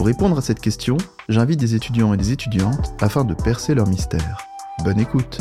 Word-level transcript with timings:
Pour 0.00 0.06
répondre 0.06 0.38
à 0.38 0.40
cette 0.40 0.60
question, 0.60 0.96
j'invite 1.28 1.60
des 1.60 1.74
étudiants 1.74 2.14
et 2.14 2.16
des 2.16 2.32
étudiantes 2.32 2.94
afin 3.02 3.22
de 3.22 3.34
percer 3.34 3.74
leur 3.74 3.86
mystère. 3.86 4.38
Bonne 4.82 4.98
écoute 4.98 5.38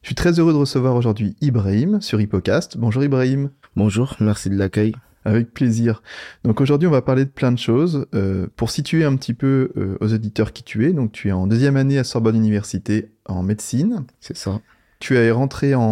Je 0.00 0.08
suis 0.08 0.14
très 0.14 0.40
heureux 0.40 0.54
de 0.54 0.58
recevoir 0.58 0.96
aujourd'hui 0.96 1.36
Ibrahim 1.42 2.00
sur 2.00 2.18
Hippocast. 2.18 2.78
Bonjour 2.78 3.04
Ibrahim. 3.04 3.50
Bonjour, 3.76 4.16
merci 4.20 4.48
de 4.48 4.56
l'accueil. 4.56 4.94
Avec 5.26 5.52
plaisir. 5.52 6.02
Donc 6.44 6.62
aujourd'hui, 6.62 6.88
on 6.88 6.92
va 6.92 7.02
parler 7.02 7.26
de 7.26 7.30
plein 7.30 7.52
de 7.52 7.58
choses. 7.58 8.06
Euh, 8.14 8.46
pour 8.56 8.70
situer 8.70 9.04
un 9.04 9.14
petit 9.14 9.34
peu 9.34 9.70
euh, 9.76 9.98
aux 10.00 10.14
auditeurs 10.14 10.54
qui 10.54 10.62
tu 10.62 10.86
es, 10.86 10.94
donc 10.94 11.12
tu 11.12 11.28
es 11.28 11.32
en 11.32 11.46
deuxième 11.46 11.76
année 11.76 11.98
à 11.98 12.04
Sorbonne 12.04 12.36
Université 12.36 13.10
en 13.26 13.42
médecine. 13.42 14.06
C'est 14.20 14.38
ça. 14.38 14.62
Tu 14.98 15.14
es 15.18 15.30
rentré 15.30 15.74
en... 15.74 15.82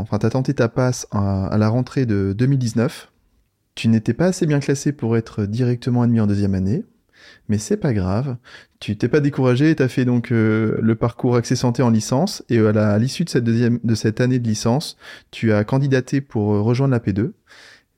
Enfin, 0.00 0.18
tu 0.18 0.24
as 0.24 0.30
tenté 0.30 0.54
ta 0.54 0.70
passe 0.70 1.06
à, 1.10 1.48
à 1.48 1.58
la 1.58 1.68
rentrée 1.68 2.06
de 2.06 2.32
2019. 2.32 3.10
Tu 3.74 3.88
n'étais 3.88 4.14
pas 4.14 4.26
assez 4.26 4.46
bien 4.46 4.60
classé 4.60 4.92
pour 4.92 5.16
être 5.16 5.46
directement 5.46 6.02
admis 6.02 6.20
en 6.20 6.26
deuxième 6.26 6.54
année, 6.54 6.84
mais 7.48 7.58
c'est 7.58 7.76
pas 7.76 7.92
grave. 7.92 8.36
Tu 8.80 8.96
t'es 8.96 9.08
pas 9.08 9.20
découragé 9.20 9.70
et 9.70 9.76
t'as 9.76 9.88
fait 9.88 10.04
donc 10.04 10.30
euh, 10.30 10.78
le 10.80 10.94
parcours 10.94 11.36
accès 11.36 11.56
santé 11.56 11.82
en 11.82 11.90
licence 11.90 12.44
et 12.48 12.58
à 12.58 12.98
l'issue 12.98 13.24
de 13.24 13.30
cette 13.30 13.44
deuxième 13.44 13.80
de 13.82 13.94
cette 13.94 14.20
année 14.20 14.38
de 14.38 14.46
licence, 14.46 14.96
tu 15.30 15.52
as 15.52 15.64
candidaté 15.64 16.20
pour 16.20 16.46
rejoindre 16.46 16.92
la 16.92 17.00
P2 17.00 17.32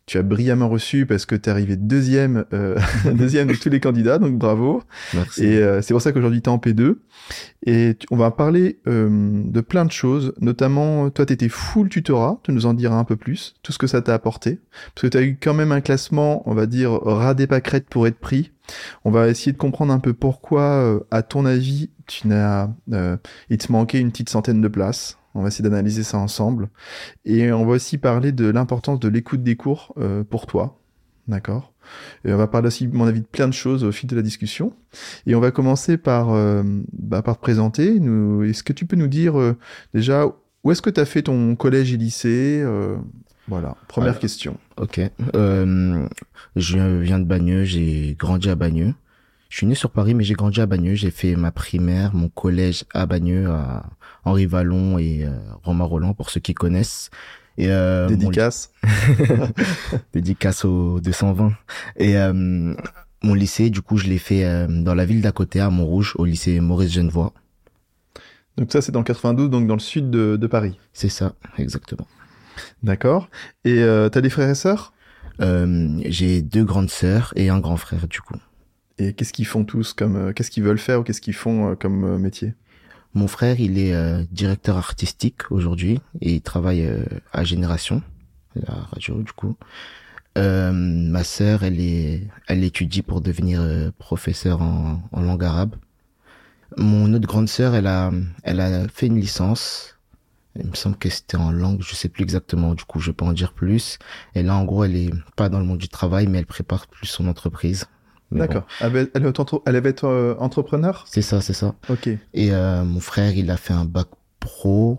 tu 0.07 0.19
as 0.19 0.23
brillamment 0.23 0.69
reçu 0.69 1.05
parce 1.05 1.27
que 1.27 1.35
tu 1.35 1.49
es 1.49 1.53
arrivé 1.53 1.77
deuxième, 1.77 2.45
euh, 2.53 2.79
deuxième 3.13 3.49
de 3.49 3.55
tous 3.55 3.69
les 3.69 3.81
candidats, 3.81 4.19
donc 4.19 4.39
bravo. 4.39 4.83
Merci. 5.13 5.45
Et 5.45 5.59
euh, 5.59 5.83
c'est 5.83 5.93
pour 5.93 6.01
ça 6.01 6.13
qu'aujourd'hui 6.13 6.41
tu 6.41 6.49
es 6.49 6.53
en 6.53 6.59
P2. 6.59 6.99
Et 7.67 7.97
on 8.13 8.17
va 8.17 8.31
parler 8.31 8.79
euh, 8.87 9.43
de 9.45 9.61
plein 9.61 9.85
de 9.85 9.91
choses, 9.91 10.33
notamment 10.41 11.11
toi 11.11 11.27
tu 11.27 11.33
étais 11.33 11.49
full 11.49 11.89
tutorat, 11.89 12.39
tu 12.45 12.53
nous 12.53 12.67
en 12.67 12.75
diras 12.75 12.97
un 12.97 13.05
peu 13.05 13.17
plus, 13.17 13.57
tout 13.65 13.73
ce 13.73 13.79
que 13.79 13.89
ça 13.89 14.01
t'a 14.01 14.15
apporté. 14.15 14.61
Parce 14.95 15.03
que 15.03 15.07
tu 15.09 15.19
as 15.19 15.23
eu 15.23 15.39
quand 15.41 15.55
même 15.55 15.73
un 15.73 15.81
classement, 15.81 16.49
on 16.49 16.55
va 16.55 16.67
dire, 16.67 16.93
ras 16.93 17.35
des 17.35 17.49
pâquerettes 17.49 17.89
pour 17.89 18.07
être 18.07 18.21
pris. 18.21 18.53
On 19.05 19.11
va 19.11 19.29
essayer 19.29 19.53
de 19.53 19.59
comprendre 19.59 19.93
un 19.93 19.99
peu 19.99 20.13
pourquoi, 20.13 21.01
à 21.11 21.23
ton 21.23 21.47
avis, 21.47 21.91
tu 22.07 22.29
n'as, 22.29 22.69
il 23.51 23.59
te 23.59 23.73
manquait 23.73 24.01
une 24.01 24.11
petite 24.13 24.29
centaine 24.29 24.61
de 24.61 24.69
places. 24.69 25.19
On 25.37 25.43
va 25.43 25.49
essayer 25.49 25.63
d'analyser 25.63 26.03
ça 26.03 26.17
ensemble. 26.17 26.71
Et 27.27 27.53
on 27.53 27.67
va 27.67 27.73
aussi 27.73 27.99
parler 27.99 28.33
de 28.33 28.47
l'importance 28.47 28.99
de 28.99 29.09
l'écoute 29.09 29.43
des 29.43 29.55
cours 29.55 29.93
euh, 29.99 30.25
pour 30.25 30.47
toi. 30.47 30.79
D'accord? 31.29 31.75
Et 32.25 32.33
on 32.33 32.39
va 32.39 32.47
parler 32.47 32.69
aussi, 32.69 32.89
mon 32.89 33.07
avis, 33.07 33.21
de 33.21 33.27
plein 33.27 33.47
de 33.47 33.53
choses 33.53 33.85
au 33.85 33.93
fil 33.93 34.09
de 34.09 34.17
la 34.17 34.23
discussion. 34.23 34.73
Et 35.27 35.35
on 35.35 35.41
va 35.41 35.51
commencer 35.51 35.99
par, 35.99 36.33
euh, 36.33 36.63
bah, 36.93 37.21
par 37.21 37.37
te 37.37 37.43
présenter. 37.43 38.01
Nous, 38.01 38.45
est-ce 38.45 38.63
que 38.63 38.73
tu 38.73 38.87
peux 38.87 38.97
nous 38.97 39.09
dire 39.09 39.39
euh, 39.39 39.59
déjà 39.93 40.27
où 40.65 40.73
est-ce 40.73 40.81
que 40.81 40.91
tu 40.91 41.01
as 41.01 41.05
fait 41.05 41.23
ton 41.23 41.55
collège 41.55 41.93
et 41.93 41.99
lycée 41.99 42.65
Voilà, 43.47 43.77
première 43.89 44.19
question. 44.19 44.57
Ok. 44.79 45.01
je 45.35 47.01
viens 47.01 47.19
de 47.19 47.25
Bagneux, 47.25 47.65
j'ai 47.65 48.17
grandi 48.19 48.49
à 48.49 48.55
Bagneux. 48.55 48.95
Je 49.49 49.59
suis 49.59 49.67
né 49.67 49.75
sur 49.75 49.91
Paris, 49.91 50.15
mais 50.15 50.25
j'ai 50.25 50.35
grandi 50.35 50.61
à 50.61 50.67
Bagneux. 50.67 50.95
J'ai 50.95 51.11
fait 51.11 51.37
ma 51.37 51.53
primaire, 51.53 52.15
mon 52.15 52.29
collège 52.29 52.85
à 52.93 53.07
Bagneux, 53.07 53.49
à 53.49 53.85
Henri 54.25 54.47
Vallon 54.47 54.99
et 54.99 55.25
euh, 55.25 55.31
Romain 55.63 55.85
Roland, 55.85 56.15
pour 56.15 56.31
ceux 56.31 56.41
qui 56.41 56.55
connaissent. 56.55 57.11
Et 57.59 57.71
euh, 57.71 58.07
Dédicace. 58.07 58.71
Dédicace 60.13 60.65
au 60.65 61.01
220. 61.01 61.53
Et 61.97 62.17
euh, 62.17 62.75
mon 63.23 63.35
lycée, 63.35 63.71
du 63.71 63.81
coup, 63.81 63.97
je 63.97 64.07
l'ai 64.07 64.19
fait 64.19 64.45
euh, 64.45 64.67
dans 64.69 64.95
la 64.95 65.05
ville 65.05 65.23
d'à 65.23 65.33
côté, 65.33 65.61
à 65.61 65.71
Montrouge, 65.71 66.15
au 66.19 66.25
lycée 66.25 66.61
Maurice 66.61 66.93
Genevois. 66.93 67.33
Donc 68.59 68.73
ça, 68.73 68.83
c'est 68.83 68.93
dans 68.93 69.01
le 69.01 69.05
92, 69.05 69.51
donc 69.51 69.67
dans 69.67 69.75
le 69.75 69.81
sud 69.81 70.11
de, 70.11 70.37
de 70.37 70.47
Paris. 70.47 70.79
C'est 70.93 71.09
ça, 71.09 71.35
exactement. 71.59 72.07
D'accord. 72.83 73.29
Et 73.65 73.83
euh, 73.83 74.09
t'as 74.09 74.21
des 74.21 74.31
frères 74.31 74.49
et 74.49 74.55
sœurs? 74.55 74.93
J'ai 75.39 76.41
deux 76.41 76.65
grandes 76.65 76.91
sœurs 76.91 77.33
et 77.37 77.51
un 77.51 77.59
grand 77.59 77.77
frère, 77.77 78.09
du 78.09 78.21
coup. 78.21 78.37
Et 78.99 79.13
qu'est-ce 79.13 79.33
qu'ils 79.33 79.47
font 79.47 79.65
tous 79.65 79.93
comme 79.93 80.17
euh, 80.17 80.33
qu'est-ce 80.33 80.51
qu'ils 80.51 80.63
veulent 80.63 80.79
faire 80.79 81.01
ou 81.01 81.03
qu'est-ce 81.03 81.21
qu'ils 81.21 81.35
font 81.35 81.71
euh, 81.71 81.75
comme 81.75 82.05
euh, 82.05 82.19
métier? 82.19 82.55
Mon 83.15 83.29
frère, 83.29 83.61
il 83.61 83.79
est 83.79 83.95
directeur 84.31 84.77
artistique 84.77 85.51
aujourd'hui 85.51 86.01
et 86.21 86.35
il 86.35 86.43
travaille 86.43 86.87
à 87.33 87.45
Génération, 87.45 88.03
la 88.55 88.75
radio 88.93 89.23
du 89.23 89.33
coup. 89.33 89.57
ma 90.37 91.25
sœur, 91.25 91.63
elle 91.63 91.81
est, 91.81 92.29
elle 92.47 92.63
étudie 92.63 93.01
pour 93.01 93.23
devenir 93.23 93.63
professeur 93.97 94.61
en, 94.61 95.01
en, 95.13 95.23
langue 95.23 95.45
arabe. 95.45 95.77
Mon 96.77 97.11
autre 97.15 97.27
grande 97.27 97.49
sœur, 97.49 97.75
elle 97.75 97.87
a, 97.87 98.13
elle 98.43 98.61
a 98.61 98.87
fait 98.89 99.07
une 99.07 99.19
licence. 99.19 99.99
Il 100.59 100.67
me 100.67 100.75
semble 100.75 100.99
que 100.99 101.09
c'était 101.09 101.39
en 101.39 101.53
langue, 101.53 101.81
je 101.81 101.95
sais 101.95 102.11
plus 102.11 102.23
exactement. 102.23 102.75
Du 102.75 102.85
coup, 102.85 103.01
je 103.01 103.13
peux 103.13 103.25
en 103.25 103.33
dire 103.33 103.55
plus. 103.55 103.99
Et 104.35 104.43
là, 104.43 104.57
en 104.57 104.67
gros, 104.67 104.85
elle 104.85 104.95
est 104.95 105.11
pas 105.37 105.49
dans 105.49 105.59
le 105.59 105.65
monde 105.65 105.79
du 105.79 105.89
travail, 105.89 106.27
mais 106.27 106.37
elle 106.37 106.47
prépare 106.47 106.87
plus 106.87 107.07
son 107.07 107.29
entreprise. 107.29 107.87
D'accord. 108.33 108.67
Elle, 108.81 109.09
elle, 109.15 109.33
elle 109.67 109.77
avait 109.77 109.91
être 109.91 110.05
euh, 110.05 110.35
entrepreneur? 110.39 111.05
C'est 111.09 111.23
ça, 111.23 111.41
c'est 111.41 111.53
ça. 111.53 111.75
Ok. 111.89 112.09
Et 112.09 112.53
euh, 112.53 112.85
mon 112.85 113.01
frère, 113.01 113.37
il 113.37 113.51
a 113.51 113.57
fait 113.57 113.73
un 113.73 113.85
bac 113.85 114.09
pro. 114.41 114.99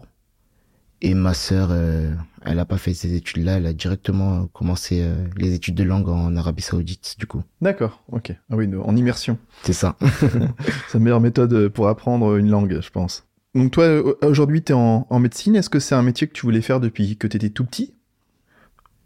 Et 1.01 1.13
ma 1.13 1.35
sœur, 1.35 1.69
euh, 1.71 2.11
elle 2.43 2.57
a 2.57 2.65
pas 2.65 2.77
fait 2.77 2.93
ces 2.93 3.13
études-là. 3.13 3.57
Elle 3.57 3.67
a 3.67 3.73
directement 3.73 4.47
commencé 4.47 5.01
euh, 5.03 5.27
les 5.37 5.53
études 5.53 5.75
de 5.75 5.83
langue 5.83 6.09
en 6.09 6.35
Arabie 6.35 6.63
Saoudite, 6.63 7.15
du 7.19 7.27
coup. 7.27 7.43
D'accord. 7.61 8.03
Ok. 8.11 8.33
Ah 8.49 8.55
oui, 8.55 8.67
en 8.83 8.95
immersion. 8.95 9.37
C'est 9.63 9.73
ça. 9.73 9.95
c'est 10.87 10.95
la 10.95 10.99
meilleure 10.99 11.21
méthode 11.21 11.67
pour 11.69 11.87
apprendre 11.87 12.35
une 12.37 12.49
langue, 12.49 12.79
je 12.81 12.89
pense. 12.89 13.25
Donc 13.53 13.71
toi, 13.71 14.01
aujourd'hui, 14.23 14.63
tu 14.63 14.71
es 14.71 14.75
en, 14.75 15.05
en 15.09 15.19
médecine. 15.19 15.55
Est-ce 15.55 15.69
que 15.69 15.79
c'est 15.79 15.95
un 15.95 16.01
métier 16.01 16.27
que 16.27 16.33
tu 16.33 16.43
voulais 16.43 16.61
faire 16.61 16.79
depuis 16.79 17.17
que 17.17 17.27
tu 17.27 17.37
étais 17.37 17.49
tout 17.49 17.65
petit? 17.65 17.93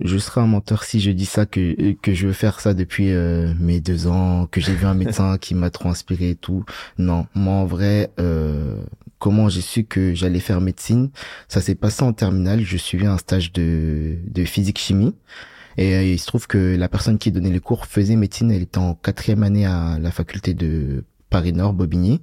Je 0.03 0.17
serais 0.17 0.41
un 0.41 0.47
menteur 0.47 0.83
si 0.83 0.99
je 0.99 1.11
dis 1.11 1.25
ça 1.25 1.45
que 1.45 1.93
que 2.01 2.13
je 2.13 2.27
veux 2.27 2.33
faire 2.33 2.59
ça 2.59 2.73
depuis 2.73 3.11
euh, 3.11 3.53
mes 3.59 3.79
deux 3.79 4.07
ans, 4.07 4.47
que 4.47 4.61
j'ai 4.61 4.73
vu 4.73 4.85
un 4.85 4.93
médecin 4.95 5.37
qui 5.37 5.55
m'a 5.55 5.69
trop 5.69 5.89
inspiré 5.89 6.31
et 6.31 6.35
tout. 6.35 6.65
Non, 6.97 7.27
moi 7.35 7.53
en 7.53 7.65
vrai, 7.65 8.11
euh, 8.19 8.81
comment 9.19 9.49
j'ai 9.49 9.61
su 9.61 9.83
que 9.83 10.13
j'allais 10.13 10.39
faire 10.39 10.61
médecine 10.61 11.09
Ça 11.47 11.61
s'est 11.61 11.75
passé 11.75 12.03
en 12.03 12.13
terminale. 12.13 12.61
Je 12.61 12.77
suivais 12.77 13.07
un 13.07 13.17
stage 13.17 13.51
de 13.53 14.17
de 14.27 14.45
physique 14.45 14.79
chimie. 14.79 15.15
Et 15.77 15.95
euh, 15.95 16.03
il 16.03 16.19
se 16.19 16.27
trouve 16.27 16.47
que 16.47 16.75
la 16.75 16.89
personne 16.89 17.17
qui 17.17 17.31
donnait 17.31 17.49
les 17.49 17.59
cours 17.59 17.85
faisait 17.85 18.15
médecine. 18.15 18.51
Elle 18.51 18.63
était 18.63 18.77
en 18.77 18.95
quatrième 18.95 19.43
année 19.43 19.65
à 19.65 19.97
la 19.99 20.11
faculté 20.11 20.53
de 20.53 21.05
Paris 21.29 21.53
Nord, 21.53 21.73
Bobigny. 21.73 22.21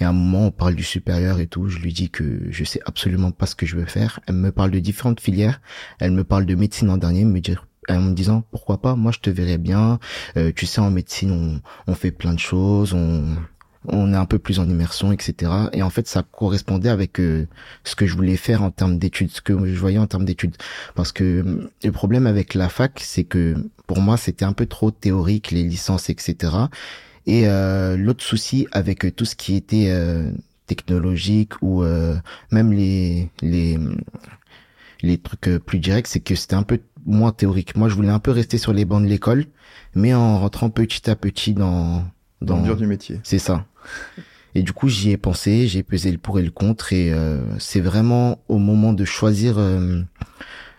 Et 0.00 0.04
à 0.04 0.08
un 0.08 0.12
moment, 0.12 0.46
on 0.46 0.50
parle 0.50 0.74
du 0.74 0.82
supérieur 0.82 1.40
et 1.40 1.46
tout. 1.46 1.68
Je 1.68 1.78
lui 1.78 1.92
dis 1.92 2.10
que 2.10 2.42
je 2.50 2.64
sais 2.64 2.80
absolument 2.86 3.30
pas 3.30 3.46
ce 3.46 3.54
que 3.54 3.66
je 3.66 3.76
veux 3.76 3.84
faire. 3.84 4.20
Elle 4.26 4.36
me 4.36 4.52
parle 4.52 4.70
de 4.70 4.78
différentes 4.78 5.20
filières. 5.20 5.60
Elle 5.98 6.12
me 6.12 6.24
parle 6.24 6.46
de 6.46 6.54
médecine 6.54 6.90
en 6.90 6.96
dernier, 6.96 7.24
me 7.24 7.40
dire 7.40 7.66
en 7.88 8.00
me 8.00 8.14
disant 8.14 8.44
pourquoi 8.50 8.80
pas? 8.80 8.94
Moi, 8.94 9.12
je 9.12 9.18
te 9.18 9.30
verrais 9.30 9.58
bien. 9.58 9.98
Euh, 10.36 10.52
tu 10.54 10.66
sais, 10.66 10.80
en 10.80 10.90
médecine, 10.90 11.32
on, 11.86 11.92
on 11.92 11.94
fait 11.94 12.12
plein 12.12 12.34
de 12.34 12.38
choses. 12.38 12.94
On 12.94 13.36
on 13.86 14.12
est 14.12 14.16
un 14.16 14.26
peu 14.26 14.38
plus 14.38 14.58
en 14.58 14.68
immersion, 14.68 15.12
etc. 15.12 15.52
Et 15.72 15.82
en 15.82 15.90
fait, 15.90 16.06
ça 16.06 16.22
correspondait 16.22 16.90
avec 16.90 17.18
euh, 17.18 17.46
ce 17.84 17.96
que 17.96 18.06
je 18.06 18.14
voulais 18.14 18.36
faire 18.36 18.62
en 18.62 18.70
termes 18.70 18.98
d'études, 18.98 19.30
ce 19.30 19.40
que 19.40 19.52
je 19.66 19.78
voyais 19.78 19.98
en 19.98 20.06
termes 20.06 20.24
d'études. 20.24 20.56
Parce 20.94 21.12
que 21.12 21.24
euh, 21.24 21.70
le 21.82 21.92
problème 21.92 22.26
avec 22.26 22.54
la 22.54 22.68
fac, 22.68 23.00
c'est 23.02 23.24
que 23.24 23.54
pour 23.86 24.00
moi, 24.00 24.16
c'était 24.16 24.44
un 24.44 24.52
peu 24.52 24.66
trop 24.66 24.90
théorique, 24.90 25.50
les 25.50 25.62
licences, 25.62 26.10
etc. 26.10 26.52
Et 27.26 27.46
euh, 27.46 27.96
l'autre 27.96 28.24
souci 28.24 28.66
avec 28.72 29.04
euh, 29.04 29.10
tout 29.10 29.24
ce 29.24 29.36
qui 29.36 29.54
était 29.54 29.90
euh, 29.90 30.30
technologique 30.66 31.52
ou 31.62 31.82
euh, 31.82 32.16
même 32.50 32.72
les 32.72 33.30
les 33.42 33.78
les 35.02 35.18
trucs 35.18 35.48
euh, 35.48 35.58
plus 35.58 35.78
directs, 35.78 36.06
c'est 36.06 36.20
que 36.20 36.34
c'était 36.34 36.54
un 36.54 36.62
peu 36.62 36.80
moins 37.06 37.32
théorique. 37.32 37.76
Moi, 37.76 37.88
je 37.88 37.94
voulais 37.94 38.10
un 38.10 38.18
peu 38.18 38.30
rester 38.30 38.58
sur 38.58 38.72
les 38.72 38.84
bancs 38.84 39.02
de 39.02 39.08
l'école, 39.08 39.46
mais 39.94 40.14
en 40.14 40.38
rentrant 40.38 40.70
petit 40.70 41.08
à 41.10 41.16
petit 41.16 41.54
dans 41.54 42.04
dans, 42.40 42.54
dans 42.54 42.56
le 42.58 42.62
dur 42.64 42.76
du 42.76 42.86
métier. 42.86 43.20
C'est 43.22 43.38
ça. 43.38 43.66
Et 44.54 44.62
du 44.62 44.72
coup, 44.72 44.88
j'y 44.88 45.10
ai 45.10 45.16
pensé, 45.16 45.68
j'ai 45.68 45.82
pesé 45.82 46.10
le 46.10 46.18
pour 46.18 46.38
et 46.38 46.42
le 46.42 46.50
contre, 46.50 46.92
et 46.92 47.12
euh, 47.12 47.40
c'est 47.58 47.80
vraiment 47.80 48.38
au 48.48 48.58
moment 48.58 48.92
de 48.92 49.04
choisir 49.04 49.58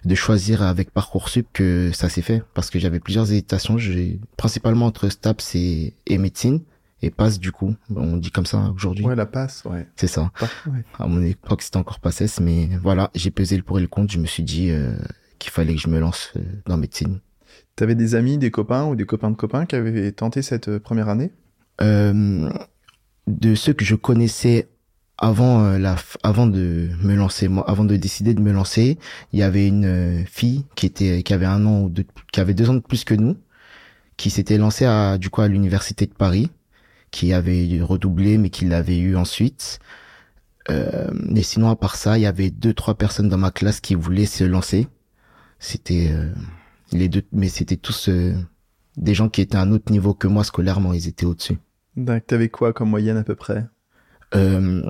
de 0.05 0.15
choisir 0.15 0.61
avec 0.63 0.91
parcoursup 0.91 1.47
que 1.53 1.91
ça 1.93 2.09
s'est 2.09 2.21
fait. 2.21 2.43
Parce 2.53 2.69
que 2.69 2.79
j'avais 2.79 2.99
plusieurs 2.99 3.31
hésitations. 3.31 3.77
J'ai 3.77 4.19
principalement 4.37 4.85
entre 4.85 5.09
STAPS 5.09 5.55
et, 5.55 5.93
et 6.07 6.17
médecine. 6.17 6.61
Et 7.03 7.09
passe 7.09 7.39
du 7.39 7.51
coup. 7.51 7.73
On 7.95 8.17
dit 8.17 8.29
comme 8.29 8.45
ça 8.45 8.71
aujourd'hui. 8.75 9.03
Ouais 9.03 9.15
la 9.15 9.25
passe 9.25 9.63
ouais. 9.65 9.87
C'est 9.95 10.07
ça. 10.07 10.31
Ouais. 10.67 10.83
à 10.99 11.07
mon 11.07 11.23
époque 11.23 11.63
c'était 11.63 11.77
encore 11.77 11.99
PASSES 11.99 12.39
mais 12.41 12.69
voilà 12.83 13.09
j'ai 13.15 13.31
pesé 13.31 13.57
le 13.57 13.63
pour 13.63 13.79
et 13.79 13.81
le 13.81 13.87
contre. 13.87 14.13
Je 14.13 14.19
me 14.19 14.27
suis 14.27 14.43
dit 14.43 14.69
euh, 14.69 14.95
qu'il 15.39 15.51
fallait 15.51 15.73
que 15.73 15.81
je 15.81 15.87
me 15.87 15.99
lance 15.99 16.31
euh, 16.37 16.41
dans 16.67 16.77
médecine. 16.77 17.19
T'avais 17.75 17.95
des 17.95 18.13
amis 18.13 18.37
des 18.37 18.51
copains 18.51 18.85
ou 18.85 18.95
des 18.95 19.05
copains 19.05 19.31
de 19.31 19.35
copains 19.35 19.65
qui 19.65 19.75
avaient 19.75 20.11
tenté 20.11 20.43
cette 20.43 20.67
euh, 20.67 20.79
première 20.79 21.09
année? 21.09 21.31
Euh, 21.81 22.51
de 23.25 23.55
ceux 23.55 23.73
que 23.73 23.83
je 23.83 23.95
connaissais 23.95 24.69
avant 25.21 25.63
euh, 25.63 25.77
la 25.77 25.95
avant 26.23 26.47
de 26.47 26.89
me 27.01 27.15
lancer 27.15 27.47
moi 27.47 27.69
avant 27.69 27.85
de 27.85 27.95
décider 27.95 28.33
de 28.33 28.41
me 28.41 28.51
lancer 28.51 28.97
il 29.31 29.39
y 29.39 29.43
avait 29.43 29.67
une 29.67 29.85
euh, 29.85 30.25
fille 30.25 30.65
qui 30.75 30.87
était 30.87 31.21
qui 31.23 31.33
avait 31.33 31.45
un 31.45 31.65
an 31.65 31.83
ou 31.83 31.89
deux 31.89 32.05
qui 32.33 32.39
avait 32.39 32.55
deux 32.55 32.69
ans 32.69 32.73
de 32.73 32.79
plus 32.79 33.05
que 33.05 33.13
nous 33.13 33.37
qui 34.17 34.31
s'était 34.31 34.57
lancée 34.57 34.85
à 34.85 35.19
du 35.19 35.29
coup 35.29 35.41
à 35.41 35.47
l'université 35.47 36.07
de 36.07 36.13
Paris 36.13 36.49
qui 37.11 37.33
avait 37.33 37.81
redoublé 37.81 38.37
mais 38.37 38.49
qui 38.49 38.65
l'avait 38.65 38.97
eu 38.97 39.15
ensuite. 39.15 39.79
Euh, 40.69 41.09
mais 41.13 41.41
sinon 41.43 41.69
à 41.69 41.75
part 41.75 41.95
ça 41.95 42.17
il 42.17 42.21
y 42.21 42.25
avait 42.25 42.49
deux 42.49 42.73
trois 42.73 42.95
personnes 42.95 43.29
dans 43.29 43.37
ma 43.37 43.51
classe 43.51 43.79
qui 43.79 43.95
voulaient 43.95 44.25
se 44.25 44.43
lancer. 44.43 44.87
C'était 45.59 46.09
euh, 46.11 46.31
les 46.91 47.09
deux 47.09 47.23
mais 47.31 47.49
c'était 47.49 47.77
tous 47.77 48.09
des 48.97 49.13
gens 49.13 49.29
qui 49.29 49.41
étaient 49.41 49.57
à 49.57 49.61
un 49.61 49.71
autre 49.71 49.91
niveau 49.91 50.13
que 50.13 50.27
moi 50.27 50.43
scolairement 50.43 50.93
ils 50.93 51.07
étaient 51.07 51.25
au-dessus. 51.25 51.57
Donc 51.95 52.25
t'avais 52.25 52.49
quoi 52.49 52.73
comme 52.73 52.89
moyenne 52.89 53.17
à 53.17 53.23
peu 53.23 53.35
près? 53.35 53.65
Euh, 54.35 54.81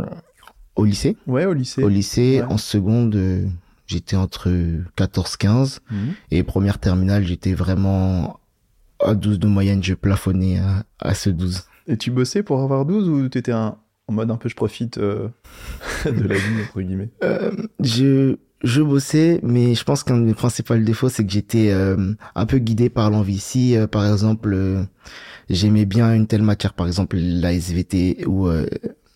au 0.76 0.86
lycée. 0.86 1.18
Ouais, 1.28 1.46
au 1.46 1.54
lycée. 1.54 1.84
Au 1.84 1.90
lycée, 1.90 2.42
en 2.44 2.58
seconde, 2.58 3.16
euh, 3.16 3.46
j'étais 3.88 4.16
entre 4.16 4.50
14-15 4.98 5.80
mhm. 5.90 5.98
et 6.32 6.44
première 6.44 6.80
terminale, 6.80 7.26
j'étais 7.26 7.54
vraiment 7.54 8.40
à 9.04 9.16
12 9.16 9.40
de 9.40 9.48
moyenne, 9.48 9.84
je 9.84 9.94
plafonnais 9.94 10.60
à, 10.60 10.84
à, 11.00 11.14
ce 11.14 11.30
12. 11.30 11.64
Et 11.88 11.98
tu 11.98 12.12
bossais 12.12 12.44
pour 12.44 12.62
avoir 12.62 12.86
12 12.86 13.10
ou 13.10 13.30
t'étais 13.30 13.52
un, 13.52 13.78
en 14.08 14.14
mode 14.14 14.32
un 14.32 14.38
peu 14.38 14.50
je 14.50 14.56
profite 14.56 14.98
euh, 14.98 15.30
de 16.06 16.28
la 16.28 16.36
vie 16.36 16.62
entre 16.64 16.82
guillemets? 16.82 17.10
Euh, 17.24 17.52
Je 17.80 18.38
je 18.64 18.84
bossais, 18.84 19.40
mais 19.42 19.74
je 19.74 19.84
pense 19.84 20.04
qu'un 20.04 20.18
de 20.18 20.24
mes 20.24 20.36
principaux 20.36 20.78
défauts, 20.78 21.10
c'est 21.10 21.26
que 21.26 21.32
j'étais 21.32 21.72
euh, 21.72 22.14
un 22.36 22.46
peu 22.46 22.60
guidé 22.60 22.90
par 22.90 23.10
l'envie. 23.10 23.40
Si, 23.40 23.76
par 23.90 24.06
exemple, 24.06 24.86
j'aimais 25.50 25.86
bien 25.86 26.14
une 26.14 26.28
telle 26.28 26.44
matière, 26.44 26.76
par 26.76 26.86
exemple 26.86 27.18
la 27.18 27.54
SVT 27.54 28.24
ou 28.28 28.48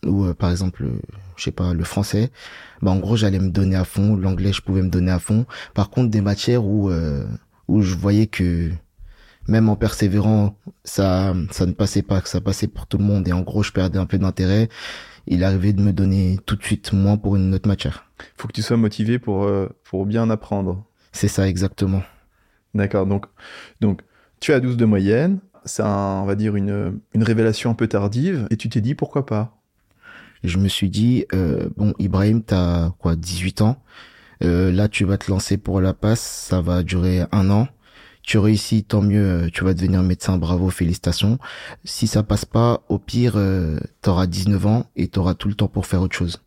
ou 0.06 0.25
euh, 0.25 0.34
par 0.34 0.52
exemple 0.52 0.84
euh, 0.84 1.00
je 1.36 1.44
sais 1.44 1.52
pas 1.52 1.74
le 1.74 1.84
français 1.84 2.31
bah 2.81 2.92
en 2.92 2.98
gros 2.98 3.16
j'allais 3.18 3.40
me 3.40 3.50
donner 3.50 3.75
à 3.75 3.84
fond 3.84 4.16
l'anglais 4.16 4.54
je 4.54 4.62
pouvais 4.62 4.81
me 4.81 4.90
donner 4.90 5.12
à 5.12 5.19
fond. 5.19 5.46
Par 5.74 5.90
contre 5.90 6.10
des 6.10 6.22
matières 6.22 6.66
où 6.66 6.90
euh, 6.90 7.25
où 7.68 7.81
je 7.81 7.96
voyais 7.96 8.28
que 8.28 8.72
même 9.48 9.69
en 9.69 9.75
persévérant 9.75 10.57
ça 10.84 11.34
ça 11.52 11.66
ne 11.66 11.74
passait 11.74 12.02
pas 12.02 12.22
que 12.22 12.30
ça 12.30 12.42
passait 12.42 12.68
pour 12.68 12.88
tout 12.88 12.98
le 12.98 13.04
monde 13.04 13.28
et 13.28 13.34
en 13.34 13.42
gros 13.42 13.63
je 13.63 13.72
perdais 13.72 14.00
un 14.00 14.06
peu 14.06 14.18
d'intérêt 14.18 14.69
il 15.28 15.44
arrivait 15.44 15.74
de 15.74 15.81
me 15.81 15.92
donner 15.92 16.38
tout 16.46 16.56
de 16.56 16.63
suite 16.63 16.94
moins 16.94 17.18
pour 17.18 17.36
une 17.36 17.56
autre 17.56 17.68
matière. 17.68 18.06
Faut 18.38 18.48
que 18.48 18.54
tu 18.54 18.62
sois 18.62 18.78
motivé 18.78 19.18
pour 19.18 19.50
pour 19.84 20.06
bien 20.06 20.30
apprendre. 20.30 20.86
C'est 21.12 21.28
ça 21.28 21.48
exactement. 21.50 22.04
D'accord 22.75 23.07
donc 23.07 23.25
donc 23.81 24.02
tu 24.40 24.54
as 24.54 24.60
12 24.60 24.78
de 24.78 24.86
moyenne 24.86 25.40
c'est 25.66 25.84
on 25.84 26.25
va 26.25 26.36
dire 26.36 26.56
une, 26.56 27.00
une 27.13 27.24
révélation 27.24 27.72
un 27.72 27.74
peu 27.74 27.88
tardive 27.88 28.48
et 28.52 28.57
tu 28.57 28.69
t'es 28.69 28.81
dit 28.81 28.96
pourquoi 28.96 29.25
pas? 29.25 29.55
Je 30.43 30.57
me 30.57 30.67
suis 30.67 30.89
dit 30.89 31.25
euh, 31.33 31.69
bon 31.77 31.93
Ibrahim 31.99 32.43
t'as 32.43 32.91
quoi 32.99 33.15
18 33.15 33.61
ans? 33.61 33.81
Euh, 34.43 34.71
là 34.71 34.89
tu 34.89 35.05
vas 35.05 35.17
te 35.17 35.31
lancer 35.31 35.57
pour 35.57 35.81
la 35.81 35.93
passe 35.93 36.21
ça 36.21 36.61
va 36.61 36.83
durer 36.83 37.23
un 37.31 37.49
an. 37.49 37.67
Tu 38.21 38.37
réussis 38.37 38.83
tant 38.83 39.01
mieux 39.01 39.49
tu 39.53 39.63
vas 39.63 39.73
devenir 39.73 40.01
médecin 40.03 40.37
bravo 40.37 40.69
félicitations. 40.69 41.39
Si 41.83 42.07
ça 42.07 42.23
passe 42.23 42.45
pas 42.45 42.83
au 42.89 42.99
pire 42.99 43.33
euh, 43.37 43.79
t'auras 44.01 44.27
19 44.27 44.65
ans 44.65 44.85
et 44.95 45.07
t'auras 45.07 45.35
tout 45.35 45.47
le 45.47 45.55
temps 45.55 45.67
pour 45.67 45.85
faire 45.85 46.01
autre 46.01 46.15
chose. 46.15 46.41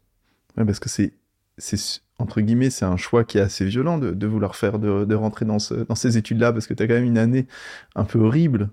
Ouais, 0.56 0.64
parce 0.64 0.81
que 0.81 0.88
c'est 0.88 1.14
c'est 1.56 1.79
entre 2.19 2.40
guillemets 2.40 2.70
c'est 2.70 2.85
un 2.85 2.96
choix 2.96 3.25
qui 3.25 3.38
est 3.38 3.40
assez 3.43 3.64
violent 3.64 3.99
de, 3.99 4.11
de 4.12 4.26
vouloir 4.26 4.56
faire 4.56 4.79
de, 4.79 5.05
de 5.05 5.14
rentrer 5.14 5.44
dans 5.44 5.58
ce, 5.58 5.75
dans 5.75 5.94
ces 5.94 6.17
études 6.19 6.40
là 6.40 6.52
parce 6.52 6.67
que 6.67 6.75
t'as 6.75 6.87
quand 6.87 6.94
même 6.94 7.05
une 7.05 7.19
année 7.19 7.46
un 7.94 8.05
peu 8.05 8.19
horrible 8.19 8.70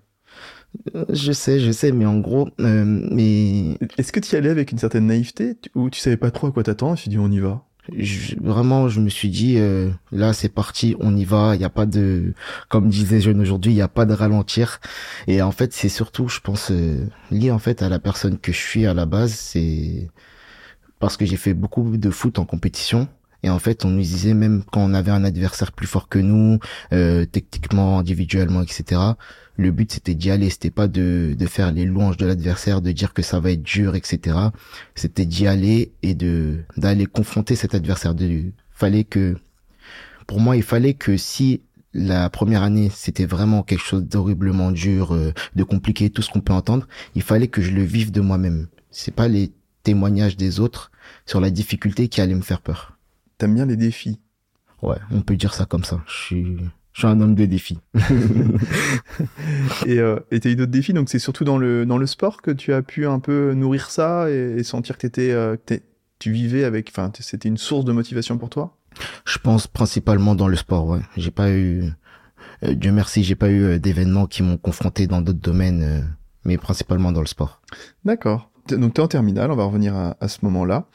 je 1.10 1.32
sais, 1.32 1.60
je 1.60 1.72
sais, 1.72 1.92
mais 1.92 2.06
en 2.06 2.20
gros, 2.20 2.50
euh, 2.60 2.84
mais. 2.86 3.78
Est-ce 3.98 4.12
que 4.12 4.20
tu 4.20 4.36
y 4.36 4.38
allais 4.38 4.50
avec 4.50 4.72
une 4.72 4.78
certaine 4.78 5.08
naïveté 5.08 5.58
ou 5.76 5.90
tu 5.90 6.00
savais 6.00 6.18
pas 6.18 6.32
trop 6.32 6.48
à 6.48 6.52
quoi 6.52 6.64
t'attendre 6.64 6.94
et 6.94 7.02
tu 7.02 7.10
dis 7.10 7.18
on 7.18 7.32
y 7.32 7.40
va? 7.40 7.64
Vraiment, 8.42 8.90
je 8.90 9.00
me 9.00 9.10
suis 9.10 9.30
dit 9.30 9.58
euh, 9.58 9.92
là 10.12 10.34
c'est 10.34 10.50
parti, 10.50 10.96
on 11.00 11.16
y 11.16 11.24
va. 11.24 11.56
Il 11.56 11.60
n'y 11.60 11.66
a 11.66 11.70
pas 11.70 11.86
de, 11.86 12.34
comme 12.70 12.90
disait 12.90 13.22
jeune 13.22 13.40
aujourd'hui, 13.42 13.72
il 13.72 13.76
n'y 13.76 13.82
a 13.82 13.88
pas 13.88 14.06
de 14.06 14.14
ralentir. 14.14 14.80
Et 15.28 15.42
en 15.42 15.52
fait, 15.52 15.72
c'est 15.74 15.90
surtout, 15.90 16.28
je 16.28 16.40
pense, 16.40 16.72
euh, 16.72 17.06
lié 17.30 17.52
en 17.52 17.60
fait 17.60 17.82
à 17.84 17.90
la 17.90 18.00
personne 18.00 18.40
que 18.40 18.52
je 18.52 18.58
suis 18.58 18.86
à 18.88 18.94
la 18.94 19.06
base. 19.06 19.34
C'est 19.34 20.10
parce 21.00 21.18
que 21.18 21.26
j'ai 21.26 21.38
fait 21.38 21.54
beaucoup 21.54 21.98
de 21.98 22.10
foot 22.10 22.40
en 22.40 22.46
compétition. 22.46 23.08
Et 23.44 23.50
en 23.50 23.60
fait, 23.60 23.86
on 23.86 23.90
nous 23.90 24.02
disait 24.02 24.34
même 24.34 24.64
quand 24.72 24.82
on 24.82 24.96
avait 24.96 25.12
un 25.12 25.24
adversaire 25.24 25.72
plus 25.72 25.86
fort 25.86 26.10
que 26.10 26.18
nous, 26.18 26.58
euh, 26.94 27.26
techniquement, 27.26 28.00
individuellement, 28.00 28.64
etc. 28.64 29.00
Le 29.58 29.72
but 29.72 29.92
c'était 29.92 30.16
d'y 30.16 30.32
aller, 30.32 30.50
c'était 30.50 30.72
pas 30.72 30.88
de, 30.88 31.36
de 31.38 31.46
faire 31.46 31.72
les 31.72 31.86
louanges 31.86 32.18
de 32.18 32.26
l'adversaire, 32.26 32.82
de 32.82 32.92
dire 32.92 33.14
que 33.14 33.22
ça 33.22 33.40
va 33.40 33.52
être 33.52 33.64
dur, 33.64 33.96
etc. 33.96 34.38
C'était 34.96 35.26
d'y 35.26 35.48
aller 35.48 35.94
et 36.02 36.14
de 36.14 36.64
d'aller 36.78 37.06
confronter 37.06 37.56
cet 37.56 37.74
adversaire. 37.74 38.16
De, 38.16 38.52
fallait 38.72 39.06
que, 39.06 39.38
pour 40.28 40.40
moi, 40.40 40.58
il 40.58 40.64
fallait 40.64 40.94
que 40.94 41.18
si 41.18 41.62
la 41.94 42.30
première 42.30 42.62
année 42.64 42.92
c'était 42.94 43.26
vraiment 43.26 43.64
quelque 43.64 43.84
chose 43.84 44.04
d'horriblement 44.04 44.72
dur, 44.72 45.14
euh, 45.14 45.34
de 45.56 45.64
compliqué, 45.64 46.10
tout 46.10 46.22
ce 46.22 46.30
qu'on 46.30 46.42
peut 46.42 46.54
entendre, 46.54 46.88
il 47.16 47.22
fallait 47.22 47.48
que 47.48 47.62
je 47.62 47.72
le 47.72 47.84
vive 47.84 48.12
de 48.12 48.22
moi-même. 48.22 48.68
C'est 48.92 49.16
pas 49.16 49.30
les 49.30 49.54
témoignages 49.84 50.36
des 50.36 50.60
autres 50.60 50.92
sur 51.26 51.40
la 51.40 51.50
difficulté 51.50 52.10
qui 52.10 52.20
allait 52.20 52.36
me 52.36 52.42
faire 52.42 52.62
peur. 52.62 52.98
T'aimes 53.38 53.56
bien 53.56 53.66
les 53.66 53.78
défis 53.78 54.20
Ouais, 54.82 54.98
on 55.12 55.22
peut 55.22 55.38
dire 55.38 55.54
ça 55.54 55.66
comme 55.66 55.84
ça. 55.86 56.04
Je 56.06 56.14
suis, 56.14 56.58
je 56.96 57.02
suis 57.02 57.08
un 57.08 57.20
homme 57.20 57.36
de 57.36 57.46
défis. 57.46 57.78
et 59.86 60.00
euh, 60.00 60.18
t'as 60.32 60.50
eu 60.50 60.56
d'autres 60.56 60.72
défis, 60.72 60.94
donc 60.94 61.10
c'est 61.10 61.20
surtout 61.20 61.44
dans 61.44 61.58
le 61.58 61.86
dans 61.86 61.98
le 61.98 62.06
sport 62.06 62.42
que 62.42 62.52
tu 62.52 62.72
as 62.72 62.82
pu 62.82 63.06
un 63.06 63.20
peu 63.20 63.54
nourrir 63.54 63.90
ça 63.90 64.32
et, 64.32 64.64
sentir 64.64 64.96
que 64.96 65.02
t'étais, 65.02 65.32
euh, 65.32 65.58
tu 66.20 66.32
vivais 66.32 66.64
avec, 66.64 66.90
enfin, 66.90 67.12
c'était 67.20 67.50
une 67.50 67.58
source 67.58 67.84
de 67.84 67.92
motivation 67.92 68.38
pour 68.38 68.50
toi? 68.50 68.78
Je 69.26 69.38
pense 69.40 69.68
principalement 69.68 70.36
dans 70.36 70.48
le 70.48 70.56
sport. 70.56 70.88
Ouais, 70.88 71.02
j'ai 71.18 71.32
pas 71.32 71.52
eu, 71.52 71.84
euh, 72.64 72.74
Dieu 72.76 72.94
merci, 72.94 73.26
j'ai 73.26 73.36
pas 73.36 73.50
eu 73.50 73.62
euh, 73.64 73.78
d'événements 73.78 74.26
qui 74.26 74.42
m'ont 74.42 74.58
confronté 74.58 75.06
dans 75.06 75.22
d'autres 75.22 75.42
domaines, 75.42 75.84
euh, 75.84 76.02
mais 76.46 76.58
principalement 76.58 77.12
dans 77.12 77.20
le 77.20 77.28
sport. 77.28 77.62
D'accord. 78.06 78.52
Donc 78.70 78.94
t'es 78.94 79.02
en 79.02 79.10
terminale, 79.10 79.52
on 79.52 79.56
va 79.58 79.66
revenir 79.66 79.94
à, 79.98 80.16
à 80.22 80.30
ce 80.30 80.40
moment-là. 80.44 80.88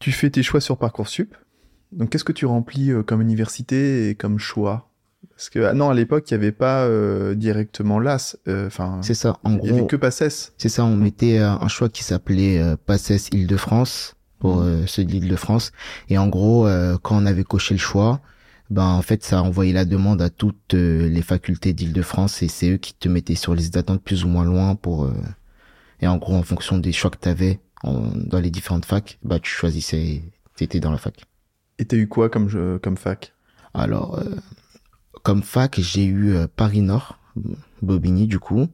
Tu 0.00 0.10
fais 0.10 0.30
tes 0.30 0.42
choix 0.42 0.60
sur 0.60 0.78
parcoursup. 0.78 1.32
Donc 1.92 2.10
qu'est-ce 2.10 2.24
que 2.24 2.32
tu 2.32 2.44
remplis 2.44 2.90
euh, 2.90 3.04
comme 3.04 3.22
université 3.22 4.10
et 4.10 4.14
comme 4.16 4.40
choix? 4.40 4.90
Parce 5.30 5.50
que 5.50 5.60
ah 5.60 5.72
non, 5.72 5.90
à 5.90 5.94
l'époque, 5.94 6.30
il 6.30 6.34
n'y 6.34 6.42
avait 6.42 6.52
pas 6.52 6.84
euh, 6.84 7.34
directement 7.34 7.98
l'AS. 7.98 8.36
Euh, 8.48 8.66
enfin, 8.66 9.00
c'est 9.02 9.14
ça. 9.14 9.38
En 9.44 9.52
il 9.58 9.60
n'y 9.60 9.70
avait 9.70 9.86
que 9.86 9.96
Passes. 9.96 10.52
C'est 10.58 10.68
ça. 10.68 10.84
On 10.84 10.96
mettait 10.96 11.38
un 11.38 11.68
choix 11.68 11.88
qui 11.88 12.04
s'appelait 12.04 12.60
Passes 12.86 13.28
Île-de-France 13.32 14.16
pour 14.38 14.56
mmh. 14.56 14.86
ceux 14.86 15.04
de 15.04 15.10
l'Île-de-France. 15.10 15.72
Et 16.08 16.18
en 16.18 16.28
gros, 16.28 16.68
quand 17.02 17.16
on 17.16 17.26
avait 17.26 17.44
coché 17.44 17.74
le 17.74 17.80
choix, 17.80 18.20
ben 18.70 18.86
en 18.86 19.02
fait, 19.02 19.22
ça 19.24 19.38
a 19.38 19.42
envoyé 19.42 19.72
la 19.72 19.84
demande 19.84 20.22
à 20.22 20.30
toutes 20.30 20.74
les 20.74 21.22
facultés 21.22 21.72
d'Île-de-France 21.72 22.42
et 22.42 22.48
c'est 22.48 22.70
eux 22.70 22.76
qui 22.76 22.94
te 22.94 23.08
mettaient 23.08 23.34
sur 23.34 23.54
les 23.54 23.68
d'attente 23.68 24.02
plus 24.02 24.24
ou 24.24 24.28
moins 24.28 24.44
loin 24.44 24.74
pour. 24.74 25.10
Et 26.00 26.06
en 26.06 26.16
gros, 26.16 26.34
en 26.34 26.42
fonction 26.42 26.78
des 26.78 26.92
choix 26.92 27.10
que 27.10 27.18
tu 27.20 27.28
avais 27.28 27.60
dans 27.84 28.40
les 28.40 28.50
différentes 28.50 28.84
facs, 28.84 29.18
bah 29.22 29.38
tu 29.38 29.50
choisissais, 29.50 30.22
t'étais 30.56 30.80
dans 30.80 30.90
la 30.90 30.98
fac. 30.98 31.24
Et 31.78 31.84
t'as 31.84 31.96
eu 31.96 32.08
quoi 32.08 32.28
comme, 32.28 32.48
jeu, 32.48 32.78
comme 32.78 32.96
fac? 32.96 33.32
Alors, 33.74 34.18
euh, 34.18 34.36
comme 35.22 35.42
fac, 35.42 35.80
j'ai 35.80 36.04
eu 36.04 36.34
euh, 36.34 36.46
Paris 36.54 36.80
Nord, 36.80 37.18
Bobigny 37.82 38.26
du 38.26 38.38
coup, 38.38 38.68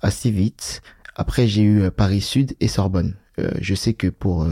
assez 0.00 0.30
vite. 0.30 0.82
Après, 1.14 1.46
j'ai 1.46 1.62
eu 1.62 1.82
euh, 1.82 1.90
Paris 1.90 2.20
Sud 2.20 2.54
et 2.60 2.68
Sorbonne. 2.68 3.14
je 3.60 3.74
sais 3.74 3.94
que 3.94 4.06
pour 4.06 4.46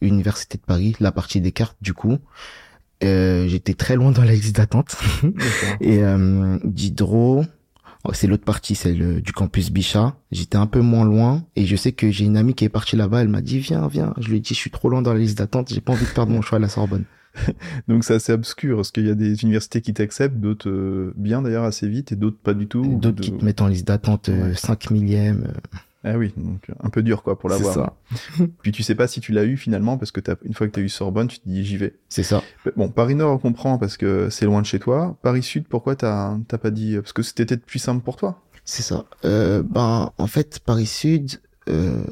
l'Université 0.00 0.56
de 0.56 0.62
Paris, 0.62 0.96
la 1.00 1.12
partie 1.12 1.40
des 1.40 1.52
cartes 1.52 1.76
du 1.82 1.92
coup, 1.92 2.18
j'étais 3.02 3.74
très 3.74 3.96
loin 3.96 4.10
dans 4.10 4.24
la 4.24 4.32
liste 4.32 4.56
d'attente. 4.56 4.96
et 5.80 6.00
Diderot, 6.64 7.44
oh, 8.04 8.10
c'est 8.14 8.26
l'autre 8.26 8.44
partie, 8.44 8.74
c'est 8.74 8.94
le 8.94 9.20
du 9.20 9.32
campus 9.32 9.70
Bichat. 9.70 10.16
J'étais 10.30 10.56
un 10.56 10.66
peu 10.66 10.80
moins 10.80 11.04
loin 11.04 11.44
et 11.56 11.66
je 11.66 11.76
sais 11.76 11.92
que 11.92 12.10
j'ai 12.10 12.24
une 12.24 12.38
amie 12.38 12.54
qui 12.54 12.64
est 12.64 12.70
partie 12.70 12.96
là-bas. 12.96 13.20
Elle 13.20 13.28
m'a 13.28 13.42
dit 13.42 13.58
viens, 13.58 13.86
viens. 13.86 14.14
Je 14.18 14.28
lui 14.28 14.38
ai 14.38 14.40
dit 14.40 14.54
je 14.54 14.60
suis 14.60 14.70
trop 14.70 14.88
loin 14.88 15.02
dans 15.02 15.12
la 15.12 15.18
liste 15.18 15.36
d'attente. 15.36 15.68
J'ai 15.72 15.82
pas 15.82 15.92
envie 15.92 16.06
de 16.06 16.10
perdre 16.10 16.32
mon 16.32 16.40
choix 16.40 16.56
à 16.56 16.60
la 16.60 16.70
Sorbonne. 16.70 17.04
Donc 17.88 18.04
c'est 18.04 18.14
assez 18.14 18.32
obscur, 18.32 18.76
parce 18.76 18.90
qu'il 18.90 19.06
y 19.06 19.10
a 19.10 19.14
des 19.14 19.42
universités 19.42 19.80
qui 19.80 19.94
t'acceptent, 19.94 20.38
d'autres 20.38 20.68
euh, 20.68 21.12
bien 21.16 21.42
d'ailleurs 21.42 21.64
assez 21.64 21.88
vite, 21.88 22.12
et 22.12 22.16
d'autres 22.16 22.38
pas 22.38 22.54
du 22.54 22.66
tout. 22.66 22.84
D'autres 22.84 23.20
qui 23.20 23.32
te 23.32 23.44
mettent 23.44 23.60
en 23.60 23.68
liste 23.68 23.86
d'attente 23.86 24.30
5 24.54 24.90
euh, 24.90 24.94
millième. 24.94 25.44
Euh. 25.48 25.78
Ah 26.04 26.18
oui, 26.18 26.34
donc 26.36 26.66
un 26.80 26.90
peu 26.90 27.02
dur 27.02 27.22
quoi 27.22 27.38
pour 27.38 27.48
l'avoir. 27.48 27.94
C'est 28.10 28.38
ça. 28.38 28.46
Puis 28.62 28.72
tu 28.72 28.82
sais 28.82 28.96
pas 28.96 29.06
si 29.06 29.20
tu 29.20 29.32
l'as 29.32 29.44
eu 29.44 29.56
finalement, 29.56 29.98
parce 29.98 30.10
que 30.10 30.20
une 30.44 30.52
fois 30.52 30.66
que 30.66 30.72
tu 30.72 30.80
as 30.80 30.82
eu 30.82 30.88
Sorbonne, 30.88 31.28
tu 31.28 31.38
te 31.38 31.48
dis 31.48 31.64
j'y 31.64 31.76
vais. 31.76 31.94
C'est 32.08 32.24
ça. 32.24 32.42
Bon, 32.76 32.88
Paris 32.88 33.14
Nord 33.14 33.34
on 33.34 33.38
comprend 33.38 33.78
parce 33.78 33.96
que 33.96 34.28
c'est 34.28 34.46
loin 34.46 34.60
de 34.60 34.66
chez 34.66 34.80
toi. 34.80 35.16
Paris 35.22 35.42
Sud, 35.42 35.68
pourquoi 35.68 35.94
t'as 35.94 36.38
pas 36.48 36.70
dit 36.70 36.96
Parce 36.96 37.12
que 37.12 37.22
c'était 37.22 37.46
peut-être 37.46 37.64
plus 37.64 37.78
simple 37.78 38.02
pour 38.02 38.16
toi? 38.16 38.42
C'est 38.64 38.82
ça. 38.82 39.04
Euh, 39.24 39.62
ben 39.62 40.12
en 40.18 40.26
fait 40.26 40.60
Paris 40.64 40.86
Sud, 40.86 41.40
euh, 41.68 42.02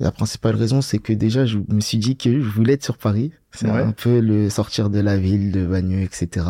La 0.00 0.10
principale 0.10 0.56
raison, 0.56 0.80
c'est 0.82 0.98
que 0.98 1.12
déjà, 1.12 1.44
je 1.46 1.58
me 1.68 1.80
suis 1.80 1.98
dit 1.98 2.16
que 2.16 2.40
je 2.40 2.48
voulais 2.48 2.72
être 2.74 2.84
sur 2.84 2.98
Paris. 2.98 3.30
C'est 3.52 3.70
Ouais. 3.70 3.82
un 3.82 3.92
peu 3.92 4.18
le 4.20 4.48
sortir 4.50 4.88
de 4.90 4.98
la 4.98 5.18
ville, 5.18 5.52
de 5.52 5.66
Bagneux, 5.66 6.00
etc. 6.02 6.46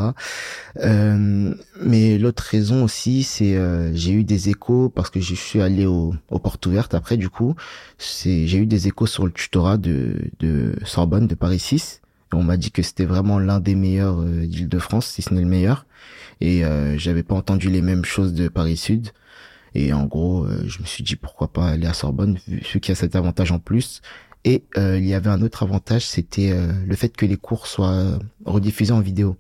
Euh, 0.80 1.54
mais 1.82 2.18
l'autre 2.18 2.44
raison 2.48 2.84
aussi, 2.84 3.22
c'est 3.22 3.56
euh, 3.56 3.92
j'ai 3.94 4.12
eu 4.12 4.24
des 4.24 4.48
échos 4.48 4.88
parce 4.88 5.10
que 5.10 5.20
je 5.20 5.34
suis 5.34 5.60
allé 5.60 5.86
au, 5.86 6.14
aux 6.30 6.38
portes 6.38 6.64
ouvertes 6.66 6.94
après. 6.94 7.16
Du 7.16 7.28
coup, 7.28 7.54
c'est 7.98 8.46
j'ai 8.46 8.58
eu 8.58 8.66
des 8.66 8.88
échos 8.88 9.06
sur 9.06 9.26
le 9.26 9.32
tutorat 9.32 9.76
de, 9.78 10.16
de 10.38 10.74
Sorbonne, 10.84 11.26
de 11.26 11.34
Paris 11.34 11.58
6. 11.58 12.00
Et 12.32 12.36
on 12.36 12.42
m'a 12.42 12.56
dit 12.56 12.70
que 12.70 12.82
c'était 12.82 13.04
vraiment 13.04 13.38
l'un 13.38 13.60
des 13.60 13.74
meilleurs 13.74 14.20
euh, 14.20 14.46
d'Île-de-France, 14.46 15.06
si 15.06 15.22
ce 15.22 15.34
n'est 15.34 15.42
le 15.42 15.46
meilleur. 15.48 15.86
Et 16.40 16.64
euh, 16.64 16.96
j'avais 16.98 17.22
pas 17.22 17.34
entendu 17.34 17.68
les 17.68 17.82
mêmes 17.82 18.04
choses 18.04 18.32
de 18.32 18.48
Paris 18.48 18.76
Sud. 18.76 19.08
Et 19.74 19.92
en 19.92 20.04
gros, 20.06 20.44
euh, 20.44 20.62
je 20.66 20.80
me 20.80 20.86
suis 20.86 21.02
dit 21.04 21.16
pourquoi 21.16 21.52
pas 21.52 21.68
aller 21.68 21.86
à 21.86 21.94
Sorbonne, 21.94 22.38
vu 22.46 22.58
vu 22.58 22.80
qu'il 22.80 22.90
y 22.90 22.92
a 22.92 22.96
cet 22.96 23.16
avantage 23.16 23.52
en 23.52 23.58
plus. 23.58 24.02
Et 24.44 24.64
euh, 24.76 24.98
il 24.98 25.04
y 25.06 25.14
avait 25.14 25.30
un 25.30 25.40
autre 25.42 25.62
avantage, 25.62 26.04
c'était 26.06 26.50
euh, 26.52 26.72
le 26.84 26.96
fait 26.96 27.16
que 27.16 27.24
les 27.26 27.36
cours 27.36 27.66
soient 27.66 28.18
rediffusés 28.44 28.92
en 28.92 29.00
vidéo. 29.00 29.36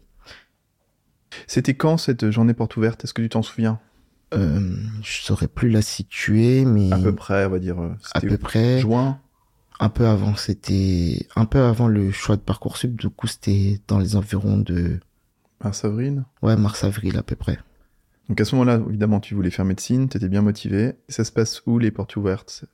C'était 1.46 1.74
quand 1.74 1.96
cette 1.96 2.30
journée 2.30 2.54
porte 2.54 2.76
ouverte? 2.76 3.04
Est-ce 3.04 3.14
que 3.14 3.22
tu 3.22 3.28
t'en 3.28 3.42
souviens? 3.42 3.80
Euh, 4.34 4.76
je 5.02 5.22
saurais 5.22 5.48
plus 5.48 5.70
la 5.70 5.82
situer, 5.82 6.64
mais 6.64 6.92
À 6.92 6.98
peu 6.98 7.14
près, 7.14 7.46
on 7.46 7.50
va 7.50 7.58
dire. 7.58 7.80
euh, 7.80 7.94
à 8.14 8.20
peu 8.20 8.38
près 8.38 8.78
juin? 8.80 9.18
un 9.80 9.88
peu 9.88 10.06
avant. 10.06 10.36
C'était 10.36 11.26
un 11.34 11.44
peu 11.44 11.60
avant 11.62 11.88
le 11.88 12.12
choix 12.12 12.36
de 12.36 12.40
parcoursup. 12.42 12.94
Du 12.96 13.08
coup, 13.10 13.26
c'était 13.26 13.80
dans 13.88 13.98
les 13.98 14.14
environs 14.16 14.58
de 14.58 15.00
Mars 15.64 15.84
avril. 15.84 16.24
ouais 16.42 16.56
mars 16.56 16.84
avril 16.84 17.16
à 17.18 17.22
peu 17.22 17.36
près. 17.36 17.58
Donc 18.32 18.40
à 18.40 18.46
ce 18.46 18.54
moment-là, 18.54 18.80
évidemment, 18.88 19.20
tu 19.20 19.34
voulais 19.34 19.50
faire 19.50 19.66
médecine, 19.66 20.08
tu 20.08 20.16
étais 20.16 20.30
bien 20.30 20.40
motivé. 20.40 20.94
Ça 21.10 21.22
se 21.22 21.30
passe 21.30 21.60
où 21.66 21.78
les 21.78 21.90
portes 21.90 22.16
ouvertes? 22.16 22.64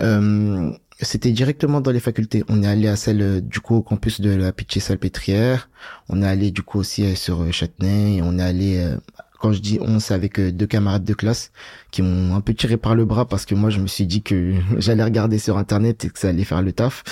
Euh, 0.00 0.70
c'était 1.00 1.32
directement 1.32 1.80
dans 1.80 1.90
les 1.90 1.98
facultés. 1.98 2.44
On 2.48 2.62
est 2.62 2.68
allé 2.68 2.86
à 2.86 2.94
celle 2.94 3.20
euh, 3.20 3.40
du 3.40 3.58
coup 3.58 3.74
au 3.74 3.82
campus 3.82 4.20
de 4.20 4.30
la 4.30 4.52
Pitié-Salpêtrière. 4.52 5.70
On 6.08 6.22
est 6.22 6.26
allé 6.28 6.52
du 6.52 6.62
coup 6.62 6.78
aussi 6.78 7.04
euh, 7.04 7.16
sur 7.16 7.42
euh, 7.42 7.50
Châtenay. 7.50 8.18
Et 8.18 8.22
on 8.22 8.38
est 8.38 8.42
allé 8.44 8.94
quand 9.40 9.52
je 9.52 9.58
dis 9.58 9.80
on, 9.80 9.98
c'est 9.98 10.14
avec 10.14 10.38
deux 10.38 10.68
camarades 10.68 11.02
de 11.02 11.14
classe 11.14 11.50
qui 11.90 12.02
m'ont 12.02 12.36
un 12.36 12.40
peu 12.40 12.54
tiré 12.54 12.76
par 12.76 12.94
le 12.94 13.04
bras 13.04 13.26
parce 13.26 13.44
que 13.44 13.56
moi 13.56 13.70
je 13.70 13.80
me 13.80 13.88
suis 13.88 14.06
dit 14.06 14.22
que 14.22 14.54
j'allais 14.78 15.02
regarder 15.02 15.40
sur 15.40 15.58
internet 15.58 16.04
et 16.04 16.10
que 16.10 16.18
ça 16.20 16.28
allait 16.28 16.44
faire 16.44 16.62
le 16.62 16.72
taf. 16.72 17.02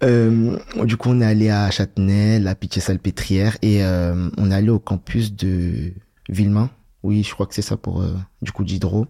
Du 0.86 0.96
coup 0.96 1.08
on 1.08 1.20
est 1.20 1.26
allé 1.26 1.50
à 1.50 1.68
Châtenay, 1.72 2.38
la 2.38 2.54
Pitié-Salpêtrière 2.54 3.56
et 3.62 3.84
euh, 3.84 4.28
on 4.38 4.52
est 4.52 4.54
allé 4.54 4.68
au 4.68 4.78
campus 4.78 5.34
de 5.34 5.92
Villemain. 6.28 6.70
Oui, 7.02 7.22
je 7.22 7.32
crois 7.32 7.46
que 7.46 7.54
c'est 7.54 7.62
ça 7.62 7.76
pour 7.76 8.02
euh, 8.02 8.14
du 8.42 8.52
coup 8.52 8.64
d'Hydro. 8.64 9.06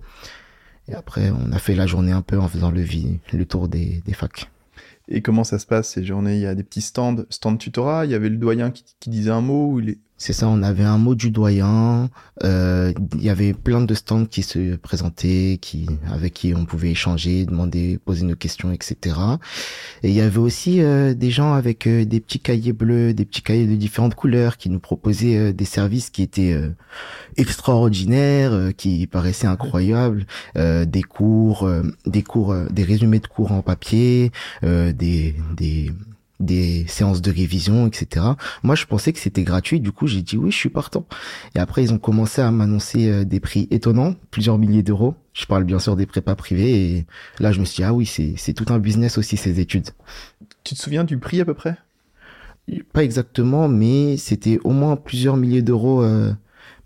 Et 0.89 0.95
après, 0.95 1.31
on 1.31 1.53
a 1.53 1.59
fait 1.59 1.75
la 1.75 1.87
journée 1.87 2.13
un 2.13 2.23
peu 2.23 2.39
en 2.39 2.49
faisant 2.49 2.71
le, 2.71 2.85
le 3.33 3.45
tour 3.47 3.69
des, 3.69 4.03
facs. 4.13 4.51
Et 5.09 5.23
comment 5.23 5.45
ça 5.45 5.59
se 5.59 5.67
passe 5.67 5.91
ces 5.91 6.05
journées? 6.05 6.37
Il 6.37 6.43
y 6.43 6.47
a 6.47 6.55
des 6.55 6.63
petits 6.63 6.81
stands, 6.81 7.25
stands 7.31 7.57
tutorat, 7.57 8.05
il 8.05 8.13
y 8.13 8.15
avait 8.15 8.29
le 8.29 8.37
doyen 8.37 8.71
qui, 8.71 9.11
disait 9.11 9.31
un 9.31 9.41
mot 9.41 9.81
il. 9.81 9.99
C'est 10.19 10.33
ça, 10.33 10.49
on 10.49 10.63
avait 10.63 10.83
un 10.85 10.97
mot 10.97 11.15
du 11.15 11.31
doyen, 11.31 12.09
euh, 12.43 12.93
il 13.15 13.23
y 13.23 13.29
avait 13.29 13.53
plein 13.53 13.83
de 13.83 13.95
stands 13.95 14.25
qui 14.25 14.43
se 14.43 14.77
présentaient, 14.77 15.59
qui, 15.61 15.87
avec 16.11 16.33
qui 16.33 16.55
on 16.55 16.65
pouvait 16.65 16.91
échanger, 16.91 17.45
demander, 17.45 17.99
poser 18.03 18.25
nos 18.25 18.35
questions, 18.35 18.73
etc. 18.73 19.17
Et 20.03 20.09
il 20.09 20.15
y 20.15 20.23
avait 20.23 20.39
aussi 20.39 20.81
euh, 20.81 21.13
des 21.13 21.31
gens 21.31 21.53
avec 21.53 21.87
euh, 21.87 22.07
des 22.07 22.21
petits 22.21 22.41
cahiers 22.41 22.73
bleus, 22.73 23.13
des 23.13 23.27
petits 23.27 23.43
cahiers 23.43 23.67
de 23.67 23.77
différentes 23.77 24.15
couleurs 24.15 24.57
qui 24.57 24.71
nous 24.71 24.81
proposaient 24.81 25.37
euh, 25.37 25.53
des 25.53 25.67
services 25.67 26.09
qui 26.09 26.23
étaient 26.23 26.55
euh, 26.55 26.71
extraordinaires, 27.37 28.53
euh, 28.55 28.71
qui 28.73 29.07
paraissaient 29.07 29.47
incroyables, 29.47 30.27
euh, 30.57 30.87
des 30.87 31.03
cours, 31.03 31.65
euh, 31.65 31.83
des 32.07 32.23
cours, 32.23 32.53
euh, 32.53 32.67
des 32.71 32.85
résumés 32.85 33.21
de 33.21 33.27
cours 33.27 33.53
en 33.53 33.61
papier, 33.61 34.33
euh, 34.65 34.93
des, 34.93 35.35
des, 35.55 35.93
des 36.41 36.85
séances 36.87 37.23
de 37.23 37.31
révision, 37.31 37.87
etc. 37.87 38.27
Moi, 38.63 38.75
je 38.75 38.85
pensais 38.87 39.13
que 39.13 39.19
c'était 39.19 39.43
gratuit. 39.45 39.81
Du 39.81 39.93
coup, 39.93 40.07
j'ai 40.07 40.23
dit 40.23 40.37
oui, 40.37 40.51
je 40.51 40.57
suis 40.57 40.69
partant. 40.69 41.07
Et 41.55 41.59
après, 41.59 41.83
ils 41.83 41.93
ont 41.93 41.99
commencé 41.99 42.43
à 42.43 42.51
m'annoncer 42.51 43.09
euh, 43.09 43.25
des 43.25 43.41
prix 43.41 43.69
étonnants, 43.71 44.15
plusieurs 44.31 44.59
milliers 44.59 44.83
d'euros. 44.83 45.15
Je 45.33 45.47
parle 45.47 45.65
bien 45.65 45.79
sûr 45.79 45.97
des 45.97 46.07
prépas 46.07 46.35
privés. 46.35 46.91
Et 46.99 47.07
là, 47.39 47.53
je 47.53 47.61
me 47.61 47.65
suis 47.65 47.77
dit, 47.77 47.85
ah 47.85 47.93
oui, 47.95 48.07
c'est, 48.07 48.35
c'est 48.37 48.53
tout 48.53 48.67
un 48.73 48.79
business 48.79 49.19
aussi, 49.19 49.37
ces 49.37 49.61
études. 49.61 49.89
Tu 50.65 50.75
te 50.75 50.81
souviens 50.81 51.05
du 51.05 51.19
prix 51.19 51.41
à 51.41 51.45
peu 51.45 51.55
près? 51.55 51.77
Pas 52.93 53.05
exactement, 53.05 53.69
mais 53.69 54.17
c'était 54.17 54.59
au 54.65 54.71
moins 54.71 54.97
plusieurs 54.97 55.37
milliers 55.37 55.63
d'euros 55.63 56.03
euh, 56.03 56.33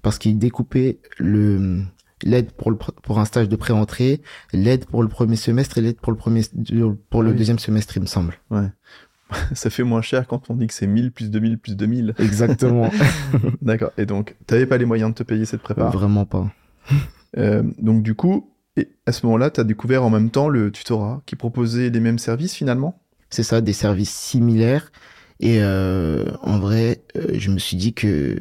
parce 0.02 0.18
qu'ils 0.18 0.38
découpaient 0.38 0.98
le 1.18 1.82
l'aide 2.22 2.52
pour 2.52 2.70
le 2.70 2.76
pour 2.76 3.18
un 3.18 3.24
stage 3.24 3.48
de 3.48 3.56
pré-entrée, 3.56 4.20
l'aide 4.52 4.84
pour 4.84 5.02
le 5.02 5.08
premier 5.08 5.36
semestre 5.36 5.78
et 5.78 5.80
l'aide 5.80 5.98
pour 5.98 6.12
le 6.12 6.18
premier 6.18 6.42
pour 7.08 7.22
le 7.22 7.30
Oui. 7.30 7.36
deuxième 7.36 7.58
semestre, 7.58 7.96
il 7.96 8.02
me 8.02 8.06
semble. 8.06 8.34
Ça 9.54 9.70
fait 9.70 9.82
moins 9.82 10.02
cher 10.02 10.26
quand 10.26 10.50
on 10.50 10.54
dit 10.54 10.66
que 10.66 10.74
c'est 10.74 10.86
1000 10.86 11.12
plus 11.12 11.30
2000 11.30 11.58
plus 11.58 11.76
2000. 11.76 12.14
Exactement. 12.18 12.90
D'accord. 13.62 13.92
Et 13.98 14.06
donc, 14.06 14.36
t'avais 14.46 14.66
pas 14.66 14.78
les 14.78 14.84
moyens 14.84 15.10
de 15.10 15.14
te 15.14 15.22
payer 15.22 15.44
cette 15.44 15.62
prépa? 15.62 15.90
Vraiment 15.90 16.24
pas. 16.24 16.50
Euh, 17.36 17.62
donc 17.78 18.02
du 18.02 18.14
coup, 18.14 18.50
et 18.76 18.88
à 19.06 19.12
ce 19.12 19.26
moment-là, 19.26 19.50
t'as 19.50 19.64
découvert 19.64 20.04
en 20.04 20.10
même 20.10 20.30
temps 20.30 20.48
le 20.48 20.70
tutorat 20.70 21.22
qui 21.26 21.36
proposait 21.36 21.90
les 21.90 22.00
mêmes 22.00 22.18
services 22.18 22.54
finalement? 22.54 23.00
C'est 23.28 23.42
ça, 23.42 23.60
des 23.60 23.72
services 23.72 24.14
similaires. 24.14 24.90
Et 25.38 25.62
euh, 25.62 26.26
en 26.42 26.58
vrai, 26.58 27.02
euh, 27.16 27.28
je 27.34 27.50
me 27.50 27.58
suis 27.58 27.76
dit 27.76 27.94
que 27.94 28.38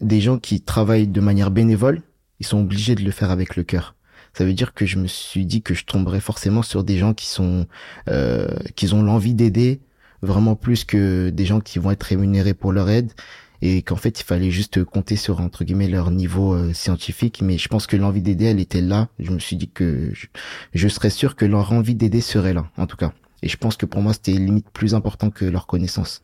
des 0.00 0.20
gens 0.20 0.38
qui 0.38 0.60
travaillent 0.60 1.06
de 1.06 1.20
manière 1.20 1.50
bénévole, 1.50 2.02
ils 2.40 2.46
sont 2.46 2.60
obligés 2.60 2.94
de 2.94 3.02
le 3.02 3.10
faire 3.10 3.30
avec 3.30 3.56
le 3.56 3.62
cœur. 3.62 3.94
Ça 4.34 4.44
veut 4.44 4.52
dire 4.52 4.74
que 4.74 4.84
je 4.84 4.98
me 4.98 5.06
suis 5.06 5.46
dit 5.46 5.62
que 5.62 5.74
je 5.74 5.84
tomberais 5.84 6.20
forcément 6.20 6.62
sur 6.62 6.82
des 6.82 6.98
gens 6.98 7.14
qui 7.14 7.26
sont, 7.26 7.66
euh, 8.08 8.48
qui 8.74 8.92
ont 8.92 9.02
l'envie 9.02 9.34
d'aider 9.34 9.80
vraiment 10.24 10.56
plus 10.56 10.84
que 10.84 11.30
des 11.30 11.44
gens 11.44 11.60
qui 11.60 11.78
vont 11.78 11.90
être 11.90 12.02
rémunérés 12.02 12.54
pour 12.54 12.72
leur 12.72 12.88
aide 12.90 13.12
et 13.62 13.82
qu'en 13.82 13.96
fait 13.96 14.20
il 14.20 14.24
fallait 14.24 14.50
juste 14.50 14.84
compter 14.84 15.16
sur 15.16 15.40
entre 15.40 15.64
guillemets 15.64 15.88
leur 15.88 16.10
niveau 16.10 16.54
euh, 16.54 16.72
scientifique. 16.72 17.40
Mais 17.42 17.56
je 17.58 17.68
pense 17.68 17.86
que 17.86 17.96
l'envie 17.96 18.22
d'aider 18.22 18.46
elle 18.46 18.60
était 18.60 18.80
là. 18.80 19.08
Je 19.18 19.30
me 19.30 19.38
suis 19.38 19.56
dit 19.56 19.68
que 19.68 20.10
je, 20.12 20.26
je 20.74 20.88
serais 20.88 21.10
sûr 21.10 21.36
que 21.36 21.44
leur 21.44 21.72
envie 21.72 21.94
d'aider 21.94 22.20
serait 22.20 22.52
là 22.52 22.66
en 22.76 22.86
tout 22.86 22.96
cas. 22.96 23.12
Et 23.42 23.48
je 23.48 23.56
pense 23.56 23.76
que 23.76 23.86
pour 23.86 24.02
moi 24.02 24.12
c'était 24.12 24.32
limite 24.32 24.68
plus 24.70 24.94
important 24.94 25.30
que 25.30 25.44
leur 25.44 25.66
connaissance. 25.66 26.22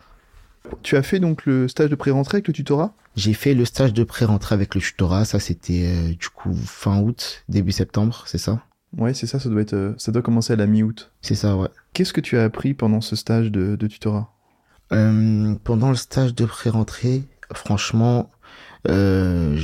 Tu 0.83 0.97
as 0.97 1.03
fait 1.03 1.21
donc 1.21 1.47
le 1.47 1.69
stage 1.69 1.89
de 1.89 1.95
pré-rentrée 1.95 2.37
avec 2.37 2.49
le 2.49 2.53
tutorat? 2.53 2.95
J'ai 3.17 3.33
fait 3.33 3.55
le 3.55 3.65
stage 3.65 3.95
de 3.95 4.05
pré-rentrée 4.05 4.55
avec 4.55 4.75
le 4.75 4.81
tutorat. 4.81 5.25
Ça 5.25 5.41
c'était 5.41 5.87
euh, 5.87 6.09
du 6.11 6.29
coup 6.29 6.55
fin 6.55 7.01
août 7.01 7.45
début 7.49 7.73
septembre 7.73 8.25
c'est 8.27 8.39
ça? 8.39 8.63
Ouais, 8.99 9.15
c'est 9.15 9.29
ça, 9.29 9.39
ça 9.39 9.49
doit 9.49 9.63
être, 9.63 9.75
euh, 9.75 9.95
ça 9.99 10.11
doit 10.11 10.21
commencer 10.21 10.53
à 10.53 10.57
la 10.57 10.67
mi-août. 10.67 11.13
c'est 11.23 11.37
ça 11.37 11.57
ouais 11.57 11.69
Qu'est-ce 11.93 12.13
que 12.13 12.21
tu 12.21 12.39
as 12.39 12.45
appris 12.45 12.75
pendant 12.75 13.01
ce 13.01 13.17
stage 13.17 13.51
de, 13.51 13.77
tutorat? 13.87 14.33
Euh, 14.93 15.55
pendant 15.65 15.91
le 15.91 15.97
stage 15.97 16.35
de 16.35 16.45
pré-rentrée, 16.45 17.25
franchement, 17.55 18.31
euh, 18.89 19.57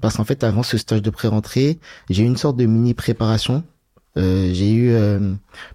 parce 0.00 0.16
qu'en 0.16 0.24
fait, 0.24 0.44
avant 0.44 0.62
ce 0.62 0.78
stage 0.78 1.02
de 1.02 1.10
pré-rentrée, 1.10 1.78
j'ai 2.10 2.22
eu 2.22 2.26
une 2.26 2.36
sorte 2.36 2.56
de 2.56 2.66
mini 2.66 2.94
préparation. 2.94 3.64
Euh, 4.16 4.50
j'ai 4.52 4.72
eu, 4.72 4.94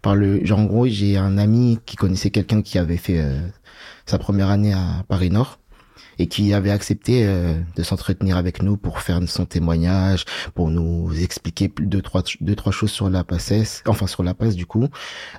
par 0.01 0.15
le, 0.15 0.45
genre 0.45 0.59
en 0.59 0.65
gros, 0.65 0.87
j'ai 0.87 1.17
un 1.17 1.37
ami 1.37 1.79
qui 1.85 1.95
connaissait 1.95 2.29
quelqu'un 2.29 2.61
qui 2.61 2.77
avait 2.77 2.97
fait 2.97 3.23
sa 4.05 4.17
première 4.17 4.49
année 4.49 4.73
à 4.73 5.03
Paris 5.07 5.29
Nord 5.29 5.59
et 6.19 6.27
qui 6.27 6.53
avait 6.53 6.71
accepté 6.71 7.25
euh, 7.25 7.59
de 7.75 7.83
s'entretenir 7.83 8.37
avec 8.37 8.61
nous 8.61 8.77
pour 8.77 8.99
faire 8.99 9.19
son 9.27 9.45
témoignage, 9.45 10.25
pour 10.53 10.69
nous 10.69 11.11
expliquer 11.21 11.71
deux 11.79 12.01
trois 12.01 12.23
deux 12.41 12.55
trois 12.55 12.71
choses 12.71 12.91
sur 12.91 13.09
la 13.09 13.23
PACES, 13.23 13.83
enfin 13.87 14.07
sur 14.07 14.23
la 14.23 14.33
passe 14.33 14.55
du 14.55 14.65
coup. 14.65 14.87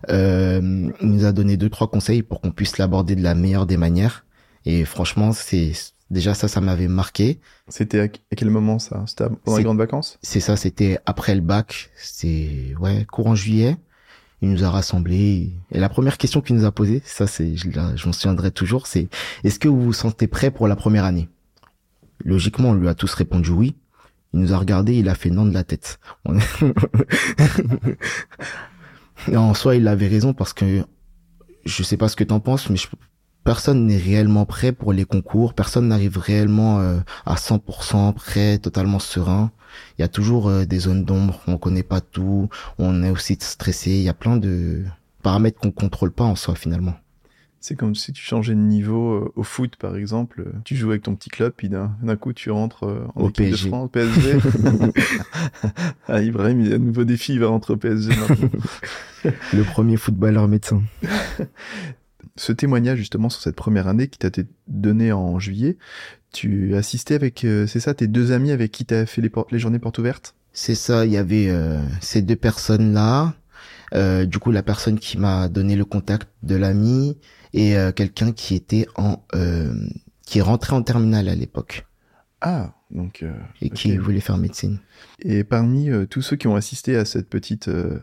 Euh, 0.08 0.90
il 1.00 1.08
nous 1.08 1.24
a 1.24 1.32
donné 1.32 1.56
deux 1.56 1.70
trois 1.70 1.88
conseils 1.88 2.22
pour 2.22 2.40
qu'on 2.40 2.50
puisse 2.50 2.78
l'aborder 2.78 3.16
de 3.16 3.22
la 3.22 3.34
meilleure 3.34 3.66
des 3.66 3.76
manières. 3.76 4.24
Et 4.66 4.84
franchement, 4.84 5.32
c'est 5.32 5.72
déjà 6.10 6.34
ça, 6.34 6.48
ça 6.48 6.60
m'avait 6.60 6.88
marqué. 6.88 7.40
C'était 7.68 8.00
à, 8.00 8.08
quel 8.08 8.50
moment 8.50 8.78
ça 8.78 9.04
C'était 9.06 9.26
pendant 9.44 9.58
les 9.58 9.64
grandes 9.64 9.78
vacances? 9.78 10.18
C'est 10.22 10.40
ça, 10.40 10.56
c'était 10.56 10.98
après 11.06 11.34
le 11.34 11.40
bac, 11.40 11.90
c'est 11.96 12.74
ouais 12.80 13.06
courant 13.10 13.34
juillet. 13.34 13.76
Il 14.44 14.50
nous 14.50 14.62
a 14.62 14.68
rassemblés 14.68 15.54
et 15.72 15.80
la 15.80 15.88
première 15.88 16.18
question 16.18 16.42
qu'il 16.42 16.54
nous 16.56 16.66
a 16.66 16.70
posée, 16.70 17.00
ça 17.06 17.26
c'est, 17.26 17.56
je, 17.56 17.70
je 17.70 18.06
m'en 18.06 18.12
souviendrai 18.12 18.50
toujours, 18.50 18.86
c'est 18.86 19.08
est-ce 19.42 19.58
que 19.58 19.68
vous 19.68 19.80
vous 19.80 19.94
sentez 19.94 20.26
prêt 20.26 20.50
pour 20.50 20.68
la 20.68 20.76
première 20.76 21.06
année? 21.06 21.30
Logiquement, 22.26 22.68
on 22.68 22.74
lui 22.74 22.88
a 22.88 22.94
tous 22.94 23.14
répondu 23.14 23.48
oui. 23.52 23.74
Il 24.34 24.40
nous 24.40 24.52
a 24.52 24.58
regardé, 24.58 24.96
il 24.96 25.08
a 25.08 25.14
fait 25.14 25.30
non 25.30 25.46
de 25.46 25.54
la 25.54 25.64
tête. 25.64 25.98
En 29.34 29.54
soi, 29.54 29.76
il 29.76 29.88
avait 29.88 30.08
raison 30.08 30.34
parce 30.34 30.52
que 30.52 30.84
je 31.64 31.82
sais 31.82 31.96
pas 31.96 32.08
ce 32.08 32.16
que 32.16 32.24
t'en 32.24 32.40
penses, 32.40 32.68
mais 32.68 32.76
je- 32.76 32.88
personne 33.44 33.86
n'est 33.86 33.98
réellement 33.98 34.46
prêt 34.46 34.72
pour 34.72 34.92
les 34.92 35.04
concours. 35.04 35.54
Personne 35.54 35.88
n'arrive 35.88 36.18
réellement 36.18 36.80
euh, 36.80 36.98
à 37.26 37.34
100% 37.36 38.14
prêt, 38.14 38.58
totalement 38.58 38.98
serein. 38.98 39.52
Il 39.98 40.02
y 40.02 40.04
a 40.04 40.08
toujours 40.08 40.48
euh, 40.48 40.64
des 40.64 40.80
zones 40.80 41.04
d'ombre. 41.04 41.40
On 41.46 41.58
connaît 41.58 41.82
pas 41.82 42.00
tout. 42.00 42.48
On 42.78 43.02
est 43.02 43.10
aussi 43.10 43.36
stressé. 43.40 43.90
Il 43.90 44.02
y 44.02 44.08
a 44.08 44.14
plein 44.14 44.36
de 44.36 44.82
paramètres 45.22 45.60
qu'on 45.60 45.70
contrôle 45.70 46.10
pas 46.10 46.24
en 46.24 46.36
soi 46.36 46.54
finalement. 46.54 46.94
C'est 47.66 47.76
comme 47.76 47.94
si 47.94 48.12
tu 48.12 48.22
changeais 48.22 48.52
de 48.52 48.58
niveau 48.58 49.14
euh, 49.14 49.32
au 49.36 49.42
foot, 49.42 49.76
par 49.76 49.96
exemple. 49.96 50.52
Tu 50.64 50.76
joues 50.76 50.90
avec 50.90 51.00
ton 51.00 51.14
petit 51.14 51.30
club, 51.30 51.54
puis 51.56 51.70
d'un 51.70 52.16
coup, 52.20 52.34
tu 52.34 52.50
rentres 52.50 52.84
euh, 52.84 53.06
en 53.14 53.22
Au 53.22 53.28
équipe 53.30 53.46
PSG. 53.46 53.64
de 53.64 53.68
France, 53.68 53.84
au 53.84 53.88
PSG. 53.88 54.38
ah, 56.08 56.20
Ibrahim, 56.20 56.60
il 56.60 56.68
y 56.68 56.72
a 56.72 56.76
un 56.76 56.78
nouveau 56.78 57.04
défi, 57.04 57.32
il 57.32 57.40
va 57.40 57.46
rentrer 57.46 57.72
au 57.72 57.78
PSG 57.78 58.10
maintenant. 58.14 58.50
Le 59.54 59.62
premier 59.62 59.96
footballeur 59.96 60.46
médecin. 60.46 60.82
Ce 62.36 62.52
témoignage, 62.52 62.98
justement, 62.98 63.28
sur 63.28 63.40
cette 63.40 63.54
première 63.54 63.86
année 63.86 64.08
qui 64.08 64.18
t'a 64.18 64.28
été 64.28 64.44
donné 64.66 65.12
en 65.12 65.38
juillet, 65.38 65.76
tu 66.32 66.74
assistais 66.74 67.14
avec, 67.14 67.44
euh, 67.44 67.66
c'est 67.68 67.78
ça, 67.80 67.94
tes 67.94 68.08
deux 68.08 68.32
amis 68.32 68.50
avec 68.50 68.72
qui 68.72 68.84
t'as 68.84 69.06
fait 69.06 69.22
les, 69.22 69.30
les 69.52 69.58
journées 69.58 69.78
portes 69.78 69.98
ouvertes? 69.98 70.34
C'est 70.52 70.74
ça, 70.74 71.06
il 71.06 71.12
y 71.12 71.16
avait 71.16 71.48
euh, 71.48 71.80
ces 72.00 72.22
deux 72.22 72.36
personnes-là. 72.36 73.34
Euh, 73.94 74.26
du 74.26 74.38
coup, 74.40 74.50
la 74.50 74.64
personne 74.64 74.98
qui 74.98 75.16
m'a 75.18 75.48
donné 75.48 75.76
le 75.76 75.84
contact 75.84 76.28
de 76.42 76.56
l'ami 76.56 77.16
et 77.52 77.76
euh, 77.76 77.92
quelqu'un 77.92 78.32
qui 78.32 78.56
était 78.56 78.86
en 78.96 79.22
euh, 79.34 79.72
qui 80.26 80.38
est 80.38 80.42
rentré 80.42 80.74
en 80.74 80.82
terminale 80.82 81.28
à 81.28 81.36
l'époque 81.36 81.86
Ah, 82.40 82.74
donc... 82.90 83.22
euh, 83.22 83.32
et 83.60 83.70
qui 83.70 83.96
voulait 83.96 84.20
faire 84.20 84.38
médecine. 84.38 84.80
Et 85.20 85.44
parmi 85.44 85.90
euh, 85.90 86.06
tous 86.06 86.22
ceux 86.22 86.36
qui 86.36 86.48
ont 86.48 86.56
assisté 86.56 86.96
à 86.96 87.04
cette 87.04 87.28
petite... 87.28 87.68
euh, 87.68 88.00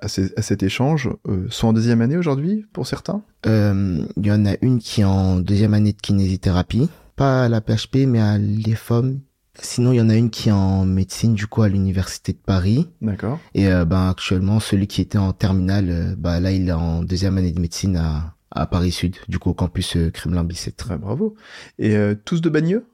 à, 0.00 0.08
ces- 0.08 0.32
à 0.36 0.42
cet 0.42 0.62
échange, 0.62 1.10
euh, 1.28 1.46
sont 1.50 1.68
en 1.68 1.72
deuxième 1.72 2.00
année 2.00 2.16
aujourd'hui, 2.16 2.64
pour 2.72 2.86
certains? 2.86 3.22
Euh, 3.46 4.04
Il 4.16 4.26
y 4.26 4.32
en 4.32 4.46
a 4.46 4.54
une 4.62 4.78
qui 4.78 5.02
est 5.02 5.04
en 5.04 5.38
deuxième 5.40 5.74
année 5.74 5.92
de 5.92 6.00
kinésithérapie, 6.00 6.88
pas 7.16 7.44
à 7.44 7.48
la 7.48 7.60
PHP 7.60 8.06
mais 8.06 8.20
à 8.20 8.38
l'EFOM. 8.38 9.20
Sinon, 9.60 9.92
il 9.92 9.96
y 9.96 10.00
en 10.00 10.08
a 10.08 10.14
une 10.16 10.30
qui 10.30 10.48
est 10.48 10.52
en 10.52 10.86
médecine 10.86 11.34
du 11.34 11.46
coup 11.46 11.60
à 11.62 11.68
l'université 11.68 12.32
de 12.32 12.38
Paris. 12.38 12.88
D'accord. 13.02 13.38
Et 13.54 13.68
euh, 13.68 13.84
ben 13.84 14.08
actuellement, 14.08 14.60
celui 14.60 14.86
qui 14.86 15.02
était 15.02 15.18
en 15.18 15.32
terminale, 15.34 16.14
bah 16.16 16.40
là, 16.40 16.52
il 16.52 16.68
est 16.68 16.72
en 16.72 17.02
deuxième 17.02 17.36
année 17.36 17.52
de 17.52 17.60
médecine 17.60 17.96
à, 17.98 18.34
à 18.50 18.66
Paris 18.66 18.92
Sud, 18.92 19.16
du 19.28 19.38
coup 19.38 19.50
au 19.50 19.54
campus 19.54 19.96
euh, 19.96 20.10
Kremlin-Bicêtre. 20.10 20.76
Très 20.86 20.96
bravo. 20.96 21.34
Et 21.78 21.94
tous 22.24 22.40
de 22.40 22.48
Bagneux? 22.48 22.86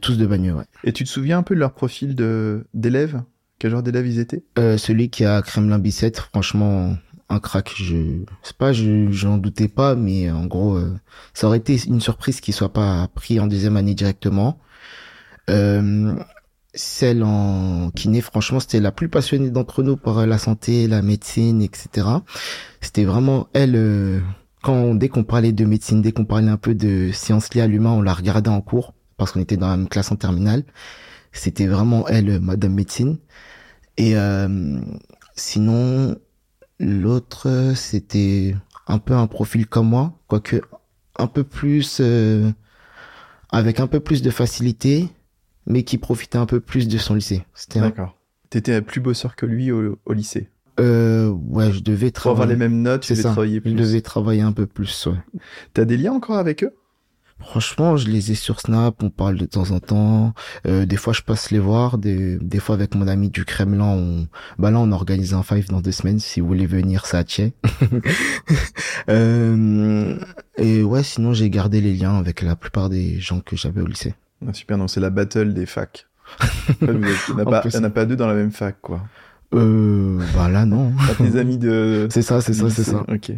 Tous 0.00 0.16
de 0.16 0.24
Bagneux, 0.26 0.54
ouais. 0.54 0.64
Et 0.84 0.94
tu 0.94 1.04
te 1.04 1.08
souviens 1.10 1.36
un 1.38 1.42
peu 1.42 1.54
de 1.54 1.60
leur 1.60 1.72
profil 1.74 2.14
de 2.14 2.66
d'élèves? 2.72 3.20
Quel 3.58 3.70
genre 3.72 3.82
d'élèves 3.82 4.06
ils 4.06 4.18
étaient? 4.20 4.44
Euh, 4.58 4.76
celui 4.78 5.10
qui 5.10 5.24
a 5.24 5.42
Kremlin-Bicêtre, 5.42 6.26
franchement, 6.32 6.96
un 7.28 7.40
crack. 7.40 7.72
Je, 7.76 8.22
c'est 8.42 8.56
pas, 8.56 8.72
je, 8.72 9.10
j'en 9.10 9.36
doutais 9.38 9.68
pas, 9.68 9.94
mais 9.96 10.30
en 10.30 10.46
gros, 10.46 10.76
euh, 10.76 10.94
ça 11.34 11.46
aurait 11.48 11.58
été 11.58 11.76
une 11.86 12.00
surprise 12.00 12.40
qu'il 12.40 12.54
soit 12.54 12.72
pas 12.72 13.08
pris 13.14 13.40
en 13.40 13.46
deuxième 13.46 13.76
année 13.76 13.94
directement. 13.94 14.58
Euh, 15.50 16.14
celle 16.74 17.22
en 17.24 17.90
kiné, 17.94 18.20
franchement, 18.20 18.60
c'était 18.60 18.80
la 18.80 18.92
plus 18.92 19.08
passionnée 19.08 19.50
d'entre 19.50 19.82
nous 19.82 19.96
par 19.96 20.26
la 20.26 20.38
santé, 20.38 20.86
la 20.86 21.02
médecine, 21.02 21.62
etc. 21.62 22.06
C'était 22.80 23.04
vraiment 23.04 23.48
elle. 23.54 23.74
euh, 23.76 24.20
quand 24.62 24.94
dès 24.94 25.08
qu'on 25.08 25.24
parlait 25.24 25.52
de 25.52 25.64
médecine, 25.64 26.02
dès 26.02 26.12
qu'on 26.12 26.24
parlait 26.24 26.48
un 26.50 26.56
peu 26.56 26.74
de 26.74 27.10
sciences 27.12 27.54
liées 27.54 27.62
à 27.62 27.66
l'humain, 27.66 27.92
on 27.92 28.02
la 28.02 28.12
regardait 28.14 28.50
en 28.50 28.60
cours 28.60 28.94
parce 29.16 29.32
qu'on 29.32 29.40
était 29.40 29.56
dans 29.56 29.68
la 29.68 29.76
même 29.76 29.88
classe 29.88 30.12
en 30.12 30.16
terminale. 30.16 30.64
C'était 31.32 31.66
vraiment 31.66 32.06
elle, 32.08 32.30
euh, 32.30 32.40
Madame 32.40 32.74
Médecine. 32.74 33.18
Et 33.98 34.16
euh, 34.16 34.80
sinon, 35.36 36.16
l'autre, 36.80 37.72
c'était 37.76 38.56
un 38.86 38.98
peu 38.98 39.14
un 39.14 39.26
profil 39.26 39.66
comme 39.66 39.88
moi, 39.88 40.14
quoique 40.28 40.62
un 41.18 41.26
peu 41.26 41.44
plus, 41.44 41.98
euh, 42.00 42.50
avec 43.50 43.80
un 43.80 43.86
peu 43.86 44.00
plus 44.00 44.22
de 44.22 44.30
facilité, 44.30 45.08
mais 45.66 45.82
qui 45.82 45.98
profitait 45.98 46.38
un 46.38 46.46
peu 46.46 46.60
plus 46.60 46.88
de 46.88 46.98
son 46.98 47.14
lycée. 47.14 47.44
C'était, 47.54 47.80
un- 47.80 47.88
D'accord. 47.88 48.16
T'étais 48.50 48.80
plus 48.82 49.00
bosseur 49.00 49.36
que 49.36 49.46
lui 49.46 49.70
au, 49.72 49.98
au 50.06 50.12
lycée. 50.14 50.48
euh, 50.80 51.28
ouais, 51.28 51.72
je 51.72 51.80
devais 51.80 52.10
Pour 52.12 52.30
avoir 52.30 52.46
travailler. 52.46 52.52
les 52.54 52.58
mêmes 52.68 52.82
notes, 52.82 53.02
tu 53.02 53.08
C'est 53.08 53.14
devais 53.14 53.22
ça. 53.24 53.32
travailler 53.32 53.56
Je 53.56 53.60
plus. 53.60 53.74
devais 53.74 54.00
travailler 54.00 54.42
un 54.42 54.52
peu 54.52 54.66
plus, 54.66 55.06
ouais. 55.06 55.18
T'as 55.74 55.84
des 55.84 55.96
liens 55.96 56.12
encore 56.12 56.38
avec 56.38 56.64
eux? 56.64 56.72
Franchement, 57.40 57.96
je 57.96 58.08
les 58.10 58.32
ai 58.32 58.34
sur 58.34 58.60
Snap, 58.60 59.02
on 59.02 59.10
parle 59.10 59.36
de 59.36 59.46
temps 59.46 59.70
en 59.70 59.80
temps. 59.80 60.34
Euh, 60.66 60.84
des 60.86 60.96
fois, 60.96 61.12
je 61.12 61.22
passe 61.22 61.50
les 61.50 61.58
voir. 61.58 61.96
Des, 61.96 62.36
des 62.40 62.58
fois, 62.58 62.74
avec 62.74 62.94
mon 62.94 63.06
ami 63.08 63.30
du 63.30 63.44
Kremlin, 63.44 63.84
on, 63.84 64.26
bah 64.58 64.70
là, 64.70 64.78
on 64.80 64.92
organise 64.92 65.34
un 65.34 65.42
five 65.42 65.68
dans 65.68 65.80
deux 65.80 65.92
semaines. 65.92 66.18
Si 66.18 66.40
vous 66.40 66.46
voulez 66.48 66.66
venir, 66.66 67.06
ça 67.06 67.24
tient. 67.24 67.50
euh, 69.08 70.18
et 70.56 70.82
ouais, 70.82 71.02
sinon, 71.02 71.32
j'ai 71.32 71.48
gardé 71.50 71.80
les 71.80 71.94
liens 71.94 72.18
avec 72.18 72.42
la 72.42 72.56
plupart 72.56 72.88
des 72.88 73.20
gens 73.20 73.40
que 73.40 73.56
j'avais 73.56 73.80
au 73.80 73.86
lycée. 73.86 74.14
Ah, 74.46 74.52
Super, 74.52 74.78
donc 74.78 74.90
c'est 74.90 75.00
la 75.00 75.10
battle 75.10 75.54
des 75.54 75.66
facs. 75.66 76.06
Il 76.82 76.90
n'y 76.90 76.96
en, 76.96 77.38
a 77.38 77.42
En 77.42 77.50
pas- 77.90 78.00
a 78.00 78.04
deux 78.04 78.16
dans 78.16 78.26
la 78.26 78.34
même 78.34 78.52
fac, 78.52 78.76
quoi. 78.80 79.00
Euh, 79.54 80.20
bah 80.34 80.48
là, 80.48 80.66
non. 80.66 80.92
Pas 81.06 81.14
tes 81.24 81.38
amis 81.38 81.58
de... 81.58 82.06
C'est 82.10 82.22
ça, 82.22 82.40
c'est 82.40 82.52
ça, 82.52 82.68
c'est 82.68 82.84
ça. 82.84 83.04
Ok. 83.08 83.32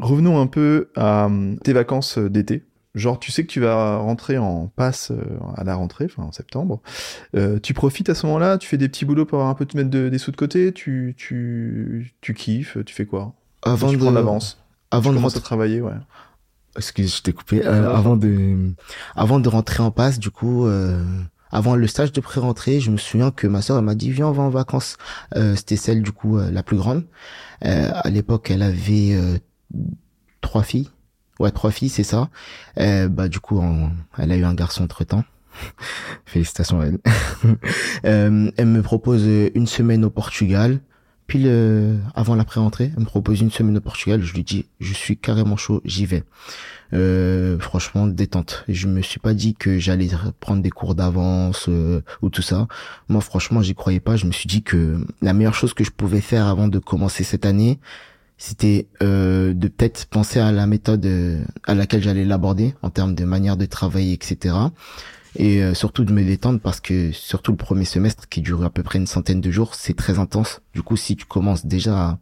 Revenons 0.00 0.40
un 0.40 0.46
peu 0.46 0.88
à 0.96 1.26
hum, 1.26 1.58
tes 1.58 1.72
vacances 1.72 2.18
euh, 2.18 2.30
d'été. 2.30 2.62
Genre, 2.94 3.18
tu 3.18 3.32
sais 3.32 3.42
que 3.44 3.50
tu 3.50 3.58
vas 3.60 3.96
rentrer 3.96 4.38
en 4.38 4.68
passe 4.68 5.10
euh, 5.10 5.16
à 5.56 5.64
la 5.64 5.74
rentrée, 5.74 6.04
enfin 6.04 6.22
en 6.22 6.32
septembre. 6.32 6.80
Euh, 7.36 7.58
tu 7.60 7.74
profites 7.74 8.08
à 8.08 8.14
ce 8.14 8.24
moment-là, 8.26 8.56
tu 8.58 8.68
fais 8.68 8.76
des 8.78 8.88
petits 8.88 9.04
boulots 9.04 9.24
pour 9.26 9.38
avoir 9.38 9.50
un 9.50 9.54
peu 9.54 9.66
te 9.66 9.76
mettre 9.76 9.90
de- 9.90 10.08
des 10.08 10.18
sous 10.18 10.30
de 10.30 10.36
côté, 10.36 10.72
tu, 10.72 11.14
tu, 11.16 12.14
tu 12.20 12.34
kiffes, 12.34 12.78
tu 12.86 12.94
fais 12.94 13.04
quoi? 13.06 13.34
Avant 13.62 13.88
Tu 13.90 13.96
de, 13.96 14.08
l'avance. 14.08 14.58
avant 14.92 15.10
tu 15.10 15.16
de 15.16 15.22
rentrer, 15.22 15.38
à 15.38 15.42
travailler, 15.42 15.80
ouais. 15.80 15.92
excuse, 16.76 17.16
je 17.16 17.22
t'ai 17.22 17.32
coupé. 17.32 17.66
Euh, 17.66 17.92
avant 17.94 18.16
de, 18.16 18.72
avant 19.16 19.40
de 19.40 19.48
rentrer 19.48 19.82
en 19.82 19.90
passe, 19.90 20.18
du 20.20 20.30
coup, 20.30 20.66
euh, 20.66 21.02
avant 21.50 21.74
le 21.74 21.86
stage 21.88 22.12
de 22.12 22.20
pré-rentrée, 22.20 22.78
je 22.80 22.90
me 22.92 22.96
souviens 22.96 23.30
que 23.32 23.46
ma 23.48 23.60
sœur 23.62 23.78
elle 23.78 23.84
m'a 23.84 23.94
dit 23.96 24.10
viens 24.12 24.28
on 24.28 24.32
va 24.32 24.42
en 24.44 24.50
vacances. 24.50 24.98
Euh, 25.36 25.56
C'était 25.56 25.76
celle 25.76 26.02
du 26.02 26.12
coup 26.12 26.38
euh, 26.38 26.50
la 26.50 26.62
plus 26.62 26.76
grande. 26.76 27.04
Euh, 27.64 27.90
à 27.92 28.10
l'époque, 28.10 28.50
elle 28.52 28.62
avait 28.62 29.14
euh, 29.14 29.38
trois 30.40 30.62
filles. 30.62 30.90
Trois 31.50 31.70
filles, 31.70 31.88
c'est 31.88 32.04
ça. 32.04 32.28
Euh, 32.78 33.08
bah 33.08 33.28
du 33.28 33.40
coup, 33.40 33.62
elle 34.18 34.32
a 34.32 34.36
eu 34.36 34.44
un 34.44 34.54
garçon 34.54 34.84
entre 34.84 35.04
temps. 35.04 35.24
Félicitations 36.24 36.80
à 36.80 36.86
elle. 36.86 36.98
Euh, 38.04 38.50
elle 38.58 38.66
me 38.66 38.82
propose 38.82 39.26
une 39.54 39.66
semaine 39.66 40.04
au 40.04 40.10
Portugal. 40.10 40.80
Puis 41.26 41.38
le, 41.38 41.96
avant 42.14 42.34
la 42.34 42.44
pré-rentrée, 42.44 42.90
elle 42.94 43.00
me 43.00 43.06
propose 43.06 43.40
une 43.40 43.50
semaine 43.50 43.78
au 43.78 43.80
Portugal. 43.80 44.22
Je 44.22 44.34
lui 44.34 44.44
dis, 44.44 44.66
je 44.78 44.92
suis 44.92 45.16
carrément 45.16 45.56
chaud, 45.56 45.80
j'y 45.86 46.04
vais. 46.04 46.22
Euh, 46.92 47.58
franchement, 47.58 48.06
détente. 48.06 48.64
Je 48.68 48.88
me 48.88 49.00
suis 49.00 49.20
pas 49.20 49.32
dit 49.32 49.54
que 49.54 49.78
j'allais 49.78 50.10
prendre 50.38 50.62
des 50.62 50.70
cours 50.70 50.94
d'avance 50.94 51.66
euh, 51.68 52.02
ou 52.20 52.28
tout 52.28 52.42
ça. 52.42 52.68
Moi, 53.08 53.22
franchement, 53.22 53.62
j'y 53.62 53.74
croyais 53.74 54.00
pas. 54.00 54.16
Je 54.16 54.26
me 54.26 54.32
suis 54.32 54.48
dit 54.48 54.62
que 54.62 54.98
la 55.22 55.32
meilleure 55.32 55.54
chose 55.54 55.72
que 55.72 55.82
je 55.82 55.90
pouvais 55.90 56.20
faire 56.20 56.46
avant 56.46 56.68
de 56.68 56.78
commencer 56.78 57.24
cette 57.24 57.46
année, 57.46 57.78
c'était 58.44 58.88
euh, 59.02 59.54
de 59.54 59.68
peut-être 59.68 60.04
penser 60.04 60.38
à 60.38 60.52
la 60.52 60.66
méthode 60.66 61.06
euh, 61.06 61.42
à 61.66 61.74
laquelle 61.74 62.02
j'allais 62.02 62.26
l'aborder 62.26 62.74
en 62.82 62.90
termes 62.90 63.14
de 63.14 63.24
manière 63.24 63.56
de 63.56 63.64
travailler, 63.64 64.12
etc. 64.12 64.54
Et 65.36 65.62
euh, 65.62 65.72
surtout 65.72 66.04
de 66.04 66.12
me 66.12 66.22
détendre 66.22 66.60
parce 66.60 66.78
que 66.78 67.10
surtout 67.12 67.52
le 67.52 67.56
premier 67.56 67.86
semestre 67.86 68.28
qui 68.28 68.42
dure 68.42 68.62
à 68.62 68.68
peu 68.68 68.82
près 68.82 68.98
une 68.98 69.06
centaine 69.06 69.40
de 69.40 69.50
jours, 69.50 69.74
c'est 69.74 69.96
très 69.96 70.18
intense. 70.18 70.60
Du 70.74 70.82
coup, 70.82 70.98
si 70.98 71.16
tu 71.16 71.24
commences 71.24 71.64
déjà 71.64 72.18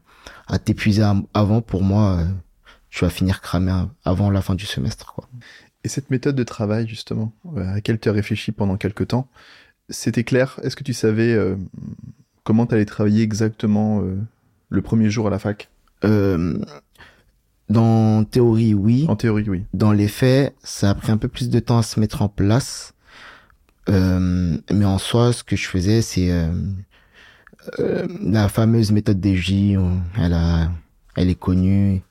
à, 0.47 0.59
t'épuiser 0.61 1.03
avant, 1.35 1.61
pour 1.61 1.83
moi, 1.83 2.25
tu 2.89 3.05
vas 3.05 3.11
finir 3.11 3.41
cramé 3.41 3.73
avant 4.05 4.31
la 4.31 4.43
fin 4.43 4.55
du 4.55 4.65
semestre. 4.65 5.17
Et 5.83 5.89
cette 5.89 6.09
méthode 6.11 6.37
de 6.37 6.45
travail, 6.45 6.87
justement, 6.87 7.33
à 7.57 7.75
laquelle 7.75 7.99
tu 7.99 8.09
as 8.09 8.13
réfléchi 8.13 8.53
pendant 8.53 8.77
quelques 8.77 9.09
temps, 9.09 9.27
c'était 9.89 10.23
clair? 10.23 10.61
Est-ce 10.63 10.77
que 10.77 10.85
tu 10.85 10.95
savais 10.95 11.37
comment 12.45 12.67
tu 12.67 12.75
allais 12.77 12.85
travailler 12.85 13.25
exactement 13.25 14.05
le 14.69 14.83
premier 14.83 15.11
jour 15.11 15.27
à 15.27 15.31
la 15.31 15.41
fac? 15.41 15.72
Euh, 16.05 16.59
dans 17.69 18.25
théorie, 18.25 18.75
oui. 18.75 19.07
En 19.09 19.17
théorie, 19.17 19.49
oui. 19.49 19.65
Dans 19.73 19.93
les 19.93 20.09
faits, 20.09 20.55
ça 20.62 20.91
a 20.91 20.95
pris 20.95 21.12
un 21.12 21.17
peu 21.17 21.29
plus 21.29 21.49
de 21.49 21.59
temps 21.59 21.79
à 21.79 21.83
se 21.83 21.99
mettre 22.01 22.23
en 22.23 22.29
place. 22.29 22.95
Euh, 23.88 24.57
mais 24.71 24.85
en 24.85 24.99
soi, 24.99 25.33
ce 25.33 25.43
que 25.43 25.57
je 25.57 25.67
faisais, 25.67 26.03
c'est 26.03 26.31
euh, 26.31 26.53
euh, 27.79 28.07
la 28.23 28.49
fameuse 28.49 28.93
méthode 28.93 29.21
des 29.21 29.37
J. 29.37 29.77
Elle 30.19 30.35
a, 30.35 30.71
elle 31.17 31.29
est 31.29 31.38
connue. 31.38 32.03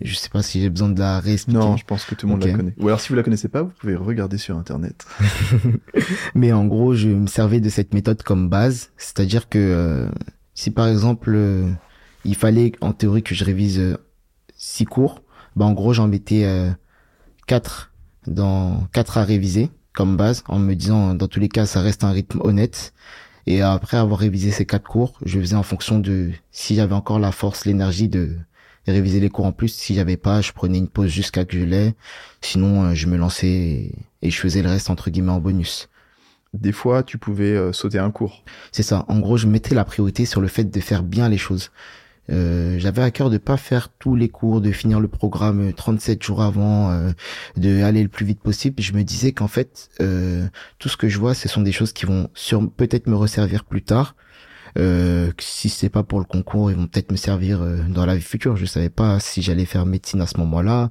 Je 0.00 0.14
sais 0.14 0.28
pas 0.28 0.42
si 0.42 0.60
j'ai 0.60 0.70
besoin 0.70 0.90
de 0.90 1.00
la 1.00 1.18
réexpliquer. 1.18 1.58
Non, 1.58 1.76
je 1.76 1.84
pense 1.84 2.04
que 2.04 2.14
tout 2.14 2.26
le 2.26 2.32
monde 2.32 2.44
la 2.44 2.52
connaît. 2.52 2.74
Ou 2.78 2.86
alors, 2.86 3.00
si 3.00 3.08
vous 3.08 3.16
la 3.16 3.24
connaissez 3.24 3.48
pas, 3.48 3.62
vous 3.62 3.72
pouvez 3.80 3.96
regarder 3.96 4.38
sur 4.38 4.56
Internet. 4.56 5.04
Mais 6.36 6.52
en 6.52 6.66
gros, 6.66 6.94
je 6.94 7.08
me 7.08 7.26
servais 7.26 7.58
de 7.58 7.68
cette 7.68 7.92
méthode 7.94 8.22
comme 8.22 8.48
base. 8.48 8.90
C'est-à-dire 8.96 9.48
que 9.48 9.58
euh, 9.58 10.08
si 10.54 10.70
par 10.70 10.86
exemple, 10.86 11.32
euh, 11.34 11.68
il 12.24 12.34
fallait 12.34 12.72
en 12.80 12.92
théorie 12.92 13.22
que 13.22 13.34
je 13.34 13.44
révise 13.44 13.78
euh, 13.78 13.96
six 14.56 14.84
cours, 14.84 15.22
bah 15.56 15.64
en 15.64 15.72
gros, 15.72 15.92
j'en 15.92 16.08
mettais 16.08 16.44
euh, 16.44 16.70
quatre 17.46 17.92
dans 18.26 18.86
quatre 18.92 19.18
à 19.18 19.24
réviser 19.24 19.70
comme 19.92 20.16
base, 20.16 20.44
en 20.46 20.58
me 20.58 20.74
disant 20.74 21.14
dans 21.14 21.26
tous 21.26 21.40
les 21.40 21.48
cas, 21.48 21.66
ça 21.66 21.80
reste 21.80 22.04
un 22.04 22.10
rythme 22.10 22.40
honnête. 22.44 22.92
Et 23.46 23.62
après 23.62 23.96
avoir 23.96 24.20
révisé 24.20 24.50
ces 24.50 24.66
quatre 24.66 24.86
cours, 24.86 25.18
je 25.24 25.40
faisais 25.40 25.56
en 25.56 25.62
fonction 25.62 25.98
de 25.98 26.30
si 26.52 26.74
j'avais 26.76 26.94
encore 26.94 27.18
la 27.18 27.32
force, 27.32 27.64
l'énergie 27.64 28.08
de 28.08 28.36
réviser 28.86 29.20
les 29.20 29.30
cours 29.30 29.46
en 29.46 29.52
plus. 29.52 29.74
Si 29.74 29.94
j'avais 29.94 30.16
pas, 30.16 30.40
je 30.40 30.52
prenais 30.52 30.78
une 30.78 30.88
pause 30.88 31.10
jusqu'à 31.10 31.44
que 31.44 31.58
je 31.58 31.64
l'ai. 31.64 31.94
Sinon, 32.40 32.84
euh, 32.84 32.94
je 32.94 33.06
me 33.06 33.16
lançais 33.16 33.48
et, 33.48 33.94
et 34.22 34.30
je 34.30 34.38
faisais 34.38 34.62
le 34.62 34.68
reste 34.68 34.90
entre 34.90 35.10
guillemets 35.10 35.32
en 35.32 35.40
bonus. 35.40 35.88
Des 36.54 36.72
fois, 36.72 37.02
tu 37.02 37.18
pouvais 37.18 37.54
euh, 37.56 37.72
sauter 37.72 37.98
un 37.98 38.10
cours. 38.10 38.44
C'est 38.72 38.82
ça. 38.82 39.04
En 39.08 39.18
gros, 39.18 39.36
je 39.36 39.46
mettais 39.46 39.74
la 39.74 39.84
priorité 39.84 40.24
sur 40.24 40.40
le 40.40 40.48
fait 40.48 40.64
de 40.64 40.80
faire 40.80 41.02
bien 41.02 41.28
les 41.28 41.38
choses. 41.38 41.70
Euh, 42.30 42.78
j'avais 42.78 43.02
à 43.02 43.10
cœur 43.10 43.30
de 43.30 43.38
pas 43.38 43.56
faire 43.56 43.88
tous 43.88 44.14
les 44.14 44.28
cours, 44.28 44.60
de 44.60 44.70
finir 44.70 45.00
le 45.00 45.08
programme 45.08 45.72
37 45.72 46.22
jours 46.22 46.42
avant, 46.42 46.90
euh, 46.90 47.12
de 47.56 47.82
aller 47.82 48.02
le 48.02 48.08
plus 48.08 48.26
vite 48.26 48.40
possible. 48.40 48.82
Je 48.82 48.92
me 48.92 49.02
disais 49.02 49.32
qu'en 49.32 49.48
fait, 49.48 49.90
euh, 50.00 50.46
tout 50.78 50.88
ce 50.88 50.96
que 50.96 51.08
je 51.08 51.18
vois, 51.18 51.34
ce 51.34 51.48
sont 51.48 51.62
des 51.62 51.72
choses 51.72 51.92
qui 51.92 52.06
vont 52.06 52.28
sur 52.34 52.70
peut-être 52.70 53.06
me 53.06 53.16
resservir 53.16 53.64
plus 53.64 53.82
tard. 53.82 54.14
Euh, 54.78 55.32
si 55.38 55.68
c'est 55.68 55.88
pas 55.88 56.02
pour 56.02 56.18
le 56.18 56.24
concours, 56.24 56.70
ils 56.70 56.76
vont 56.76 56.86
peut-être 56.86 57.10
me 57.10 57.16
servir 57.16 57.62
euh, 57.62 57.78
dans 57.88 58.06
la 58.06 58.14
vie 58.16 58.22
future. 58.22 58.56
Je 58.56 58.66
savais 58.66 58.90
pas 58.90 59.18
si 59.20 59.42
j'allais 59.42 59.64
faire 59.64 59.86
médecine 59.86 60.20
à 60.20 60.26
ce 60.26 60.38
moment-là. 60.38 60.90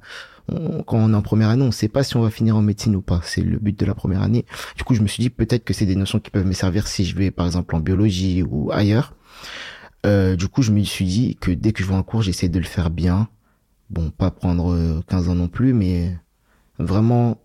quand 0.86 0.96
on 0.96 1.12
est 1.12 1.16
en 1.16 1.22
première 1.22 1.50
année, 1.50 1.62
on 1.62 1.70
sait 1.70 1.88
pas 1.88 2.02
si 2.02 2.16
on 2.16 2.22
va 2.22 2.30
finir 2.30 2.56
en 2.56 2.62
médecine 2.62 2.96
ou 2.96 3.02
pas. 3.02 3.20
C'est 3.22 3.42
le 3.42 3.58
but 3.58 3.78
de 3.78 3.86
la 3.86 3.94
première 3.94 4.22
année. 4.22 4.44
Du 4.76 4.84
coup, 4.84 4.94
je 4.94 5.02
me 5.02 5.06
suis 5.06 5.22
dit 5.22 5.30
peut-être 5.30 5.64
que 5.64 5.74
c'est 5.74 5.86
des 5.86 5.96
notions 5.96 6.20
qui 6.20 6.30
peuvent 6.30 6.46
me 6.46 6.52
servir 6.52 6.88
si 6.88 7.04
je 7.04 7.16
vais 7.16 7.30
par 7.30 7.46
exemple 7.46 7.74
en 7.76 7.80
biologie 7.80 8.42
ou 8.42 8.70
ailleurs. 8.72 9.14
Euh, 10.06 10.36
du 10.36 10.48
coup, 10.48 10.62
je 10.62 10.72
me 10.72 10.82
suis 10.84 11.04
dit 11.04 11.36
que 11.40 11.50
dès 11.50 11.72
que 11.72 11.82
je 11.82 11.88
vois 11.88 11.96
un 11.96 12.02
cours, 12.02 12.22
j'essaie 12.22 12.48
de 12.48 12.58
le 12.58 12.64
faire 12.64 12.90
bien. 12.90 13.28
Bon, 13.90 14.10
pas 14.10 14.30
prendre 14.30 15.02
15 15.08 15.28
euh, 15.28 15.30
ans 15.32 15.34
non 15.34 15.48
plus, 15.48 15.72
mais 15.72 16.16
vraiment 16.78 17.40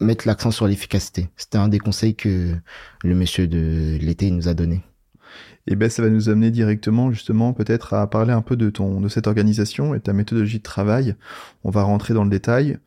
mettre 0.00 0.26
l'accent 0.26 0.50
sur 0.50 0.66
l'efficacité. 0.66 1.28
C'était 1.36 1.58
un 1.58 1.68
des 1.68 1.78
conseils 1.78 2.14
que 2.14 2.56
le 3.02 3.14
monsieur 3.14 3.46
de 3.46 3.98
l'été 4.00 4.30
nous 4.30 4.48
a 4.48 4.54
donné. 4.54 4.82
Et 5.66 5.72
eh 5.72 5.76
ben, 5.76 5.88
ça 5.88 6.02
va 6.02 6.10
nous 6.10 6.28
amener 6.28 6.50
directement, 6.50 7.10
justement, 7.10 7.54
peut-être 7.54 7.94
à 7.94 8.06
parler 8.08 8.32
un 8.32 8.42
peu 8.42 8.54
de 8.54 8.68
ton, 8.68 9.00
de 9.00 9.08
cette 9.08 9.26
organisation 9.26 9.94
et 9.94 10.00
ta 10.00 10.12
méthodologie 10.12 10.58
de 10.58 10.62
travail. 10.62 11.16
On 11.64 11.70
va 11.70 11.82
rentrer 11.82 12.12
dans 12.12 12.22
le 12.22 12.28
détail. 12.28 12.78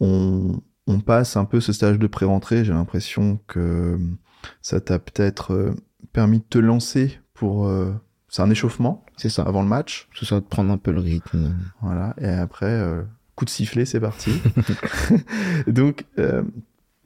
On, 0.00 0.58
on 0.86 1.00
passe 1.00 1.36
un 1.36 1.44
peu 1.44 1.60
ce 1.60 1.72
stage 1.72 1.98
de 1.98 2.06
pré-rentrée. 2.06 2.64
J'ai 2.64 2.72
l'impression 2.72 3.40
que 3.46 3.98
ça 4.62 4.80
t'a 4.80 4.98
peut-être 4.98 5.52
euh, 5.52 5.74
permis 6.12 6.38
de 6.38 6.44
te 6.44 6.58
lancer 6.58 7.18
pour 7.34 7.68
c'est 8.34 8.42
un 8.42 8.50
échauffement. 8.50 9.04
C'est 9.16 9.28
ça. 9.28 9.44
Avant 9.44 9.62
le 9.62 9.68
match. 9.68 10.08
C'est 10.18 10.24
ça, 10.24 10.40
de 10.40 10.44
prendre 10.44 10.72
un 10.72 10.76
peu 10.76 10.90
le 10.90 10.98
rythme. 10.98 11.54
Voilà. 11.80 12.16
Et 12.20 12.26
après, 12.26 12.66
euh, 12.66 13.02
coup 13.36 13.44
de 13.44 13.50
sifflet, 13.50 13.84
c'est 13.84 14.00
parti. 14.00 14.32
Donc, 15.68 16.04
euh, 16.18 16.42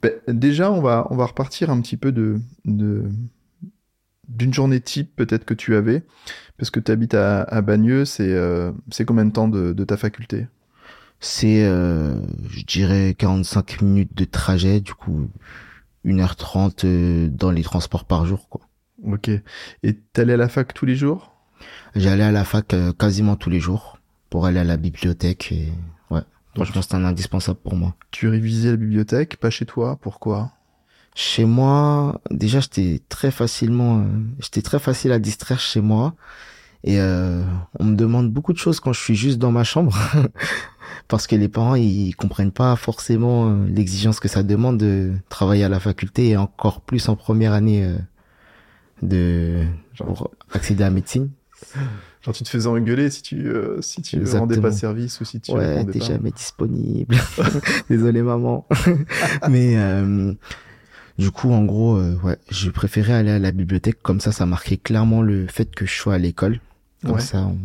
ben, 0.01 0.11
déjà, 0.27 0.71
on 0.71 0.81
va, 0.81 1.05
on 1.11 1.15
va 1.15 1.27
repartir 1.27 1.69
un 1.69 1.79
petit 1.81 1.97
peu 1.97 2.11
de, 2.11 2.39
de 2.65 3.03
d'une 4.27 4.55
journée 4.55 4.81
type 4.81 5.15
peut-être 5.15 5.45
que 5.45 5.53
tu 5.53 5.75
avais, 5.75 6.01
parce 6.57 6.71
que 6.71 6.79
tu 6.79 6.91
habites 6.91 7.13
à, 7.13 7.43
à 7.43 7.61
Bagneux, 7.61 8.05
c'est 8.05 8.33
euh, 8.33 8.71
c'est 8.89 9.05
combien 9.05 9.25
de 9.25 9.31
temps 9.31 9.47
de, 9.47 9.71
de 9.71 9.83
ta 9.83 9.97
faculté? 9.97 10.47
C'est, 11.19 11.63
je 11.65 12.65
dirais, 12.65 13.13
45 13.15 13.81
minutes 13.83 14.15
de 14.15 14.25
trajet, 14.25 14.79
du 14.79 14.95
coup, 14.95 15.29
1h30 16.05 17.29
dans 17.35 17.51
les 17.51 17.61
transports 17.61 18.05
par 18.05 18.25
jour, 18.25 18.49
quoi. 18.49 18.68
Ok. 19.05 19.29
Et 19.83 19.93
t'allais 20.13 20.33
à 20.33 20.37
la 20.37 20.49
fac 20.49 20.73
tous 20.73 20.85
les 20.85 20.95
jours? 20.95 21.33
J'allais 21.95 22.23
à 22.23 22.31
la 22.31 22.43
fac 22.43 22.73
euh, 22.73 22.93
quasiment 22.93 23.35
tous 23.35 23.49
les 23.49 23.59
jours 23.59 23.97
pour 24.29 24.45
aller 24.45 24.59
à 24.59 24.63
la 24.63 24.77
bibliothèque 24.77 25.51
et 25.51 25.71
ouais. 26.11 26.21
Franchement, 26.55 26.81
c'était 26.81 26.95
un 26.95 27.05
indispensable 27.05 27.59
pour 27.63 27.75
moi. 27.75 27.95
Tu 28.11 28.27
révisais 28.27 28.71
la 28.71 28.77
bibliothèque, 28.77 29.37
pas 29.37 29.49
chez 29.49 29.65
toi 29.65 29.97
Pourquoi? 30.01 30.51
Chez 31.15 31.45
moi, 31.45 32.21
déjà, 32.31 32.59
j'étais 32.59 33.01
très 33.09 33.31
facilement, 33.31 33.99
euh, 33.99 34.03
j'étais 34.39 34.61
très 34.61 34.79
facile 34.79 35.11
à 35.11 35.19
distraire 35.19 35.59
chez 35.59 35.81
moi. 35.81 36.15
Et 36.83 36.99
euh, 36.99 37.43
on 37.79 37.83
me 37.85 37.95
demande 37.95 38.31
beaucoup 38.31 38.53
de 38.53 38.57
choses 38.57 38.79
quand 38.79 38.93
je 38.93 39.01
suis 39.01 39.15
juste 39.15 39.37
dans 39.37 39.51
ma 39.51 39.65
chambre, 39.65 39.97
parce 41.09 41.27
que 41.27 41.35
les 41.35 41.49
parents 41.49 41.75
ils 41.75 42.15
comprennent 42.15 42.53
pas 42.53 42.77
forcément 42.77 43.53
l'exigence 43.65 44.21
que 44.21 44.29
ça 44.29 44.43
demande 44.43 44.77
de 44.77 45.11
travailler 45.27 45.65
à 45.65 45.69
la 45.69 45.81
faculté 45.81 46.29
et 46.29 46.37
encore 46.37 46.79
plus 46.79 47.09
en 47.09 47.17
première 47.17 47.51
année 47.51 47.85
de 49.01 49.63
accéder 50.53 50.83
à 50.83 50.87
la 50.87 50.93
médecine. 50.93 51.29
Genre 52.21 52.35
tu 52.35 52.43
te 52.43 52.49
faisais 52.49 52.67
engueuler 52.67 53.09
si 53.09 53.21
tu 53.21 53.47
euh, 53.47 53.81
si 53.81 54.01
tu 54.01 54.21
rendais 54.25 54.59
pas 54.59 54.73
service 54.73 55.21
ou 55.21 55.25
si 55.25 55.39
tu 55.39 55.51
ouais 55.51 55.85
t'es 55.85 56.01
jamais 56.01 56.31
disponible. 56.31 57.15
Désolé 57.89 58.21
maman. 58.21 58.67
Mais 59.49 59.77
euh, 59.77 60.33
du 61.17 61.31
coup 61.31 61.51
en 61.51 61.63
gros 61.63 61.95
euh, 61.95 62.19
ouais 62.23 62.37
je 62.51 62.69
préférais 62.71 63.13
aller 63.13 63.31
à 63.31 63.39
la 63.39 63.51
bibliothèque 63.51 64.01
comme 64.01 64.19
ça 64.19 64.33
ça 64.33 64.45
marquait 64.45 64.75
clairement 64.75 65.21
le 65.21 65.47
fait 65.47 65.73
que 65.73 65.85
je 65.85 65.93
sois 65.93 66.15
à 66.15 66.17
l'école. 66.17 66.59
Comme 67.05 67.21
ça 67.21 67.43
on, 67.43 67.57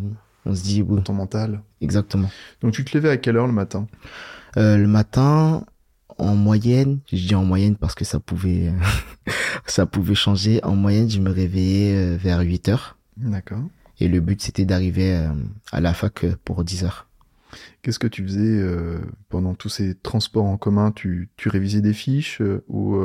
on, 0.49 0.55
se 0.55 0.63
dit 0.63 0.81
ouais. 0.81 1.01
ton 1.01 1.11
mental. 1.11 1.61
Exactement. 1.81 2.29
Donc 2.61 2.71
tu 2.71 2.85
te 2.85 2.97
levais 2.97 3.09
à 3.09 3.17
quelle 3.17 3.35
heure 3.35 3.47
le 3.47 3.53
matin? 3.53 3.87
Le 4.55 4.85
matin 4.85 5.65
en 6.17 6.35
moyenne, 6.35 6.99
je 7.11 7.27
dis 7.27 7.35
en 7.35 7.43
moyenne 7.43 7.75
parce 7.75 7.95
que 7.95 8.05
ça 8.05 8.19
pouvait, 8.19 8.71
ça 9.65 9.85
pouvait 9.85 10.15
changer. 10.15 10.63
En 10.63 10.75
moyenne, 10.75 11.09
je 11.09 11.19
me 11.19 11.31
réveillais 11.31 11.95
euh, 11.95 12.17
vers 12.17 12.39
8 12.41 12.69
heures. 12.69 12.97
D'accord. 13.17 13.63
Et 13.99 14.07
le 14.07 14.19
but, 14.19 14.41
c'était 14.41 14.65
d'arriver 14.65 15.15
euh, 15.15 15.29
à 15.71 15.81
la 15.81 15.93
fac 15.93 16.23
euh, 16.23 16.35
pour 16.43 16.63
10 16.63 16.83
heures. 16.83 17.07
Qu'est-ce 17.81 17.99
que 17.99 18.07
tu 18.07 18.23
faisais 18.23 18.65
pendant 19.29 19.53
tous 19.53 19.69
ces 19.69 19.95
transports 19.95 20.43
en 20.43 20.57
commun? 20.57 20.91
Tu, 20.91 21.29
tu 21.37 21.47
révisais 21.47 21.79
des 21.79 21.93
fiches 21.93 22.41
ou 22.67 22.97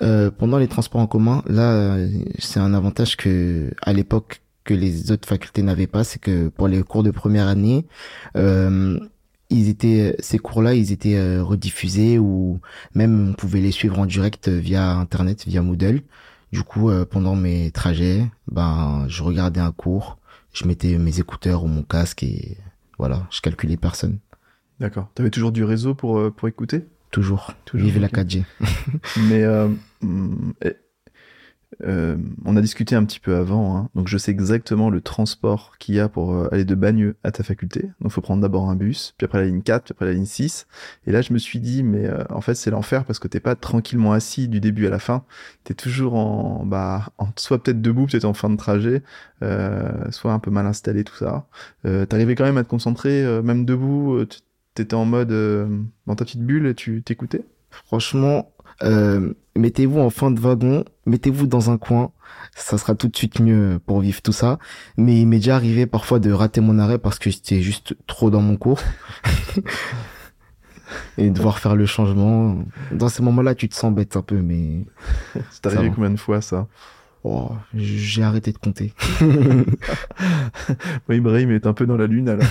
Pendant 0.00 0.58
les 0.58 0.66
transports 0.66 1.00
en 1.00 1.06
commun, 1.06 1.44
là, 1.46 1.96
c'est 2.38 2.58
un 2.58 2.74
avantage 2.74 3.16
que 3.16 3.70
à 3.82 3.92
l'époque 3.92 4.40
que 4.64 4.74
les 4.74 5.12
autres 5.12 5.28
facultés 5.28 5.62
n'avaient 5.62 5.86
pas, 5.86 6.02
c'est 6.02 6.18
que 6.18 6.48
pour 6.48 6.66
les 6.66 6.82
cours 6.82 7.04
de 7.04 7.12
première 7.12 7.46
année, 7.46 7.86
ils 9.50 9.68
étaient 9.68 10.16
ces 10.18 10.38
cours-là, 10.38 10.74
ils 10.74 10.92
étaient 10.92 11.16
euh, 11.16 11.42
rediffusés 11.42 12.18
ou 12.18 12.60
même 12.94 13.30
on 13.30 13.32
pouvait 13.32 13.60
les 13.60 13.72
suivre 13.72 13.98
en 13.98 14.06
direct 14.06 14.48
via 14.48 14.92
internet, 14.92 15.44
via 15.46 15.62
Moodle. 15.62 16.02
Du 16.52 16.62
coup, 16.62 16.90
euh, 16.90 17.04
pendant 17.04 17.34
mes 17.34 17.70
trajets, 17.70 18.26
ben 18.50 19.06
je 19.08 19.22
regardais 19.22 19.60
un 19.60 19.72
cours, 19.72 20.18
je 20.52 20.66
mettais 20.66 20.96
mes 20.98 21.20
écouteurs 21.20 21.64
ou 21.64 21.66
mon 21.66 21.82
casque 21.82 22.22
et 22.22 22.56
voilà, 22.98 23.26
je 23.30 23.40
calculais 23.40 23.76
personne. 23.76 24.18
D'accord. 24.80 25.10
Tu 25.14 25.22
avais 25.22 25.30
toujours 25.30 25.52
du 25.52 25.64
réseau 25.64 25.94
pour 25.94 26.18
euh, 26.18 26.30
pour 26.30 26.48
écouter? 26.48 26.86
Toujours. 27.10 27.52
Toujours. 27.64 27.88
Vive 27.88 28.00
la 28.00 28.08
4G. 28.08 28.44
Mais 29.28 29.44
mm, 30.02 30.52
euh, 31.84 32.16
on 32.44 32.56
a 32.56 32.60
discuté 32.62 32.94
un 32.94 33.04
petit 33.04 33.20
peu 33.20 33.36
avant, 33.36 33.76
hein. 33.76 33.90
donc 33.94 34.08
je 34.08 34.16
sais 34.16 34.30
exactement 34.30 34.88
le 34.88 35.02
transport 35.02 35.76
qu'il 35.78 35.96
y 35.96 36.00
a 36.00 36.08
pour 36.08 36.32
euh, 36.32 36.48
aller 36.50 36.64
de 36.64 36.74
Bagneux 36.74 37.16
à 37.22 37.30
ta 37.30 37.42
faculté. 37.42 37.82
Donc 38.00 38.06
il 38.06 38.10
faut 38.10 38.20
prendre 38.22 38.40
d'abord 38.40 38.70
un 38.70 38.74
bus, 38.74 39.14
puis 39.18 39.26
après 39.26 39.38
la 39.38 39.44
ligne 39.44 39.62
4, 39.62 39.84
puis 39.84 39.92
après 39.92 40.06
la 40.06 40.12
ligne 40.12 40.24
6. 40.24 40.66
Et 41.06 41.12
là 41.12 41.20
je 41.20 41.32
me 41.32 41.38
suis 41.38 41.60
dit, 41.60 41.82
mais 41.82 42.06
euh, 42.06 42.24
en 42.30 42.40
fait 42.40 42.54
c'est 42.54 42.70
l'enfer 42.70 43.04
parce 43.04 43.18
que 43.18 43.28
t'es 43.28 43.40
pas 43.40 43.54
tranquillement 43.54 44.12
assis 44.12 44.48
du 44.48 44.60
début 44.60 44.86
à 44.86 44.90
la 44.90 44.98
fin. 44.98 45.24
T'es 45.64 45.74
toujours 45.74 46.14
en, 46.14 46.64
bah, 46.64 47.10
en, 47.18 47.28
soit 47.36 47.62
peut-être 47.62 47.82
debout, 47.82 48.06
peut-être 48.06 48.24
en 48.24 48.34
fin 48.34 48.48
de 48.50 48.56
trajet, 48.56 49.02
soit 50.10 50.32
un 50.32 50.38
peu 50.38 50.50
mal 50.50 50.66
installé 50.66 51.04
tout 51.04 51.16
ça. 51.16 51.46
T'arrivais 52.08 52.34
quand 52.34 52.44
même 52.44 52.58
à 52.58 52.64
te 52.64 52.68
concentrer, 52.68 53.24
même 53.42 53.64
debout. 53.64 54.24
T'étais 54.74 54.94
en 54.94 55.04
mode 55.04 55.28
dans 56.06 56.14
ta 56.14 56.24
petite 56.24 56.42
bulle 56.42 56.74
tu 56.74 57.02
t'écoutais? 57.02 57.44
Franchement, 57.70 58.52
euh, 58.82 59.32
mettez-vous 59.56 60.00
en 60.00 60.10
fin 60.10 60.30
de 60.30 60.40
wagon, 60.40 60.84
mettez-vous 61.06 61.46
dans 61.46 61.70
un 61.70 61.78
coin, 61.78 62.12
ça 62.54 62.78
sera 62.78 62.94
tout 62.94 63.08
de 63.08 63.16
suite 63.16 63.40
mieux 63.40 63.80
pour 63.86 64.00
vivre 64.00 64.22
tout 64.22 64.32
ça. 64.32 64.58
Mais 64.96 65.20
il 65.20 65.26
m'est 65.26 65.38
déjà 65.38 65.56
arrivé 65.56 65.86
parfois 65.86 66.18
de 66.18 66.32
rater 66.32 66.60
mon 66.60 66.78
arrêt 66.78 66.98
parce 66.98 67.18
que 67.18 67.30
j'étais 67.30 67.60
juste 67.60 67.96
trop 68.06 68.30
dans 68.30 68.40
mon 68.40 68.56
cours. 68.56 68.80
et 71.18 71.30
devoir 71.30 71.58
faire 71.58 71.76
le 71.76 71.86
changement. 71.86 72.58
Dans 72.92 73.08
ces 73.08 73.22
moments-là, 73.22 73.54
tu 73.54 73.68
te 73.68 73.74
sens 73.74 73.94
bête 73.94 74.16
un 74.16 74.22
peu, 74.22 74.40
mais... 74.40 74.86
C'est 75.50 75.66
arrivé 75.66 75.92
combien 75.94 76.10
de 76.10 76.16
fois, 76.16 76.40
ça? 76.40 76.66
Oh, 77.24 77.50
j'ai 77.74 78.22
arrêté 78.22 78.52
de 78.52 78.58
compter. 78.58 78.94
oui, 81.08 81.16
Ibrahim 81.16 81.50
est 81.50 81.66
un 81.66 81.72
peu 81.72 81.84
dans 81.84 81.96
la 81.96 82.06
lune 82.06 82.28
alors. 82.28 82.46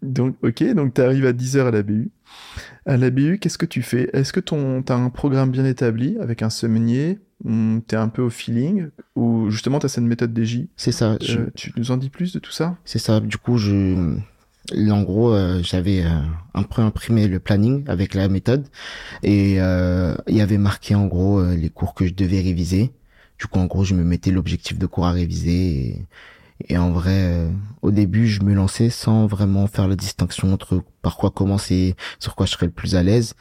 donc, 0.00 0.36
ok, 0.42 0.62
donc 0.74 0.94
tu 0.94 1.02
arrives 1.02 1.26
à 1.26 1.32
10h 1.32 1.66
à 1.66 1.70
la 1.72 1.82
BU. 1.82 2.12
À 2.84 2.96
la 2.96 3.10
BU, 3.10 3.38
qu'est-ce 3.38 3.58
que 3.58 3.66
tu 3.66 3.82
fais? 3.82 4.10
Est-ce 4.12 4.32
que 4.32 4.40
ton 4.40 4.82
as 4.88 4.94
un 4.94 5.10
programme 5.10 5.50
bien 5.50 5.64
établi 5.64 6.16
avec 6.20 6.42
un 6.42 6.50
semainier 6.50 7.20
hmm, 7.44 7.80
T'es 7.86 7.96
un 7.96 8.08
peu 8.08 8.22
au 8.22 8.30
feeling? 8.30 8.88
Ou 9.14 9.50
justement 9.50 9.78
t'as 9.78 9.88
cette 9.88 10.04
méthode 10.04 10.36
DJ 10.36 10.66
C'est 10.76 10.92
ça. 10.92 11.16
Euh, 11.30 11.46
tu 11.54 11.72
nous 11.76 11.92
en 11.92 11.96
dis 11.96 12.10
plus 12.10 12.32
de 12.32 12.38
tout 12.40 12.50
ça? 12.50 12.76
C'est 12.84 12.98
ça. 12.98 13.20
Du 13.20 13.36
coup, 13.36 13.56
je 13.56 14.16
en 14.72 15.02
gros, 15.02 15.32
euh, 15.32 15.60
j'avais 15.62 16.04
euh, 16.04 16.08
un 16.54 16.62
peu 16.62 16.82
imprimé 16.82 17.28
le 17.28 17.38
planning 17.38 17.84
avec 17.88 18.14
la 18.14 18.28
méthode 18.28 18.66
et 19.22 19.54
il 19.54 20.36
y 20.36 20.40
avait 20.40 20.58
marqué 20.58 20.94
en 20.94 21.06
gros 21.06 21.42
les 21.44 21.70
cours 21.70 21.94
que 21.94 22.06
je 22.06 22.14
devais 22.14 22.40
réviser. 22.40 22.92
Du 23.38 23.46
coup, 23.46 23.58
en 23.58 23.66
gros, 23.66 23.84
je 23.84 23.94
me 23.94 24.04
mettais 24.04 24.30
l'objectif 24.30 24.78
de 24.78 24.86
cours 24.86 25.06
à 25.06 25.12
réviser. 25.12 25.88
Et, 25.88 26.06
en 26.76 26.90
vrai, 26.90 27.24
euh, 27.24 27.50
au 27.82 27.90
début, 27.90 28.26
je 28.28 28.42
me 28.42 28.54
lançais 28.54 28.90
sans 28.90 29.26
vraiment 29.26 29.66
faire 29.66 29.88
la 29.88 29.96
distinction 29.96 30.52
entre 30.52 30.82
par 31.02 31.16
quoi 31.16 31.30
commencer, 31.30 31.96
sur 32.18 32.34
quoi 32.34 32.46
je 32.46 32.52
serais 32.52 32.66
le 32.66 32.72
plus 32.72 32.94
à 32.96 33.02
l'aise. 33.02 33.34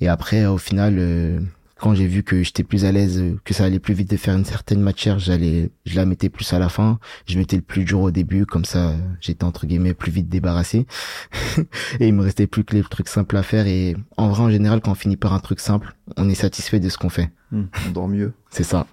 Et 0.00 0.08
après, 0.08 0.46
au 0.46 0.58
final, 0.58 0.96
euh, 0.98 1.40
quand 1.78 1.94
j'ai 1.94 2.06
vu 2.06 2.22
que 2.22 2.42
j'étais 2.42 2.62
plus 2.62 2.86
à 2.86 2.92
l'aise, 2.92 3.22
que 3.44 3.52
ça 3.52 3.64
allait 3.64 3.78
plus 3.78 3.92
vite 3.92 4.10
de 4.10 4.16
faire 4.16 4.34
une 4.34 4.46
certaine 4.46 4.80
matière, 4.80 5.18
j'allais, 5.18 5.70
je 5.84 5.94
la 5.96 6.06
mettais 6.06 6.30
plus 6.30 6.50
à 6.54 6.58
la 6.58 6.70
fin. 6.70 6.98
Je 7.26 7.38
mettais 7.38 7.56
le 7.56 7.62
plus 7.62 7.84
dur 7.84 8.00
au 8.00 8.10
début, 8.10 8.46
comme 8.46 8.64
ça, 8.64 8.94
j'étais 9.20 9.44
entre 9.44 9.66
guillemets 9.66 9.92
plus 9.92 10.10
vite 10.10 10.28
débarrassé. 10.28 10.86
et 12.00 12.08
il 12.08 12.14
me 12.14 12.22
restait 12.22 12.46
plus 12.46 12.64
que 12.64 12.74
les 12.74 12.82
trucs 12.82 13.08
simples 13.08 13.36
à 13.36 13.42
faire. 13.42 13.66
Et 13.66 13.94
en 14.16 14.28
vrai, 14.28 14.42
en 14.42 14.50
général, 14.50 14.80
quand 14.80 14.92
on 14.92 14.94
finit 14.94 15.18
par 15.18 15.34
un 15.34 15.38
truc 15.38 15.60
simple, 15.60 15.94
on 16.16 16.30
est 16.30 16.34
satisfait 16.34 16.80
de 16.80 16.88
ce 16.88 16.96
qu'on 16.96 17.10
fait. 17.10 17.30
Hmm, 17.52 17.64
on 17.86 17.90
dort 17.90 18.08
mieux. 18.08 18.32
C'est 18.50 18.64
ça. 18.64 18.86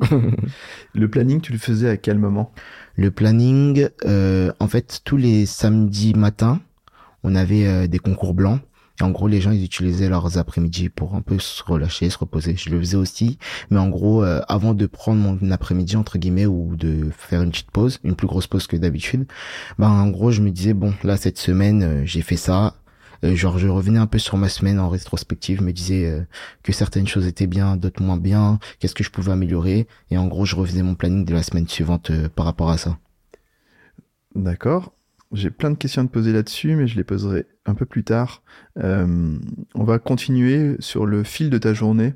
le 0.94 1.08
planning, 1.10 1.40
tu 1.40 1.54
le 1.54 1.60
faisais 1.60 1.90
à 1.90 1.96
quel 1.96 2.20
moment? 2.20 2.52
Le 2.98 3.12
planning, 3.12 3.88
euh, 4.06 4.52
en 4.60 4.68
fait, 4.68 5.00
tous 5.06 5.18
les 5.18 5.46
samedis 5.46 6.16
matins, 6.16 6.60
on 7.24 7.34
avait 7.34 7.66
euh, 7.66 7.88
des 7.88 8.00
concours 8.00 8.34
blancs 8.34 8.60
en 9.04 9.12
gros, 9.12 9.28
les 9.28 9.42
gens, 9.42 9.52
ils 9.52 9.64
utilisaient 9.64 10.10
leurs 10.10 10.38
après-midi 10.38 10.90
pour 10.90 11.16
un 11.16 11.22
peu 11.22 11.38
se 11.40 11.64
relâcher, 11.64 12.10
se 12.10 12.18
reposer. 12.18 12.56
Je 12.56 12.70
le 12.70 12.80
faisais 12.80 12.98
aussi. 12.98 13.38
Mais 13.70 13.80
en 13.80 13.90
gros, 13.90 14.24
euh, 14.24 14.42
avant 14.48 14.74
de 14.74 14.86
prendre 14.86 15.20
mon 15.20 15.52
après-midi, 15.52 15.96
entre 15.96 16.18
guillemets, 16.18 16.46
ou 16.46 16.76
de 16.76 17.10
faire 17.16 17.42
une 17.42 17.52
petite 17.52 17.72
pause, 17.72 18.00
une 18.04 18.16
plus 18.16 18.28
grosse 18.28 18.48
pause 18.48 18.68
que 18.68 18.78
d'habitude, 18.78 19.26
ben, 19.78 19.90
en 19.90 20.08
gros, 20.10 20.32
je 20.32 20.42
me 20.42 20.52
disais, 20.52 20.74
bon, 20.74 20.94
là, 21.04 21.18
cette 21.18 21.38
semaine, 21.38 21.84
euh, 21.84 22.06
j'ai 22.06 22.22
fait 22.22 22.38
ça. 22.38 22.76
Euh, 23.24 23.36
genre, 23.36 23.58
je 23.58 23.68
revenais 23.68 24.00
un 24.00 24.08
peu 24.08 24.20
sur 24.20 24.38
ma 24.38 24.50
semaine 24.50 24.80
en 24.80 24.90
rétrospective, 24.90 25.62
me 25.62 25.72
disais 25.72 26.26
que 26.64 26.74
certaines 26.74 27.08
choses 27.08 27.28
étaient 27.28 27.48
bien, 27.48 27.78
d'autres 27.78 28.04
moins 28.04 28.18
bien, 28.18 28.60
qu'est-ce 28.80 28.96
que 28.96 29.04
je 29.04 29.12
pouvais 29.12 29.32
améliorer? 29.32 29.88
Et 30.12 30.18
en 30.18 30.28
gros, 30.28 30.46
je 30.46 30.56
refaisais 30.56 30.84
mon 30.84 30.96
planning 30.96 31.26
de 31.26 31.34
la 31.34 31.44
semaine 31.44 31.68
suivante 31.68 32.12
par 32.36 32.46
rapport 32.46 32.70
à 32.70 32.78
ça. 32.78 32.98
D'accord. 34.36 34.94
J'ai 35.34 35.50
plein 35.50 35.72
de 35.72 35.76
questions 35.76 36.04
à 36.04 36.06
te 36.06 36.12
poser 36.12 36.32
là-dessus, 36.32 36.76
mais 36.76 36.86
je 36.86 36.96
les 36.96 37.04
poserai 37.04 37.48
un 37.66 37.74
peu 37.74 37.86
plus 37.86 38.04
tard. 38.04 38.44
Euh, 38.78 39.38
on 39.74 39.84
va 39.84 39.98
continuer 39.98 40.76
sur 40.80 41.08
le 41.08 41.24
fil 41.24 41.50
de 41.50 41.58
ta 41.58 41.74
journée. 41.74 42.14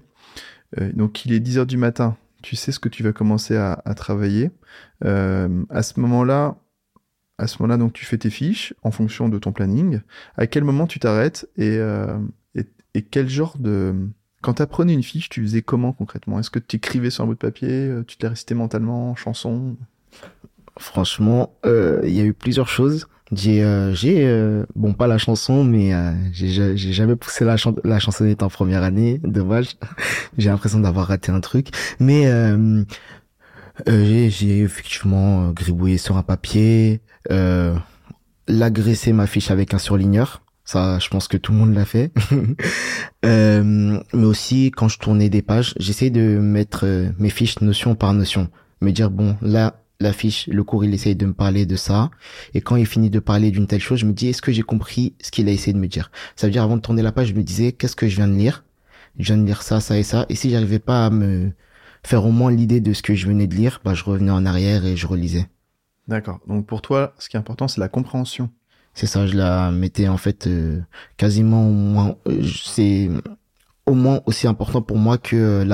Euh, 0.79 0.91
donc, 0.93 1.25
il 1.25 1.33
est 1.33 1.39
10 1.39 1.57
heures 1.57 1.65
du 1.65 1.77
matin. 1.77 2.15
Tu 2.43 2.55
sais 2.55 2.71
ce 2.71 2.79
que 2.79 2.89
tu 2.89 3.01
vas 3.01 3.13
commencer 3.13 3.57
à, 3.57 3.81
travailler. 3.95 4.51
Euh, 5.03 5.65
à 5.69 5.81
ce 5.81 5.99
moment-là, 5.99 6.57
à 7.39 7.47
ce 7.47 7.61
moment-là, 7.61 7.77
donc 7.77 7.93
tu 7.93 8.05
fais 8.05 8.19
tes 8.19 8.29
fiches 8.29 8.75
en 8.83 8.91
fonction 8.91 9.29
de 9.29 9.39
ton 9.39 9.51
planning. 9.51 10.01
À 10.37 10.45
quel 10.45 10.63
moment 10.63 10.85
tu 10.85 10.99
t'arrêtes 10.99 11.49
et, 11.57 11.79
quel 13.11 13.29
genre 13.29 13.57
de 13.59 13.93
quand 14.41 14.55
tu 14.55 14.61
apprenais 14.61 14.93
une 14.93 15.03
fiche, 15.03 15.29
tu 15.29 15.41
faisais 15.41 15.63
comment 15.63 15.93
concrètement? 15.93 16.39
Est-ce 16.39 16.51
que 16.51 16.59
tu 16.59 16.77
écrivais 16.77 17.09
sur 17.09 17.23
un 17.23 17.27
bout 17.27 17.33
de 17.33 17.39
papier? 17.39 17.91
Tu 18.07 18.17
te 18.17 18.25
l'as 18.25 18.29
récité 18.29 18.53
mentalement, 18.53 19.15
chanson? 19.15 19.75
Franchement, 20.79 21.57
euh, 21.65 22.01
il 22.03 22.11
y 22.11 22.21
a 22.21 22.23
eu 22.23 22.33
plusieurs 22.33 22.67
choses. 22.67 23.07
J'ai, 23.33 23.61
euh, 23.63 23.93
j'ai 23.93 24.25
euh, 24.25 24.65
bon 24.75 24.93
pas 24.93 25.07
la 25.07 25.17
chanson, 25.17 25.63
mais 25.63 25.91
j'ai, 26.31 26.77
j'ai 26.77 26.93
jamais 26.93 27.15
poussé 27.15 27.43
la, 27.43 27.55
la 27.83 27.99
chansonnette 27.99 28.43
en 28.43 28.49
première 28.49 28.83
année. 28.83 29.19
Dommage. 29.23 29.77
j'ai 30.37 30.49
l'impression 30.49 30.79
d'avoir 30.79 31.07
raté 31.07 31.31
un 31.31 31.39
truc. 31.39 31.69
Mais 31.99 32.31
j'ai, 33.85 34.29
j'ai 34.29 34.59
effectivement 34.61 35.51
gribouillé 35.51 35.97
sur 35.97 36.17
un 36.17 36.23
papier, 36.23 37.01
l'agressé 38.47 39.13
ma 39.13 39.27
fiche 39.27 39.51
avec 39.51 39.73
un 39.73 39.79
surligneur. 39.79 40.41
Ça, 40.63 40.99
je 40.99 41.07
pense 41.07 41.29
que 41.29 41.37
tout 41.37 41.53
le 41.53 41.59
monde 41.59 41.73
l'a 41.73 41.85
fait. 41.85 42.11
mais 43.23 44.25
aussi, 44.25 44.71
quand 44.71 44.87
je 44.89 44.99
tournais 44.99 45.29
des 45.29 45.41
pages, 45.41 45.73
j'essayais 45.79 46.11
de 46.11 46.39
mettre 46.39 46.85
mes 47.19 47.29
fiches 47.29 47.61
notion 47.61 47.95
par 47.95 48.13
notion. 48.13 48.49
Me 48.81 48.91
dire, 48.91 49.09
bon, 49.09 49.35
là, 49.41 49.81
l'affiche, 49.99 50.47
le 50.47 50.63
cours, 50.63 50.85
il 50.85 50.93
essaye 50.93 51.15
de 51.15 51.25
me 51.25 51.33
parler 51.33 51.65
de 51.65 51.75
ça. 51.75 52.11
Et 52.53 52.61
quand 52.61 52.75
il 52.75 52.85
finit 52.85 53.09
de 53.09 53.19
parler 53.19 53.51
d'une 53.51 53.67
telle 53.67 53.81
chose, 53.81 53.99
je 53.99 54.05
me 54.05 54.13
dis, 54.13 54.27
est-ce 54.27 54.41
que 54.41 54.51
j'ai 54.51 54.61
compris 54.61 55.13
ce 55.21 55.31
qu'il 55.31 55.47
a 55.49 55.51
essayé 55.51 55.73
de 55.73 55.79
me 55.79 55.87
dire? 55.87 56.11
Ça 56.35 56.47
veut 56.47 56.51
dire, 56.51 56.63
avant 56.63 56.77
de 56.77 56.81
tourner 56.81 57.01
la 57.01 57.11
page, 57.11 57.27
je 57.27 57.33
me 57.33 57.43
disais, 57.43 57.71
qu'est-ce 57.71 57.95
que 57.95 58.07
je 58.07 58.15
viens 58.15 58.27
de 58.27 58.35
lire? 58.35 58.63
Je 59.17 59.25
viens 59.25 59.37
de 59.37 59.45
lire 59.45 59.63
ça, 59.63 59.79
ça 59.79 59.97
et 59.97 60.03
ça. 60.03 60.25
Et 60.29 60.35
si 60.35 60.49
j'arrivais 60.49 60.79
pas 60.79 61.07
à 61.07 61.09
me 61.09 61.51
faire 62.03 62.25
au 62.25 62.31
moins 62.31 62.51
l'idée 62.51 62.79
de 62.79 62.93
ce 62.93 63.01
que 63.01 63.15
je 63.15 63.27
venais 63.27 63.47
de 63.47 63.55
lire, 63.55 63.81
bah, 63.83 63.93
je 63.93 64.03
revenais 64.03 64.31
en 64.31 64.45
arrière 64.45 64.85
et 64.85 64.95
je 64.95 65.07
relisais. 65.07 65.47
D'accord. 66.07 66.39
Donc 66.47 66.65
pour 66.65 66.81
toi, 66.81 67.13
ce 67.19 67.27
qui 67.27 67.35
est 67.35 67.39
important, 67.39 67.67
c'est 67.67 67.81
la 67.81 67.89
compréhension. 67.89 68.49
C'est 68.93 69.07
ça, 69.07 69.27
je 69.27 69.35
la 69.35 69.71
mettais 69.71 70.07
en 70.07 70.17
fait 70.17 70.47
euh, 70.47 70.79
quasiment 71.17 71.69
au 71.69 71.73
moins. 71.73 72.15
Euh, 72.27 72.41
c'est 72.43 73.09
au 73.87 73.93
moins 73.93 74.21
aussi 74.25 74.47
important 74.47 74.81
pour 74.81 74.97
moi 74.97 75.17
que 75.17 75.35
euh, 75.35 75.65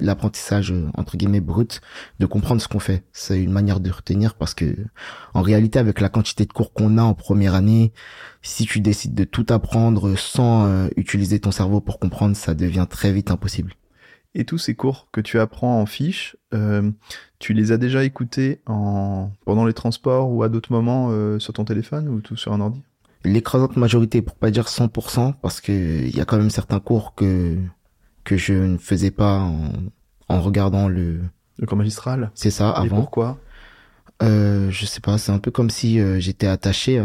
l'apprentissage 0.00 0.72
euh, 0.72 0.86
entre 0.96 1.16
guillemets 1.16 1.40
brut 1.40 1.82
de 2.18 2.26
comprendre 2.26 2.60
ce 2.62 2.66
qu'on 2.66 2.80
fait. 2.80 3.04
C'est 3.12 3.40
une 3.40 3.52
manière 3.52 3.78
de 3.78 3.90
retenir 3.90 4.34
parce 4.34 4.54
que 4.54 4.74
en 5.34 5.42
réalité 5.42 5.78
avec 5.78 6.00
la 6.00 6.08
quantité 6.08 6.46
de 6.46 6.52
cours 6.52 6.72
qu'on 6.72 6.96
a 6.96 7.02
en 7.02 7.14
première 7.14 7.54
année, 7.54 7.92
si 8.40 8.64
tu 8.64 8.80
décides 8.80 9.14
de 9.14 9.24
tout 9.24 9.46
apprendre 9.50 10.16
sans 10.16 10.66
euh, 10.66 10.88
utiliser 10.96 11.38
ton 11.40 11.50
cerveau 11.50 11.80
pour 11.80 11.98
comprendre, 11.98 12.34
ça 12.34 12.54
devient 12.54 12.86
très 12.88 13.12
vite 13.12 13.30
impossible. 13.30 13.74
Et 14.34 14.44
tous 14.44 14.58
ces 14.58 14.74
cours 14.74 15.08
que 15.12 15.20
tu 15.20 15.38
apprends 15.38 15.80
en 15.80 15.86
fiche, 15.86 16.36
tu 17.38 17.54
les 17.54 17.72
as 17.72 17.76
déjà 17.76 18.04
écoutés 18.04 18.60
en 18.66 19.30
pendant 19.46 19.64
les 19.64 19.72
transports 19.72 20.30
ou 20.30 20.42
à 20.42 20.48
d'autres 20.48 20.70
moments 20.70 21.10
sur 21.40 21.54
ton 21.54 21.64
téléphone 21.64 22.08
ou 22.08 22.20
tout 22.20 22.36
sur 22.36 22.52
un 22.52 22.60
ordi? 22.60 22.82
L'écrasante 23.24 23.76
majorité, 23.76 24.22
pour 24.22 24.36
pas 24.36 24.50
dire 24.50 24.68
100%, 24.68 25.34
parce 25.42 25.60
que 25.60 25.72
il 25.72 26.16
y 26.16 26.20
a 26.20 26.24
quand 26.24 26.38
même 26.38 26.50
certains 26.50 26.80
cours 26.80 27.14
que 27.14 27.58
que 28.24 28.36
je 28.36 28.52
ne 28.52 28.78
faisais 28.78 29.10
pas 29.10 29.38
en, 29.38 29.70
en 30.28 30.40
regardant 30.40 30.88
le 30.88 31.20
le 31.58 31.66
cours 31.66 31.78
magistral. 31.78 32.30
C'est 32.34 32.50
ça. 32.50 32.70
Avant. 32.70 32.84
Et 32.86 32.88
pourquoi? 32.88 33.38
Euh, 34.22 34.70
Je 34.70 34.86
sais 34.86 35.00
pas. 35.00 35.18
C'est 35.18 35.32
un 35.32 35.38
peu 35.38 35.50
comme 35.50 35.70
si 35.70 36.00
euh, 36.00 36.20
j'étais 36.20 36.46
attaché 36.46 37.02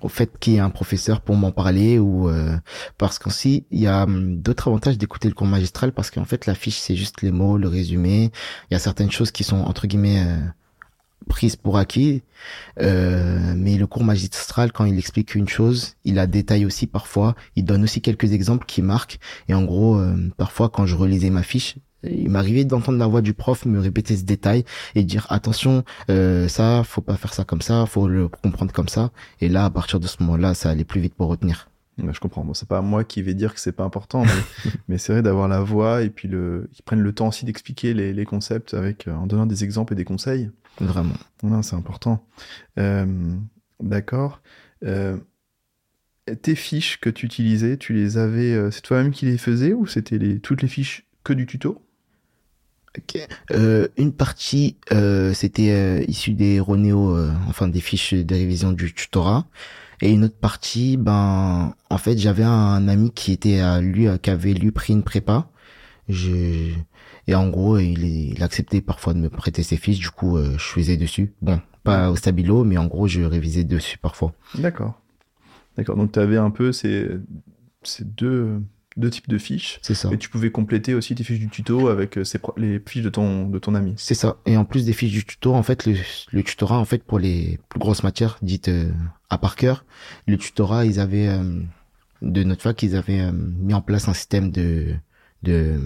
au 0.00 0.08
fait 0.08 0.38
qu'il 0.38 0.54
y 0.54 0.56
ait 0.56 0.60
un 0.60 0.70
professeur 0.70 1.20
pour 1.20 1.36
m'en 1.36 1.50
parler 1.50 1.98
ou 1.98 2.28
euh, 2.28 2.56
parce 2.98 3.18
qu'aussi 3.18 3.66
il 3.70 3.80
y 3.80 3.86
a 3.86 4.04
hum, 4.04 4.40
d'autres 4.40 4.68
avantages 4.68 4.98
d'écouter 4.98 5.28
le 5.28 5.34
cours 5.34 5.46
magistral 5.46 5.92
parce 5.92 6.10
qu'en 6.10 6.24
fait 6.24 6.46
la 6.46 6.54
fiche 6.54 6.78
c'est 6.78 6.96
juste 6.96 7.22
les 7.22 7.30
mots, 7.32 7.58
le 7.58 7.68
résumé. 7.68 8.30
Il 8.70 8.74
y 8.74 8.76
a 8.76 8.78
certaines 8.78 9.10
choses 9.10 9.30
qui 9.30 9.44
sont 9.44 9.58
entre 9.58 9.86
guillemets 9.86 10.24
euh, 10.24 10.38
prise 11.28 11.56
pour 11.56 11.78
acquis. 11.78 12.22
Euh, 12.80 13.54
mais 13.56 13.76
le 13.76 13.86
cours 13.86 14.04
magistral, 14.04 14.72
quand 14.72 14.84
il 14.84 14.98
explique 14.98 15.34
une 15.34 15.48
chose, 15.48 15.94
il 16.04 16.14
la 16.14 16.26
détaille 16.26 16.66
aussi 16.66 16.86
parfois. 16.86 17.34
Il 17.54 17.64
donne 17.64 17.84
aussi 17.84 18.00
quelques 18.00 18.32
exemples 18.32 18.66
qui 18.66 18.82
marquent. 18.82 19.20
Et 19.48 19.54
en 19.54 19.62
gros, 19.64 19.96
euh, 19.96 20.16
parfois, 20.36 20.68
quand 20.68 20.86
je 20.86 20.96
relisais 20.96 21.30
ma 21.30 21.42
fiche, 21.42 21.76
il 22.02 22.30
m'arrivait 22.30 22.64
d'entendre 22.64 22.98
la 22.98 23.06
voix 23.06 23.22
du 23.22 23.34
prof 23.34 23.64
me 23.66 23.80
répéter 23.80 24.16
ce 24.16 24.24
détail 24.24 24.64
et 24.94 25.02
dire 25.02 25.26
attention 25.30 25.84
euh, 26.10 26.46
ça 26.46 26.84
faut 26.84 27.00
pas 27.00 27.16
faire 27.16 27.34
ça 27.34 27.42
comme 27.42 27.60
ça 27.60 27.86
faut 27.86 28.06
le 28.06 28.28
comprendre 28.28 28.72
comme 28.72 28.86
ça 28.86 29.10
et 29.40 29.48
là 29.48 29.64
à 29.64 29.70
partir 29.70 29.98
de 29.98 30.06
ce 30.06 30.18
moment-là 30.20 30.54
ça 30.54 30.70
allait 30.70 30.84
plus 30.84 31.00
vite 31.00 31.14
pour 31.14 31.26
retenir 31.26 31.68
je 32.12 32.20
comprends. 32.20 32.44
Bon, 32.44 32.54
c'est 32.54 32.68
pas 32.68 32.80
moi 32.80 33.04
qui 33.04 33.22
vais 33.22 33.34
dire 33.34 33.54
que 33.54 33.60
c'est 33.60 33.72
pas 33.72 33.84
important, 33.84 34.22
mais, 34.22 34.70
mais 34.88 34.98
c'est 34.98 35.12
vrai 35.12 35.22
d'avoir 35.22 35.48
la 35.48 35.60
voix 35.60 36.02
et 36.02 36.10
puis 36.10 36.28
le, 36.28 36.68
qu'ils 36.72 36.84
prennent 36.84 37.00
le 37.00 37.12
temps 37.12 37.28
aussi 37.28 37.44
d'expliquer 37.44 37.94
les, 37.94 38.12
les, 38.12 38.24
concepts 38.24 38.74
avec, 38.74 39.08
en 39.08 39.26
donnant 39.26 39.46
des 39.46 39.64
exemples 39.64 39.94
et 39.94 39.96
des 39.96 40.04
conseils. 40.04 40.50
Vraiment. 40.80 41.14
Non, 41.42 41.62
c'est 41.62 41.76
important. 41.76 42.26
Euh, 42.78 43.34
D'accord. 43.80 44.40
Euh, 44.84 45.18
tes 46.42 46.54
fiches 46.54 47.00
que 47.00 47.10
tu 47.10 47.26
utilisais, 47.26 47.76
tu 47.76 47.94
les 47.94 48.18
avais, 48.18 48.52
euh, 48.52 48.70
c'est 48.70 48.82
toi-même 48.82 49.12
qui 49.12 49.26
les 49.26 49.38
faisais 49.38 49.72
ou 49.72 49.86
c'était 49.86 50.18
les, 50.18 50.40
toutes 50.40 50.62
les 50.62 50.68
fiches 50.68 51.06
que 51.24 51.32
du 51.32 51.46
tuto? 51.46 51.82
Ok. 52.96 53.18
Euh, 53.52 53.88
une 53.96 54.12
partie, 54.12 54.76
euh, 54.92 55.32
c'était 55.32 55.70
euh, 55.70 56.04
issu 56.08 56.32
des 56.32 56.58
Ronéo, 56.58 57.16
enfin 57.48 57.68
des 57.68 57.80
fiches 57.80 58.14
de 58.14 58.34
révision 58.34 58.72
du 58.72 58.92
tutorat. 58.92 59.46
Et 60.00 60.10
une 60.10 60.24
autre 60.24 60.38
partie, 60.38 60.96
ben, 60.96 61.74
en 61.90 61.98
fait, 61.98 62.18
j'avais 62.18 62.44
un 62.44 62.86
ami 62.88 63.10
qui 63.12 63.32
était 63.32 63.60
à 63.60 63.80
lui, 63.80 64.06
qui 64.22 64.30
avait 64.30 64.54
lui 64.54 64.70
pris 64.70 64.92
une 64.92 65.02
prépa. 65.02 65.50
Je, 66.08 66.72
et 67.28 67.34
en 67.34 67.50
gros, 67.50 67.76
il, 67.76 68.04
il 68.04 68.42
acceptait 68.42 68.80
parfois 68.80 69.12
de 69.12 69.18
me 69.18 69.28
prêter 69.28 69.62
ses 69.62 69.76
fiches, 69.76 69.98
du 69.98 70.10
coup, 70.10 70.38
euh, 70.38 70.52
je 70.52 70.64
faisais 70.64 70.96
dessus. 70.96 71.34
Bon, 71.42 71.60
pas 71.84 72.10
au 72.10 72.16
stabilo, 72.16 72.64
mais 72.64 72.78
en 72.78 72.86
gros, 72.86 73.06
je 73.06 73.20
révisais 73.20 73.64
dessus 73.64 73.98
parfois. 73.98 74.32
D'accord. 74.54 74.98
D'accord. 75.76 75.96
Donc, 75.96 76.10
tu 76.10 76.18
avais 76.18 76.38
un 76.38 76.50
peu 76.50 76.72
ces, 76.72 77.06
ces 77.82 78.04
deux, 78.04 78.62
deux 78.96 79.10
types 79.10 79.28
de 79.28 79.36
fiches. 79.36 79.78
C'est 79.82 79.94
ça. 79.94 80.08
Et 80.10 80.16
tu 80.16 80.30
pouvais 80.30 80.50
compléter 80.50 80.94
aussi 80.94 81.14
tes 81.14 81.22
fiches 81.22 81.38
du 81.38 81.50
tuto 81.50 81.88
avec 81.88 82.16
euh, 82.16 82.24
les 82.56 82.82
fiches 82.86 83.02
de 83.02 83.10
ton, 83.10 83.46
de 83.46 83.58
ton 83.58 83.74
ami. 83.74 83.92
C'est 83.98 84.14
ça. 84.14 84.38
Et 84.46 84.56
en 84.56 84.64
plus 84.64 84.86
des 84.86 84.94
fiches 84.94 85.12
du 85.12 85.26
tuto, 85.26 85.54
en 85.54 85.62
fait, 85.62 85.84
le, 85.84 85.96
le 86.32 86.42
tutorat, 86.42 86.78
en 86.78 86.86
fait, 86.86 87.04
pour 87.04 87.18
les 87.18 87.58
plus 87.68 87.78
grosses 87.78 88.04
matières 88.04 88.38
dites 88.40 88.68
euh, 88.68 88.90
à 89.28 89.36
par 89.36 89.54
cœur, 89.54 89.84
le 90.26 90.38
tutorat, 90.38 90.86
ils 90.86 90.98
avaient, 90.98 91.38
de 92.22 92.42
notre 92.42 92.62
fac, 92.62 92.82
ils 92.82 92.96
avaient 92.96 93.30
mis 93.32 93.74
en 93.74 93.82
place 93.82 94.08
un 94.08 94.14
système 94.14 94.50
de, 94.50 94.94
de 95.42 95.78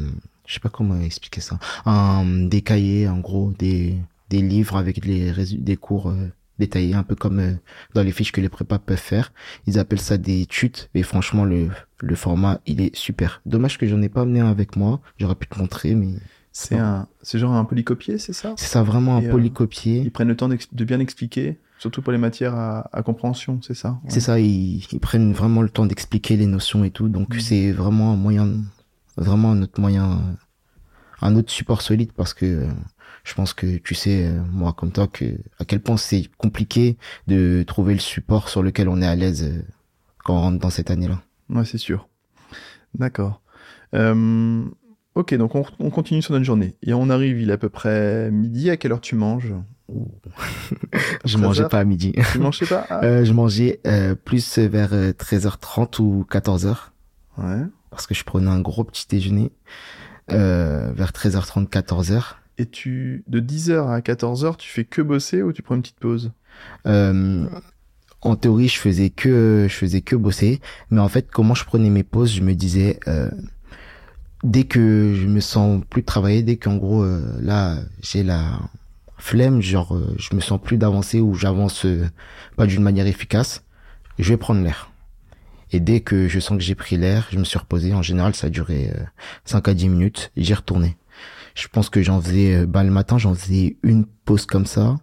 je 0.47 0.55
sais 0.55 0.61
pas 0.61 0.69
comment 0.69 1.01
expliquer 1.01 1.41
ça, 1.41 1.59
un, 1.87 2.25
des 2.47 2.63
cahiers 2.63 3.09
en 3.09 3.19
gros, 3.19 3.53
des, 3.59 3.97
des 4.31 4.43
livres 4.43 4.77
avec 4.77 5.05
les 5.05 5.33
des 5.59 5.77
cours 5.77 6.11
euh, 6.11 6.33
détaillés, 6.59 6.95
un 6.95 7.03
peu 7.03 7.15
comme 7.15 7.41
euh, 7.41 7.55
dans 7.95 8.03
les 8.03 8.13
fiches 8.13 8.33
que 8.33 8.41
les 8.41 8.49
prépas 8.49 8.79
peuvent 8.79 8.97
faire. 8.97 9.33
Ils 9.67 9.79
appellent 9.79 10.01
ça 10.01 10.19
des 10.19 10.47
chutes 10.51 10.91
et 10.95 11.03
franchement 11.03 11.45
le, 11.45 11.69
le 12.01 12.15
format 12.15 12.61
il 12.67 12.81
est 12.81 12.95
super. 12.97 13.41
Dommage 13.47 13.79
que 13.79 13.87
j'en 13.87 14.03
ai 14.03 14.09
pas 14.09 14.23
amené 14.23 14.41
un 14.41 14.51
avec 14.51 14.77
moi, 14.77 15.01
j'aurais 15.19 15.35
pu 15.35 15.47
te 15.47 15.59
montrer 15.59 15.95
mais 15.95 16.15
c'est 16.55 16.77
un 16.77 17.09
c'est 17.23 17.39
genre 17.39 17.55
un 17.55 17.65
polycopier, 17.65 18.19
c'est 18.19 18.35
ça? 18.35 18.55
C'est 18.59 18.67
ça 18.67 18.83
vraiment 18.83 19.17
un 19.17 19.25
euh, 19.25 19.31
polycopier. 19.31 20.01
Ils 20.01 20.13
prennent 20.13 20.29
le 20.29 20.37
temps 20.37 20.49
de 20.49 20.85
bien 20.85 21.01
expliquer 21.01 21.59
surtout 21.83 22.01
pour 22.01 22.13
les 22.13 22.19
matières 22.19 22.55
à, 22.55 22.89
à 22.93 23.03
compréhension, 23.03 23.59
c'est 23.61 23.75
ça? 23.75 23.99
C'est 24.07 24.21
ça, 24.21 24.39
ils, 24.39 24.87
ils, 24.93 25.01
prennent 25.01 25.33
vraiment 25.33 25.63
le 25.63 25.69
temps 25.69 25.85
d'expliquer 25.85 26.37
les 26.37 26.47
notions 26.47 26.85
et 26.85 26.91
tout, 26.91 27.09
donc 27.09 27.35
mmh. 27.35 27.41
c'est 27.41 27.73
vraiment 27.73 28.13
un 28.13 28.17
moyen 28.17 28.49
vraiment 29.17 29.55
notre 29.55 29.81
moyen 29.81 30.37
un 31.21 31.37
autre 31.37 31.51
support 31.51 31.83
solide 31.83 32.13
parce 32.13 32.35
que 32.35 32.47
euh, 32.47 32.67
je 33.25 33.35
pense 33.35 33.55
que 33.55 33.77
tu 33.79 33.95
sais, 33.95 34.27
euh, 34.27 34.41
moi 34.51 34.73
comme 34.73 34.91
toi, 34.91 35.07
que 35.07 35.37
à 35.61 35.65
quel 35.65 35.81
point 35.81 35.97
c'est 35.97 36.29
compliqué 36.39 36.97
de 37.29 37.63
trouver 37.67 37.95
le 37.95 38.01
support 38.01 38.49
sur 38.49 38.63
lequel 38.63 38.89
on 38.89 39.01
est 39.01 39.07
à 39.07 39.15
l'aise 39.15 39.45
euh, 39.45 39.63
quand 40.25 40.35
on 40.37 40.41
rentre 40.41 40.59
dans 40.59 40.71
cette 40.71 40.91
année-là. 40.91 41.21
Ouais, 41.49 41.65
c'est 41.65 41.79
sûr. 41.79 42.09
D'accord. 42.99 43.41
Euh, 43.95 44.65
ok, 45.15 45.35
donc 45.35 45.55
on, 45.55 45.65
on 45.79 45.91
continue 45.91 46.23
sur 46.23 46.33
notre 46.33 46.45
journée. 46.45 46.77
Et 46.83 46.93
on 46.95 47.09
arrive, 47.11 47.41
il 47.41 47.51
est 47.51 47.55
à 47.55 47.59
peu 47.59 47.69
près 47.69 48.31
midi. 48.31 48.71
À 48.71 48.77
quelle 48.77 48.93
heure 48.93 49.01
tu 49.01 49.15
manges? 49.15 49.55
Je 51.25 51.37
13 51.37 51.37
mangeais 51.37 51.69
pas 51.69 51.81
à 51.81 51.85
midi. 51.85 52.15
Tu 52.33 52.39
manges 52.39 52.67
pas? 52.69 52.87
Ah, 52.89 53.05
Euh, 53.05 53.25
je 53.25 53.33
mangeais 53.33 53.81
euh, 53.87 54.15
plus 54.15 54.59
vers 54.59 54.93
euh, 54.95 55.13
13h30 55.13 56.01
ou 56.01 56.27
14h 56.31 56.77
Ouais. 57.39 57.63
Parce 57.93 58.07
que 58.07 58.15
je 58.15 58.25
prenais 58.25 58.51
un 58.51 58.61
gros 58.61 58.85
petit 58.85 59.07
déjeuner 59.09 59.53
euh, 60.33 60.93
vers 60.93 61.13
13h30, 61.13 61.69
14h. 61.69 62.35
Et 62.59 62.67
tu, 62.67 63.25
de 63.29 63.41
10h 63.41 63.89
à 63.89 64.01
14h, 64.01 64.57
tu 64.57 64.69
fais 64.69 64.85
que 64.85 65.01
bosser 65.01 65.43
ou 65.43 65.53
tu 65.53 65.63
prends 65.63 65.75
une 65.75 65.83
petite 65.83 66.01
pause? 66.01 66.33
Euh, 66.87 67.47
en 68.23 68.37
théorie, 68.37 68.69
je 68.69 68.79
faisais 68.79 69.11
que 69.11 69.67
je 69.69 69.75
faisais 69.75 70.01
que 70.01 70.15
bosser, 70.15 70.61
mais 70.91 71.01
en 71.01 71.09
fait, 71.09 71.29
comment 71.31 71.55
je 71.55 71.65
prenais 71.65 71.91
mes 71.91 72.05
pauses, 72.05 72.33
je 72.33 72.43
me 72.43 72.55
disais 72.55 73.01
euh, 73.09 73.31
dès 74.45 74.65
que 74.65 75.15
je 75.15 75.27
me 75.27 75.41
sens 75.41 75.83
plus 75.89 76.05
travailler, 76.05 76.43
dès 76.43 76.57
qu'en 76.57 76.77
gros 76.77 77.03
euh, 77.03 77.21
là 77.41 77.79
j'ai 78.01 78.23
la 78.23 78.61
flemme, 79.19 79.61
genre 79.61 79.97
euh, 79.97 80.15
je 80.19 80.35
me 80.37 80.41
sens 80.41 80.61
plus 80.63 80.79
d'avancer 80.79 81.21
ou 81.21 81.35
j'avance 81.35 81.87
pas 82.57 82.67
d'une 82.67 82.83
manière 82.83 83.07
efficace, 83.07 83.65
je 84.19 84.29
vais 84.29 84.37
prendre 84.37 84.63
l'air. 84.63 84.92
Et 85.73 85.81
dès 85.81 86.01
que 86.01 86.29
je 86.29 86.39
sens 86.39 86.59
que 86.59 86.63
j'ai 86.63 86.75
pris 86.75 86.97
l'air, 86.97 87.29
je 87.31 87.39
me 87.39 87.45
suis 87.45 87.59
reposé. 87.59 87.95
En 87.95 88.03
général, 88.03 88.35
ça 88.35 88.49
a 88.49 88.51
duré 88.51 88.91
euh, 88.95 89.03
5 89.47 89.69
à 89.69 89.75
10 89.75 89.89
minutes. 89.89 90.31
J'y 90.37 90.53
retournais. 90.55 90.97
Je 91.55 91.67
pense 91.69 91.89
que 91.89 92.03
j'en 92.03 92.21
faisais, 92.21 92.57
euh, 92.57 92.67
bah, 92.67 92.85
le 92.85 92.91
matin, 92.91 93.17
j'en 93.19 93.35
faisais 93.35 93.79
une 93.83 94.05
pause 94.05 94.45
comme 94.47 94.67
ça. 94.67 94.97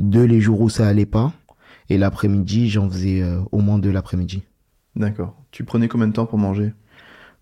Deux 0.00 0.24
les 0.24 0.40
jours 0.40 0.60
où 0.60 0.68
ça 0.68 0.86
allait 0.88 1.06
pas. 1.06 1.32
Et 1.90 1.96
l'après-midi, 1.96 2.68
j'en 2.68 2.90
faisais 2.90 3.22
euh, 3.22 3.40
au 3.52 3.60
moins 3.60 3.78
deux 3.78 3.92
l'après-midi. 3.92 4.42
D'accord. 4.96 5.36
Tu 5.52 5.64
prenais 5.64 5.88
combien 5.88 6.08
de 6.08 6.12
temps 6.12 6.26
pour 6.26 6.38
manger? 6.38 6.74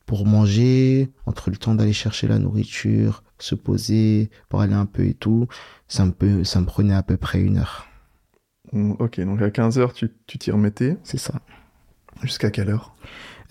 Pour 0.05 0.27
manger, 0.27 1.11
entre 1.25 1.51
le 1.51 1.57
temps 1.57 1.75
d'aller 1.75 1.93
chercher 1.93 2.29
la 2.29 2.39
nourriture, 2.39 3.25
se 3.39 3.55
poser, 3.55 4.31
pour 4.49 4.61
aller 4.61 4.75
un 4.75 4.87
peu 4.87 5.05
et 5.05 5.15
tout, 5.15 5.49
ça 5.89 6.05
me, 6.05 6.13
peut, 6.13 6.45
ça 6.45 6.61
me 6.61 6.67
prenait 6.67 6.95
à 6.95 7.03
peu 7.03 7.17
près 7.17 7.41
une 7.41 7.59
heure. 7.59 7.89
Mm, 8.73 8.93
Ok, 8.99 9.21
donc 9.21 9.43
à 9.43 9.49
15h, 9.49 9.93
tu 9.95 10.13
tu 10.27 10.39
t'y 10.39 10.51
remettais. 10.51 10.97
C'est 11.03 11.19
ça. 11.19 11.41
Jusqu'à 12.23 12.51
quelle 12.51 12.71
heure? 12.71 12.95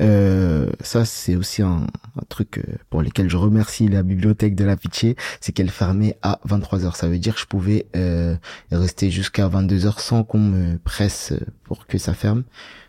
Euh, 0.02 0.70
ça, 0.82 1.06
c'est 1.06 1.36
aussi 1.36 1.62
un, 1.62 1.88
un 2.18 2.26
truc 2.28 2.58
euh, 2.58 2.64
pour 2.90 3.02
lequel 3.02 3.30
je 3.30 3.38
remercie 3.38 3.88
la 3.88 4.04
bibliothèque 4.04 4.56
de 4.56 4.66
la 4.66 4.76
Pitié, 4.76 5.16
c'est 5.40 5.54
qu'elle 5.54 5.70
fermait 5.70 6.18
à 6.22 6.40
23h. 6.48 6.96
Ça 6.96 7.08
veut 7.08 7.18
dire 7.18 7.36
que 7.36 7.40
je 7.40 7.46
pouvais 7.46 7.86
euh, 7.96 8.36
rester 8.72 9.10
jusqu'à 9.10 9.48
22h 9.48 10.00
sans 10.00 10.24
qu'on 10.24 10.40
me 10.40 10.78
presse 10.78 11.34
pour 11.64 11.88
que 11.88 11.98
ça 11.98 12.14
ferme. 12.14 12.44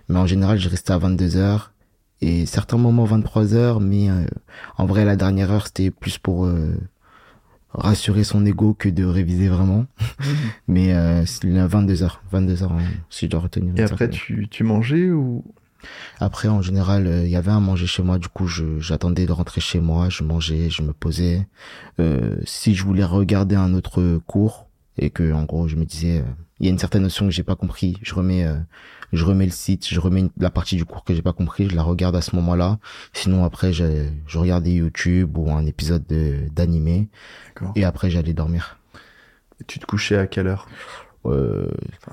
Mais 0.09 0.19
en 0.19 0.27
général, 0.27 0.59
je 0.59 0.69
restais 0.69 0.93
à 0.93 0.99
22h 0.99 1.69
et 2.21 2.47
certains 2.47 2.79
moments 2.79 3.07
23h, 3.07 3.81
mais 3.81 4.11
euh, 4.11 4.25
en 4.79 4.87
vrai, 4.87 5.05
la 5.05 5.17
dernière 5.17 5.51
heure, 5.51 5.67
c'était 5.67 5.91
plus 5.91 6.19
pour 6.19 6.47
euh, 6.47 6.75
rassurer 7.71 8.25
son 8.25 8.45
ego 8.47 8.75
que 8.75 8.89
de 8.89 9.05
réviser 9.05 9.49
vraiment. 9.49 9.87
Mais 10.69 10.95
euh, 10.95 11.27
c'est 11.27 11.45
la 11.45 11.69
22h, 11.69 12.11
22h 12.33 12.65
hein, 12.65 12.79
si 13.11 13.27
je 13.27 13.31
dois 13.31 13.41
retenir. 13.41 13.75
Et 13.77 13.83
après, 13.83 14.09
tu, 14.09 14.49
tu 14.49 14.65
mangeais 14.65 15.11
ou 15.11 15.45
après, 16.21 16.49
en 16.49 16.63
général, 16.63 17.07
euh, 17.07 17.25
il 17.25 17.31
y 17.31 17.37
avait 17.37 17.51
à 17.51 17.61
manger 17.61 17.87
chez 17.87 18.03
moi. 18.03 18.19
Du 18.19 18.29
coup, 18.29 18.47
j'attendais 18.79 19.27
de 19.27 19.33
rentrer 19.33 19.61
chez 19.61 19.81
moi. 19.81 20.09
Je 20.09 20.23
mangeais, 20.25 20.71
je 20.71 20.83
me 20.83 20.93
posais. 20.93 21.47
Euh, 22.01 22.37
si 22.45 22.75
je 22.75 22.85
voulais 22.85 23.05
regarder 23.05 23.57
un 23.57 23.75
autre 23.75 24.19
cours 24.27 24.67
et 24.99 25.11
que, 25.11 25.33
en 25.33 25.45
gros, 25.45 25.69
je 25.69 25.77
me 25.77 25.85
disais, 25.85 26.19
euh, 26.21 26.25
il 26.61 26.67
y 26.67 26.69
a 26.69 26.73
une 26.73 26.79
certaine 26.79 27.03
notion 27.03 27.27
que 27.27 27.33
j'ai 27.33 27.43
pas 27.43 27.57
compris, 27.57 27.99
je 28.03 28.15
remets, 28.15 28.47
je 29.13 29.25
remets 29.27 29.45
le 29.45 29.51
site, 29.53 29.87
je 29.89 30.01
remets 30.01 30.21
une- 30.21 30.31
la 30.39 30.49
partie 30.51 30.77
du 30.77 30.87
cours 30.87 31.05
que 31.05 31.15
j'ai 31.15 31.21
pas 31.21 31.35
compris, 31.35 31.69
je 31.69 31.77
la 31.77 31.83
regarde 31.83 32.17
à 32.17 32.23
ce 32.23 32.35
moment-là. 32.37 32.79
Sinon, 33.13 33.45
après, 33.45 33.75
je, 33.75 34.09
je 34.27 34.39
regardais 34.39 34.71
YouTube 34.73 35.37
ou 35.37 35.51
un 35.53 35.67
épisode 35.67 36.07
de- 36.07 36.49
d'animé 36.55 37.09
D'accord. 37.49 37.73
et 37.77 37.85
après, 37.85 38.09
j'allais 38.09 38.33
dormir. 38.33 38.79
Et 39.61 39.65
tu 39.65 39.79
te 39.79 39.85
couchais 39.87 40.17
à 40.17 40.27
quelle 40.27 40.47
heure? 40.47 40.67
Euh, 41.31 41.69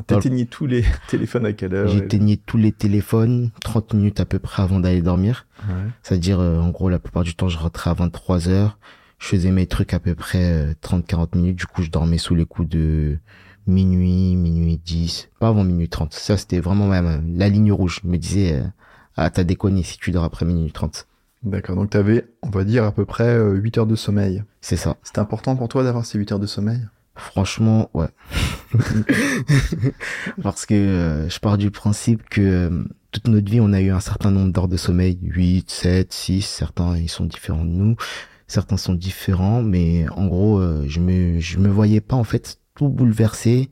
T'éteignais 0.08 0.46
tous 0.46 0.66
les 0.66 0.84
téléphones 1.08 1.46
à 1.46 1.54
quelle 1.54 1.74
heure 1.74 1.88
J'éteignais 1.88 2.38
tous 2.38 2.58
les 2.58 2.72
téléphones 2.72 3.52
30 3.62 3.94
minutes 3.94 4.20
à 4.20 4.26
peu 4.26 4.40
près 4.40 4.64
avant 4.64 4.80
d'aller 4.80 5.02
dormir. 5.02 5.46
Ouais. 5.68 5.76
C'est-à-dire, 6.02 6.40
euh, 6.40 6.60
en 6.60 6.70
gros, 6.70 6.90
la 6.90 7.00
plupart 7.00 7.24
du 7.24 7.36
temps, 7.36 7.50
je 7.50 7.58
rentrais 7.58 7.90
à 7.90 7.94
23 7.94 8.50
heures. 8.50 8.78
Je 9.20 9.28
faisais 9.28 9.52
mes 9.52 9.68
trucs 9.68 9.94
à 9.94 10.00
peu 10.00 10.16
près 10.16 10.76
30-40 10.82 11.38
minutes. 11.38 11.56
Du 11.58 11.66
coup, 11.66 11.82
je 11.82 11.90
dormais 11.90 12.18
sous 12.18 12.36
les 12.36 12.46
coups 12.46 12.68
de 12.68 13.18
minuit, 13.68 14.36
minuit 14.36 14.80
10. 14.84 15.30
Pas 15.40 15.50
avant 15.50 15.64
minuit 15.64 15.90
30. 15.90 16.14
Ça, 16.14 16.38
c'était 16.38 16.60
vraiment 16.60 16.88
même 16.88 17.06
euh, 17.06 17.18
la 17.38 17.50
ligne 17.50 17.72
rouge. 17.72 18.02
Je 18.04 18.08
me 18.08 18.18
disais, 18.18 18.60
euh, 18.60 18.64
ah, 19.16 19.30
t'as 19.30 19.44
déconné 19.44 19.84
si 19.84 19.98
tu 19.98 20.12
dors 20.12 20.24
après 20.24 20.46
minuit 20.46 20.72
30. 20.72 21.08
D'accord, 21.44 21.76
donc 21.76 21.90
t'avais, 21.90 22.26
on 22.42 22.50
va 22.50 22.64
dire, 22.64 22.86
à 22.86 22.92
peu 22.92 23.06
près 23.06 23.28
euh, 23.28 23.54
8 23.54 23.80
heures 23.80 23.86
de 23.86 23.96
sommeil. 23.96 24.44
C'est 24.62 24.78
ça. 24.78 24.96
C'est 25.04 25.18
important 25.18 25.56
pour 25.56 25.68
toi 25.68 25.84
d'avoir 25.84 26.06
ces 26.06 26.18
8 26.18 26.34
heures 26.34 26.40
de 26.40 26.48
sommeil? 26.48 26.80
Franchement, 27.16 27.90
ouais. 27.94 28.08
Parce 30.42 30.66
que 30.66 30.74
euh, 30.74 31.30
je 31.30 31.40
pars 31.40 31.58
du 31.58 31.70
principe 31.72 32.28
que 32.30 32.42
euh, 32.42 32.84
toute 33.12 33.28
notre 33.28 33.50
vie, 33.50 33.60
on 33.62 33.72
a 33.74 33.82
eu 33.82 33.92
un 33.92 34.00
certain 34.00 34.32
nombre 34.32 34.52
d'heures 34.52 34.68
de 34.68 34.78
sommeil, 34.78 35.20
8, 35.22 35.70
7, 35.70 36.12
6, 36.12 36.42
certains 36.42 36.98
ils 36.98 37.10
sont 37.10 37.26
différents 37.26 37.66
de 37.66 37.70
nous, 37.70 37.96
certains 38.48 38.78
sont 38.78 38.94
différents, 38.96 39.62
mais 39.62 40.08
en 40.10 40.26
gros, 40.28 40.60
euh, 40.60 40.86
je 40.88 41.00
me 41.00 41.40
je 41.40 41.60
me 41.60 41.70
voyais 41.70 42.02
pas 42.02 42.16
en 42.16 42.24
fait 42.24 42.58
tout 42.76 42.90
bouleversé 42.90 43.70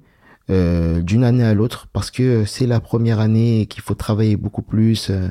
euh, 0.50 1.02
d'une 1.02 1.24
année 1.24 1.44
à 1.44 1.54
l'autre 1.54 1.88
parce 1.94 2.12
que 2.12 2.46
c'est 2.46 2.68
la 2.68 2.80
première 2.80 3.20
année 3.20 3.66
qu'il 3.68 3.82
faut 3.82 3.96
travailler 3.96 4.36
beaucoup 4.38 4.62
plus. 4.64 5.10
euh, 5.10 5.30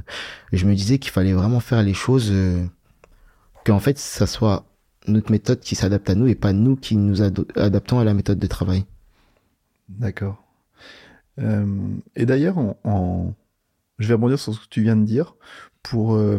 je 0.53 0.66
me 0.66 0.75
disais 0.75 0.99
qu'il 0.99 1.12
fallait 1.12 1.33
vraiment 1.33 1.61
faire 1.61 1.83
les 1.83 1.94
choses 1.94 2.31
euh, 2.33 2.64
qu'en 3.64 3.79
fait 3.81 3.99
ça 3.99 4.27
soit 4.27 4.64
notre 5.11 5.31
méthode 5.31 5.61
qui 5.61 5.75
s'adapte 5.75 6.09
à 6.11 6.14
nous 6.14 6.27
et 6.27 6.35
pas 6.35 6.53
nous 6.53 6.77
qui 6.77 6.96
nous 6.96 7.23
adaptons 7.23 7.99
à 7.99 8.05
la 8.05 8.14
méthode 8.14 8.38
de 8.38 8.46
travail. 8.46 8.85
D'accord. 9.88 10.42
Euh, 11.38 11.66
et 12.16 12.27
d'ailleurs, 12.27 12.59
en, 12.59 12.77
en- 12.85 13.35
je 13.99 14.09
vais 14.09 14.14
rebondir 14.14 14.38
sur 14.38 14.55
ce 14.55 14.61
que 14.61 14.68
tu 14.70 14.83
viens 14.83 14.96
de 14.96 15.05
dire 15.05 15.35
pour, 15.83 16.14
euh, 16.14 16.38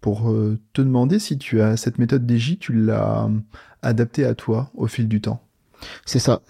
pour 0.00 0.30
euh, 0.30 0.58
te 0.72 0.82
demander 0.82 1.18
si 1.18 1.38
tu 1.38 1.60
as 1.60 1.76
cette 1.76 1.98
méthode 1.98 2.26
DJ, 2.26 2.58
tu 2.58 2.72
l'as 2.72 3.28
adaptée 3.82 4.24
à 4.24 4.34
toi 4.34 4.70
au 4.74 4.86
fil 4.86 5.08
du 5.08 5.20
temps. 5.20 5.42
C'est 6.04 6.18
ça, 6.18 6.42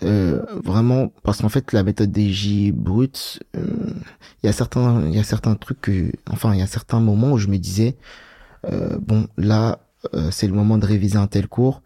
vraiment, 0.64 1.12
parce 1.22 1.40
qu'en 1.40 1.48
fait, 1.48 1.72
la 1.72 1.84
méthode 1.84 2.12
DJ 2.12 2.72
brute, 2.72 3.40
il 3.54 4.02
y 4.42 4.48
a 4.48 4.52
certains, 4.52 5.06
il 5.06 5.14
y 5.14 5.20
a 5.20 5.24
certains 5.24 5.54
trucs 5.54 5.80
que, 5.80 6.10
enfin, 6.28 6.52
il 6.52 6.58
y 6.58 6.62
a 6.62 6.66
certains 6.66 6.98
moments 6.98 7.32
où 7.32 7.38
je 7.38 7.46
me 7.46 7.56
disais, 7.56 7.94
bon, 8.68 9.28
là, 9.36 9.78
euh, 10.14 10.30
c'est 10.30 10.46
le 10.46 10.52
moment 10.54 10.78
de 10.78 10.86
réviser 10.86 11.16
un 11.18 11.26
tel 11.26 11.46
cours. 11.48 11.82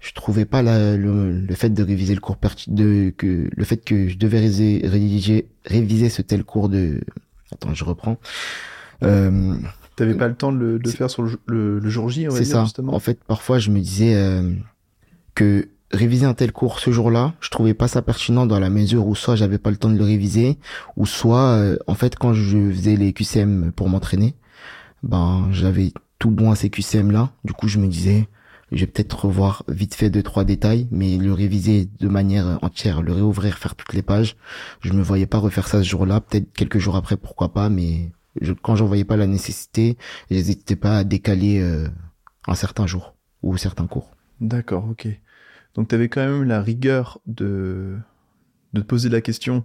Je 0.00 0.12
trouvais 0.12 0.44
pas 0.44 0.62
la- 0.62 0.96
le, 0.96 1.30
le 1.40 1.54
fait 1.54 1.70
de 1.70 1.82
réviser 1.82 2.14
le 2.14 2.20
cours 2.20 2.36
de 2.66 3.10
que 3.16 3.48
le 3.56 3.64
fait 3.64 3.76
que 3.84 4.08
je 4.08 4.16
devais 4.18 4.40
réviser, 4.40 4.80
rédiger, 4.84 5.48
réviser 5.64 6.08
ce 6.08 6.22
tel 6.22 6.42
cours 6.44 6.68
de, 6.68 7.00
attends, 7.52 7.72
je 7.74 7.84
reprends. 7.84 8.18
Euh, 9.04 9.54
T'avais 9.96 10.14
pas 10.14 10.26
le 10.28 10.34
temps 10.34 10.52
de 10.52 10.58
le, 10.58 10.78
de 10.78 10.90
faire 10.90 11.10
sur 11.10 11.22
le, 11.22 11.38
le- 11.46 11.78
le 11.78 11.90
jour 11.90 12.08
J, 12.08 12.26
c'est 12.30 12.44
ça. 12.44 12.64
justement 12.64 12.94
En 12.94 12.98
fait, 12.98 13.22
parfois, 13.24 13.58
je 13.58 13.70
me 13.70 13.78
disais 13.78 14.14
euh, 14.16 14.52
que 15.34 15.68
réviser 15.92 16.24
un 16.24 16.34
tel 16.34 16.52
cours 16.52 16.80
ce 16.80 16.90
jour-là, 16.90 17.34
je 17.40 17.50
trouvais 17.50 17.74
pas 17.74 17.86
ça 17.88 18.00
pertinent 18.02 18.46
dans 18.46 18.58
la 18.58 18.70
mesure 18.70 19.06
où 19.06 19.14
soit 19.14 19.36
j'avais 19.36 19.58
pas 19.58 19.70
le 19.70 19.76
temps 19.76 19.90
de 19.90 19.98
le 19.98 20.04
réviser, 20.04 20.58
ou 20.96 21.04
soit, 21.06 21.56
euh, 21.58 21.76
en 21.86 21.94
fait, 21.94 22.16
quand 22.16 22.32
je 22.32 22.70
faisais 22.72 22.96
les 22.96 23.12
QCM 23.12 23.72
pour 23.72 23.88
m'entraîner, 23.90 24.34
ben, 25.02 25.48
j'avais 25.52 25.92
tout 26.22 26.30
bon 26.30 26.52
à 26.52 26.54
ces 26.54 26.70
QCM-là. 26.70 27.32
Du 27.42 27.52
coup, 27.52 27.66
je 27.66 27.80
me 27.80 27.88
disais, 27.88 28.28
je 28.70 28.78
vais 28.78 28.86
peut-être 28.86 29.24
revoir 29.24 29.64
vite 29.66 29.96
fait 29.96 30.08
deux, 30.08 30.22
trois 30.22 30.44
détails, 30.44 30.86
mais 30.92 31.16
le 31.16 31.32
réviser 31.32 31.88
de 31.98 32.06
manière 32.06 32.60
entière, 32.62 33.02
le 33.02 33.12
réouvrir, 33.12 33.58
faire 33.58 33.74
toutes 33.74 33.92
les 33.92 34.02
pages, 34.02 34.36
je 34.82 34.92
me 34.92 35.02
voyais 35.02 35.26
pas 35.26 35.38
refaire 35.38 35.66
ça 35.66 35.82
ce 35.82 35.88
jour-là. 35.88 36.20
Peut-être 36.20 36.52
quelques 36.52 36.78
jours 36.78 36.94
après, 36.94 37.16
pourquoi 37.16 37.52
pas, 37.52 37.68
mais 37.70 38.12
je, 38.40 38.52
quand 38.52 38.76
j'en 38.76 38.86
voyais 38.86 39.02
pas 39.04 39.16
la 39.16 39.26
nécessité, 39.26 39.98
j'hésitais 40.30 40.76
pas 40.76 40.98
à 40.98 41.02
décaler 41.02 41.58
euh, 41.60 41.88
un 42.46 42.54
certain 42.54 42.86
jour 42.86 43.16
ou 43.42 43.56
certains 43.56 43.88
cours. 43.88 44.12
D'accord, 44.40 44.88
ok. 44.88 45.08
Donc 45.74 45.88
tu 45.88 45.96
avais 45.96 46.08
quand 46.08 46.24
même 46.24 46.44
la 46.44 46.62
rigueur 46.62 47.18
de, 47.26 47.96
de 48.74 48.80
te 48.80 48.86
poser 48.86 49.08
la 49.08 49.22
question 49.22 49.64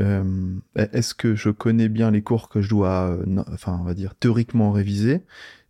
euh, 0.00 0.54
est-ce 0.74 1.14
que 1.14 1.34
je 1.34 1.50
connais 1.50 1.88
bien 1.88 2.10
les 2.10 2.22
cours 2.22 2.48
que 2.48 2.60
je 2.60 2.68
dois, 2.68 3.10
euh, 3.10 3.44
enfin, 3.52 3.78
on 3.80 3.84
va 3.84 3.94
dire, 3.94 4.14
théoriquement 4.14 4.72
réviser? 4.72 5.22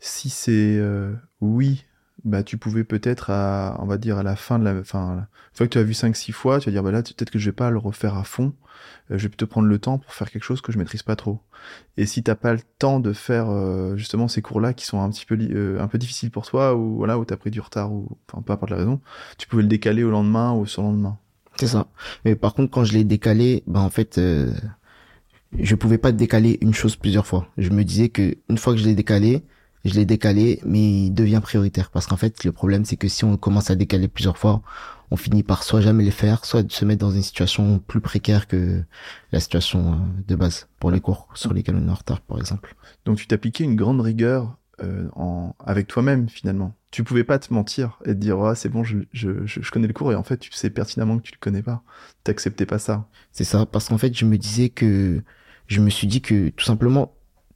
Si 0.06 0.28
c'est 0.28 0.76
euh, 0.76 1.14
oui, 1.40 1.86
bah, 2.24 2.42
tu 2.42 2.58
pouvais 2.58 2.84
peut-être, 2.84 3.30
à, 3.30 3.78
on 3.80 3.86
va 3.86 3.96
dire, 3.96 4.18
à 4.18 4.22
la 4.22 4.36
fin 4.36 4.58
de 4.58 4.64
la, 4.64 4.74
enfin, 4.74 5.14
une 5.14 5.56
fois 5.56 5.66
que 5.66 5.72
tu 5.72 5.78
as 5.78 5.82
vu 5.82 5.94
5-6 5.94 6.30
fois, 6.30 6.60
tu 6.60 6.66
vas 6.66 6.72
dire, 6.72 6.82
bah 6.82 6.90
là, 6.90 7.02
peut-être 7.02 7.30
que 7.30 7.38
je 7.38 7.46
vais 7.46 7.54
pas 7.54 7.70
le 7.70 7.78
refaire 7.78 8.14
à 8.14 8.22
fond. 8.22 8.52
Euh, 9.10 9.16
je 9.16 9.22
vais 9.22 9.30
plutôt 9.30 9.46
prendre 9.46 9.66
le 9.66 9.78
temps 9.78 9.96
pour 9.96 10.12
faire 10.12 10.30
quelque 10.30 10.42
chose 10.42 10.60
que 10.60 10.72
je 10.72 10.78
maîtrise 10.78 11.02
pas 11.02 11.16
trop. 11.16 11.40
Et 11.96 12.04
si 12.04 12.22
t'as 12.22 12.34
pas 12.34 12.52
le 12.52 12.60
temps 12.78 13.00
de 13.00 13.14
faire, 13.14 13.48
euh, 13.48 13.96
justement, 13.96 14.28
ces 14.28 14.42
cours-là 14.42 14.74
qui 14.74 14.84
sont 14.84 15.00
un 15.00 15.08
petit 15.08 15.24
peu, 15.24 15.38
euh, 15.40 15.80
un 15.80 15.88
peu 15.88 15.96
difficiles 15.96 16.30
pour 16.30 16.44
toi, 16.44 16.74
ou 16.76 16.96
voilà, 16.96 17.18
où 17.18 17.24
t'as 17.24 17.38
pris 17.38 17.50
du 17.50 17.62
retard, 17.62 17.90
ou, 17.90 18.18
enfin, 18.30 18.42
peu 18.42 18.52
importe 18.52 18.72
la 18.72 18.76
raison, 18.76 19.00
tu 19.38 19.48
pouvais 19.48 19.62
le 19.62 19.68
décaler 19.68 20.04
au 20.04 20.10
lendemain 20.10 20.52
ou 20.52 20.66
sur 20.66 20.82
le 20.82 20.88
lendemain. 20.88 21.16
C'est 21.56 21.68
ça. 21.68 21.86
Mais 22.26 22.36
par 22.36 22.52
contre, 22.52 22.70
quand 22.70 22.84
je 22.84 22.92
l'ai 22.92 23.04
décalé, 23.04 23.62
bah, 23.66 23.80
en 23.80 23.88
fait, 23.88 24.20
je 25.58 25.74
pouvais 25.76 25.98
pas 25.98 26.12
décaler 26.12 26.58
une 26.60 26.74
chose 26.74 26.96
plusieurs 26.96 27.26
fois. 27.26 27.48
Je 27.56 27.70
me 27.70 27.84
disais 27.84 28.10
que 28.10 28.36
une 28.50 28.58
fois 28.58 28.74
que 28.74 28.80
je 28.80 28.84
l'ai 28.84 28.94
décalé, 28.94 29.44
je 29.84 29.94
l'ai 29.94 30.06
décalé, 30.06 30.60
mais 30.64 31.06
il 31.06 31.10
devient 31.10 31.40
prioritaire. 31.42 31.90
Parce 31.90 32.06
qu'en 32.06 32.16
fait, 32.16 32.44
le 32.44 32.52
problème, 32.52 32.84
c'est 32.84 32.96
que 32.96 33.08
si 33.08 33.24
on 33.24 33.36
commence 33.36 33.70
à 33.70 33.74
décaler 33.74 34.08
plusieurs 34.08 34.38
fois, 34.38 34.62
on 35.10 35.16
finit 35.16 35.42
par 35.42 35.62
soit 35.62 35.80
jamais 35.80 36.04
les 36.04 36.10
faire, 36.10 36.44
soit 36.44 36.70
se 36.70 36.84
mettre 36.84 37.00
dans 37.00 37.10
une 37.10 37.22
situation 37.22 37.78
plus 37.78 38.00
précaire 38.00 38.48
que 38.48 38.82
la 39.32 39.40
situation 39.40 39.92
euh, 39.92 39.96
de 40.26 40.34
base 40.34 40.68
pour 40.80 40.90
les 40.90 41.00
cours 41.00 41.28
sur 41.34 41.52
lesquels 41.52 41.76
on 41.76 41.86
est 41.86 41.90
en 41.90 41.94
retard, 41.94 42.20
par 42.22 42.38
exemple. 42.38 42.74
Donc 43.04 43.18
tu 43.18 43.26
t'appliquais 43.26 43.64
une 43.64 43.76
grande 43.76 44.00
rigueur 44.00 44.56
euh, 44.82 45.08
en... 45.14 45.54
avec 45.64 45.86
toi-même, 45.86 46.28
finalement. 46.28 46.74
Tu 46.90 47.04
pouvais 47.04 47.24
pas 47.24 47.38
te 47.38 47.52
mentir 47.52 47.98
et 48.04 48.08
te 48.08 48.12
dire, 48.12 48.40
ah, 48.40 48.54
c'est 48.54 48.68
bon, 48.68 48.84
je, 48.84 48.98
je, 49.12 49.44
je, 49.46 49.70
connais 49.70 49.86
le 49.86 49.92
cours, 49.92 50.12
et 50.12 50.14
en 50.14 50.22
fait, 50.22 50.38
tu 50.38 50.50
sais 50.52 50.70
pertinemment 50.70 51.18
que 51.18 51.24
tu 51.24 51.32
le 51.32 51.38
connais 51.38 51.62
pas. 51.62 51.82
T'acceptais 52.22 52.66
pas 52.66 52.78
ça. 52.78 53.08
C'est 53.32 53.44
ça, 53.44 53.66
parce 53.66 53.88
qu'en 53.88 53.98
fait, 53.98 54.16
je 54.16 54.24
me 54.24 54.38
disais 54.38 54.68
que, 54.68 55.22
je 55.66 55.80
me 55.80 55.90
suis 55.90 56.06
dit 56.06 56.22
que, 56.22 56.50
tout 56.50 56.64
simplement, 56.64 57.13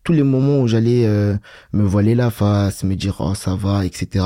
tous 0.08 0.14
les 0.14 0.22
moments 0.22 0.60
où 0.60 0.66
j'allais 0.66 1.04
euh, 1.04 1.36
me 1.74 1.82
voiler 1.84 2.14
la 2.14 2.30
face, 2.30 2.82
me 2.82 2.94
dire 2.94 3.16
oh 3.18 3.34
ça 3.34 3.56
va, 3.56 3.84
etc. 3.84 4.24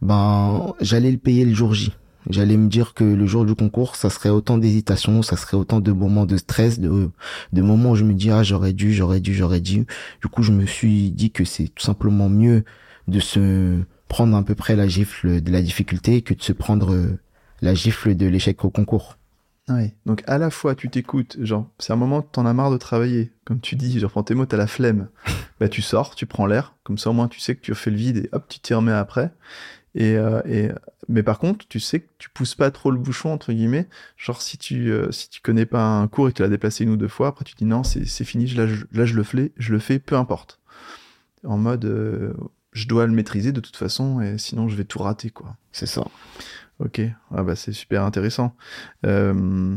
Ben 0.00 0.72
j'allais 0.80 1.10
le 1.10 1.18
payer 1.18 1.44
le 1.44 1.52
jour 1.52 1.74
J. 1.74 1.92
J'allais 2.30 2.56
me 2.56 2.68
dire 2.68 2.94
que 2.94 3.04
le 3.04 3.26
jour 3.26 3.44
du 3.44 3.54
concours, 3.54 3.96
ça 3.96 4.08
serait 4.08 4.30
autant 4.30 4.56
d'hésitation, 4.56 5.20
ça 5.20 5.36
serait 5.36 5.58
autant 5.58 5.80
de 5.80 5.92
moments 5.92 6.24
de 6.24 6.38
stress, 6.38 6.80
de, 6.80 7.10
de 7.52 7.60
moments 7.60 7.90
où 7.90 7.96
je 7.96 8.04
me 8.04 8.14
dis 8.14 8.30
ah 8.30 8.42
j'aurais 8.42 8.72
dû, 8.72 8.94
j'aurais 8.94 9.20
dû, 9.20 9.34
j'aurais 9.34 9.60
dû. 9.60 9.84
Du 10.22 10.28
coup 10.28 10.42
je 10.42 10.52
me 10.52 10.64
suis 10.64 11.10
dit 11.10 11.30
que 11.30 11.44
c'est 11.44 11.68
tout 11.68 11.84
simplement 11.84 12.30
mieux 12.30 12.64
de 13.06 13.20
se 13.20 13.78
prendre 14.08 14.34
à 14.34 14.42
peu 14.42 14.54
près 14.54 14.74
la 14.74 14.88
gifle 14.88 15.42
de 15.42 15.52
la 15.52 15.60
difficulté 15.60 16.22
que 16.22 16.32
de 16.32 16.42
se 16.42 16.54
prendre 16.54 16.96
la 17.60 17.74
gifle 17.74 18.14
de 18.14 18.24
l'échec 18.24 18.64
au 18.64 18.70
concours. 18.70 19.18
Donc 20.06 20.22
à 20.26 20.38
la 20.38 20.50
fois 20.50 20.74
tu 20.74 20.88
t'écoutes, 20.88 21.36
genre 21.40 21.68
c'est 21.78 21.92
un 21.92 21.96
moment 21.96 22.22
t'en 22.22 22.46
as 22.46 22.52
marre 22.52 22.70
de 22.70 22.76
travailler, 22.76 23.32
comme 23.44 23.60
tu 23.60 23.76
dis, 23.76 23.98
je 23.98 24.06
reprends 24.06 24.22
tes 24.22 24.34
mots, 24.34 24.46
t'as 24.46 24.56
la 24.56 24.66
flemme. 24.66 25.08
bah 25.60 25.68
tu 25.68 25.82
sors, 25.82 26.14
tu 26.14 26.26
prends 26.26 26.46
l'air, 26.46 26.74
comme 26.84 26.98
ça 26.98 27.10
au 27.10 27.12
moins 27.12 27.28
tu 27.28 27.40
sais 27.40 27.54
que 27.54 27.60
tu 27.60 27.72
as 27.72 27.76
fait 27.76 27.90
le 27.90 27.96
vide 27.96 28.16
et 28.18 28.28
hop 28.32 28.46
tu 28.48 28.60
t'y 28.60 28.74
remets 28.74 28.92
après. 28.92 29.32
Et, 29.94 30.16
euh, 30.16 30.40
et 30.46 30.70
mais 31.08 31.22
par 31.24 31.38
contre 31.40 31.66
tu 31.68 31.80
sais 31.80 32.00
que 32.00 32.08
tu 32.18 32.30
pousses 32.30 32.54
pas 32.54 32.70
trop 32.70 32.90
le 32.90 32.98
bouchon 32.98 33.32
entre 33.32 33.52
guillemets. 33.52 33.88
Genre 34.16 34.40
si 34.40 34.56
tu 34.58 34.90
euh, 34.90 35.10
si 35.10 35.28
tu 35.28 35.40
connais 35.40 35.66
pas 35.66 35.82
un 35.84 36.06
cours 36.08 36.28
et 36.28 36.32
que 36.32 36.36
tu 36.36 36.42
l'as 36.42 36.48
déplacé 36.48 36.84
une 36.84 36.90
ou 36.90 36.96
deux 36.96 37.08
fois, 37.08 37.28
après 37.28 37.44
tu 37.44 37.54
dis 37.54 37.64
non 37.64 37.82
c'est 37.82 38.06
c'est 38.06 38.24
fini, 38.24 38.46
là 38.46 38.66
je, 38.66 38.84
là 38.92 39.04
je 39.04 39.14
le 39.14 39.22
fais, 39.22 39.52
je 39.56 39.72
le 39.72 39.78
fais, 39.78 39.98
peu 39.98 40.16
importe. 40.16 40.60
En 41.44 41.58
mode 41.58 41.84
euh, 41.86 42.34
je 42.72 42.86
dois 42.86 43.06
le 43.06 43.12
maîtriser 43.12 43.52
de 43.52 43.60
toute 43.60 43.76
façon 43.76 44.20
et 44.20 44.38
sinon 44.38 44.68
je 44.68 44.76
vais 44.76 44.84
tout 44.84 45.00
rater 45.00 45.30
quoi. 45.30 45.56
C'est 45.72 45.86
ça. 45.86 46.04
Ok, 46.84 47.00
ah 47.30 47.42
bah 47.42 47.56
c'est 47.56 47.72
super 47.72 48.04
intéressant. 48.04 48.54
Euh, 49.04 49.76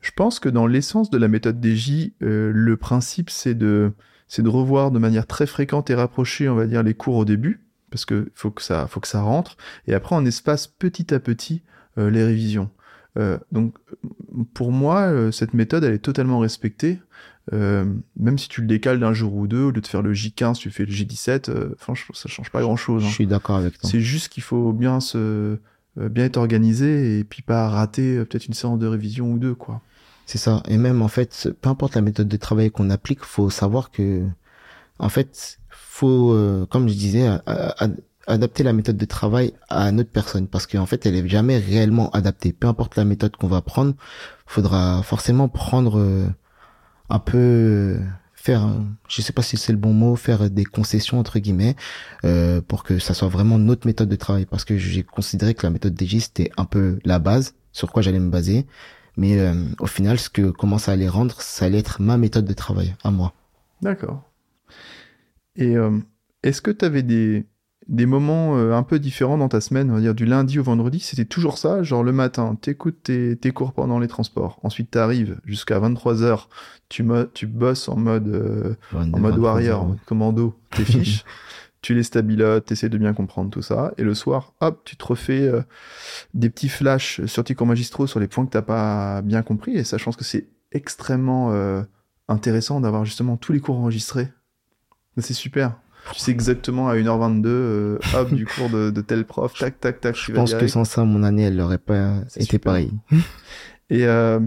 je 0.00 0.10
pense 0.12 0.40
que 0.40 0.48
dans 0.48 0.66
l'essence 0.66 1.10
de 1.10 1.18
la 1.18 1.28
méthode 1.28 1.64
DJ, 1.64 2.12
euh, 2.22 2.50
le 2.54 2.76
principe 2.76 3.30
c'est 3.30 3.54
de 3.54 3.92
c'est 4.26 4.42
de 4.42 4.48
revoir 4.48 4.90
de 4.90 4.98
manière 4.98 5.26
très 5.26 5.46
fréquente 5.46 5.90
et 5.90 5.94
rapprochée, 5.94 6.48
on 6.48 6.54
va 6.54 6.66
dire, 6.66 6.82
les 6.82 6.94
cours 6.94 7.16
au 7.16 7.24
début, 7.24 7.66
parce 7.90 8.04
que 8.04 8.30
faut 8.34 8.50
que 8.50 8.62
ça 8.62 8.86
faut 8.86 9.00
que 9.00 9.08
ça 9.08 9.22
rentre, 9.22 9.56
et 9.86 9.94
après 9.94 10.16
on 10.16 10.24
espace 10.24 10.66
petit 10.66 11.12
à 11.12 11.20
petit 11.20 11.62
euh, 11.98 12.10
les 12.10 12.24
révisions. 12.24 12.70
Euh, 13.18 13.38
donc 13.52 13.74
pour 14.54 14.72
moi, 14.72 15.00
euh, 15.00 15.30
cette 15.32 15.52
méthode 15.52 15.84
elle 15.84 15.94
est 15.94 15.98
totalement 15.98 16.38
respectée. 16.38 17.00
Euh, 17.52 17.84
même 18.16 18.38
si 18.38 18.48
tu 18.48 18.60
le 18.60 18.66
décales 18.66 19.00
d'un 19.00 19.12
jour 19.12 19.34
ou 19.34 19.46
deux, 19.48 19.62
au 19.62 19.70
lieu 19.70 19.80
de 19.80 19.86
faire 19.86 20.02
le 20.02 20.12
J15, 20.12 20.56
tu 20.56 20.70
fais 20.70 20.84
le 20.84 20.92
J17, 20.92 21.50
euh, 21.50 21.74
franchement, 21.78 22.14
ça 22.14 22.28
change 22.28 22.50
pas 22.50 22.60
grand 22.60 22.76
chose. 22.76 23.02
Hein. 23.02 23.08
Je 23.08 23.14
suis 23.14 23.26
d'accord 23.26 23.56
avec 23.56 23.78
toi. 23.78 23.90
C'est 23.90 24.00
juste 24.00 24.28
qu'il 24.28 24.42
faut 24.42 24.72
bien 24.72 25.00
se, 25.00 25.58
bien 26.08 26.24
être 26.24 26.36
organisé 26.36 27.18
et 27.18 27.24
puis 27.24 27.42
pas 27.42 27.68
rater 27.68 28.16
euh, 28.16 28.24
peut-être 28.24 28.46
une 28.46 28.54
séance 28.54 28.78
de 28.78 28.86
révision 28.86 29.32
ou 29.32 29.38
deux, 29.38 29.54
quoi. 29.54 29.80
C'est 30.26 30.38
ça. 30.38 30.62
Et 30.68 30.78
même, 30.78 31.02
en 31.02 31.08
fait, 31.08 31.48
peu 31.60 31.68
importe 31.68 31.96
la 31.96 32.02
méthode 32.02 32.28
de 32.28 32.36
travail 32.36 32.70
qu'on 32.70 32.90
applique, 32.90 33.24
faut 33.24 33.50
savoir 33.50 33.90
que, 33.90 34.24
en 34.98 35.08
fait, 35.08 35.58
faut, 35.68 36.32
euh, 36.32 36.66
comme 36.70 36.88
je 36.88 36.94
disais, 36.94 37.28
adapter 38.26 38.62
la 38.62 38.72
méthode 38.72 38.96
de 38.96 39.04
travail 39.04 39.52
à 39.68 39.90
notre 39.90 40.10
personne 40.10 40.46
parce 40.46 40.68
qu'en 40.68 40.86
fait, 40.86 41.04
elle 41.04 41.16
est 41.16 41.28
jamais 41.28 41.58
réellement 41.58 42.10
adaptée. 42.10 42.52
Peu 42.52 42.68
importe 42.68 42.96
la 42.96 43.04
méthode 43.04 43.36
qu'on 43.36 43.48
va 43.48 43.60
prendre, 43.60 43.94
faudra 44.46 45.02
forcément 45.02 45.48
prendre 45.48 46.30
un 47.08 47.18
peu 47.18 47.98
faire, 48.40 48.66
je 49.08 49.20
sais 49.20 49.34
pas 49.34 49.42
si 49.42 49.58
c'est 49.58 49.72
le 49.72 49.78
bon 49.78 49.92
mot, 49.92 50.16
faire 50.16 50.48
des 50.48 50.64
concessions 50.64 51.18
entre 51.18 51.38
guillemets 51.38 51.76
euh, 52.24 52.62
pour 52.62 52.84
que 52.84 52.98
ça 52.98 53.12
soit 53.12 53.28
vraiment 53.28 53.58
notre 53.58 53.86
méthode 53.86 54.08
de 54.08 54.16
travail 54.16 54.46
parce 54.46 54.64
que 54.64 54.78
j'ai 54.78 55.02
considéré 55.02 55.52
que 55.54 55.66
la 55.66 55.70
méthode 55.70 56.00
DJ 56.00 56.20
c'était 56.20 56.50
un 56.56 56.64
peu 56.64 56.98
la 57.04 57.18
base 57.18 57.54
sur 57.72 57.92
quoi 57.92 58.00
j'allais 58.00 58.18
me 58.18 58.30
baser, 58.30 58.66
mais 59.16 59.38
euh, 59.38 59.52
au 59.78 59.86
final 59.86 60.18
ce 60.18 60.30
que 60.30 60.50
comment 60.50 60.78
ça 60.78 60.92
allait 60.92 61.08
rendre, 61.08 61.40
ça 61.42 61.66
allait 61.66 61.78
être 61.78 62.00
ma 62.00 62.16
méthode 62.16 62.46
de 62.46 62.54
travail 62.54 62.94
à 63.04 63.10
moi. 63.10 63.34
D'accord. 63.82 64.22
Et 65.56 65.76
euh, 65.76 65.98
est-ce 66.42 66.62
que 66.62 66.70
tu 66.70 66.84
avais 66.84 67.02
des 67.02 67.44
des 67.90 68.06
moments 68.06 68.56
euh, 68.56 68.72
un 68.72 68.84
peu 68.84 69.00
différents 69.00 69.36
dans 69.36 69.48
ta 69.48 69.60
semaine, 69.60 69.90
on 69.90 69.94
va 69.94 70.00
dire 70.00 70.14
du 70.14 70.24
lundi 70.24 70.60
au 70.60 70.62
vendredi, 70.62 71.00
c'était 71.00 71.24
toujours 71.24 71.58
ça, 71.58 71.82
genre 71.82 72.04
le 72.04 72.12
matin, 72.12 72.56
t'écoutes 72.60 73.02
tes, 73.02 73.36
tes 73.36 73.50
cours 73.50 73.72
pendant 73.72 73.98
les 73.98 74.06
transports, 74.06 74.60
ensuite 74.62 74.92
t'arrives 74.92 75.40
jusqu'à 75.44 75.80
23h, 75.80 76.46
tu, 76.88 77.04
tu 77.34 77.46
bosses 77.48 77.88
en 77.88 77.96
mode, 77.96 78.28
euh, 78.28 78.76
en 78.94 79.18
mode 79.18 79.38
warrior, 79.38 79.96
commando, 80.06 80.56
tes 80.70 80.84
fiches, 80.84 81.24
tu 81.82 81.94
les 81.94 82.04
stabilotes, 82.04 82.66
t'essaies 82.66 82.90
de 82.90 82.96
bien 82.98 83.12
comprendre 83.12 83.50
tout 83.50 83.62
ça, 83.62 83.92
et 83.98 84.04
le 84.04 84.14
soir, 84.14 84.54
hop, 84.60 84.82
tu 84.84 84.96
te 84.96 85.04
refais 85.04 85.48
euh, 85.48 85.62
des 86.32 86.48
petits 86.48 86.68
flashs 86.68 87.24
sur 87.26 87.42
tes 87.42 87.56
cours 87.56 87.66
magistraux 87.66 88.06
sur 88.06 88.20
les 88.20 88.28
points 88.28 88.46
que 88.46 88.52
t'as 88.52 88.62
pas 88.62 89.20
bien 89.22 89.42
compris, 89.42 89.72
et 89.72 89.82
sachant 89.82 90.12
que 90.12 90.22
c'est 90.22 90.46
extrêmement 90.70 91.50
euh, 91.50 91.82
intéressant 92.28 92.80
d'avoir 92.80 93.04
justement 93.04 93.36
tous 93.36 93.52
les 93.52 93.58
cours 93.58 93.80
enregistrés. 93.80 94.28
C'est 95.18 95.34
super. 95.34 95.74
Tu 96.12 96.20
sais 96.20 96.30
exactement 96.30 96.88
à 96.88 96.96
1h22, 96.96 97.42
euh, 97.46 97.98
hop, 98.14 98.32
du 98.32 98.46
cours 98.46 98.70
de, 98.70 98.90
de, 98.90 99.00
tel 99.00 99.24
prof, 99.24 99.52
tac, 99.58 99.80
tac, 99.80 100.00
tac. 100.00 100.16
Je 100.16 100.32
pense 100.32 100.54
que 100.54 100.66
sans 100.66 100.84
ça, 100.84 101.04
mon 101.04 101.22
année, 101.22 101.42
elle 101.42 101.56
n'aurait 101.56 101.78
pas 101.78 102.22
été 102.36 102.44
super. 102.44 102.60
pareille. 102.60 102.92
et, 103.90 104.06
euh, 104.06 104.40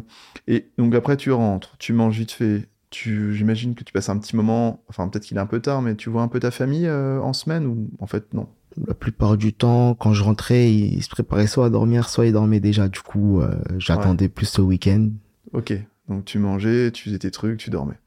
et 0.47 0.67
donc 0.77 0.95
après, 0.95 1.17
tu 1.17 1.31
rentres, 1.31 1.75
tu 1.77 1.93
manges 1.93 2.17
vite 2.17 2.31
fait. 2.31 2.67
Tu, 2.89 3.33
j'imagine 3.33 3.73
que 3.73 3.83
tu 3.83 3.91
passes 3.91 4.09
un 4.09 4.19
petit 4.19 4.35
moment, 4.35 4.83
enfin 4.87 5.07
peut-être 5.07 5.23
qu'il 5.23 5.37
est 5.37 5.39
un 5.39 5.47
peu 5.47 5.59
tard, 5.59 5.81
mais 5.81 5.95
tu 5.95 6.11
vois 6.11 6.21
un 6.21 6.27
peu 6.27 6.39
ta 6.39 6.51
famille 6.51 6.85
euh, 6.85 7.19
en 7.21 7.33
semaine 7.33 7.65
ou 7.65 7.89
en 7.99 8.05
fait 8.05 8.35
non? 8.35 8.47
La 8.87 8.93
plupart 8.93 9.35
du 9.35 9.51
temps, 9.51 9.95
quand 9.95 10.13
je 10.13 10.23
rentrais, 10.23 10.71
ils 10.71 11.01
se 11.01 11.09
préparaient 11.09 11.47
soit 11.47 11.65
à 11.65 11.69
dormir, 11.71 12.07
soit 12.07 12.27
ils 12.27 12.33
dormaient 12.33 12.59
déjà. 12.59 12.89
Du 12.89 13.01
coup, 13.01 13.41
euh, 13.41 13.55
j'attendais 13.77 14.25
ouais. 14.25 14.29
plus 14.29 14.59
au 14.59 14.63
week-end. 14.63 15.09
Ok, 15.53 15.73
donc 16.07 16.25
tu 16.25 16.37
mangeais, 16.37 16.91
tu 16.91 17.05
faisais 17.05 17.19
tes 17.19 17.31
trucs, 17.31 17.59
tu 17.59 17.71
dormais. 17.71 17.97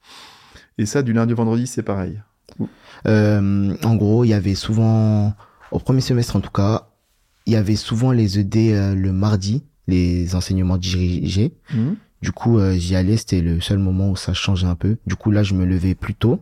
Et 0.77 0.85
ça, 0.85 1.03
du 1.03 1.11
lundi 1.11 1.33
au 1.33 1.35
vendredi, 1.35 1.67
c'est 1.67 1.83
pareil. 1.83 2.21
Euh, 3.05 3.75
en 3.83 3.95
gros, 3.95 4.23
il 4.23 4.29
y 4.29 4.33
avait 4.33 4.55
souvent, 4.55 5.33
au 5.71 5.79
premier 5.79 6.01
semestre 6.01 6.35
en 6.35 6.41
tout 6.41 6.51
cas, 6.51 6.89
il 7.45 7.53
y 7.53 7.55
avait 7.55 7.75
souvent 7.75 8.11
les 8.11 8.39
ED 8.39 8.55
euh, 8.55 8.95
le 8.95 9.13
mardi, 9.13 9.63
les 9.87 10.35
enseignements 10.35 10.77
dirigés. 10.77 11.53
Mmh. 11.73 11.93
Du 12.21 12.31
coup, 12.31 12.57
euh, 12.57 12.73
j'y 12.73 12.95
allais, 12.95 13.17
c'était 13.17 13.41
le 13.41 13.61
seul 13.61 13.77
moment 13.77 14.09
où 14.09 14.15
ça 14.15 14.33
changeait 14.33 14.67
un 14.67 14.75
peu. 14.75 14.97
Du 15.05 15.15
coup, 15.15 15.31
là, 15.31 15.43
je 15.43 15.53
me 15.53 15.65
levais 15.65 15.95
plus 15.95 16.15
tôt. 16.15 16.41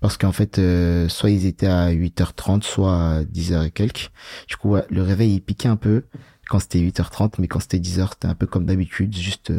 Parce 0.00 0.18
qu'en 0.18 0.32
fait, 0.32 0.60
soit 1.08 1.30
ils 1.30 1.46
étaient 1.46 1.66
à 1.66 1.90
8h30, 1.90 2.62
soit 2.62 2.94
à 2.94 3.22
10h 3.22 3.68
et 3.68 3.70
quelques. 3.70 4.10
Du 4.46 4.56
coup, 4.56 4.72
ouais, 4.72 4.84
le 4.90 5.00
réveil, 5.00 5.32
il 5.32 5.40
piquait 5.40 5.68
un 5.68 5.76
peu 5.76 6.02
quand 6.46 6.58
c'était 6.58 6.80
8h30, 6.80 7.36
mais 7.38 7.48
quand 7.48 7.60
c'était 7.60 7.78
10h, 7.78 8.10
c'était 8.10 8.28
un 8.28 8.34
peu 8.34 8.46
comme 8.46 8.66
d'habitude. 8.66 9.16
Juste, 9.16 9.50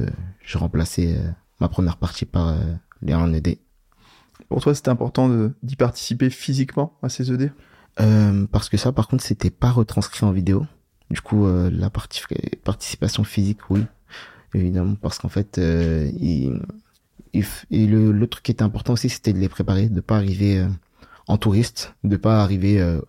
je 0.45 0.57
remplaçais 0.59 1.17
ma 1.59 1.67
première 1.67 1.97
partie 1.97 2.25
par 2.25 2.55
les 3.01 3.13
1 3.13 3.33
ED. 3.33 3.57
Pour 4.49 4.61
toi, 4.61 4.75
c'était 4.75 4.89
important 4.89 5.29
d'y 5.63 5.75
participer 5.75 6.29
physiquement 6.29 6.93
à 7.01 7.09
ces 7.09 7.31
ED 7.31 7.51
euh, 7.99 8.45
Parce 8.51 8.69
que 8.69 8.77
ça, 8.77 8.91
par 8.91 9.07
contre, 9.07 9.23
c'était 9.23 9.49
pas 9.49 9.71
retranscrit 9.71 10.25
en 10.25 10.31
vidéo. 10.31 10.65
Du 11.09 11.21
coup, 11.21 11.45
euh, 11.45 11.69
la 11.71 11.89
participation 11.89 13.23
physique, 13.23 13.59
oui, 13.69 13.85
évidemment, 14.53 14.95
parce 14.95 15.19
qu'en 15.19 15.29
fait, 15.29 15.57
euh, 15.57 16.09
le, 17.71 18.11
le 18.11 18.27
truc 18.27 18.43
qui 18.43 18.51
était 18.51 18.63
important 18.63 18.93
aussi, 18.93 19.09
c'était 19.09 19.33
de 19.33 19.39
les 19.39 19.49
préparer, 19.49 19.89
de 19.89 20.01
pas 20.01 20.15
arriver 20.15 20.59
euh, 20.59 20.67
en 21.27 21.37
touriste, 21.37 21.93
de 22.03 22.17
pas 22.17 22.41
arriver 22.41 22.81
euh, 22.81 22.99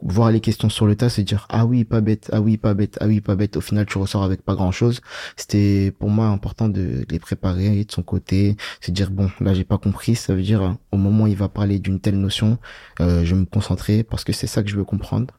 voir 0.00 0.30
les 0.30 0.40
questions 0.40 0.68
sur 0.68 0.86
le 0.86 0.94
tas, 0.94 1.08
se 1.08 1.20
dire 1.20 1.46
ah 1.50 1.66
oui 1.66 1.84
pas 1.84 2.00
bête, 2.00 2.28
ah 2.32 2.40
oui 2.40 2.56
pas 2.56 2.74
bête, 2.74 2.98
ah 3.00 3.06
oui 3.06 3.20
pas 3.20 3.34
bête. 3.34 3.56
Au 3.56 3.60
final, 3.60 3.86
tu 3.86 3.98
ressors 3.98 4.22
avec 4.22 4.42
pas 4.42 4.54
grand 4.54 4.72
chose. 4.72 5.00
C'était 5.36 5.92
pour 5.98 6.10
moi 6.10 6.26
important 6.26 6.68
de 6.68 7.04
les 7.10 7.18
préparer 7.18 7.84
de 7.84 7.92
son 7.92 8.02
côté, 8.02 8.56
se 8.80 8.90
dire 8.90 9.10
bon 9.10 9.30
là 9.40 9.54
j'ai 9.54 9.64
pas 9.64 9.78
compris, 9.78 10.14
ça 10.16 10.34
veut 10.34 10.42
dire 10.42 10.76
au 10.92 10.96
moment 10.96 11.24
où 11.24 11.28
il 11.28 11.36
va 11.36 11.48
parler 11.48 11.78
d'une 11.78 12.00
telle 12.00 12.18
notion, 12.18 12.58
euh, 13.00 13.24
je 13.24 13.34
vais 13.34 13.40
me 13.40 13.46
concentrer 13.46 14.02
parce 14.02 14.24
que 14.24 14.32
c'est 14.32 14.46
ça 14.46 14.62
que 14.62 14.68
je 14.68 14.76
veux 14.76 14.84
comprendre. 14.84 15.34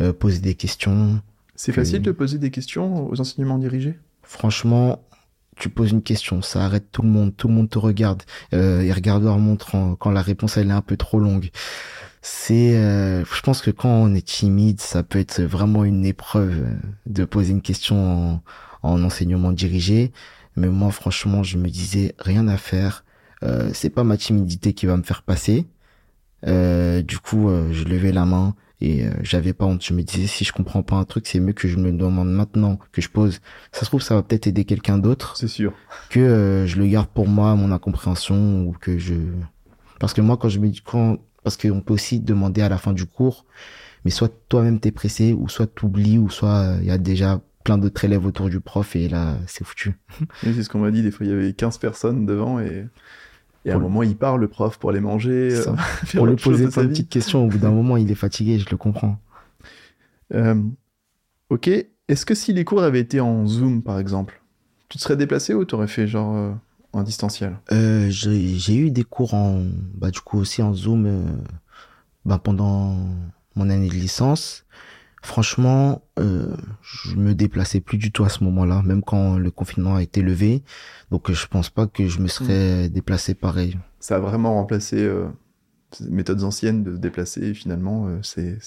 Euh, 0.00 0.12
poser 0.12 0.38
des 0.40 0.54
questions. 0.54 1.20
C'est 1.54 1.72
facile 1.72 2.02
de 2.02 2.12
poser 2.12 2.38
des 2.38 2.50
questions 2.50 3.08
aux 3.08 3.20
enseignements 3.20 3.58
dirigés? 3.58 3.98
Franchement, 4.22 5.02
tu 5.56 5.70
poses 5.70 5.90
une 5.90 6.02
question, 6.02 6.42
ça 6.42 6.64
arrête 6.64 6.90
tout 6.92 7.02
le 7.02 7.08
monde, 7.08 7.34
tout 7.34 7.48
le 7.48 7.54
monde 7.54 7.70
te 7.70 7.78
regarde, 7.78 8.22
euh, 8.52 8.84
ils 8.84 8.92
regardent 8.92 9.24
leur 9.24 9.38
montre 9.38 9.96
quand 9.98 10.10
la 10.10 10.20
réponse 10.20 10.58
elle 10.58 10.68
est 10.68 10.72
un 10.72 10.82
peu 10.82 10.96
trop 10.98 11.18
longue 11.18 11.50
c'est 12.28 12.76
euh, 12.76 13.24
je 13.24 13.40
pense 13.40 13.62
que 13.62 13.70
quand 13.70 13.88
on 13.88 14.12
est 14.12 14.26
timide 14.26 14.80
ça 14.80 15.04
peut 15.04 15.20
être 15.20 15.42
vraiment 15.42 15.84
une 15.84 16.04
épreuve 16.04 16.66
de 17.06 17.24
poser 17.24 17.52
une 17.52 17.62
question 17.62 18.42
en, 18.82 19.04
enseignement 19.04 19.52
dirigé. 19.52 20.10
Mais 20.56 20.66
moi 20.66 20.90
franchement 20.90 21.44
je 21.44 21.56
me 21.56 21.68
disais 21.68 22.16
rien 22.18 22.48
à 22.48 22.56
faire. 22.56 23.04
Euh, 23.44 23.70
c'est 23.72 23.90
pas 23.90 24.02
ma 24.02 24.16
timidité 24.16 24.72
qui 24.72 24.86
va 24.86 24.96
me 24.96 25.04
faire 25.04 25.22
passer. 25.22 25.66
Euh, 26.48 27.00
du 27.00 27.20
coup 27.20 27.48
euh, 27.48 27.72
je 27.72 27.84
levais 27.84 28.10
la 28.10 28.24
main 28.24 28.56
et 28.80 29.04
j'avais 29.22 29.52
pas 29.52 29.66
honte. 29.66 29.84
Je 29.84 29.94
me 29.94 30.02
disais 30.02 30.26
si 30.26 30.42
je 30.42 30.52
comprends 30.52 30.82
pas 30.82 30.96
un 30.96 31.04
truc 31.04 31.28
c'est 31.28 31.38
mieux 31.38 31.52
que 31.52 31.68
je 31.68 31.76
me 31.76 31.92
le 31.92 31.96
demande 31.96 32.32
maintenant 32.32 32.76
que 32.90 33.00
je 33.00 33.08
pose. 33.08 33.40
Ça 33.70 33.82
se 33.82 33.84
trouve 33.86 34.02
ça 34.02 34.16
va 34.16 34.24
peut-être 34.24 34.48
aider 34.48 34.64
quelqu'un 34.64 34.98
d'autre. 34.98 35.36
C'est 35.36 35.46
sûr. 35.46 35.74
Que 36.10 36.64
je 36.66 36.76
le 36.76 36.88
garde 36.88 37.06
pour 37.06 37.28
moi 37.28 37.54
mon 37.54 37.70
incompréhension 37.70 38.64
ou 38.66 38.72
que 38.72 38.98
je 38.98 39.14
parce 40.00 40.12
que 40.12 40.20
moi 40.20 40.36
quand 40.36 40.48
je 40.48 40.58
me 40.58 40.68
dis 40.68 40.82
quand 40.84 41.18
parce 41.46 41.56
qu'on 41.56 41.80
peut 41.80 41.94
aussi 41.94 42.18
demander 42.18 42.60
à 42.60 42.68
la 42.68 42.76
fin 42.76 42.92
du 42.92 43.06
cours, 43.06 43.44
mais 44.04 44.10
soit 44.10 44.32
toi-même 44.48 44.80
t'es 44.80 44.90
pressé, 44.90 45.32
ou 45.32 45.48
soit 45.48 45.68
t'oublies, 45.68 46.18
ou 46.18 46.28
soit 46.28 46.78
il 46.82 46.86
euh, 46.86 46.88
y 46.88 46.90
a 46.90 46.98
déjà 46.98 47.40
plein 47.62 47.78
d'autres 47.78 48.04
élèves 48.04 48.26
autour 48.26 48.48
du 48.48 48.58
prof, 48.58 48.96
et 48.96 49.08
là, 49.08 49.36
c'est 49.46 49.62
foutu. 49.62 49.96
c'est 50.42 50.60
ce 50.64 50.68
qu'on 50.68 50.80
m'a 50.80 50.90
dit, 50.90 51.04
des 51.04 51.12
fois, 51.12 51.24
il 51.24 51.30
y 51.30 51.32
avait 51.32 51.52
15 51.52 51.78
personnes 51.78 52.26
devant, 52.26 52.58
et, 52.58 52.88
et 53.64 53.70
à 53.70 53.76
un 53.76 53.78
moment, 53.78 54.02
il 54.02 54.16
parle, 54.16 54.40
le 54.40 54.48
prof, 54.48 54.76
pour 54.76 54.90
aller 54.90 54.98
manger. 54.98 55.54
Euh, 55.54 55.72
pour 56.16 56.26
lui 56.26 56.34
poser 56.34 56.66
plein 56.66 56.82
de 56.82 56.88
petites 56.88 57.10
questions, 57.10 57.44
au 57.44 57.46
bout 57.46 57.58
d'un 57.58 57.70
moment, 57.70 57.96
il 57.96 58.10
est 58.10 58.16
fatigué, 58.16 58.58
je 58.58 58.68
le 58.68 58.76
comprends. 58.76 59.20
Euh, 60.34 60.60
ok, 61.50 61.68
est-ce 61.68 62.26
que 62.26 62.34
si 62.34 62.52
les 62.52 62.64
cours 62.64 62.82
avaient 62.82 62.98
été 62.98 63.20
en 63.20 63.46
Zoom, 63.46 63.84
par 63.84 64.00
exemple, 64.00 64.42
tu 64.88 64.98
te 64.98 65.02
serais 65.04 65.16
déplacé 65.16 65.54
ou 65.54 65.64
t'aurais 65.64 65.86
fait 65.86 66.08
genre 66.08 66.56
en 66.96 67.02
distanciel 67.02 67.56
euh, 67.72 68.08
J'ai 68.10 68.76
eu 68.76 68.90
des 68.90 69.04
cours 69.04 69.34
en, 69.34 69.62
bah, 69.94 70.10
du 70.10 70.20
coup 70.20 70.38
aussi 70.38 70.62
en 70.62 70.74
Zoom 70.74 71.06
euh, 71.06 71.22
bah, 72.24 72.40
pendant 72.42 72.96
mon 73.54 73.70
année 73.70 73.88
de 73.88 73.94
licence. 73.94 74.66
Franchement, 75.22 76.02
euh, 76.20 76.54
je 76.82 77.16
me 77.16 77.34
déplaçais 77.34 77.80
plus 77.80 77.98
du 77.98 78.12
tout 78.12 78.22
à 78.22 78.28
ce 78.28 78.44
moment-là, 78.44 78.82
même 78.82 79.02
quand 79.02 79.38
le 79.38 79.50
confinement 79.50 79.96
a 79.96 80.02
été 80.02 80.22
levé. 80.22 80.62
Donc 81.10 81.32
je 81.32 81.46
pense 81.48 81.68
pas 81.68 81.88
que 81.88 82.06
je 82.06 82.20
me 82.20 82.28
serais 82.28 82.86
hmm. 82.86 82.92
déplacé 82.92 83.34
pareil. 83.34 83.76
Ça 83.98 84.16
a 84.16 84.18
vraiment 84.20 84.54
remplacé 84.54 85.02
euh, 85.02 85.26
ces 85.90 86.08
méthodes 86.10 86.44
anciennes 86.44 86.84
de 86.84 86.94
se 86.94 87.00
déplacer. 87.00 87.54
Finalement, 87.54 88.06
euh, 88.06 88.18
c'est 88.22 88.58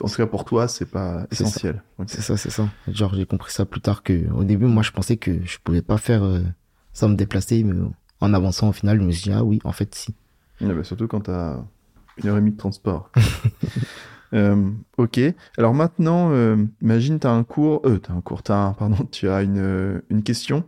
en 0.00 0.08
tout 0.08 0.16
cas 0.16 0.26
pour 0.26 0.44
toi, 0.44 0.68
c'est 0.68 0.90
pas 0.90 1.26
essentiel. 1.30 1.82
C'est 2.06 2.20
ça, 2.20 2.36
c'est 2.36 2.50
ça. 2.50 2.68
Genre 2.88 3.14
j'ai 3.14 3.24
compris 3.24 3.52
ça 3.52 3.64
plus 3.64 3.80
tard 3.80 4.02
que 4.02 4.30
au 4.32 4.44
début, 4.44 4.66
moi 4.66 4.82
je 4.82 4.90
pensais 4.90 5.16
que 5.16 5.42
je 5.46 5.56
pouvais 5.64 5.82
pas 5.82 5.96
faire 5.96 6.22
sans 6.94 7.10
me 7.10 7.16
déplacer. 7.16 7.62
Mais 7.62 7.74
en 8.20 8.32
avançant, 8.32 8.70
au 8.70 8.72
final, 8.72 8.98
je 8.98 9.04
me 9.04 9.10
suis 9.10 9.24
dit, 9.24 9.32
ah 9.32 9.44
oui, 9.44 9.58
en 9.64 9.72
fait, 9.72 9.94
si. 9.94 10.14
bah, 10.60 10.82
surtout 10.82 11.06
quand 11.06 11.22
tu 11.22 11.30
as 11.30 11.62
une 12.22 12.28
heure 12.28 12.36
et 12.36 12.40
demie 12.40 12.52
de 12.52 12.56
transport. 12.56 13.10
euh, 14.34 14.70
ok. 14.96 15.20
Alors 15.58 15.74
maintenant, 15.74 16.30
euh, 16.32 16.56
imagine, 16.80 17.18
tu 17.18 17.26
as 17.26 17.32
un 17.32 17.44
cours, 17.44 17.82
euh, 17.84 17.98
tu 17.98 18.10
as 18.10 18.14
un 18.14 18.20
cours, 18.20 18.42
as 18.48 18.74
pardon, 18.78 19.04
tu 19.10 19.28
as 19.28 19.42
une, 19.42 19.58
euh, 19.58 20.00
une 20.10 20.22
question. 20.22 20.64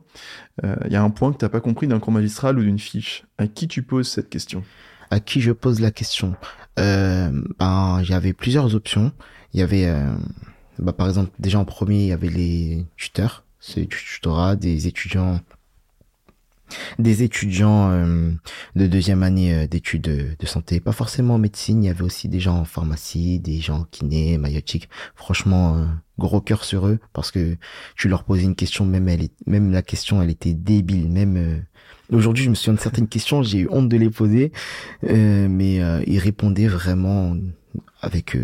Il 0.62 0.90
y 0.90 0.96
a 0.96 1.02
un 1.02 1.10
point 1.10 1.32
que 1.32 1.38
tu 1.38 1.48
pas 1.48 1.60
compris 1.60 1.86
d'un 1.86 1.98
cours 1.98 2.12
magistral 2.12 2.58
ou 2.58 2.62
d'une 2.62 2.78
fiche. 2.78 3.26
À 3.36 3.46
qui 3.46 3.68
tu 3.68 3.82
poses 3.82 4.08
cette 4.08 4.30
question? 4.30 4.64
À 5.10 5.20
qui 5.20 5.40
je 5.40 5.52
pose 5.52 5.80
la 5.80 5.90
question? 5.90 6.34
Ben, 6.76 7.44
Il 7.60 8.08
y 8.08 8.14
avait 8.14 8.32
plusieurs 8.32 8.74
options. 8.74 9.12
Il 9.52 9.60
y 9.60 9.62
avait, 9.62 9.92
bah, 10.78 10.94
par 10.94 11.08
exemple, 11.08 11.30
déjà 11.38 11.58
en 11.58 11.66
premier, 11.66 12.04
il 12.04 12.08
y 12.08 12.12
avait 12.12 12.30
les 12.30 12.86
tuteurs. 12.96 13.44
C'est 13.60 13.82
du 13.82 13.88
tutorat, 13.88 14.56
des 14.56 14.86
étudiants 14.86 15.38
des 16.98 17.22
étudiants 17.22 17.90
euh, 17.90 18.30
de 18.74 18.86
deuxième 18.86 19.22
année 19.22 19.54
euh, 19.54 19.66
d'études 19.66 20.02
de, 20.38 20.46
santé, 20.46 20.80
pas 20.80 20.92
forcément 20.92 21.34
en 21.34 21.38
médecine, 21.38 21.82
il 21.82 21.86
y 21.86 21.90
avait 21.90 22.02
aussi 22.02 22.28
des 22.28 22.40
gens 22.40 22.58
en 22.58 22.64
pharmacie, 22.64 23.40
des 23.40 23.60
gens 23.60 23.84
kinés, 23.90 24.38
maïotiques. 24.38 24.88
Franchement, 25.14 25.76
euh, 25.76 25.84
gros 26.18 26.40
cœur 26.40 26.64
sur 26.64 26.86
eux 26.86 26.98
parce 27.12 27.30
que 27.30 27.56
tu 27.96 28.08
leur 28.08 28.24
posais 28.24 28.44
une 28.44 28.54
question, 28.54 28.84
même 28.84 29.08
elle, 29.08 29.28
même 29.46 29.72
la 29.72 29.82
question, 29.82 30.22
elle 30.22 30.30
était 30.30 30.54
débile, 30.54 31.08
même 31.08 31.64
Aujourd'hui, 32.12 32.44
je 32.44 32.50
me 32.50 32.54
souviens 32.54 32.74
de 32.74 32.78
certaines 32.78 33.08
questions, 33.08 33.42
j'ai 33.42 33.58
eu 33.58 33.68
honte 33.68 33.88
de 33.88 33.96
les 33.96 34.10
poser, 34.10 34.52
mais 35.02 35.80
ils 36.06 36.18
répondaient 36.20 36.68
vraiment 36.68 37.36
avec 38.00 38.36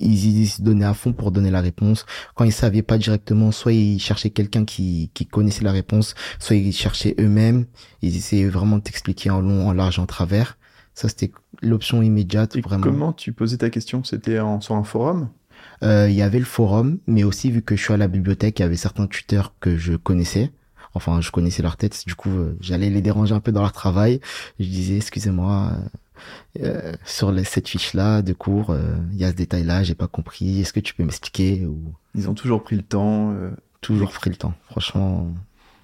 ils, 0.00 0.48
se 0.48 0.62
donnaient 0.62 0.84
à 0.84 0.94
fond 0.94 1.12
pour 1.12 1.30
donner 1.30 1.50
la 1.50 1.60
réponse. 1.60 2.06
Quand 2.34 2.44
ils 2.44 2.52
savaient 2.52 2.82
pas 2.82 2.98
directement, 2.98 3.52
soit 3.52 3.72
ils 3.72 3.98
cherchaient 3.98 4.30
quelqu'un 4.30 4.64
qui, 4.64 5.10
qui 5.14 5.26
connaissait 5.26 5.64
la 5.64 5.72
réponse, 5.72 6.14
soit 6.38 6.56
ils 6.56 6.72
cherchaient 6.72 7.14
eux-mêmes. 7.18 7.66
Ils 8.02 8.16
essayaient 8.16 8.48
vraiment 8.48 8.78
de 8.78 8.82
t'expliquer 8.82 9.30
en 9.30 9.40
long, 9.40 9.68
en 9.68 9.72
large, 9.72 9.98
en 9.98 10.06
travers. 10.06 10.58
Ça, 10.94 11.08
c'était 11.08 11.32
l'option 11.60 12.02
immédiate. 12.02 12.56
vraiment. 12.58 12.82
Comment 12.82 13.12
tu 13.12 13.32
posais 13.32 13.58
ta 13.58 13.70
question? 13.70 14.04
C'était 14.04 14.38
sur 14.60 14.74
un 14.74 14.84
forum? 14.84 15.28
Euh, 15.82 16.08
Il 16.08 16.14
y 16.14 16.22
avait 16.22 16.38
le 16.38 16.44
forum, 16.44 16.98
mais 17.06 17.24
aussi 17.24 17.50
vu 17.50 17.62
que 17.62 17.76
je 17.76 17.82
suis 17.82 17.92
à 17.92 17.96
la 17.96 18.08
bibliothèque, 18.08 18.58
il 18.60 18.62
y 18.62 18.64
avait 18.64 18.76
certains 18.76 19.06
tuteurs 19.06 19.54
que 19.60 19.76
je 19.76 19.94
connaissais. 19.94 20.52
Enfin, 20.94 21.20
je 21.20 21.32
connaissais 21.32 21.62
leur 21.62 21.76
tête, 21.76 22.04
du 22.06 22.14
coup, 22.14 22.30
euh, 22.30 22.56
j'allais 22.60 22.88
les 22.88 23.02
déranger 23.02 23.34
un 23.34 23.40
peu 23.40 23.50
dans 23.50 23.62
leur 23.62 23.72
travail. 23.72 24.20
Je 24.60 24.66
disais, 24.66 24.96
excusez-moi, 24.96 25.72
euh, 25.72 25.88
sur 27.04 27.32
les, 27.32 27.44
cette 27.44 27.68
fiche-là 27.68 28.22
de 28.22 28.32
cours, 28.32 28.70
euh, 28.70 28.96
il 29.12 29.18
y 29.18 29.24
a 29.24 29.30
ce 29.30 29.36
détail-là, 29.36 29.82
j'ai 29.82 29.94
pas 29.94 30.06
compris. 30.06 30.60
Est-ce 30.60 30.72
que 30.72 30.80
tu 30.80 30.94
peux 30.94 31.04
m'expliquer 31.04 31.66
ou... 31.66 31.94
Ils 32.14 32.28
ont 32.28 32.34
toujours 32.34 32.62
pris 32.62 32.76
le 32.76 32.82
temps. 32.82 33.32
Euh, 33.32 33.50
toujours 33.80 34.12
pris 34.12 34.30
le 34.30 34.36
temps. 34.36 34.54
Franchement, 34.70 35.28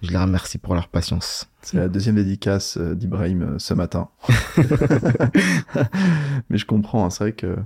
je 0.03 0.11
les 0.11 0.16
remercie 0.16 0.59
pour 0.59 0.74
leur 0.74 0.89
patience. 0.89 1.49
C'est 1.62 1.76
la 1.76 1.89
deuxième 1.89 2.16
dédicace 2.16 2.78
d'Ibrahim 2.78 3.59
ce 3.59 3.74
matin. 3.74 4.09
Mais 6.51 6.59
je 6.59 6.66
comprends, 6.66 7.05
hein, 7.05 7.11
c'est 7.11 7.24
vrai 7.24 7.33
que 7.33 7.57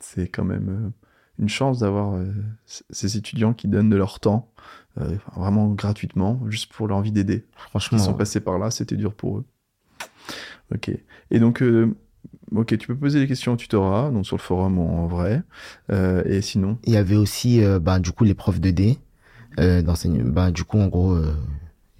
c'est 0.00 0.28
quand 0.28 0.44
même 0.44 0.92
une 1.38 1.48
chance 1.48 1.80
d'avoir 1.80 2.20
ces 2.66 3.16
étudiants 3.16 3.54
qui 3.54 3.68
donnent 3.68 3.90
de 3.90 3.96
leur 3.96 4.20
temps, 4.20 4.52
vraiment 5.36 5.68
gratuitement, 5.68 6.40
juste 6.48 6.72
pour 6.72 6.88
l'envie 6.88 7.12
d'aider. 7.12 7.44
Franchement, 7.56 7.98
ils 7.98 8.04
sont 8.04 8.14
passés 8.14 8.40
par 8.40 8.58
là, 8.58 8.70
c'était 8.70 8.96
dur 8.96 9.14
pour 9.14 9.38
eux. 9.38 9.44
Ok. 10.74 10.90
Et 11.30 11.40
donc, 11.40 11.62
Ok, 12.54 12.78
tu 12.78 12.86
peux 12.86 12.94
poser 12.94 13.18
des 13.18 13.26
questions 13.26 13.54
au 13.54 13.56
tutorat, 13.56 14.10
donc 14.10 14.26
sur 14.26 14.36
le 14.36 14.42
forum 14.42 14.78
en 14.78 15.06
vrai. 15.08 15.42
Euh, 15.90 16.22
et 16.24 16.40
sinon? 16.40 16.78
Il 16.84 16.92
y 16.92 16.96
avait 16.96 17.16
aussi, 17.16 17.64
euh, 17.64 17.80
bah, 17.80 17.98
du 17.98 18.12
coup, 18.12 18.22
les 18.22 18.34
profs 18.34 18.60
de 18.60 18.70
D. 18.70 18.98
Euh, 19.58 19.82
bah, 19.82 20.50
du 20.52 20.62
coup, 20.62 20.78
en 20.78 20.86
gros, 20.86 21.12
euh, 21.12 21.34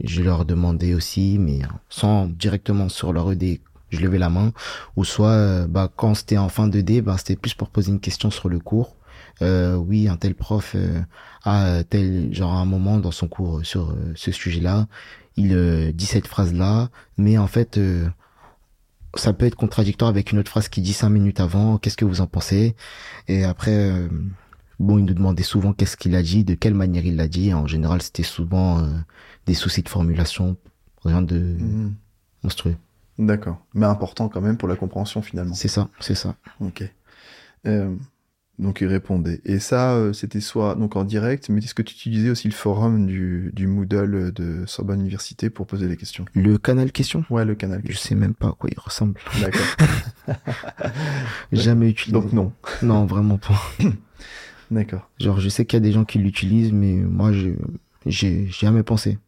je 0.03 0.23
leur 0.23 0.45
demandais 0.45 0.95
aussi, 0.95 1.39
mais 1.41 1.61
sans 1.89 2.27
directement 2.27 2.89
sur 2.89 3.13
leur 3.13 3.33
ED, 3.33 3.61
je 3.91 4.01
levais 4.01 4.19
la 4.19 4.31
main. 4.31 4.53
Ou 4.97 5.05
soit, 5.05 5.31
euh, 5.31 5.67
bah, 5.67 5.91
quand 5.97 6.15
c'était 6.15 6.39
en 6.39 6.49
fin 6.49 6.69
de 6.69 6.81
D, 6.81 7.03
bah, 7.03 7.17
c'était 7.19 7.37
plus 7.37 7.55
pour 7.55 7.69
poser 7.69 7.91
une 7.91 8.01
question 8.01 8.31
sur 8.31 8.49
le 8.49 8.61
cours. 8.61 8.95
Euh, 9.43 9.75
oui, 9.75 10.07
un 10.09 10.17
tel 10.17 10.37
prof 10.37 10.77
a 11.45 11.83
tel, 11.83 12.33
genre, 12.33 12.53
un 12.53 12.65
moment 12.65 12.99
dans 12.99 13.11
son 13.11 13.27
cours 13.27 13.65
sur 13.65 13.97
ce 14.15 14.31
sujet-là, 14.31 14.87
il 15.37 15.93
dit 15.95 16.07
cette 16.07 16.29
phrase-là, 16.29 16.91
mais 17.19 17.39
en 17.39 17.49
fait 17.49 17.81
ça 19.17 19.33
peut 19.33 19.47
être 19.47 19.57
contradictoire 19.57 20.09
avec 20.11 20.33
une 20.33 20.39
autre 20.39 20.51
phrase 20.51 20.69
qui 20.69 20.81
dit 20.81 20.93
cinq 20.93 21.11
minutes 21.11 21.41
avant, 21.41 21.79
qu'est-ce 21.79 21.97
que 21.97 22.05
vous 22.05 22.21
en 22.21 22.27
pensez? 22.27 22.75
Et 23.29 23.45
après, 23.45 23.75
euh, 23.75 24.09
bon, 24.79 24.99
il 24.99 25.05
nous 25.05 25.15
demandait 25.15 25.43
souvent 25.43 25.73
qu'est-ce 25.73 25.97
qu'il 25.97 26.15
a 26.15 26.23
dit, 26.23 26.45
de 26.45 26.55
quelle 26.55 26.75
manière 26.75 27.05
il 27.05 27.17
l'a 27.17 27.29
dit. 27.29 27.53
En 27.55 27.67
général, 27.67 28.03
c'était 28.03 28.23
souvent 28.23 28.81
euh, 28.81 28.89
des 29.47 29.55
soucis 29.55 29.83
de 29.83 29.89
formulation, 29.89 30.57
rien 31.05 31.23
de 31.23 31.39
mhm. 31.39 31.95
monstrueux. 32.43 32.77
D'accord, 33.19 33.65
mais 33.75 33.87
important 33.87 34.29
quand 34.29 34.41
même 34.41 34.57
pour 34.57 34.69
la 34.69 34.77
compréhension 34.77 35.23
finalement. 35.23 35.55
C'est 35.55 35.69
ça, 35.69 35.89
c'est 36.01 36.17
ça. 36.17 36.35
Ok. 36.61 36.83
Euh, 37.67 37.95
donc 38.59 38.81
il 38.81 38.87
répondait. 38.87 39.41
Et 39.45 39.59
ça, 39.59 39.95
euh, 39.95 40.13
c'était 40.13 40.41
soit 40.41 40.75
donc 40.77 40.97
en 40.97 41.05
direct, 41.05 41.49
mais 41.49 41.63
est-ce 41.63 41.75
que 41.75 41.83
tu 41.83 41.95
utilisais 41.95 42.31
aussi 42.31 42.49
le 42.49 42.55
forum 42.55 43.07
du, 43.07 43.51
du 43.53 43.67
Moodle 43.67 44.33
de 44.33 44.65
Sorbonne 44.67 45.01
Université 45.01 45.51
pour 45.51 45.67
poser 45.67 45.89
des 45.89 45.97
questions? 45.97 46.25
Le 46.35 46.57
canal 46.59 46.93
question? 46.93 47.25
Ouais, 47.31 47.45
le 47.45 47.55
canal 47.55 47.83
question. 47.83 48.01
Je 48.01 48.09
sais 48.09 48.15
même 48.15 48.35
pas 48.35 48.49
à 48.49 48.53
quoi 48.53 48.71
il 48.73 48.79
ressemble. 48.79 49.21
D'accord. 49.41 49.67
Jamais 51.53 51.91
utilisé. 51.91 52.13
Donc 52.13 52.33
non. 52.33 52.53
Non, 52.83 53.07
vraiment 53.07 53.39
pas. 53.39 53.61
D'accord. 54.71 55.11
Genre, 55.19 55.41
je 55.41 55.49
sais 55.49 55.67
qu'il 55.67 55.77
y 55.77 55.83
a 55.83 55.87
des 55.87 55.93
gens 55.93 56.05
qui 56.05 56.19
l'utilisent, 56.19 56.73
mais 56.73 56.95
moi, 56.95 57.33
je 57.33 57.51
j'ai 58.07 58.47
jamais 58.49 58.83
pensé. 58.83 59.19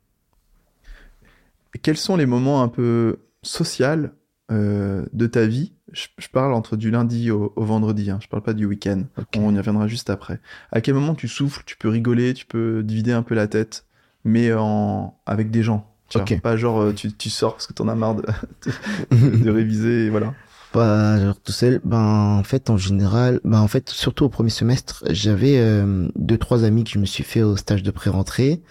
quels 1.82 1.96
sont 1.96 2.16
les 2.16 2.26
moments 2.26 2.62
un 2.62 2.68
peu 2.68 3.20
sociaux 3.42 4.08
euh, 4.50 5.06
de 5.12 5.26
ta 5.26 5.46
vie 5.46 5.72
je, 5.92 6.06
je 6.18 6.28
parle 6.28 6.52
entre 6.54 6.76
du 6.76 6.90
lundi 6.90 7.30
au, 7.30 7.52
au 7.56 7.64
vendredi, 7.64 8.10
hein, 8.10 8.18
je 8.20 8.28
parle 8.28 8.42
pas 8.42 8.54
du 8.54 8.66
week-end. 8.66 9.04
On 9.36 9.54
y 9.54 9.58
reviendra 9.58 9.86
juste 9.86 10.10
après. 10.10 10.40
À 10.72 10.80
quel 10.80 10.94
moment 10.94 11.14
tu 11.14 11.28
souffles, 11.28 11.62
tu 11.66 11.76
peux 11.76 11.88
rigoler, 11.88 12.34
tu 12.34 12.46
peux 12.46 12.82
divider 12.82 13.12
un 13.12 13.22
peu 13.22 13.34
la 13.34 13.46
tête, 13.46 13.84
mais 14.24 14.52
en... 14.52 15.16
avec 15.26 15.50
des 15.50 15.62
gens? 15.62 15.90
Tu 16.08 16.18
vois, 16.18 16.22
Ok. 16.22 16.40
Pas 16.40 16.56
genre 16.56 16.80
euh, 16.80 16.92
tu, 16.92 17.12
tu 17.12 17.30
sors 17.30 17.54
parce 17.54 17.66
que 17.66 17.72
t'en 17.72 17.88
as 17.88 17.94
marre 17.94 18.16
de, 18.16 18.22
de, 19.12 19.36
de 19.44 19.50
réviser 19.50 20.06
et 20.06 20.10
voilà. 20.10 20.34
Pas 20.72 21.18
genre 21.20 21.40
tout 21.40 21.52
seul. 21.52 21.80
Ben 21.84 22.36
en 22.38 22.42
fait 22.42 22.70
en 22.70 22.76
général, 22.76 23.40
ben 23.44 23.60
en 23.60 23.68
fait 23.68 23.88
surtout 23.88 24.24
au 24.24 24.28
premier 24.28 24.50
semestre, 24.50 25.04
j'avais 25.10 25.58
euh, 25.58 26.08
deux 26.16 26.38
trois 26.38 26.64
amis 26.64 26.84
que 26.84 26.90
je 26.90 26.98
me 26.98 27.06
suis 27.06 27.24
fait 27.24 27.42
au 27.42 27.56
stage 27.56 27.82
de 27.82 27.90
pré-rentrée. 27.90 28.62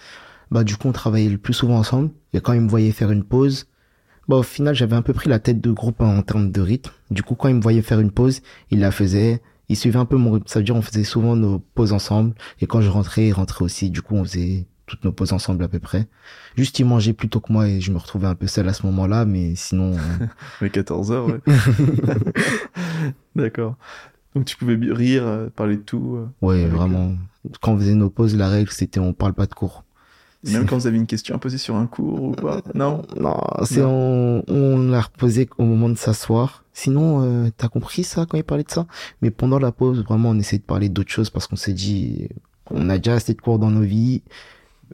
Bah 0.51 0.63
du 0.63 0.76
coup 0.78 0.88
on 0.88 0.91
travaillait 0.91 1.30
le 1.30 1.38
plus 1.38 1.53
souvent 1.53 1.78
ensemble. 1.78 2.11
Et 2.34 2.41
quand 2.41 2.53
ils 2.53 2.61
me 2.61 2.70
voyaient 2.70 2.91
faire 2.91 3.11
une 3.11 3.24
pause, 3.24 3.66
bah 4.28 4.38
au 4.38 4.43
final 4.43 4.73
j'avais 4.76 4.95
un 4.95 5.01
peu 5.01 5.13
pris 5.13 5.30
la 5.30 5.39
tête 5.39 5.61
de 5.61 5.71
groupe 5.71 6.01
en 6.01 6.21
termes 6.21 6.51
de 6.51 6.61
rythme. 6.61 6.91
Du 7.11 7.23
coup 7.23 7.36
quand 7.36 7.47
ils 7.49 7.55
me 7.55 7.61
voyaient 7.61 7.82
faire 7.82 7.99
une 7.99 8.11
pause, 8.11 8.41
ils 8.71 8.80
la 8.80 8.91
faisaient. 8.91 9.41
Ils 9.69 9.76
suivaient 9.78 9.97
un 9.99 10.05
peu 10.05 10.17
mon 10.17 10.32
rythme. 10.34 10.47
Ça 10.47 10.59
veut 10.59 10.65
dire 10.65 10.76
on 10.76 10.82
faisait 10.82 11.03
souvent 11.03 11.36
nos 11.36 11.59
pauses 11.59 11.93
ensemble. 11.93 12.34
Et 12.61 12.67
quand 12.67 12.82
je 12.82 12.89
rentrais, 12.89 13.28
ils 13.28 13.34
rentraient 13.34 13.65
aussi. 13.65 13.89
Du 13.89 14.01
coup 14.01 14.15
on 14.15 14.23
faisait 14.23 14.65
toutes 14.88 15.03
nos 15.03 15.11
pauses 15.11 15.34
ensemble 15.34 15.63
à 15.63 15.67
peu 15.67 15.80
près. 15.80 16.07
Juste 16.57 16.78
ils 16.80 16.86
mangeaient 16.86 17.13
plus 17.13 17.30
tôt 17.30 17.39
que 17.39 17.51
moi 17.51 17.67
et 17.67 17.82
je 17.82 17.91
me 17.91 17.97
retrouvais 17.97 18.28
un 18.28 18.36
peu 18.36 18.45
seul 18.47 18.67
à 18.69 18.73
ce 18.73 18.86
moment-là. 18.86 19.26
Mais 19.26 19.55
sinon. 19.55 19.93
euh, 19.93 20.26
Mais 20.61 20.69
14 20.69 21.11
heures, 21.11 21.26
ouais. 21.28 21.39
D'accord. 23.36 23.76
Donc 24.36 24.45
tu 24.45 24.57
pouvais 24.57 24.76
rire, 24.82 25.23
euh, 25.26 25.47
parler 25.55 25.78
de 25.78 25.82
tout. 25.82 26.17
euh. 26.17 26.28
Ouais, 26.45 26.61
Avec 26.63 26.73
vraiment. 26.73 27.13
Quand 27.61 27.73
on 27.73 27.78
faisait 27.78 27.95
nos 27.95 28.09
pauses, 28.09 28.36
la 28.36 28.49
règle, 28.49 28.69
c'était 28.71 28.99
on 28.99 29.13
parle 29.13 29.34
pas 29.34 29.45
de 29.45 29.53
cours. 29.53 29.84
Même 30.51 30.65
quand 30.65 30.77
vous 30.77 30.87
avez 30.87 30.97
une 30.97 31.07
question 31.07 31.35
à 31.35 31.37
poser 31.37 31.57
sur 31.57 31.75
un 31.75 31.87
cours 31.87 32.21
ou 32.21 32.31
pas. 32.31 32.61
Non? 32.73 33.01
Non, 33.19 33.39
c'est 33.63 33.81
on, 33.83 34.43
on 34.47 34.89
l'a 34.89 35.01
reposé 35.01 35.49
au 35.57 35.63
moment 35.63 35.89
de 35.89 35.95
s'asseoir. 35.95 36.63
Sinon, 36.73 37.23
euh, 37.23 37.49
t'as 37.55 37.67
compris 37.67 38.03
ça 38.03 38.25
quand 38.25 38.37
il 38.37 38.43
parlait 38.43 38.63
de 38.63 38.71
ça? 38.71 38.85
Mais 39.21 39.31
pendant 39.31 39.59
la 39.59 39.71
pause, 39.71 40.03
vraiment, 40.03 40.29
on 40.29 40.37
essayait 40.37 40.59
de 40.59 40.65
parler 40.65 40.89
d'autres 40.89 41.11
choses 41.11 41.29
parce 41.29 41.47
qu'on 41.47 41.55
s'est 41.55 41.73
dit, 41.73 42.27
on 42.69 42.89
a 42.89 42.97
déjà 42.97 43.15
assez 43.15 43.33
de 43.33 43.41
cours 43.41 43.59
dans 43.59 43.71
nos 43.71 43.81
vies. 43.81 44.23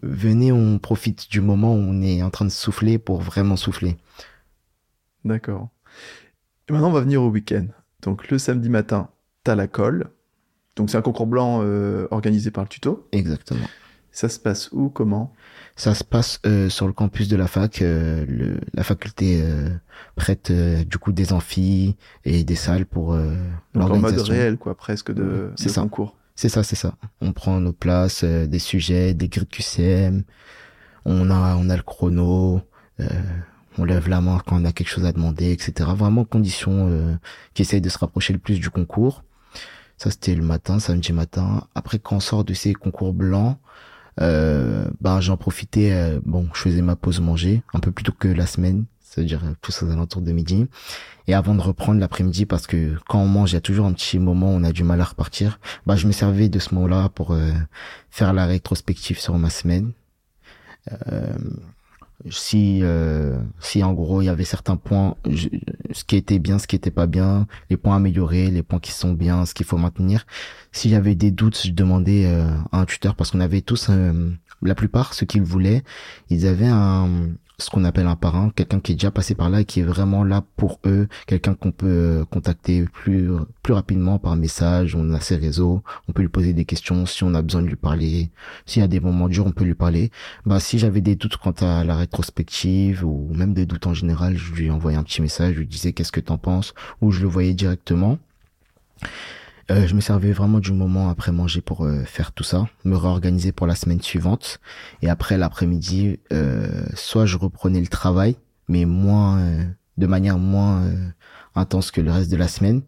Venez, 0.02 0.52
on 0.52 0.80
profite 0.80 1.30
du 1.30 1.42
moment 1.42 1.74
où 1.74 1.80
on 1.80 2.02
est 2.02 2.24
en 2.24 2.30
train 2.30 2.46
de 2.46 2.52
souffler 2.52 2.98
pour 2.98 3.20
vraiment 3.20 3.56
souffler. 3.56 3.98
D'accord. 5.26 5.70
Et 6.70 6.74
maintenant, 6.74 6.90
on 6.90 6.94
va 6.94 7.02
venir 7.02 7.22
au 7.22 7.30
week-end. 7.30 7.66
Donc 8.02 8.30
le 8.30 8.38
samedi 8.38 8.70
matin, 8.70 9.10
t'as 9.44 9.56
la 9.56 9.68
colle. 9.68 10.12
Donc 10.76 10.90
c'est 10.90 10.98
un 10.98 11.02
concours 11.02 11.28
blanc 11.28 11.60
euh, 11.62 12.08
organisé 12.12 12.52
par 12.52 12.64
le 12.64 12.70
tuto. 12.70 13.08
Exactement. 13.12 13.66
Ça 14.12 14.30
se 14.30 14.40
passe 14.40 14.70
où? 14.72 14.90
Comment? 14.90 15.34
Ça 15.76 15.96
se 15.96 16.04
passe 16.04 16.40
euh, 16.46 16.70
sur 16.70 16.86
le 16.88 16.94
campus 16.94 17.28
de 17.28 17.36
la 17.36 17.48
fac. 17.48 17.82
euh, 17.82 18.26
le, 18.28 18.60
la 18.74 18.84
faculté 18.84 19.40
euh, 19.42 19.70
prête 20.16 20.52
euh, 20.52 20.84
du 20.84 20.98
coup 20.98 21.12
des 21.12 21.34
amphis 21.34 21.96
et 22.26 22.44
des 22.44 22.56
salles 22.56 22.86
pour 22.86 23.14
euh, 23.14 23.34
Donc 23.74 23.84
en 23.84 23.88
mode 23.88 24.02
l'organisation. 24.02 24.34
réel, 24.34 24.58
quoi, 24.58 24.76
presque 24.76 25.12
de, 25.12 25.52
de 25.58 25.70
ça. 25.70 25.82
concours. 25.82 26.16
C'est 26.36 26.50
ça, 26.50 26.64
c'est 26.64 26.76
ça. 26.76 26.96
On 27.22 27.34
prend 27.34 27.60
nos 27.60 27.74
places, 27.74 28.24
euh, 28.24 28.46
des 28.48 28.60
sujets, 28.60 29.14
des 29.14 29.28
grilles 29.28 29.48
QCM. 29.48 30.24
On 31.06 31.30
a, 31.32 31.56
on 31.56 31.70
a 31.70 31.76
le 31.78 31.84
chrono. 31.84 32.62
euh, 33.00 33.06
on 33.78 33.86
lève 33.86 34.10
la 34.10 34.20
main 34.22 34.40
quand 34.46 34.62
on 34.62 34.66
a 34.66 34.74
quelque 34.74 34.90
chose 34.90 35.06
à 35.06 35.14
demander, 35.14 35.52
etc. 35.52 35.90
Vraiment 35.96 36.26
conditions 36.26 36.90
euh, 36.90 37.16
qui 37.54 37.62
essayent 37.62 37.82
de 37.82 37.90
se 37.90 37.98
rapprocher 37.98 38.34
le 38.34 38.40
plus 38.40 38.60
du 38.60 38.70
concours. 38.70 39.24
Ça, 39.98 40.10
c'était 40.12 40.36
le 40.36 40.44
matin, 40.44 40.80
samedi 40.80 41.14
matin. 41.14 41.68
Après, 41.76 41.98
quand 42.00 42.18
on 42.18 42.20
sort 42.20 42.44
de 42.44 42.54
ces 42.54 42.74
concours 42.74 43.14
blancs, 43.14 43.58
euh, 44.20 44.86
ben 45.00 45.22
j'en 45.22 45.38
profitais. 45.38 45.92
euh, 45.94 46.20
bon, 46.26 46.48
je 46.54 46.60
faisais 46.62 46.82
ma 46.82 46.96
pause 46.96 47.20
manger 47.22 47.64
un 47.74 47.80
peu 47.80 47.92
plus 47.92 48.04
tôt 48.04 48.12
que 48.12 48.28
la 48.28 48.46
semaine, 48.46 48.86
c'est-à-dire 49.00 49.42
euh, 49.46 49.54
plus 49.62 49.82
aux 49.84 49.90
alentours 49.90 50.22
de 50.22 50.32
midi. 50.32 50.68
Et 51.28 51.34
avant 51.34 51.56
de 51.56 51.62
reprendre 51.62 52.00
l'après-midi, 52.00 52.46
parce 52.46 52.68
que 52.68 52.98
quand 53.08 53.20
on 53.20 53.28
mange, 53.28 53.52
il 53.52 53.56
y 53.56 53.58
a 53.58 53.62
toujours 53.62 53.86
un 53.86 53.94
petit 53.94 54.20
moment 54.20 54.48
où 54.54 54.58
on 54.58 54.64
a 54.64 54.72
du 54.72 54.84
mal 54.84 55.00
à 55.02 55.06
repartir. 55.06 55.60
Bah, 55.86 55.96
je 55.96 56.08
me 56.08 56.12
servais 56.12 56.50
de 56.50 56.60
ce 56.60 56.76
moment-là 56.76 57.10
pour 57.10 57.32
euh, 57.32 57.52
faire 58.10 58.34
la 58.34 58.46
rétrospective 58.46 59.20
sur 59.20 59.38
ma 59.38 59.50
semaine. 59.50 59.94
Si, 62.30 62.80
euh, 62.82 63.42
si 63.60 63.84
en 63.84 63.94
gros 63.94 64.22
il 64.22 64.26
y 64.26 64.30
avait 64.30 64.44
certains 64.44 64.76
points, 64.76 65.16
ce 65.92 66.04
qui 66.04 66.16
était 66.16 66.40
bien, 66.40 66.60
ce 66.60 66.68
qui 66.68 66.76
était 66.76 66.92
pas 66.92 67.08
bien, 67.08 67.48
les 67.70 67.78
points 67.78 67.96
améliorés, 67.96 68.52
les 68.52 68.64
points 68.64 68.80
qui 68.80 68.92
sont 68.92 69.14
bien, 69.14 69.46
ce 69.46 69.54
qu'il 69.54 69.66
faut 69.66 69.78
maintenir. 69.78 70.26
S'il 70.72 70.92
y 70.92 70.96
avait 70.96 71.16
des 71.16 71.32
doutes, 71.32 71.60
je 71.66 71.72
demandais 71.72 72.26
euh, 72.26 72.48
à 72.72 72.82
un 72.82 72.86
tuteur 72.86 73.16
parce 73.16 73.32
qu'on 73.32 73.40
avait 73.40 73.62
tous, 73.62 73.88
euh, 73.90 74.32
la 74.62 74.76
plupart, 74.76 75.14
ceux 75.14 75.26
qui 75.26 75.40
le 75.40 75.46
voulaient, 75.46 75.84
ils 76.30 76.46
avaient 76.46 76.68
un 76.68 77.30
ce 77.62 77.70
qu'on 77.70 77.84
appelle 77.86 78.08
un 78.08 78.16
parrain, 78.16 78.52
quelqu'un 78.56 78.80
qui 78.80 78.94
est 78.94 78.96
déjà 78.96 79.12
passé 79.12 79.36
par 79.36 79.50
là 79.50 79.62
et 79.62 79.66
qui 79.66 79.80
est 79.80 79.84
vraiment 79.84 80.24
là 80.24 80.44
pour 80.58 80.80
eux, 80.86 81.08
quelqu'un 81.28 81.54
qu'on 81.54 81.72
peut 81.72 81.88
euh, 81.88 82.26
contacter 82.26 82.86
plus 82.86 83.30
plus 83.64 83.74
rapidement 83.74 84.20
par 84.20 84.36
message, 84.36 84.96
on 84.96 85.14
a 85.14 85.20
ses 85.20 85.36
réseaux, 85.36 85.84
on 86.08 86.12
peut 86.12 86.24
lui 86.24 86.30
poser 86.30 86.54
des 86.54 86.66
questions 86.66 87.06
si 87.06 87.24
on 87.24 87.34
a 87.34 87.42
besoin 87.42 87.62
de 87.62 87.68
lui 87.68 87.76
parler, 87.76 88.32
s'il 88.66 88.82
y 88.82 88.86
a 88.86 88.88
des 88.88 89.00
moments 89.00 89.30
durs, 89.30 89.46
on 89.46 89.52
peut 89.52 89.64
lui 89.66 89.76
parler. 89.76 90.12
Bah 90.46 90.60
si 90.60 90.80
j'avais 90.80 91.02
des 91.02 91.16
doutes 91.16 91.38
quant 91.38 91.52
à 91.62 91.84
la 91.84 91.96
rétrospective 91.96 93.06
ou 93.06 93.30
même 93.34 93.54
des 93.54 93.66
doutes 93.66 93.88
en 93.88 93.94
général, 93.94 94.38
je 94.38 94.54
lui 94.54 94.72
envoyais 94.72 94.98
un 94.98 95.04
petit 95.04 95.22
message, 95.22 95.56
je 95.56 95.60
lui 95.60 95.68
disais 95.68 95.94
qu'est-ce 95.94 96.12
que 96.12 96.20
t'en 96.20 96.38
penses? 96.38 96.74
Ou 97.02 97.12
je 97.12 97.22
le 97.22 97.28
voyais 97.28 97.54
directement. 97.54 98.18
Euh, 99.72 99.88
je 99.88 99.96
me 99.96 100.02
servais 100.02 100.34
vraiment 100.34 100.60
du 100.60 100.74
moment 100.74 101.10
après 101.10 101.32
manger 101.32 101.62
pour 101.62 101.86
euh, 101.86 102.04
faire 102.04 102.34
tout 102.34 102.44
ça, 102.44 102.68
me 102.84 102.98
réorganiser 102.98 103.54
pour 103.54 103.68
la 103.68 103.76
semaine 103.76 104.02
suivante. 104.02 104.60
Et 105.02 105.10
après 105.10 105.38
l'après-midi, 105.38 106.20
euh, 106.34 106.84
soit 106.94 107.26
je 107.26 107.38
reprenais 107.38 107.80
le 107.80 107.88
travail, 107.88 108.36
mais 108.68 108.84
moins, 108.84 109.40
euh, 109.40 109.64
de 109.98 110.08
manière 110.08 110.38
moins 110.40 110.82
euh, 110.82 111.08
intense 111.56 111.92
que 111.92 112.02
le 112.02 112.12
reste 112.12 112.30
de 112.30 112.36
la 112.36 112.50
semaine. 112.50 112.82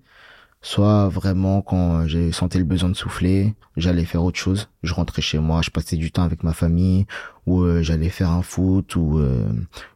Soit 0.62 1.08
vraiment 1.08 1.62
quand 1.62 2.06
j'ai 2.08 2.32
senti 2.34 2.58
le 2.58 2.64
besoin 2.66 2.90
de 2.90 2.96
souffler, 2.96 3.54
j'allais 3.78 4.06
faire 4.06 4.24
autre 4.24 4.40
chose. 4.40 4.70
Je 4.82 4.94
rentrais 4.94 5.22
chez 5.22 5.40
moi, 5.40 5.62
je 5.62 5.70
passais 5.70 5.98
du 5.98 6.12
temps 6.12 6.24
avec 6.24 6.44
ma 6.44 6.54
famille, 6.54 7.06
ou 7.46 7.62
euh, 7.62 7.82
j'allais 7.82 8.10
faire 8.10 8.32
un 8.32 8.42
foot, 8.42 8.96
ou 8.98 9.20
euh, 9.20 9.46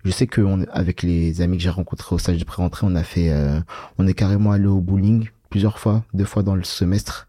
je 0.05 0.11
sais 0.11 0.27
que 0.27 0.41
avec 0.71 1.03
les 1.03 1.41
amis 1.41 1.57
que 1.57 1.63
j'ai 1.63 1.69
rencontrés 1.69 2.15
au 2.15 2.17
stage 2.17 2.37
de 2.37 2.43
pré-rentrée, 2.45 2.85
on 2.89 2.95
a 2.95 3.03
fait, 3.03 3.29
euh, 3.31 3.59
on 3.97 4.07
est 4.07 4.13
carrément 4.13 4.51
allé 4.51 4.67
au 4.67 4.79
bowling 4.79 5.29
plusieurs 5.49 5.79
fois, 5.79 6.03
deux 6.13 6.25
fois 6.25 6.43
dans 6.43 6.55
le 6.55 6.63
semestre. 6.63 7.27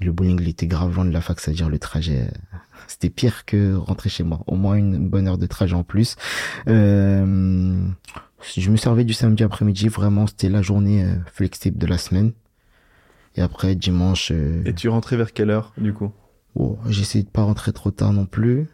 Le 0.00 0.12
bowling 0.12 0.40
il 0.40 0.48
était 0.48 0.66
grave 0.66 0.94
loin 0.94 1.04
de 1.04 1.10
la 1.10 1.20
fac, 1.20 1.38
c'est-à-dire 1.40 1.68
le 1.68 1.78
trajet, 1.78 2.22
euh, 2.22 2.56
c'était 2.86 3.10
pire 3.10 3.44
que 3.44 3.74
rentrer 3.74 4.08
chez 4.08 4.24
moi. 4.24 4.42
Au 4.46 4.56
moins 4.56 4.76
une 4.76 5.08
bonne 5.08 5.28
heure 5.28 5.36
de 5.36 5.46
trajet 5.46 5.74
en 5.74 5.84
plus. 5.84 6.16
Euh, 6.68 7.86
je 8.56 8.70
me 8.70 8.76
servais 8.76 9.04
du 9.04 9.12
samedi 9.12 9.42
après-midi, 9.42 9.88
vraiment, 9.88 10.26
c'était 10.26 10.48
la 10.48 10.62
journée 10.62 11.04
euh, 11.04 11.14
flexible 11.32 11.78
de 11.78 11.86
la 11.86 11.98
semaine. 11.98 12.32
Et 13.36 13.42
après, 13.42 13.74
dimanche, 13.74 14.30
euh, 14.32 14.62
Et 14.64 14.74
tu 14.74 14.88
rentrais 14.88 15.16
vers 15.16 15.32
quelle 15.32 15.50
heure, 15.50 15.72
du 15.76 15.92
coup? 15.92 16.12
Bon, 16.54 16.78
j'essayais 16.88 17.24
de 17.24 17.30
pas 17.30 17.42
rentrer 17.42 17.72
trop 17.72 17.90
tard 17.90 18.12
non 18.12 18.26
plus. 18.26 18.68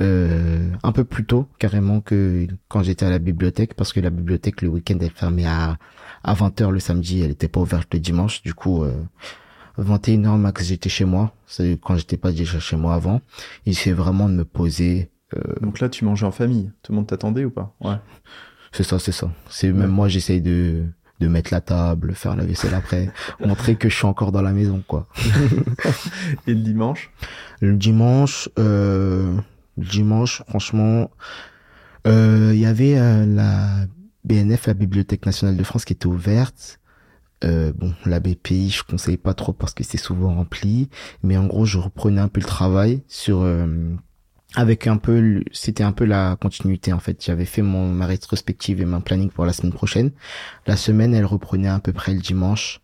Euh, 0.00 0.70
un 0.82 0.92
peu 0.92 1.04
plus 1.04 1.26
tôt, 1.26 1.46
carrément, 1.58 2.00
que 2.00 2.46
quand 2.68 2.82
j'étais 2.82 3.04
à 3.04 3.10
la 3.10 3.18
bibliothèque, 3.18 3.74
parce 3.74 3.92
que 3.92 4.00
la 4.00 4.08
bibliothèque, 4.08 4.62
le 4.62 4.68
week-end, 4.68 4.96
elle 5.00 5.10
fermait 5.10 5.44
à, 5.44 5.76
à 6.24 6.34
20h 6.34 6.70
le 6.70 6.80
samedi, 6.80 7.22
elle 7.22 7.30
était 7.30 7.48
pas 7.48 7.60
ouverte 7.60 7.92
le 7.94 8.00
dimanche. 8.00 8.42
Du 8.42 8.54
coup, 8.54 8.84
euh, 8.84 8.92
21h 9.78 10.36
max, 10.36 10.64
j'étais 10.66 10.88
chez 10.90 11.04
moi. 11.04 11.32
C'est 11.46 11.78
quand 11.82 11.96
j'étais 11.96 12.16
pas 12.16 12.32
déjà 12.32 12.58
chez 12.60 12.76
moi 12.76 12.94
avant. 12.94 13.20
Il 13.66 13.74
s'est 13.74 13.92
vraiment 13.92 14.28
de 14.28 14.34
me 14.34 14.44
poser, 14.44 15.10
euh, 15.36 15.40
Donc 15.60 15.80
là, 15.80 15.88
tu 15.88 16.04
mangeais 16.04 16.26
en 16.26 16.32
famille. 16.32 16.70
Tout 16.82 16.92
le 16.92 16.96
monde 16.96 17.06
t'attendait 17.06 17.44
ou 17.44 17.50
pas? 17.50 17.74
Ouais. 17.80 17.96
C'est 18.72 18.82
ça, 18.84 18.98
c'est 18.98 19.12
ça. 19.12 19.30
C'est 19.48 19.68
Ouais. 19.68 19.72
même 19.78 19.90
moi, 19.90 20.08
j'essaye 20.08 20.40
de 20.40 20.84
de 21.20 21.28
mettre 21.28 21.52
la 21.52 21.60
table, 21.60 22.14
faire 22.14 22.34
la 22.34 22.46
vaisselle 22.46 22.72
après, 22.72 23.10
montrer 23.44 23.76
que 23.76 23.90
je 23.90 23.94
suis 23.94 24.06
encore 24.06 24.32
dans 24.32 24.40
la 24.40 24.52
maison, 24.52 24.82
quoi. 24.88 25.06
Et 26.46 26.54
le 26.54 26.60
dimanche? 26.62 27.10
Le 27.60 27.76
dimanche, 27.76 28.48
euh, 28.58 29.36
le 29.76 29.84
dimanche, 29.84 30.42
franchement, 30.48 31.10
euh, 32.06 32.52
il 32.54 32.60
y 32.60 32.64
avait 32.64 32.98
euh, 32.98 33.26
la 33.26 33.84
BNF, 34.24 34.66
la 34.66 34.74
Bibliothèque 34.74 35.26
nationale 35.26 35.56
de 35.56 35.64
France, 35.64 35.84
qui 35.84 35.92
était 35.92 36.06
ouverte. 36.06 36.80
Euh, 37.42 37.72
bon, 37.74 37.94
la 38.04 38.20
BPI, 38.20 38.70
je 38.70 38.82
conseille 38.82 39.16
pas 39.16 39.32
trop 39.32 39.52
parce 39.52 39.72
que 39.72 39.82
c'est 39.82 39.96
souvent 39.96 40.34
rempli, 40.34 40.90
mais 41.22 41.38
en 41.38 41.46
gros, 41.46 41.64
je 41.64 41.78
reprenais 41.78 42.20
un 42.20 42.28
peu 42.28 42.40
le 42.40 42.46
travail 42.46 43.02
sur 43.08 43.40
euh, 43.40 43.94
avec 44.56 44.86
un 44.86 44.98
peu, 44.98 45.42
c'était 45.52 45.84
un 45.84 45.92
peu 45.92 46.04
la 46.04 46.36
continuité 46.36 46.92
en 46.92 46.98
fait. 46.98 47.24
J'avais 47.24 47.46
fait 47.46 47.62
mon 47.62 47.88
ma 47.92 48.06
rétrospective 48.06 48.80
et 48.80 48.84
mon 48.84 49.00
planning 49.00 49.30
pour 49.30 49.46
la 49.46 49.52
semaine 49.52 49.72
prochaine. 49.72 50.10
La 50.66 50.76
semaine, 50.76 51.14
elle 51.14 51.24
reprenait 51.24 51.68
à 51.68 51.78
peu 51.78 51.92
près 51.92 52.12
le 52.12 52.20
dimanche. 52.20 52.80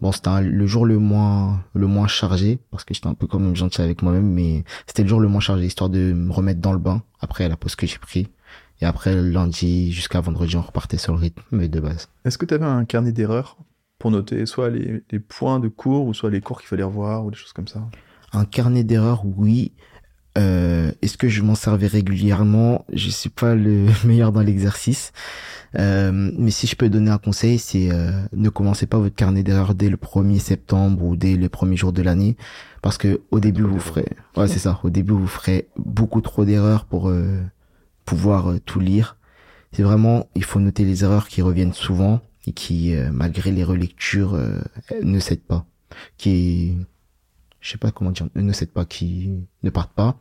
Bon, 0.00 0.12
c'était 0.12 0.40
le 0.40 0.66
jour 0.66 0.86
le 0.86 0.98
moins 0.98 1.62
le 1.74 1.86
moins 1.86 2.06
chargé 2.06 2.58
parce 2.70 2.84
que 2.84 2.94
j'étais 2.94 3.08
un 3.08 3.14
peu 3.14 3.26
quand 3.26 3.38
même 3.38 3.56
gentil 3.56 3.82
avec 3.82 4.02
moi-même, 4.02 4.32
mais 4.32 4.64
c'était 4.86 5.02
le 5.02 5.08
jour 5.08 5.20
le 5.20 5.28
moins 5.28 5.40
chargé 5.40 5.66
histoire 5.66 5.90
de 5.90 6.14
me 6.14 6.32
remettre 6.32 6.60
dans 6.60 6.72
le 6.72 6.78
bain 6.78 7.02
après 7.20 7.48
la 7.48 7.56
pause 7.56 7.74
que 7.76 7.86
j'ai 7.86 7.98
pris. 7.98 8.28
Et 8.80 8.86
après 8.86 9.14
le 9.14 9.28
lundi 9.28 9.92
jusqu'à 9.92 10.20
vendredi, 10.20 10.56
on 10.56 10.62
repartait 10.62 10.96
sur 10.96 11.12
le 11.12 11.18
rythme 11.20 11.68
de 11.68 11.80
base. 11.80 12.08
Est-ce 12.24 12.38
que 12.38 12.46
tu 12.46 12.54
avais 12.54 12.64
un 12.64 12.84
carnet 12.84 13.12
d'erreurs 13.12 13.56
pour 13.98 14.10
noter 14.10 14.46
soit 14.46 14.70
les, 14.70 15.02
les 15.10 15.18
points 15.18 15.60
de 15.60 15.68
cours 15.68 16.06
ou 16.06 16.14
soit 16.14 16.30
les 16.30 16.40
cours 16.40 16.60
qu'il 16.60 16.68
fallait 16.68 16.82
revoir 16.82 17.24
ou 17.24 17.30
des 17.30 17.36
choses 17.36 17.52
comme 17.52 17.68
ça? 17.68 17.82
Un 18.32 18.44
carnet 18.44 18.84
d'erreurs, 18.84 19.22
oui. 19.24 19.72
Euh, 20.38 20.92
Est-ce 21.02 21.18
que 21.18 21.28
je 21.28 21.42
m'en 21.42 21.56
servais 21.56 21.88
régulièrement? 21.88 22.84
Je 22.92 23.10
suis 23.10 23.30
pas 23.30 23.54
le 23.54 23.86
meilleur 24.04 24.32
dans 24.32 24.40
l'exercice. 24.40 25.12
Euh, 25.78 26.30
mais 26.36 26.50
si 26.50 26.66
je 26.66 26.74
peux 26.74 26.88
donner 26.88 27.10
un 27.10 27.18
conseil, 27.18 27.58
c'est 27.58 27.90
euh, 27.92 28.10
ne 28.32 28.48
commencez 28.48 28.86
pas 28.86 28.98
votre 28.98 29.14
carnet 29.14 29.42
d'erreurs 29.42 29.74
dès 29.74 29.88
le 29.88 29.96
1er 29.96 30.38
septembre 30.38 31.04
ou 31.04 31.16
dès 31.16 31.36
les 31.36 31.48
premiers 31.48 31.76
jours 31.76 31.92
de 31.92 32.02
l'année, 32.02 32.36
parce 32.82 32.98
que 32.98 33.20
au 33.30 33.38
début 33.38 33.62
vous 33.62 33.78
ferez, 33.78 34.08
ouais 34.36 34.48
c'est 34.48 34.58
ça, 34.58 34.80
au 34.82 34.90
début 34.90 35.12
vous 35.12 35.28
ferez 35.28 35.68
beaucoup 35.76 36.20
trop 36.22 36.44
d'erreurs 36.44 36.86
pour 36.86 37.08
euh, 37.08 37.40
pouvoir 38.04 38.50
euh, 38.50 38.60
tout 38.60 38.80
lire. 38.80 39.16
C'est 39.72 39.82
vraiment, 39.82 40.28
il 40.34 40.44
faut 40.44 40.60
noter 40.60 40.84
les 40.84 41.04
erreurs 41.04 41.28
qui 41.28 41.42
reviennent 41.42 41.72
souvent 41.72 42.20
et 42.46 42.52
qui, 42.52 42.94
euh, 42.94 43.10
malgré 43.12 43.50
les 43.50 43.64
relectures, 43.64 44.34
euh, 44.34 44.58
ne 45.02 45.18
cèdent 45.20 45.44
pas, 45.44 45.66
qui, 46.16 46.76
je 47.60 47.70
sais 47.70 47.78
pas 47.78 47.90
comment 47.92 48.10
dire, 48.10 48.28
ne 48.34 48.52
cèdent 48.52 48.72
pas, 48.72 48.84
qui 48.84 49.30
ne 49.62 49.70
partent 49.70 49.92
pas. 49.92 50.18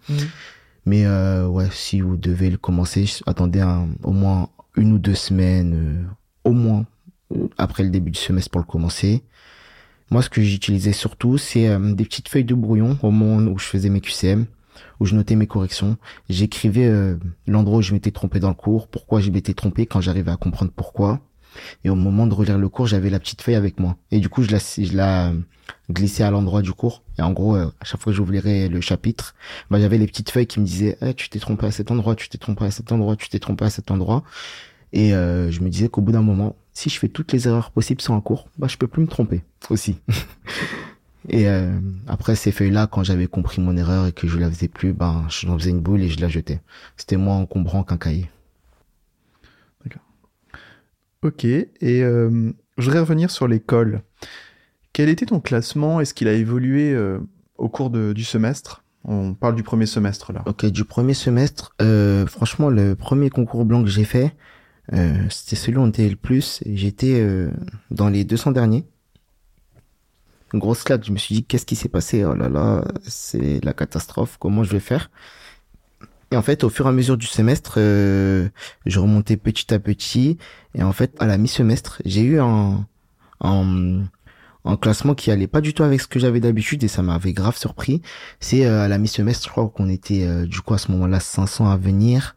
Mais 0.86 1.06
euh, 1.06 1.48
ouais, 1.48 1.68
si 1.72 2.02
vous 2.02 2.18
devez 2.18 2.50
le 2.50 2.58
commencer, 2.58 3.06
attendez 3.26 3.62
un, 3.62 3.90
au 4.04 4.12
moins 4.12 4.50
une 4.76 4.94
ou 4.94 5.00
deux 5.00 5.16
semaines, 5.16 5.74
euh, 5.76 6.50
au 6.50 6.54
moins 6.54 6.86
euh, 7.36 7.48
après 7.58 7.84
le 7.84 7.90
début 7.90 8.12
du 8.12 8.20
semestre 8.20 8.50
pour 8.52 8.62
le 8.62 8.66
commencer. 8.66 9.24
Moi, 10.12 10.22
ce 10.24 10.30
que 10.30 10.42
j'utilisais 10.42 10.94
surtout, 10.94 11.38
c'est 11.38 11.68
euh, 11.68 11.94
des 11.94 12.06
petites 12.06 12.30
feuilles 12.30 12.44
de 12.44 12.56
brouillon 12.56 12.98
au 13.04 13.12
moment 13.12 13.52
où 13.52 13.60
je 13.60 13.66
faisais 13.66 13.90
mes 13.90 14.02
QCM, 14.02 14.46
où 15.00 15.06
je 15.06 15.16
notais 15.16 15.36
mes 15.36 15.48
corrections. 15.48 15.98
J'écrivais 16.30 16.88
euh, 16.88 17.18
l'endroit 17.48 17.80
où 17.80 17.82
je 17.82 17.94
m'étais 17.94 18.12
trompé 18.12 18.40
dans 18.40 18.50
le 18.50 18.56
cours, 18.56 18.88
pourquoi 18.88 19.22
je 19.22 19.32
m'étais 19.32 19.54
trompé 19.54 19.86
quand 19.86 20.02
j'arrivais 20.02 20.32
à 20.32 20.38
comprendre 20.38 20.72
pourquoi. 20.76 21.20
Et 21.84 21.90
au 21.90 21.96
moment 21.96 22.28
de 22.28 22.34
relire 22.34 22.58
le 22.58 22.70
cours, 22.70 22.88
j'avais 22.88 23.10
la 23.10 23.20
petite 23.20 23.42
feuille 23.42 23.56
avec 23.56 23.80
moi. 23.80 23.98
Et 24.12 24.20
du 24.20 24.30
coup, 24.30 24.44
je 24.44 24.52
la, 24.52 24.60
je 24.60 24.96
la 24.96 25.34
glissais 25.92 26.24
à 26.24 26.32
l'endroit 26.32 26.62
du 26.62 26.74
cours. 26.74 27.04
Et 27.18 27.22
en 27.22 27.32
gros, 27.32 27.56
euh, 27.56 27.68
à 27.80 27.86
chaque 27.86 28.02
fois 28.02 28.12
que 28.12 28.18
j'ouvrirais 28.18 28.68
le 28.70 28.82
chapitre, 28.82 29.36
bah, 29.70 29.80
j'avais 29.80 29.98
les 29.98 30.08
petites 30.08 30.30
feuilles 30.30 30.48
qui 30.48 30.60
me 30.60 30.66
disaient 30.66 30.98
Eh, 31.02 31.14
tu 31.14 31.30
t'es 31.30 31.40
trompé 31.40 31.66
à 31.66 31.72
cet 31.72 31.92
endroit, 31.92 32.16
tu 32.16 32.30
t'es 32.30 32.38
trompé 32.38 32.66
à 32.66 32.72
cet 32.72 32.92
endroit, 32.92 33.16
tu 33.16 33.30
t'es 33.30 33.40
trompé 33.40 33.66
à 33.66 33.70
cet 33.70 33.92
endroit. 33.92 34.24
Et 34.94 35.14
euh, 35.14 35.52
je 35.52 35.62
me 35.62 35.70
disais 35.70 35.90
qu'au 35.90 36.02
bout 36.02 36.12
d'un 36.12 36.22
moment, 36.22 36.56
si 36.74 36.90
je 36.90 36.98
fais 36.98 37.10
toutes 37.10 37.32
les 37.32 37.48
erreurs 37.48 37.72
possibles 37.72 38.02
sur 38.02 38.14
un 38.14 38.22
cours, 38.22 38.48
bah, 38.58 38.68
je 38.68 38.78
peux 38.78 38.88
plus 38.88 39.02
me 39.02 39.08
tromper 39.08 39.44
aussi. 39.70 39.98
et 41.30 41.48
euh, 41.48 41.80
après 42.08 42.36
ces 42.36 42.52
feuilles-là, 42.52 42.88
quand 42.88 43.04
j'avais 43.04 43.28
compris 43.28 43.62
mon 43.62 43.76
erreur 43.78 44.08
et 44.08 44.12
que 44.12 44.28
je 44.28 44.38
la 44.38 44.50
faisais 44.50 44.68
plus, 44.68 44.94
ben, 44.94 45.26
j'en 45.30 45.58
faisais 45.58 45.70
une 45.70 45.82
boule 45.82 46.02
et 46.02 46.10
je 46.10 46.20
la 46.20 46.28
jetais. 46.28 46.62
C'était 46.98 47.18
moins 47.18 47.38
encombrant 47.38 47.84
qu'un 47.84 47.98
cahier. 47.98 48.30
Ok, 51.22 51.44
et 51.44 51.68
euh, 51.84 52.52
je 52.78 52.84
voudrais 52.86 53.02
revenir 53.02 53.30
sur 53.30 53.46
l'école. 53.48 54.04
Quel 54.94 55.10
était 55.10 55.26
ton 55.26 55.42
classement? 55.42 56.00
Est-ce 56.00 56.14
qu'il 56.14 56.30
a 56.30 56.34
évolué 56.34 56.94
euh, 56.94 57.20
au 57.58 57.68
cours 57.68 57.90
de- 57.90 58.14
du 58.14 58.24
semestre? 58.24 58.86
On 59.04 59.34
parle 59.34 59.56
du 59.56 59.64
premier 59.64 59.86
semestre 59.86 60.32
là. 60.32 60.44
Ok, 60.46 60.66
du 60.68 60.86
premier 60.86 61.14
semestre, 61.14 61.76
franchement, 62.28 62.70
le 62.70 62.96
premier 62.96 63.30
concours 63.30 63.66
blanc 63.66 63.84
que 63.84 63.90
j'ai 63.90 64.06
fait, 64.06 64.34
c'était 65.30 65.56
celui 65.58 65.78
où 65.78 65.82
on 65.82 65.90
était 65.90 66.08
le 66.08 66.16
plus. 66.16 66.64
J'étais 66.66 67.26
dans 67.92 68.10
les 68.10 68.24
200 68.24 68.52
derniers. 68.52 68.86
Une 70.54 70.60
grosse 70.60 70.84
claque. 70.84 71.06
Je 71.06 71.12
me 71.12 71.18
suis 71.18 71.36
dit, 71.36 71.44
qu'est-ce 71.44 71.66
qui 71.66 71.76
s'est 71.76 71.90
passé? 71.90 72.26
Oh 72.26 72.34
là 72.34 72.50
là, 72.50 72.86
c'est 73.04 73.64
la 73.64 73.74
catastrophe. 73.74 74.38
Comment 74.40 74.64
je 74.64 74.72
vais 74.72 74.80
faire? 74.80 75.10
Et 76.32 76.38
en 76.38 76.42
fait, 76.42 76.64
au 76.64 76.70
fur 76.70 76.86
et 76.86 76.90
à 76.90 76.92
mesure 76.92 77.18
du 77.18 77.26
semestre, 77.26 77.76
euh, 77.78 78.50
je 78.86 79.00
remontais 79.00 79.38
petit 79.38 79.74
à 79.74 79.80
petit. 79.80 80.38
Et 80.76 80.84
en 80.84 80.94
fait, 80.94 81.16
à 81.20 81.26
la 81.26 81.38
mi-semestre, 81.38 82.02
j'ai 82.06 82.22
eu 82.22 82.40
un, 82.40 82.86
un, 83.42 84.04
un 84.66 84.78
classement 84.78 85.16
qui 85.16 85.32
allait 85.32 85.48
pas 85.48 85.62
du 85.62 85.74
tout 85.74 85.84
avec 85.84 86.02
ce 86.02 86.08
que 86.08 86.20
j'avais 86.20 86.40
d'habitude 86.40 86.84
et 86.84 86.88
ça 86.88 87.02
m'avait 87.02 87.34
grave 87.34 87.58
surpris. 87.58 88.02
C'est 88.40 88.66
euh, 88.66 88.82
à 88.84 88.88
la 88.88 88.98
mi-semestre, 89.00 89.46
je 89.46 89.50
crois 89.52 89.68
qu'on 89.70 89.90
était 89.90 90.24
euh, 90.26 90.46
du 90.46 90.62
coup 90.62 90.74
à 90.76 90.78
ce 90.78 90.92
moment-là 90.92 91.20
500 91.20 91.70
à 91.70 91.78
venir. 91.78 92.36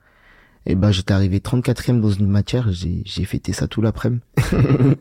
Et 0.64 0.74
ben 0.76 0.92
j'étais 0.92 1.12
arrivé 1.12 1.40
34e 1.40 2.00
dans 2.00 2.10
une 2.10 2.28
matière, 2.28 2.70
j'ai 2.70 3.02
j'ai 3.04 3.24
fêté 3.24 3.52
ça 3.52 3.66
tout 3.66 3.82
l'après-midi. 3.82 4.22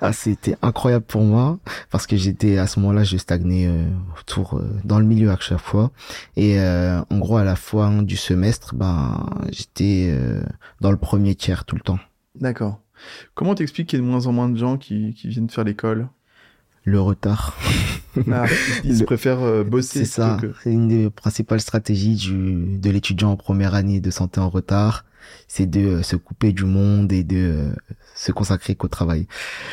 ah, 0.00 0.12
c'était 0.12 0.56
incroyable 0.60 1.04
pour 1.06 1.22
moi 1.22 1.58
parce 1.90 2.06
que 2.06 2.16
j'étais 2.16 2.58
à 2.58 2.66
ce 2.66 2.78
moment-là, 2.80 3.04
je 3.04 3.16
stagnais 3.16 3.66
euh, 3.68 3.88
autour 4.18 4.58
euh, 4.58 4.68
dans 4.84 4.98
le 4.98 5.06
milieu 5.06 5.30
à 5.30 5.38
chaque 5.40 5.58
fois 5.58 5.92
et 6.36 6.60
euh, 6.60 7.00
en 7.10 7.18
gros 7.18 7.38
à 7.38 7.44
la 7.44 7.56
fin 7.56 8.02
du 8.02 8.16
semestre, 8.16 8.74
ben 8.74 9.26
j'étais 9.50 10.10
euh, 10.10 10.42
dans 10.80 10.90
le 10.90 10.98
premier 10.98 11.34
tiers 11.34 11.64
tout 11.64 11.76
le 11.76 11.82
temps. 11.82 11.98
D'accord. 12.34 12.80
Comment 13.34 13.54
t'expliques 13.54 13.88
qu'il 13.88 13.98
y 13.98 14.02
a 14.02 14.04
de 14.04 14.10
moins 14.10 14.26
en 14.26 14.32
moins 14.32 14.50
de 14.50 14.58
gens 14.58 14.76
qui, 14.76 15.14
qui 15.14 15.28
viennent 15.28 15.48
faire 15.48 15.64
l'école? 15.64 16.08
Le 16.84 17.00
retard. 17.00 17.56
Ah, 18.32 18.46
Ils 18.84 18.98
Le- 19.00 19.04
préfèrent 19.04 19.42
euh, 19.42 19.62
bosser 19.64 20.00
C'est 20.00 20.04
ça. 20.06 20.38
que- 20.40 20.52
C'est 20.62 20.72
une 20.72 20.88
des 20.88 21.10
principales 21.10 21.60
stratégies 21.60 22.16
du, 22.16 22.78
de 22.78 22.90
l'étudiant 22.90 23.30
en 23.32 23.36
première 23.36 23.74
année 23.74 24.00
de 24.00 24.10
santé 24.10 24.40
en 24.40 24.48
retard. 24.48 25.04
C'est 25.46 25.66
de 25.66 25.80
euh, 25.80 26.02
se 26.02 26.16
couper 26.16 26.52
du 26.52 26.64
monde 26.64 27.12
et 27.12 27.22
de 27.22 27.36
euh, 27.36 27.72
se 28.16 28.32
consacrer 28.32 28.74
qu'au 28.74 28.88
travail. 28.88 29.26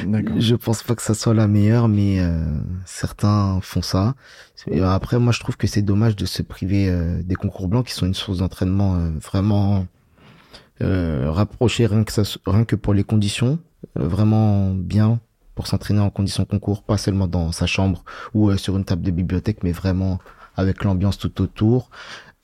D'accord. 0.06 0.36
Je 0.40 0.56
pense 0.56 0.84
pas 0.84 0.94
que 0.96 1.02
ça 1.02 1.14
soit 1.14 1.34
la 1.34 1.48
meilleure, 1.48 1.88
mais 1.88 2.20
euh, 2.20 2.46
certains 2.86 3.60
font 3.62 3.82
ça. 3.82 4.14
Et 4.70 4.82
après, 4.82 5.18
moi, 5.18 5.32
je 5.32 5.40
trouve 5.40 5.56
que 5.58 5.66
c'est 5.66 5.82
dommage 5.82 6.16
de 6.16 6.26
se 6.26 6.42
priver 6.44 6.90
euh, 6.90 7.24
des 7.24 7.36
concours 7.36 7.68
blancs 7.70 7.88
qui 7.88 7.94
sont 7.94 8.06
une 8.06 8.14
source 8.14 8.40
d'entraînement 8.40 8.96
euh, 8.98 9.10
vraiment 9.24 9.88
euh, 10.82 11.32
rapprochée, 11.32 11.88
rien 11.88 12.04
que, 12.04 12.12
ça, 12.12 12.22
rien 12.46 12.66
que 12.66 12.76
pour 12.76 12.94
les 12.94 13.04
conditions, 13.04 13.58
euh, 13.98 14.08
vraiment 14.08 14.74
bien 14.76 15.20
pour 15.58 15.68
s'entraîner 15.68 16.00
en 16.00 16.10
conditions 16.12 16.46
concours, 16.46 16.84
pas 16.84 16.98
seulement 16.98 17.28
dans 17.28 17.52
sa 17.52 17.66
chambre 17.66 18.06
ou 18.36 18.50
euh, 18.50 18.58
sur 18.58 18.78
une 18.78 18.86
table 18.86 19.02
de 19.02 19.12
bibliothèque, 19.12 19.64
mais 19.64 19.72
vraiment 19.74 20.20
avec 20.56 20.84
l'ambiance 20.84 21.18
tout 21.18 21.42
autour. 21.42 21.90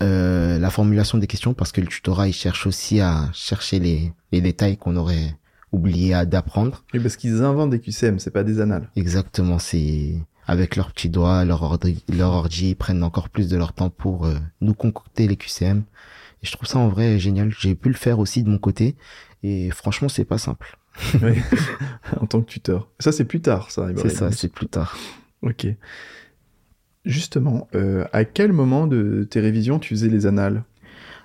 Euh, 0.01 0.57
la 0.59 0.69
formulation 0.71 1.17
des 1.19 1.27
questions, 1.27 1.53
parce 1.53 1.71
que 1.71 1.79
le 1.79 1.87
tutorat, 1.87 2.27
il 2.27 2.33
cherche 2.33 2.65
aussi 2.67 2.99
à 2.99 3.29
chercher 3.31 3.79
les, 3.79 4.11
les 4.31 4.41
détails 4.41 4.77
qu'on 4.77 4.95
aurait 4.97 5.35
oublié 5.71 6.13
à- 6.15 6.25
d'apprendre. 6.25 6.83
Oui, 6.93 6.99
parce 6.99 7.15
qu'ils 7.15 7.43
inventent 7.43 7.69
des 7.69 7.79
QCM, 7.79 8.17
c'est 8.19 8.31
pas 8.31 8.43
des 8.43 8.59
annales. 8.59 8.89
Exactement, 8.95 9.59
c'est 9.59 10.15
avec 10.47 10.75
leurs 10.75 10.91
petits 10.91 11.09
doigts, 11.09 11.45
leur 11.45 11.61
ordi, 11.63 12.03
leur 12.11 12.31
ordi, 12.31 12.71
ils 12.71 12.75
prennent 12.75 13.03
encore 13.03 13.29
plus 13.29 13.47
de 13.47 13.55
leur 13.57 13.73
temps 13.73 13.89
pour 13.91 14.25
euh, 14.25 14.35
nous 14.59 14.73
concocter 14.73 15.27
les 15.27 15.37
QCM. 15.37 15.83
Et 16.41 16.47
je 16.47 16.51
trouve 16.51 16.67
ça 16.67 16.79
en 16.79 16.89
vrai 16.89 17.19
génial. 17.19 17.51
J'ai 17.57 17.75
pu 17.75 17.87
le 17.89 17.95
faire 17.95 18.17
aussi 18.19 18.43
de 18.43 18.49
mon 18.49 18.57
côté. 18.57 18.95
Et 19.43 19.69
franchement, 19.71 20.09
c'est 20.09 20.25
pas 20.25 20.37
simple. 20.37 20.77
Oui. 21.21 21.33
en 22.19 22.25
tant 22.25 22.41
que 22.41 22.49
tuteur. 22.49 22.89
Ça, 22.99 23.11
c'est 23.11 23.25
plus 23.25 23.41
tard, 23.41 23.71
ça. 23.71 23.87
C'est 23.97 24.09
ça, 24.09 24.31
c'est 24.31 24.51
plus 24.51 24.67
tard. 24.67 24.97
Ok. 25.41 25.67
Justement, 27.05 27.67
euh, 27.75 28.05
à 28.13 28.23
quel 28.23 28.53
moment 28.53 28.87
de 28.87 29.27
tes 29.29 29.41
révisions 29.41 29.77
tu 29.77 29.89
faisais 29.95 30.07
les 30.07 30.25
annales? 30.25 30.63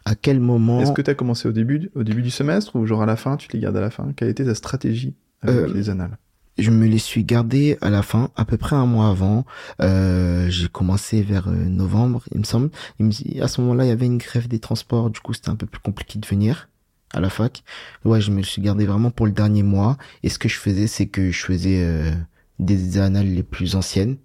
À 0.05 0.15
quel 0.17 0.41
moment 0.41 0.81
Est-ce 0.81 0.93
que 0.93 1.03
tu 1.03 1.11
as 1.11 1.15
commencé 1.15 1.47
au 1.49 1.53
début, 1.53 1.91
au 1.95 2.03
début 2.03 2.23
du 2.23 2.31
semestre 2.31 2.75
ou 2.77 2.85
genre 2.87 3.03
à 3.03 3.07
la 3.07 3.17
fin, 3.17 3.37
tu 3.37 3.49
les 3.53 3.61
gardes 3.61 3.77
à 3.77 3.81
la 3.81 3.91
fin? 3.91 4.13
Quelle 4.17 4.29
était 4.29 4.45
ta 4.45 4.55
stratégie 4.55 5.15
avec 5.43 5.55
Euh, 5.57 5.73
les 5.73 5.91
annales? 5.91 6.19
je 6.57 6.73
me 6.73 6.87
les 6.89 6.99
suis 6.99 7.23
gardés 7.23 7.79
à 7.81 7.89
la 7.91 8.03
fin, 8.03 8.31
à 8.35 8.45
peu 8.45 8.57
près 8.57 8.75
un 8.75 8.87
mois 8.87 9.09
avant. 9.11 9.45
Euh, 9.81 10.49
j'ai 10.51 10.67
commencé 10.67 11.23
vers 11.23 11.49
novembre, 11.49 12.25
il 12.33 12.39
me 12.41 12.45
semble. 12.45 12.71
Il 12.99 13.07
me- 13.07 13.43
à 13.43 13.47
ce 13.47 13.61
moment-là, 13.61 13.85
il 13.85 13.89
y 13.89 13.93
avait 13.93 14.07
une 14.07 14.19
grève 14.19 14.49
des 14.49 14.59
transports, 14.59 15.11
du 15.11 15.21
coup, 15.21 15.35
c'était 15.35 15.51
un 15.51 15.55
peu 15.57 15.67
plus 15.67 15.81
compliqué 15.81 16.19
de 16.19 16.27
venir 16.27 16.69
à 17.13 17.21
la 17.21 17.31
fac. 17.31 17.63
Ouais, 18.05 18.21
je 18.21 18.31
me 18.31 18.43
suis 18.43 18.63
gardé 18.63 18.87
vraiment 18.87 19.11
pour 19.11 19.27
le 19.27 19.33
dernier 19.33 19.63
mois. 19.63 19.97
Et 20.23 20.29
ce 20.29 20.39
que 20.39 20.49
je 20.49 20.57
faisais, 20.59 20.87
c'est 20.87 21.07
que 21.07 21.31
je 21.31 21.45
faisais 21.45 21.83
euh, 21.83 22.13
des 22.59 22.99
annales 22.99 23.29
les 23.29 23.43
plus 23.43 23.77
anciennes 23.77 24.17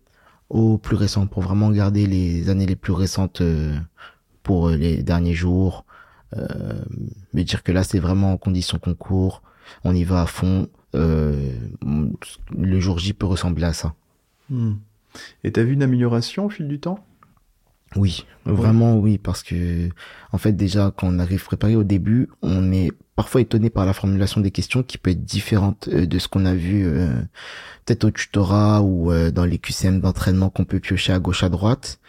aux 0.49 0.77
plus 0.77 0.95
récentes, 0.95 1.29
pour 1.29 1.41
vraiment 1.41 1.71
garder 1.71 2.05
les 2.05 2.49
années 2.49 2.65
les 2.65 2.75
plus 2.75 2.93
récentes 2.93 3.41
euh, 3.41 3.75
pour 4.43 4.69
euh, 4.69 4.75
les 4.75 5.01
derniers 5.03 5.33
jours. 5.33 5.85
Me 7.33 7.43
dire 7.43 7.61
que 7.61 7.71
là, 7.71 7.83
c'est 7.83 7.99
vraiment 7.99 8.33
en 8.33 8.37
condition 8.37 8.79
concours, 8.79 9.43
on 9.83 9.93
y 9.93 10.03
va 10.03 10.23
à 10.23 10.25
fond. 10.25 10.67
Le 10.93 12.79
jour 12.79 12.97
J 12.97 13.13
peut 13.13 13.27
ressembler 13.27 13.65
à 13.65 13.73
ça. 13.73 13.93
Hmm. 14.49 14.73
Et 15.43 15.51
t'as 15.51 15.61
vu 15.61 15.73
une 15.73 15.83
amélioration 15.83 16.45
au 16.45 16.49
fil 16.49 16.67
du 16.67 16.79
temps? 16.79 17.05
Oui, 17.95 18.25
vraiment 18.45 18.97
oui, 18.97 19.17
parce 19.17 19.43
que 19.43 19.89
en 20.31 20.37
fait 20.37 20.53
déjà 20.53 20.91
quand 20.95 21.07
on 21.07 21.19
arrive 21.19 21.43
préparé 21.43 21.75
au 21.75 21.83
début, 21.83 22.29
on 22.41 22.71
est 22.71 22.91
parfois 23.15 23.41
étonné 23.41 23.69
par 23.69 23.85
la 23.85 23.93
formulation 23.93 24.41
des 24.41 24.51
questions 24.51 24.83
qui 24.83 24.97
peut 24.97 25.11
être 25.11 25.23
différente 25.23 25.87
euh, 25.91 26.05
de 26.05 26.19
ce 26.19 26.27
qu'on 26.27 26.45
a 26.45 26.55
vu 26.55 26.85
euh, 26.85 27.13
peut-être 27.85 28.05
au 28.05 28.11
tutorat 28.11 28.81
ou 28.81 29.11
euh, 29.11 29.31
dans 29.31 29.45
les 29.45 29.59
QCM 29.59 29.99
d'entraînement 29.99 30.49
qu'on 30.49 30.65
peut 30.65 30.79
piocher 30.79 31.13
à 31.13 31.19
gauche 31.19 31.43
à 31.43 31.49
droite. 31.49 31.99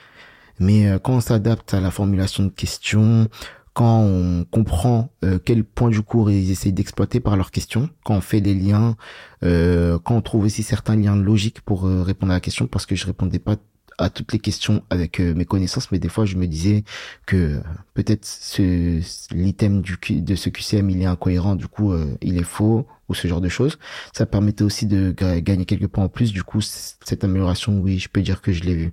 Mais 0.58 0.88
euh, 0.88 0.98
quand 0.98 1.14
on 1.14 1.20
s'adapte 1.20 1.74
à 1.74 1.80
la 1.80 1.90
formulation 1.90 2.44
de 2.44 2.48
questions, 2.50 3.28
quand 3.74 4.02
on 4.02 4.44
comprend 4.44 5.10
euh, 5.24 5.38
quel 5.44 5.64
point 5.64 5.90
du 5.90 6.00
cours 6.00 6.30
ils 6.30 6.50
essayent 6.50 6.72
d'exploiter 6.72 7.18
par 7.20 7.36
leurs 7.36 7.50
questions, 7.50 7.90
quand 8.04 8.14
on 8.14 8.20
fait 8.20 8.40
les 8.40 8.54
liens, 8.54 8.96
euh, 9.42 9.98
quand 9.98 10.14
on 10.16 10.22
trouve 10.22 10.44
aussi 10.44 10.62
certains 10.62 10.96
liens 10.96 11.16
logiques 11.16 11.60
pour 11.60 11.86
euh, 11.86 12.02
répondre 12.02 12.30
à 12.32 12.36
la 12.36 12.40
question, 12.40 12.68
parce 12.68 12.86
que 12.86 12.94
je 12.94 13.04
répondais 13.04 13.40
pas 13.40 13.56
à 13.98 14.10
toutes 14.10 14.32
les 14.32 14.38
questions 14.38 14.82
avec 14.90 15.20
euh, 15.20 15.34
mes 15.34 15.44
connaissances, 15.44 15.90
mais 15.92 15.98
des 15.98 16.08
fois 16.08 16.24
je 16.24 16.36
me 16.36 16.46
disais 16.46 16.84
que 17.26 17.36
euh, 17.36 17.60
peut-être 17.94 18.24
ce 18.24 19.00
l'item 19.34 19.82
du 19.82 19.96
de 20.20 20.34
ce 20.34 20.48
QCM 20.50 20.90
il 20.90 21.02
est 21.02 21.06
incohérent, 21.06 21.54
du 21.56 21.68
coup 21.68 21.92
euh, 21.92 22.06
il 22.22 22.38
est 22.38 22.42
faux 22.44 22.86
ou 23.08 23.14
ce 23.14 23.28
genre 23.28 23.40
de 23.40 23.48
choses. 23.48 23.78
Ça 24.12 24.26
permettait 24.26 24.64
aussi 24.64 24.86
de 24.86 25.12
ga- 25.16 25.40
gagner 25.40 25.64
quelques 25.66 25.88
points 25.88 26.04
en 26.04 26.08
plus. 26.08 26.32
Du 26.32 26.42
coup 26.42 26.60
c- 26.60 26.94
cette 27.04 27.22
amélioration, 27.24 27.78
oui, 27.80 27.98
je 27.98 28.08
peux 28.08 28.22
dire 28.22 28.40
que 28.42 28.52
je 28.52 28.62
l'ai 28.64 28.74
vue. 28.74 28.92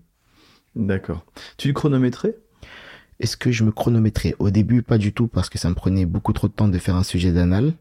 D'accord. 0.75 1.25
Tu 1.57 1.67
le 1.69 1.73
chronométrais? 1.73 2.35
Est-ce 3.19 3.37
que 3.37 3.51
je 3.51 3.63
me 3.63 3.71
chronométrais? 3.71 4.35
Au 4.39 4.49
début, 4.49 4.81
pas 4.81 4.97
du 4.97 5.13
tout, 5.13 5.27
parce 5.27 5.49
que 5.49 5.57
ça 5.57 5.69
me 5.69 5.75
prenait 5.75 6.05
beaucoup 6.05 6.33
trop 6.33 6.47
de 6.47 6.53
temps 6.53 6.67
de 6.67 6.77
faire 6.79 6.95
un 6.95 7.03
sujet 7.03 7.31
d'anal. 7.31 7.73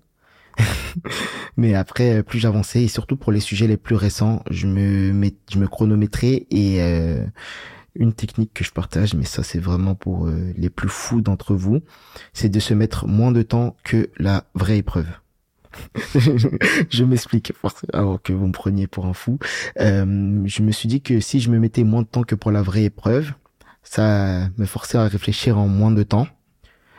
Mais 1.57 1.75
après, 1.75 2.23
plus 2.23 2.39
j'avançais, 2.39 2.85
et 2.85 2.89
surtout 2.89 3.17
pour 3.17 3.33
les 3.33 3.41
sujets 3.41 3.67
les 3.67 3.77
plus 3.77 3.97
récents, 3.97 4.43
je 4.51 4.67
me, 4.67 5.13
je 5.53 5.59
me 5.59 5.67
chronométrais 5.67 6.47
et 6.51 6.83
euh, 6.83 7.25
une 7.95 8.13
technique 8.13 8.53
que 8.55 8.65
je 8.65 8.73
partage, 8.73 9.15
mais 9.15 9.25
ça 9.25 9.43
c'est 9.43 9.59
vraiment 9.59 9.95
pour 9.95 10.27
euh, 10.27 10.53
les 10.57 10.71
plus 10.71 10.89
fous 10.89 11.21
d'entre 11.21 11.55
vous, 11.55 11.81
c'est 12.33 12.49
de 12.49 12.61
se 12.61 12.75
mettre 12.75 13.07
moins 13.07 13.33
de 13.33 13.43
temps 13.43 13.77
que 13.85 14.11
la 14.19 14.45
vraie 14.55 14.79
épreuve. 14.79 15.09
je 16.15 17.05
m'explique 17.05 17.53
avant 17.93 18.19
que 18.19 18.33
vous 18.33 18.47
me 18.47 18.53
preniez 18.53 18.87
pour 18.87 19.07
un 19.07 19.13
fou. 19.13 19.39
Euh, 19.79 20.43
je 20.45 20.63
me 20.63 20.73
suis 20.73 20.89
dit 20.89 21.01
que 21.01 21.21
si 21.21 21.41
je 21.41 21.51
me 21.51 21.59
mettais 21.59 21.85
moins 21.85 22.03
de 22.03 22.09
temps 22.09 22.25
que 22.25 22.35
pour 22.35 22.51
la 22.51 22.63
vraie 22.63 22.85
épreuve, 22.85 23.33
ça 23.83 24.49
me 24.59 24.67
forçait 24.67 24.99
à 24.99 25.07
réfléchir 25.07 25.59
en 25.59 25.69
moins 25.69 25.93
de 25.93 26.03
temps. 26.03 26.27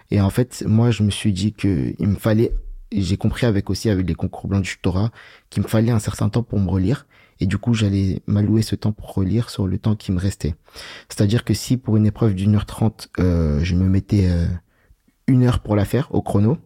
Et 0.09 0.21
en 0.21 0.29
fait, 0.29 0.63
moi, 0.67 0.91
je 0.91 1.03
me 1.03 1.09
suis 1.09 1.33
dit 1.33 1.53
que 1.53 1.93
il 1.97 2.07
me 2.07 2.15
fallait, 2.15 2.53
j'ai 2.91 3.17
compris 3.17 3.45
avec 3.45 3.69
aussi 3.69 3.89
avec 3.89 4.07
les 4.07 4.15
concours 4.15 4.47
blancs 4.47 4.63
du 4.63 4.77
Torah, 4.81 5.11
qu'il 5.49 5.63
me 5.63 5.67
fallait 5.67 5.91
un 5.91 5.99
certain 5.99 6.29
temps 6.29 6.43
pour 6.43 6.59
me 6.59 6.69
relire. 6.69 7.07
Et 7.39 7.47
du 7.47 7.57
coup, 7.57 7.73
j'allais 7.73 8.21
m'allouer 8.27 8.61
ce 8.61 8.75
temps 8.75 8.91
pour 8.91 9.13
relire 9.13 9.49
sur 9.49 9.65
le 9.65 9.77
temps 9.79 9.95
qui 9.95 10.11
me 10.11 10.19
restait. 10.19 10.55
C'est-à-dire 11.09 11.43
que 11.43 11.53
si 11.53 11.77
pour 11.77 11.97
une 11.97 12.05
épreuve 12.05 12.35
d'une 12.35 12.55
heure 12.55 12.65
trente, 12.65 13.09
euh, 13.19 13.59
je 13.63 13.75
me 13.75 13.87
mettais 13.89 14.27
euh, 14.29 14.45
une 15.27 15.43
heure 15.43 15.59
pour 15.59 15.75
la 15.75 15.85
faire 15.85 16.13
au 16.13 16.21
chrono, 16.21 16.57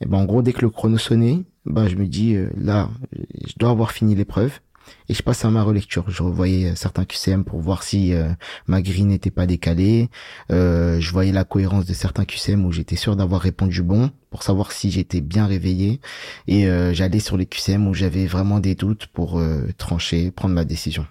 et 0.00 0.06
ben 0.06 0.18
en 0.18 0.24
gros, 0.24 0.42
dès 0.42 0.52
que 0.52 0.62
le 0.62 0.70
chrono 0.70 0.98
sonnait, 0.98 1.44
ben 1.66 1.88
je 1.88 1.96
me 1.96 2.06
dis 2.06 2.34
euh, 2.34 2.50
là, 2.56 2.90
je 3.12 3.54
dois 3.56 3.70
avoir 3.70 3.92
fini 3.92 4.14
l'épreuve 4.14 4.60
et 5.08 5.14
je 5.14 5.22
passe 5.22 5.44
à 5.44 5.50
ma 5.50 5.62
relecture. 5.62 6.08
Je 6.08 6.22
revoyais 6.22 6.70
euh, 6.70 6.74
certains 6.74 7.04
QCM 7.04 7.44
pour 7.44 7.60
voir 7.60 7.82
si 7.82 8.14
euh, 8.14 8.28
ma 8.66 8.82
grille 8.82 9.04
n'était 9.04 9.30
pas 9.30 9.46
décalée. 9.46 10.08
Euh, 10.50 11.00
je 11.00 11.12
voyais 11.12 11.32
la 11.32 11.44
cohérence 11.44 11.86
de 11.86 11.92
certains 11.92 12.24
QCM 12.24 12.64
où 12.64 12.72
j'étais 12.72 12.96
sûr 12.96 13.16
d'avoir 13.16 13.40
répondu 13.40 13.82
bon 13.82 14.10
pour 14.30 14.42
savoir 14.42 14.72
si 14.72 14.90
j'étais 14.90 15.20
bien 15.20 15.46
réveillé. 15.46 16.00
Et 16.48 16.66
j'allais 16.92 17.20
sur 17.20 17.36
les 17.36 17.46
QCM 17.46 17.86
où 17.86 17.94
j'avais 17.94 18.26
vraiment 18.26 18.58
des 18.58 18.74
doutes 18.74 19.06
pour 19.06 19.40
trancher, 19.78 20.32
prendre 20.32 20.56
ma 20.56 20.64
décision. 20.64 21.06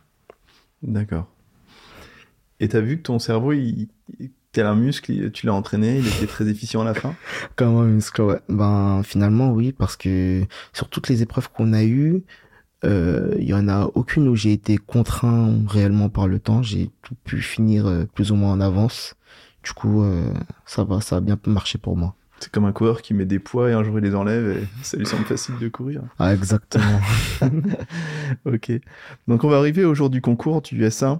D'accord. 0.82 1.28
Et 2.59 2.67
t'as 2.67 2.82
vu 2.82 2.97
que 2.97 3.03
ton 3.03 3.19
cerveau, 3.19 3.53
il, 3.53 3.88
tel 4.51 4.67
un 4.67 4.76
muscle, 4.76 5.32
tu 5.32 5.45
l'as 5.45 5.53
entraîné, 5.53 5.99
il 5.99 6.07
était 6.07 6.28
très 6.28 6.49
efficient 6.49 6.82
à 6.82 6.86
la 6.86 6.93
fin? 6.93 7.15
Comme 7.55 7.78
un 7.78 7.86
muscle, 7.86 8.21
ouais. 8.21 8.39
Ben 8.49 9.01
finalement 9.03 9.51
oui, 9.51 9.71
parce 9.71 9.95
que 9.95 10.43
sur 10.74 10.89
toutes 10.89 11.07
les 11.07 11.21
épreuves 11.21 11.49
qu'on 11.49 11.71
a 11.71 11.84
eues, 11.84 12.15
euh, 12.15 12.19
il 12.84 13.45
y 13.45 13.53
en 13.53 13.67
a 13.67 13.89
aucune 13.95 14.27
où 14.27 14.36
j'ai 14.36 14.53
été 14.53 14.77
contraint 14.77 15.53
réellement 15.67 16.09
par 16.09 16.27
le 16.27 16.39
temps. 16.39 16.61
J'ai 16.61 16.89
tout 17.01 17.15
pu 17.23 17.41
finir 17.41 17.88
euh, 17.88 18.05
plus 18.05 18.31
ou 18.31 18.36
moins 18.36 18.51
en 18.51 18.61
avance. 18.61 19.15
Du 19.63 19.71
coup, 19.71 20.03
euh, 20.03 20.34
ça 20.65 20.84
va, 20.84 21.01
ça 21.01 21.17
a 21.17 21.21
bien 21.21 21.39
marché 21.45 21.77
pour 21.77 21.95
moi. 21.95 22.15
C'est 22.39 22.51
comme 22.51 22.65
un 22.65 22.73
coureur 22.73 23.01
qui 23.01 23.13
met 23.13 23.25
des 23.25 23.39
poids 23.39 23.69
et 23.69 23.73
un 23.73 23.84
jour 23.84 23.97
il 23.99 24.03
les 24.03 24.15
enlève 24.15 24.57
et 24.57 24.67
ça 24.84 24.97
lui 24.97 25.05
semble 25.05 25.23
facile 25.23 25.55
de 25.59 25.69
courir. 25.69 26.01
Ah, 26.19 26.34
exactement. 26.34 26.99
ok. 28.45 28.71
Donc 29.27 29.43
on 29.43 29.49
va 29.49 29.57
arriver 29.57 29.86
au 29.86 29.95
jour 29.95 30.09
du 30.09 30.21
concours 30.21 30.61
du 30.61 30.84
S1. 30.84 31.19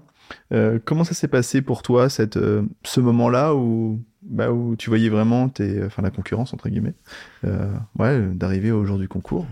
comment 0.84 1.04
ça 1.04 1.14
s'est 1.14 1.30
passé 1.30 1.62
pour 1.62 1.82
toi, 1.82 2.10
cette, 2.10 2.38
ce 2.84 3.00
moment-là 3.00 3.56
où, 3.56 4.02
bah, 4.22 4.52
où 4.52 4.76
tu 4.76 4.90
voyais 4.90 5.10
vraiment 5.10 5.48
tes, 5.48 5.84
enfin, 5.86 6.02
la 6.02 6.12
concurrence, 6.12 6.54
entre 6.54 6.68
guillemets, 6.68 6.96
ouais, 8.00 8.22
d'arriver 8.34 8.72
au 8.72 8.84
jour 8.84 8.98
du 8.98 9.08
concours? 9.08 9.46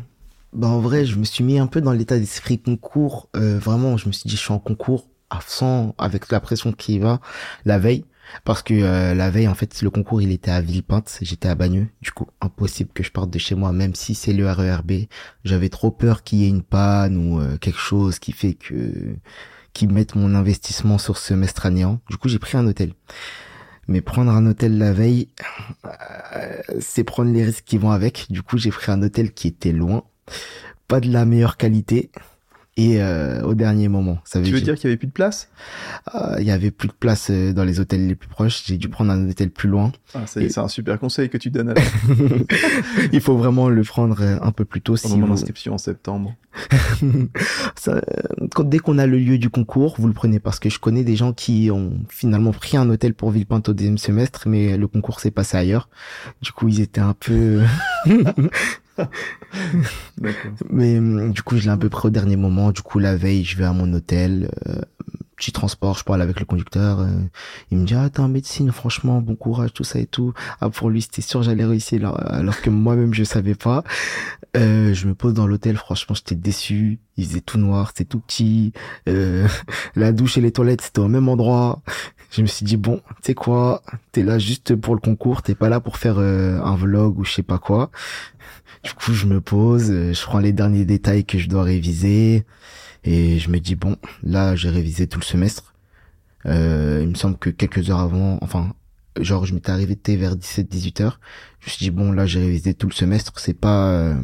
Bah 0.54 0.68
en 0.68 0.80
vrai, 0.80 1.06
je 1.06 1.18
me 1.18 1.24
suis 1.24 1.44
mis 1.44 1.60
un 1.60 1.68
peu 1.68 1.82
dans 1.82 1.94
l'état 1.94 2.20
d'esprit 2.20 2.60
concours. 2.60 3.30
Euh, 3.36 3.58
vraiment, 3.58 3.98
je 3.98 4.08
me 4.08 4.12
suis 4.12 4.28
dit, 4.28 4.36
je 4.36 4.42
suis 4.42 4.52
en 4.52 4.60
concours 4.60 5.08
à 5.30 5.40
100 5.46 5.96
avec 5.98 6.30
la 6.30 6.40
pression 6.42 6.74
qui 6.74 7.00
va 7.00 7.22
la 7.66 7.80
veille. 7.80 8.06
Parce 8.44 8.62
que 8.62 8.74
euh, 8.74 9.14
la 9.14 9.30
veille, 9.30 9.48
en 9.48 9.56
fait, 9.56 9.82
le 9.82 9.90
concours, 9.90 10.22
il 10.22 10.32
était 10.32 10.52
à 10.52 10.62
Villepinte, 10.62 11.20
j'étais 11.22 11.48
à 11.48 11.56
Bagneux. 11.56 11.88
Du 12.02 12.12
coup, 12.12 12.28
impossible 12.42 12.92
que 12.94 13.04
je 13.04 13.12
parte 13.12 13.30
de 13.30 13.40
chez 13.40 13.56
moi, 13.56 13.72
même 13.72 13.96
si 13.96 14.14
c'est 14.16 14.34
le 14.34 14.50
RERB. 14.50 14.92
J'avais 15.44 15.70
trop 15.70 15.92
peur 15.92 16.24
qu'il 16.24 16.40
y 16.40 16.46
ait 16.46 16.50
une 16.50 16.64
panne 16.64 17.18
ou 17.18 17.42
euh, 17.42 17.58
quelque 17.58 17.80
chose 17.80 18.20
qui 18.20 18.32
fait 18.32 18.54
que 18.54 19.16
qui 19.74 19.88
mette 19.88 20.16
mon 20.16 20.36
investissement 20.36 20.98
sur 20.98 21.18
ce 21.18 21.30
semestre 21.30 21.66
à 21.66 21.70
néant. 21.70 22.02
Du 22.10 22.18
coup, 22.18 22.28
j'ai 22.28 22.40
pris 22.40 22.58
un 22.58 22.68
hôtel. 22.68 22.94
Mais 23.88 24.02
prendre 24.02 24.32
un 24.32 24.46
hôtel 24.46 24.78
la 24.78 24.92
veille, 24.92 25.30
c'est 26.80 27.06
prendre 27.06 27.32
les 27.32 27.46
risques 27.46 27.64
qui 27.66 27.78
vont 27.78 27.92
avec. 27.92 28.28
Du 28.30 28.42
coup, 28.44 28.58
j'ai 28.58 28.70
pris 28.70 28.92
un 28.92 29.02
hôtel 29.02 29.32
qui 29.32 29.48
était 29.48 29.72
loin 29.72 30.04
pas 30.88 31.00
de 31.00 31.12
la 31.12 31.26
meilleure 31.26 31.58
qualité 31.58 32.12
et 32.78 33.02
euh, 33.02 33.42
au 33.44 33.54
dernier 33.54 33.90
moment. 33.90 34.20
Ça 34.24 34.40
veut 34.40 34.46
tu 34.46 34.54
veux 34.54 34.62
dire, 34.62 34.76
qu'il 34.76 34.86
y 34.86 34.88
avait 34.88 34.98
plus 34.98 35.08
de 35.08 35.12
place? 35.12 35.50
Euh, 36.16 36.38
Il 36.40 36.46
y 36.46 36.52
avait 36.52 36.72
plus 36.72 36.88
de 36.88 36.94
place 36.94 37.28
euh, 37.30 37.52
dans 37.52 37.66
les 37.66 37.80
hôtels 37.80 38.08
les 38.08 38.16
plus 38.16 38.30
proches. 38.30 38.64
J'ai 38.66 38.78
dû 38.78 38.88
prendre 38.88 39.12
un 39.12 39.30
hôtel 39.30 39.50
plus 39.50 39.68
loin. 39.68 39.92
Ah, 40.14 40.22
c'est 40.26 40.58
un 40.58 40.68
super 40.70 40.98
conseil 40.98 41.30
que 41.30 41.38
tu 41.38 41.52
donnes. 41.52 41.72
À 41.72 41.74
Il 43.12 43.20
faut 43.20 43.36
vraiment 43.36 43.68
le 43.68 43.84
prendre 43.84 44.22
un 44.22 44.52
peu 44.52 44.64
plus 44.64 44.82
tôt. 44.82 44.96
si 44.96 45.16
mon 45.18 45.32
inscription 45.32 45.74
en 45.74 45.78
septembre. 45.78 46.34
Ça, 47.76 48.02
dès 48.64 48.80
qu'on 48.80 48.98
a 48.98 49.06
le 49.06 49.18
lieu 49.18 49.38
du 49.38 49.50
concours, 49.50 49.96
vous 49.98 50.08
le 50.08 50.14
prenez 50.14 50.40
parce 50.40 50.60
que 50.60 50.70
je 50.70 50.80
connais 50.80 51.04
des 51.04 51.16
gens 51.16 51.34
qui 51.34 51.70
ont 51.72 51.94
finalement 52.10 52.52
pris 52.52 52.78
un 52.78 52.90
hôtel 52.90 53.14
pour 53.14 53.32
Villepinte 53.32 53.70
au 53.70 53.74
deuxième 53.74 53.98
semestre, 53.98 54.48
mais 54.48 54.78
le 54.78 54.88
concours 54.88 55.20
s'est 55.20 55.32
passé 55.32 55.58
ailleurs. 55.58 55.90
Du 56.42 56.52
coup, 56.52 56.68
ils 56.68 56.82
étaient 56.82 57.02
un 57.02 57.14
peu 57.14 57.62
Mais 60.70 60.98
hum, 60.98 61.32
du 61.32 61.42
coup, 61.42 61.58
je 61.58 61.64
l'ai 61.64 61.70
un 61.70 61.78
peu 61.78 61.90
pris 61.90 62.08
au 62.08 62.12
dernier 62.12 62.36
moment. 62.36 62.72
Du 62.72 62.82
coup, 62.82 63.00
la 63.00 63.16
veille, 63.16 63.44
je 63.44 63.58
vais 63.58 63.66
à 63.66 63.74
mon 63.74 63.92
hôtel. 63.94 64.50
Euh, 64.68 64.82
petit 65.42 65.52
transport, 65.52 65.98
je 65.98 66.04
parle 66.04 66.22
avec 66.22 66.40
le 66.40 66.46
conducteur. 66.46 67.00
Euh, 67.00 67.08
il 67.72 67.80
me 67.80 67.86
dit, 67.86 67.96
ah, 67.96 68.10
t'es 68.10 68.20
en 68.20 68.28
médecine, 68.28 68.72
franchement, 68.72 69.22
bon 69.22 69.36
courage, 69.36 69.74
tout 69.74 69.84
ça 69.84 69.98
et 69.98 70.06
tout. 70.06 70.34
Ah, 70.62 70.70
pour 70.70 70.90
lui, 70.90 71.02
c'était 71.02 71.24
sûr, 71.24 71.42
j'allais 71.42 71.66
réussir, 71.66 72.14
alors, 72.28 72.62
que 72.62 72.70
moi-même, 72.70 73.14
je 73.14 73.24
savais 73.24 73.56
pas. 73.56 73.84
Euh, 74.56 74.94
je 74.94 75.08
me 75.08 75.16
pose 75.16 75.34
dans 75.34 75.48
l'hôtel, 75.48 75.78
franchement, 75.78 76.14
j'étais 76.16 76.36
déçu. 76.36 77.00
Il 77.18 77.26
faisait 77.26 77.42
tout 77.42 77.58
noir, 77.58 77.88
c'était 77.90 78.06
tout 78.06 78.20
petit. 78.20 78.72
Euh, 79.10 79.48
la 79.96 80.12
douche 80.12 80.38
et 80.38 80.42
les 80.42 80.52
toilettes, 80.52 80.82
c'était 80.82 81.00
au 81.00 81.08
même 81.08 81.28
endroit. 81.28 81.82
Je 82.30 82.42
me 82.42 82.48
suis 82.48 82.66
dit, 82.66 82.78
bon, 82.78 83.02
tu 83.18 83.24
sais 83.24 83.34
quoi, 83.34 83.82
t'es 84.12 84.24
là 84.24 84.40
juste 84.40 84.76
pour 84.76 84.94
le 84.94 85.02
concours, 85.02 85.42
t'es 85.42 85.56
pas 85.56 85.70
là 85.70 85.80
pour 85.80 85.98
faire 85.98 86.16
euh, 86.18 86.62
un 86.62 86.76
vlog 86.76 87.20
ou 87.20 87.26
je 87.26 87.34
sais 87.34 87.44
pas 87.44 87.58
quoi. 87.58 87.92
Du 88.84 88.94
coup, 88.94 89.14
je 89.14 89.26
me 89.28 89.42
pose, 89.42 89.92
euh, 89.92 90.14
je 90.14 90.24
prends 90.24 90.40
les 90.40 90.54
derniers 90.54 90.86
détails 90.86 91.24
que 91.24 91.38
je 91.38 91.48
dois 91.48 91.64
réviser 91.64 92.46
et 93.04 93.40
je 93.40 93.50
me 93.50 93.60
dis 93.60 93.76
bon, 93.76 93.96
là, 94.24 94.56
j'ai 94.56 94.70
révisé 94.70 95.08
tout 95.08 95.20
le 95.20 95.26
semestre. 95.26 95.74
Euh, 96.46 97.00
il 97.04 97.10
me 97.10 97.16
semble 97.16 97.38
que 97.38 97.50
quelques 97.50 97.90
heures 97.90 98.00
avant, 98.00 98.40
enfin, 98.42 98.74
genre, 99.20 99.46
je 99.46 99.54
m'étais 99.54 99.72
arrivé 99.72 99.98
vers 100.18 100.36
17-18 100.36 101.04
heures. 101.04 101.20
Je 101.60 101.68
me 101.68 101.70
suis 101.72 101.86
dit 101.86 101.92
bon, 101.92 102.12
là, 102.12 102.26
j'ai 102.26 102.40
révisé 102.40 102.74
tout 102.74 102.88
le 102.88 102.94
semestre. 102.94 103.34
C'est 103.38 103.54
pas, 103.54 103.92
euh, 103.92 104.16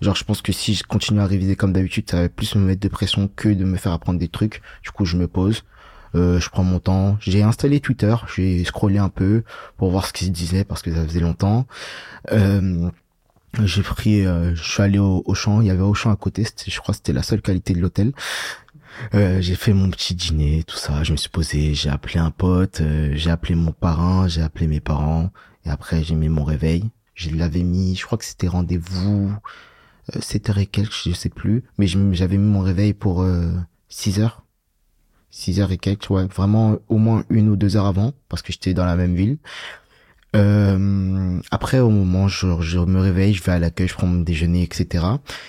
genre, 0.00 0.16
je 0.16 0.24
pense 0.24 0.42
que 0.42 0.52
si 0.52 0.74
je 0.74 0.84
continue 0.84 1.20
à 1.20 1.26
réviser 1.26 1.56
comme 1.56 1.72
d'habitude, 1.72 2.10
ça 2.10 2.22
va 2.22 2.28
plus 2.28 2.54
me 2.56 2.62
mettre 2.62 2.80
de 2.80 2.88
pression 2.88 3.28
que 3.34 3.48
de 3.48 3.64
me 3.64 3.76
faire 3.76 3.92
apprendre 3.92 4.18
des 4.18 4.28
trucs. 4.28 4.60
Du 4.82 4.90
coup, 4.90 5.04
je 5.04 5.16
me 5.16 5.28
pose. 5.28 5.64
Euh, 6.14 6.40
je 6.40 6.48
prends 6.50 6.64
mon 6.64 6.80
temps. 6.80 7.16
J'ai 7.20 7.42
installé 7.42 7.80
Twitter, 7.80 8.14
j'ai 8.34 8.64
scrollé 8.64 8.98
un 8.98 9.10
peu 9.10 9.42
pour 9.76 9.90
voir 9.90 10.06
ce 10.06 10.12
qu'il 10.12 10.32
disait 10.32 10.64
parce 10.64 10.82
que 10.82 10.94
ça 10.94 11.04
faisait 11.04 11.20
longtemps. 11.20 11.66
J'ai 13.64 13.82
pris, 13.82 14.26
euh, 14.26 14.54
je 14.54 14.62
suis 14.62 14.82
allé 14.82 14.98
au, 14.98 15.34
champ, 15.34 15.60
il 15.60 15.66
y 15.66 15.70
avait 15.70 15.82
au 15.82 15.94
champ 15.94 16.10
à 16.10 16.16
côté, 16.16 16.44
je 16.66 16.80
crois 16.80 16.94
c'était 16.94 17.12
la 17.12 17.22
seule 17.22 17.42
qualité 17.42 17.74
de 17.74 17.80
l'hôtel. 17.80 18.12
Euh, 19.14 19.40
j'ai 19.40 19.54
fait 19.54 19.72
mon 19.72 19.90
petit 19.90 20.14
dîner, 20.14 20.64
tout 20.64 20.76
ça, 20.76 21.04
je 21.04 21.12
me 21.12 21.16
suis 21.16 21.28
posé, 21.28 21.74
j'ai 21.74 21.88
appelé 21.88 22.18
un 22.18 22.30
pote, 22.30 22.80
euh, 22.80 23.12
j'ai 23.14 23.30
appelé 23.30 23.54
mon 23.54 23.72
parrain, 23.72 24.26
j'ai 24.28 24.42
appelé 24.42 24.66
mes 24.66 24.80
parents, 24.80 25.30
et 25.64 25.70
après 25.70 26.02
j'ai 26.02 26.14
mis 26.14 26.28
mon 26.28 26.44
réveil. 26.44 26.84
Je 27.14 27.30
l'avais 27.30 27.62
mis, 27.62 27.96
je 27.96 28.04
crois 28.04 28.18
que 28.18 28.24
c'était 28.24 28.48
rendez-vous 28.48 29.32
7h 30.12 30.58
et 30.60 30.66
quelques, 30.66 30.94
je 31.04 31.12
sais 31.12 31.28
plus, 31.28 31.64
mais 31.78 31.86
j'avais 31.86 32.38
mis 32.38 32.46
mon 32.46 32.60
réveil 32.60 32.94
pour 32.94 33.26
6 33.88 34.20
heures. 34.20 34.44
6 35.30 35.60
heures 35.60 35.72
et 35.72 35.78
quelques, 35.78 36.08
ouais, 36.10 36.26
vraiment 36.26 36.78
au 36.88 36.96
moins 36.98 37.24
une 37.28 37.48
ou 37.48 37.56
deux 37.56 37.76
heures 37.76 37.86
avant, 37.86 38.12
parce 38.28 38.42
que 38.42 38.52
j'étais 38.52 38.72
dans 38.72 38.84
la 38.84 38.96
même 38.96 39.14
ville. 39.14 39.38
Euh, 40.36 41.40
après, 41.50 41.80
au 41.80 41.90
moment, 41.90 42.28
je, 42.28 42.60
je, 42.60 42.78
me 42.78 43.00
réveille, 43.00 43.34
je 43.34 43.42
vais 43.42 43.52
à 43.52 43.58
l'accueil, 43.58 43.88
je 43.88 43.94
prends 43.94 44.06
mon 44.06 44.20
déjeuner, 44.20 44.62
etc. 44.62 45.04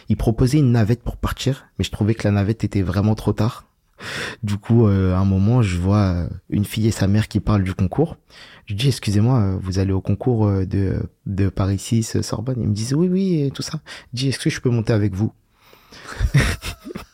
Ils 0.07 0.17
proposaient 0.17 0.59
une 0.59 0.71
navette 0.71 1.03
pour 1.03 1.17
partir, 1.17 1.65
mais 1.77 1.86
je 1.86 1.91
trouvais 1.91 2.15
que 2.15 2.27
la 2.27 2.32
navette 2.32 2.63
était 2.63 2.82
vraiment 2.82 3.15
trop 3.15 3.34
tard. 3.34 3.65
Du 4.43 4.57
coup, 4.57 4.88
euh, 4.88 5.13
à 5.13 5.19
un 5.19 5.25
moment, 5.25 5.61
je 5.61 5.77
vois 5.77 6.27
une 6.49 6.63
fille 6.63 6.88
et 6.88 6.91
sa 6.91 7.07
mère 7.07 7.27
qui 7.27 7.41
parlent 7.41 7.63
du 7.63 7.73
concours. 7.73 8.17
Je 8.65 8.75
dis, 8.75 8.88
excusez-moi, 8.88 9.57
vous 9.61 9.80
allez 9.80 9.91
au 9.91 10.01
concours 10.01 10.47
euh, 10.47 10.65
de, 10.65 11.01
de 11.25 11.49
Paris 11.49 11.80
6, 11.80 12.21
Sorbonne? 12.21 12.61
Ils 12.61 12.69
me 12.69 12.73
disent, 12.73 12.93
oui, 12.93 13.09
oui, 13.09 13.41
et 13.41 13.51
tout 13.51 13.61
ça. 13.61 13.82
Je 14.13 14.19
dis, 14.19 14.30
est-ce 14.30 14.39
que 14.39 14.49
je 14.49 14.61
peux 14.61 14.69
monter 14.69 14.93
avec 14.93 15.13
vous? 15.13 15.34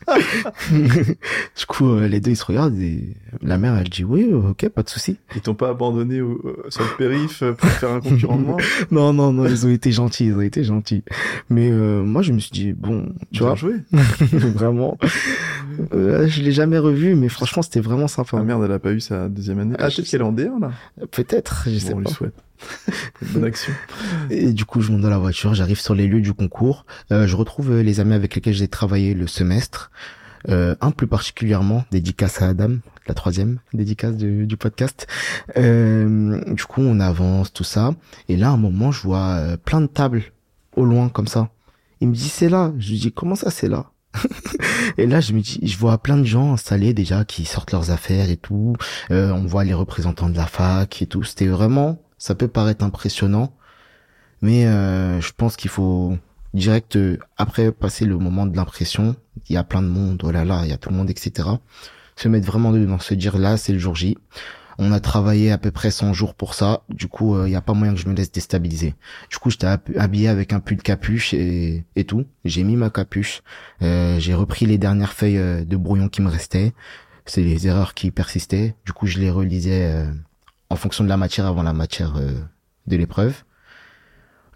du 0.71 1.65
coup, 1.67 1.89
euh, 1.89 2.07
les 2.07 2.19
deux, 2.19 2.32
ils 2.32 2.36
se 2.36 2.45
regardent 2.45 2.78
et 2.80 3.15
la 3.41 3.57
mère, 3.57 3.76
elle 3.76 3.89
dit 3.89 4.03
oui, 4.03 4.32
ok, 4.34 4.69
pas 4.69 4.84
de 4.84 4.89
souci. 4.89 5.17
Ils 5.36 5.41
t'ont 5.41 5.55
pas 5.55 5.69
abandonné 5.69 6.21
au, 6.21 6.39
sur 6.69 6.84
le 6.84 6.95
périph 6.97 7.43
pour 7.57 7.69
faire 7.69 7.91
un 7.91 8.01
concurrent 8.01 8.38
de 8.38 8.43
moi 8.43 8.57
Non, 8.91 9.13
non, 9.13 9.34
non, 9.34 9.45
ils 9.47 9.65
ont 9.65 9.71
été 9.71 9.91
gentils, 9.91 10.28
ils 10.28 10.36
ont 10.36 10.41
été 10.41 10.63
gentils. 10.63 11.03
Mais 11.49 11.69
euh, 11.71 12.03
moi, 12.03 12.21
je 12.21 12.34
me 12.34 12.39
suis 12.39 12.51
dit, 12.51 12.73
bon, 12.73 13.07
tu 13.32 13.39
Bien 13.39 13.47
vois, 13.47 13.55
joué. 13.55 13.73
vraiment, 14.21 14.97
euh, 15.93 16.28
je 16.28 16.41
l'ai 16.43 16.51
jamais 16.51 16.78
revu, 16.78 17.15
mais 17.15 17.30
franchement, 17.30 17.63
c'était 17.63 17.82
vraiment 17.82 18.07
sympa. 18.07 18.38
Ah 18.39 18.43
merde, 18.43 18.63
elle 18.63 18.71
a 18.71 18.80
pas 18.80 18.91
eu 18.91 18.99
sa 18.99 19.28
deuxième 19.28 19.59
année. 19.59 19.76
Ah, 19.80 19.86
Ah, 19.86 19.88
peut-être 19.88 20.05
sais. 20.05 20.11
qu'elle 20.11 20.21
est 20.21 20.23
en 20.30 20.34
D1 20.34 20.61
là. 20.61 20.71
Peut-être, 21.11 21.63
je 21.67 21.78
sais 21.80 21.93
on 21.93 22.01
pas. 22.01 22.09
lui 22.09 22.15
souhaite. 22.15 22.36
Bonne 23.34 23.45
action. 23.45 23.74
Et 24.30 24.53
du 24.53 24.66
coup, 24.66 24.82
je 24.82 24.91
monte 24.91 25.01
dans 25.01 25.10
la 25.10 25.18
voiture, 25.18 25.53
j'arrive 25.53 25.80
sur 25.80 25.95
les 25.95 26.08
lieux 26.08 26.22
du 26.22 26.34
concours. 26.34 26.86
Euh, 27.12 27.28
je 27.28 27.36
retrouve 27.36 27.72
euh, 27.72 27.84
les 27.84 27.99
amis 27.99 28.14
avec 28.14 28.36
lesquels 28.36 28.53
j'ai 28.53 28.68
travaillé 28.68 29.14
le 29.14 29.28
semestre. 29.28 29.91
Euh, 30.49 30.76
un 30.82 30.91
plus 30.91 31.08
particulièrement, 31.08 31.86
dédicace 31.91 32.41
à 32.41 32.49
Adam, 32.49 32.78
la 33.08 33.14
troisième 33.14 33.60
dédicace 33.74 34.16
du, 34.16 34.58
podcast. 34.58 35.08
Euh, 35.58 36.39
du 36.53 36.64
coup, 36.66 36.82
on 36.82 36.99
avance, 36.99 37.51
tout 37.53 37.64
ça. 37.64 37.93
Et 38.30 38.38
là, 38.38 38.49
à 38.49 38.51
un 38.51 38.58
moment, 38.58 38.91
je 38.91 39.01
vois 39.01 39.36
euh, 39.38 39.58
plein 39.58 39.82
de 39.82 39.88
tables 39.88 40.24
au 40.76 40.86
loin, 40.86 41.10
comme 41.10 41.28
ça. 41.28 41.49
Il 42.01 42.10
me 42.10 42.14
dit, 42.14 42.30
c'est 42.30 42.49
là. 42.49 42.74
Je 42.78 42.91
lui 42.91 42.99
dis, 42.99 43.12
comment 43.12 43.36
ça, 43.36 43.49
c'est 43.49 43.70
là? 43.70 43.91
Et 44.97 45.08
là, 45.08 45.20
je 45.20 45.34
me 45.34 45.41
dis, 45.41 45.60
je 45.64 45.78
vois 45.78 45.97
plein 45.97 46.18
de 46.18 46.24
gens 46.24 46.53
installés 46.53 46.93
déjà 46.93 47.26
qui 47.26 47.45
sortent 47.45 47.72
leurs 47.72 47.91
affaires 47.91 48.30
et 48.30 48.38
tout. 48.38 48.76
Euh, 49.12 49.32
on 49.32 49.45
voit 49.45 49.64
les 49.64 49.74
représentants 49.74 50.30
de 50.30 50.38
la 50.38 50.45
fac 50.45 51.01
et 51.01 51.06
tout. 51.06 51.24
C'était 51.24 51.47
vraiment, 51.47 51.99
ça 52.26 52.34
peut 52.34 52.47
paraître 52.47 52.84
impressionnant, 52.84 53.53
mais 54.41 54.65
euh, 54.65 55.21
je 55.21 55.32
pense 55.38 55.55
qu'il 55.55 55.69
faut 55.69 56.17
direct 56.55 56.95
euh, 56.95 57.19
après 57.38 57.71
passer 57.71 58.03
le 58.03 58.17
moment 58.17 58.47
de 58.47 58.57
l'impression. 58.57 59.15
Il 59.47 59.53
y 59.53 59.57
a 59.57 59.63
plein 59.63 59.84
de 59.84 59.88
monde, 59.88 60.23
oh 60.23 60.32
là 60.32 60.43
là, 60.43 60.61
il 60.63 60.69
y 60.71 60.73
a 60.73 60.78
tout 60.78 60.89
le 60.89 60.95
monde, 60.95 61.11
etc. 61.11 61.47
Se 62.15 62.28
mettre 62.28 62.47
vraiment 62.47 62.71
dedans, 62.71 62.97
se 62.97 63.13
dire 63.13 63.38
là, 63.38 63.57
c'est 63.57 63.73
le 63.73 63.78
jour 63.78 63.93
J. 63.93 64.17
On 64.80 64.91
a 64.91 64.99
travaillé 64.99 65.51
à 65.51 65.59
peu 65.59 65.69
près 65.69 65.91
100 65.91 66.13
jours 66.13 66.34
pour 66.34 66.55
ça. 66.55 66.82
Du 66.89 67.07
coup, 67.07 67.36
euh, 67.36 67.47
il 67.47 67.51
y 67.51 67.55
a 67.55 67.61
pas 67.61 67.73
moyen 67.73 67.93
que 67.93 67.99
je 67.99 68.09
me 68.09 68.15
laisse 68.15 68.32
déstabiliser. 68.32 68.95
Du 69.30 69.38
coup, 69.38 69.51
j'étais 69.51 69.67
hab- 69.67 69.95
habillé 69.95 70.28
avec 70.28 70.51
un 70.51 70.59
pull 70.59 70.82
capuche 70.82 71.36
et, 71.36 71.86
tout. 72.07 72.26
J'ai 72.43 72.63
mis 72.63 72.76
ma 72.76 72.89
capuche. 72.89 73.43
J'ai 73.82 74.34
repris 74.34 74.65
les 74.65 74.80
dernières 74.80 75.13
feuilles 75.13 75.63
de 75.63 75.78
brouillon 75.78 76.09
qui 76.09 76.23
me 76.23 76.30
restaient. 76.30 76.73
C'est 77.28 77.43
les 77.43 77.67
erreurs 77.67 77.93
qui 77.93 78.09
persistaient. 78.09 78.73
Du 78.84 78.93
coup, 78.93 79.05
je 79.05 79.19
les 79.19 79.30
relisais 79.30 80.07
en 80.70 80.76
fonction 80.76 81.03
de 81.03 81.09
la 81.09 81.18
matière 81.18 81.45
avant 81.45 81.63
la 81.63 81.74
matière 81.74 82.16
euh, 82.18 82.34
de 82.88 82.95
l'épreuve. 82.95 83.43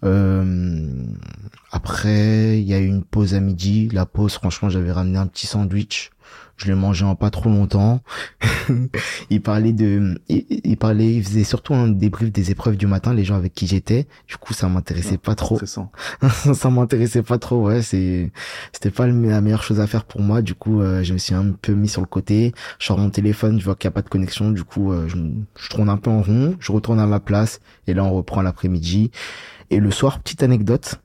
Euh, 0.02 1.04
après, 1.72 2.60
il 2.60 2.66
y 2.66 2.74
a 2.74 2.78
eu 2.78 2.86
une 2.86 3.04
pause 3.04 3.34
à 3.34 3.40
midi. 3.40 3.88
La 3.92 4.06
pause, 4.06 4.34
franchement, 4.34 4.70
j'avais 4.70 4.92
ramené 4.92 5.18
un 5.18 5.26
petit 5.26 5.46
sandwich. 5.46 6.10
Je 6.62 6.66
l'ai 6.66 6.74
mangé 6.74 7.06
en 7.06 7.14
pas 7.14 7.30
trop 7.30 7.48
longtemps. 7.48 8.02
il 9.30 9.40
parlait 9.40 9.72
de, 9.72 10.20
il, 10.28 10.44
il 10.48 10.76
parlait, 10.76 11.14
il 11.14 11.24
faisait 11.24 11.44
surtout 11.44 11.72
un 11.74 11.88
débrief 11.88 12.30
des 12.30 12.50
épreuves 12.50 12.76
du 12.76 12.86
matin, 12.86 13.14
les 13.14 13.24
gens 13.24 13.36
avec 13.36 13.54
qui 13.54 13.66
j'étais. 13.66 14.06
Du 14.28 14.36
coup, 14.36 14.52
ça 14.52 14.68
m'intéressait 14.68 15.16
pas 15.16 15.34
trop. 15.34 15.58
Ça 16.54 16.68
m'intéressait 16.70 17.22
pas 17.22 17.38
trop. 17.38 17.66
Ouais, 17.66 17.80
c'est, 17.80 18.30
c'était 18.72 18.90
pas 18.90 19.06
le- 19.06 19.28
la 19.28 19.40
meilleure 19.40 19.62
chose 19.62 19.80
à 19.80 19.86
faire 19.86 20.04
pour 20.04 20.20
moi. 20.20 20.42
Du 20.42 20.54
coup, 20.54 20.80
euh, 20.82 21.02
je 21.02 21.14
me 21.14 21.18
suis 21.18 21.34
un 21.34 21.52
peu 21.52 21.72
mis 21.72 21.88
sur 21.88 22.02
le 22.02 22.06
côté. 22.06 22.52
Je 22.78 22.86
sors 22.86 22.98
mon 22.98 23.08
téléphone, 23.10 23.58
je 23.58 23.64
vois 23.64 23.74
qu'il 23.74 23.86
y 23.88 23.88
a 23.88 23.92
pas 23.92 24.02
de 24.02 24.08
connexion. 24.10 24.50
Du 24.50 24.64
coup, 24.64 24.92
euh, 24.92 25.08
je, 25.08 25.16
je 25.58 25.68
tourne 25.70 25.88
un 25.88 25.96
peu 25.96 26.10
en 26.10 26.20
rond. 26.20 26.56
Je 26.60 26.72
retourne 26.72 27.00
à 27.00 27.06
ma 27.06 27.20
place 27.20 27.60
et 27.86 27.94
là, 27.94 28.04
on 28.04 28.12
reprend 28.12 28.42
l'après-midi. 28.42 29.10
Et 29.70 29.78
le 29.80 29.90
soir, 29.90 30.20
petite 30.20 30.42
anecdote. 30.42 31.00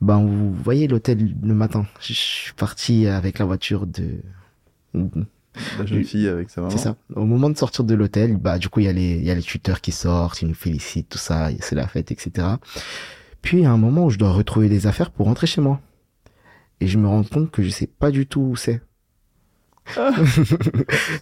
Ben, 0.00 0.18
vous 0.24 0.52
voyez 0.52 0.86
l'hôtel 0.88 1.34
le 1.42 1.54
matin. 1.54 1.86
Je 2.00 2.12
suis 2.12 2.52
parti 2.54 3.06
avec 3.06 3.38
la 3.38 3.44
voiture 3.44 3.86
de, 3.86 4.20
La 4.94 5.84
jeune 5.86 6.04
fille 6.04 6.28
avec 6.28 6.48
sa 6.50 6.60
maman. 6.60 6.70
c'est 6.70 6.78
ça. 6.78 6.96
Au 7.14 7.24
moment 7.24 7.50
de 7.50 7.56
sortir 7.56 7.84
de 7.84 7.94
l'hôtel, 7.94 8.36
bah 8.36 8.58
du 8.58 8.68
coup 8.68 8.80
il 8.80 8.86
y 8.86 8.88
a 8.88 8.92
les 8.92 9.16
il 9.16 9.24
y 9.24 9.30
a 9.30 9.34
les 9.34 9.42
tuteurs 9.42 9.80
qui 9.80 9.90
sortent, 9.92 10.42
ils 10.42 10.48
nous 10.48 10.54
félicitent, 10.54 11.08
tout 11.08 11.18
ça, 11.18 11.48
c'est 11.60 11.74
la 11.74 11.86
fête, 11.88 12.12
etc. 12.12 12.46
Puis 13.42 13.58
il 13.58 13.62
y 13.62 13.66
a 13.66 13.72
un 13.72 13.76
moment 13.76 14.04
où 14.06 14.10
je 14.10 14.18
dois 14.18 14.30
retrouver 14.32 14.68
des 14.68 14.86
affaires 14.86 15.10
pour 15.10 15.26
rentrer 15.26 15.46
chez 15.48 15.60
moi, 15.60 15.80
et 16.80 16.86
je 16.86 16.98
me 16.98 17.08
rends 17.08 17.24
compte 17.24 17.50
que 17.50 17.62
je 17.62 17.68
sais 17.70 17.86
pas 17.88 18.10
du 18.10 18.26
tout 18.26 18.40
où 18.42 18.56
c'est. 18.56 18.80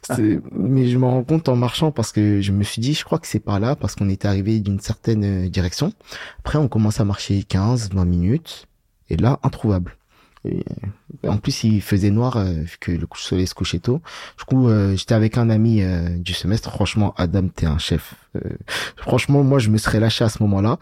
C'est- 0.03 0.41
mais 0.53 0.89
je 0.89 0.99
me 0.99 1.07
rends 1.07 1.25
compte 1.25 1.49
en 1.49 1.57
marchant 1.57 1.91
parce 1.91 2.13
que 2.13 2.41
je 2.41 2.53
me 2.53 2.63
suis 2.65 2.81
dit, 2.83 2.95
je 2.95 3.05
crois 3.05 3.19
que 3.19 3.27
c'est 3.27 3.41
par 3.41 3.61
là 3.61 3.77
parce 3.77 3.95
qu'on 3.95 4.09
était 4.09 4.29
arrivé 4.29 4.61
d'une 4.61 4.81
certaine 4.81 5.25
euh, 5.47 5.49
direction. 5.49 5.93
Après, 6.41 6.59
on 6.59 6.69
commence 6.69 7.01
à 7.01 7.05
marcher 7.05 7.43
15, 7.43 7.91
20 7.93 8.05
minutes. 8.05 8.67
Et 9.11 9.17
là, 9.17 9.39
introuvable. 9.43 9.97
Euh, 10.51 11.29
en 11.29 11.39
plus, 11.39 11.65
il 11.65 11.83
faisait 11.83 12.11
noir 12.11 12.37
euh, 12.37 12.53
vu 12.53 12.77
que 12.81 12.93
le 12.93 13.07
soleil 13.15 13.47
se 13.47 13.55
couchait 13.55 13.79
tôt. 13.79 14.01
Du 14.39 14.45
coup, 14.45 14.69
euh, 14.69 14.97
j'étais 14.97 15.15
avec 15.15 15.37
un 15.39 15.51
ami 15.51 15.83
euh, 15.83 16.09
du 16.11 16.33
semestre. 16.33 16.71
Franchement, 16.71 17.15
Adam, 17.17 17.49
t'es 17.49 17.67
un 17.67 17.79
chef. 17.79 18.15
Euh, 18.37 18.41
franchement, 18.97 19.43
moi, 19.43 19.59
je 19.59 19.71
me 19.71 19.79
serais 19.79 20.01
lâché 20.01 20.25
à 20.25 20.29
ce 20.29 20.43
moment-là. 20.43 20.79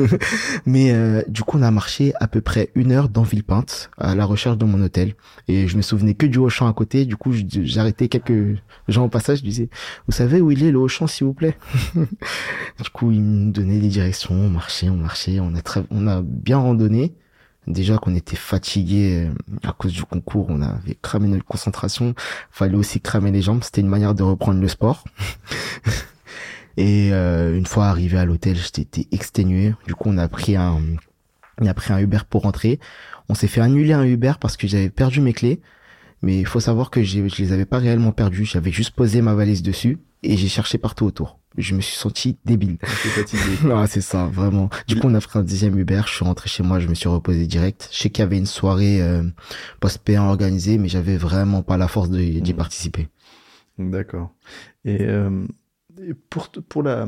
Mais 0.66 0.92
euh, 0.92 1.22
du 1.28 1.42
coup, 1.42 1.58
on 1.58 1.62
a 1.62 1.70
marché 1.70 2.12
à 2.20 2.26
peu 2.26 2.40
près 2.40 2.70
une 2.74 2.92
heure 2.92 3.08
dans 3.08 3.22
Villepinte 3.22 3.90
à 3.98 4.14
la 4.14 4.24
recherche 4.24 4.58
de 4.58 4.64
mon 4.64 4.82
hôtel. 4.82 5.14
Et 5.46 5.68
je 5.68 5.76
me 5.76 5.82
souvenais 5.82 6.14
que 6.14 6.26
du 6.26 6.38
Auchan 6.38 6.66
à 6.66 6.72
côté. 6.72 7.04
Du 7.04 7.16
coup, 7.16 7.32
j'arrêtais 7.32 8.08
quelques 8.08 8.58
gens 8.88 9.04
au 9.04 9.08
passage. 9.08 9.38
Je 9.38 9.44
disais, 9.44 9.68
vous 10.06 10.12
savez 10.12 10.40
où 10.40 10.50
il 10.50 10.64
est 10.64 10.72
le 10.72 10.78
Auchan, 10.78 11.06
s'il 11.06 11.26
vous 11.26 11.34
plaît 11.34 11.56
Du 11.94 12.90
coup, 12.92 13.10
ils 13.10 13.22
me 13.22 13.52
donnaient 13.52 13.78
des 13.78 13.88
directions. 13.88 14.34
On 14.34 14.50
marchait, 14.50 14.88
on 14.88 14.96
marchait. 14.96 15.38
On 15.40 15.54
a 15.54 15.60
on 15.90 16.06
a 16.06 16.22
bien 16.22 16.58
randonné. 16.58 17.14
Déjà 17.68 17.98
qu'on 17.98 18.14
était 18.14 18.36
fatigué 18.36 19.28
euh, 19.28 19.68
à 19.68 19.72
cause 19.72 19.92
du 19.92 20.02
concours, 20.02 20.46
on 20.48 20.62
avait 20.62 20.96
cramé 21.02 21.28
notre 21.28 21.44
concentration. 21.44 22.14
Fallait 22.50 22.76
aussi 22.76 22.98
cramer 23.00 23.30
les 23.30 23.42
jambes. 23.42 23.62
C'était 23.62 23.82
une 23.82 23.88
manière 23.88 24.14
de 24.14 24.22
reprendre 24.22 24.58
le 24.58 24.68
sport. 24.68 25.04
Et 26.78 27.12
euh, 27.12 27.58
une 27.58 27.66
fois 27.66 27.86
arrivé 27.88 28.16
à 28.16 28.24
l'hôtel, 28.24 28.56
j'étais 28.56 29.06
exténué. 29.12 29.74
Du 29.86 29.94
coup, 29.94 30.08
on 30.08 30.16
a 30.16 30.28
pris 30.28 30.56
un, 30.56 30.80
on 31.60 31.66
a 31.66 31.74
pris 31.74 31.92
un 31.92 31.98
Uber 31.98 32.20
pour 32.30 32.42
rentrer. 32.42 32.80
On 33.28 33.34
s'est 33.34 33.48
fait 33.48 33.60
annuler 33.60 33.92
un 33.92 34.04
Uber 34.04 34.32
parce 34.40 34.56
que 34.56 34.66
j'avais 34.66 34.88
perdu 34.88 35.20
mes 35.20 35.34
clés. 35.34 35.60
Mais 36.22 36.38
il 36.40 36.46
faut 36.46 36.60
savoir 36.60 36.90
que 36.90 37.02
je 37.02 37.20
les 37.20 37.52
avais 37.52 37.66
pas 37.66 37.78
réellement 37.78 38.12
perdues. 38.12 38.46
J'avais 38.46 38.72
juste 38.72 38.92
posé 38.92 39.20
ma 39.20 39.34
valise 39.34 39.62
dessus 39.62 39.98
et 40.22 40.36
j'ai 40.36 40.48
cherché 40.48 40.78
partout 40.78 41.04
autour. 41.06 41.38
Je 41.56 41.74
me 41.74 41.80
suis 41.80 41.96
senti 41.96 42.36
débile. 42.44 42.78
Ah, 43.72 43.86
c'est 43.86 44.00
ça, 44.00 44.26
vraiment. 44.26 44.70
Du 44.86 44.96
coup, 45.00 45.08
on 45.08 45.14
a 45.14 45.20
pris 45.20 45.38
un 45.38 45.42
deuxième 45.42 45.76
Uber. 45.78 46.02
Je 46.06 46.12
suis 46.12 46.24
rentré 46.24 46.48
chez 46.48 46.62
moi, 46.62 46.78
je 46.78 46.86
me 46.88 46.94
suis 46.94 47.08
reposé 47.08 47.46
direct. 47.46 47.88
Je 47.92 47.98
sais 47.98 48.10
qu'il 48.10 48.22
y 48.22 48.26
avait 48.26 48.38
une 48.38 48.46
soirée 48.46 49.02
euh, 49.02 49.22
post-P1 49.80 50.20
organisée, 50.28 50.78
mais 50.78 50.88
j'avais 50.88 51.16
vraiment 51.16 51.62
pas 51.62 51.76
la 51.76 51.88
force 51.88 52.10
d'y 52.10 52.40
Mhm. 52.40 52.56
participer. 52.56 53.08
D'accord. 53.78 54.30
Et, 54.84 55.02
euh, 55.02 55.46
et 56.02 56.14
pour, 56.14 56.48
pour 56.68 56.82
la, 56.82 57.06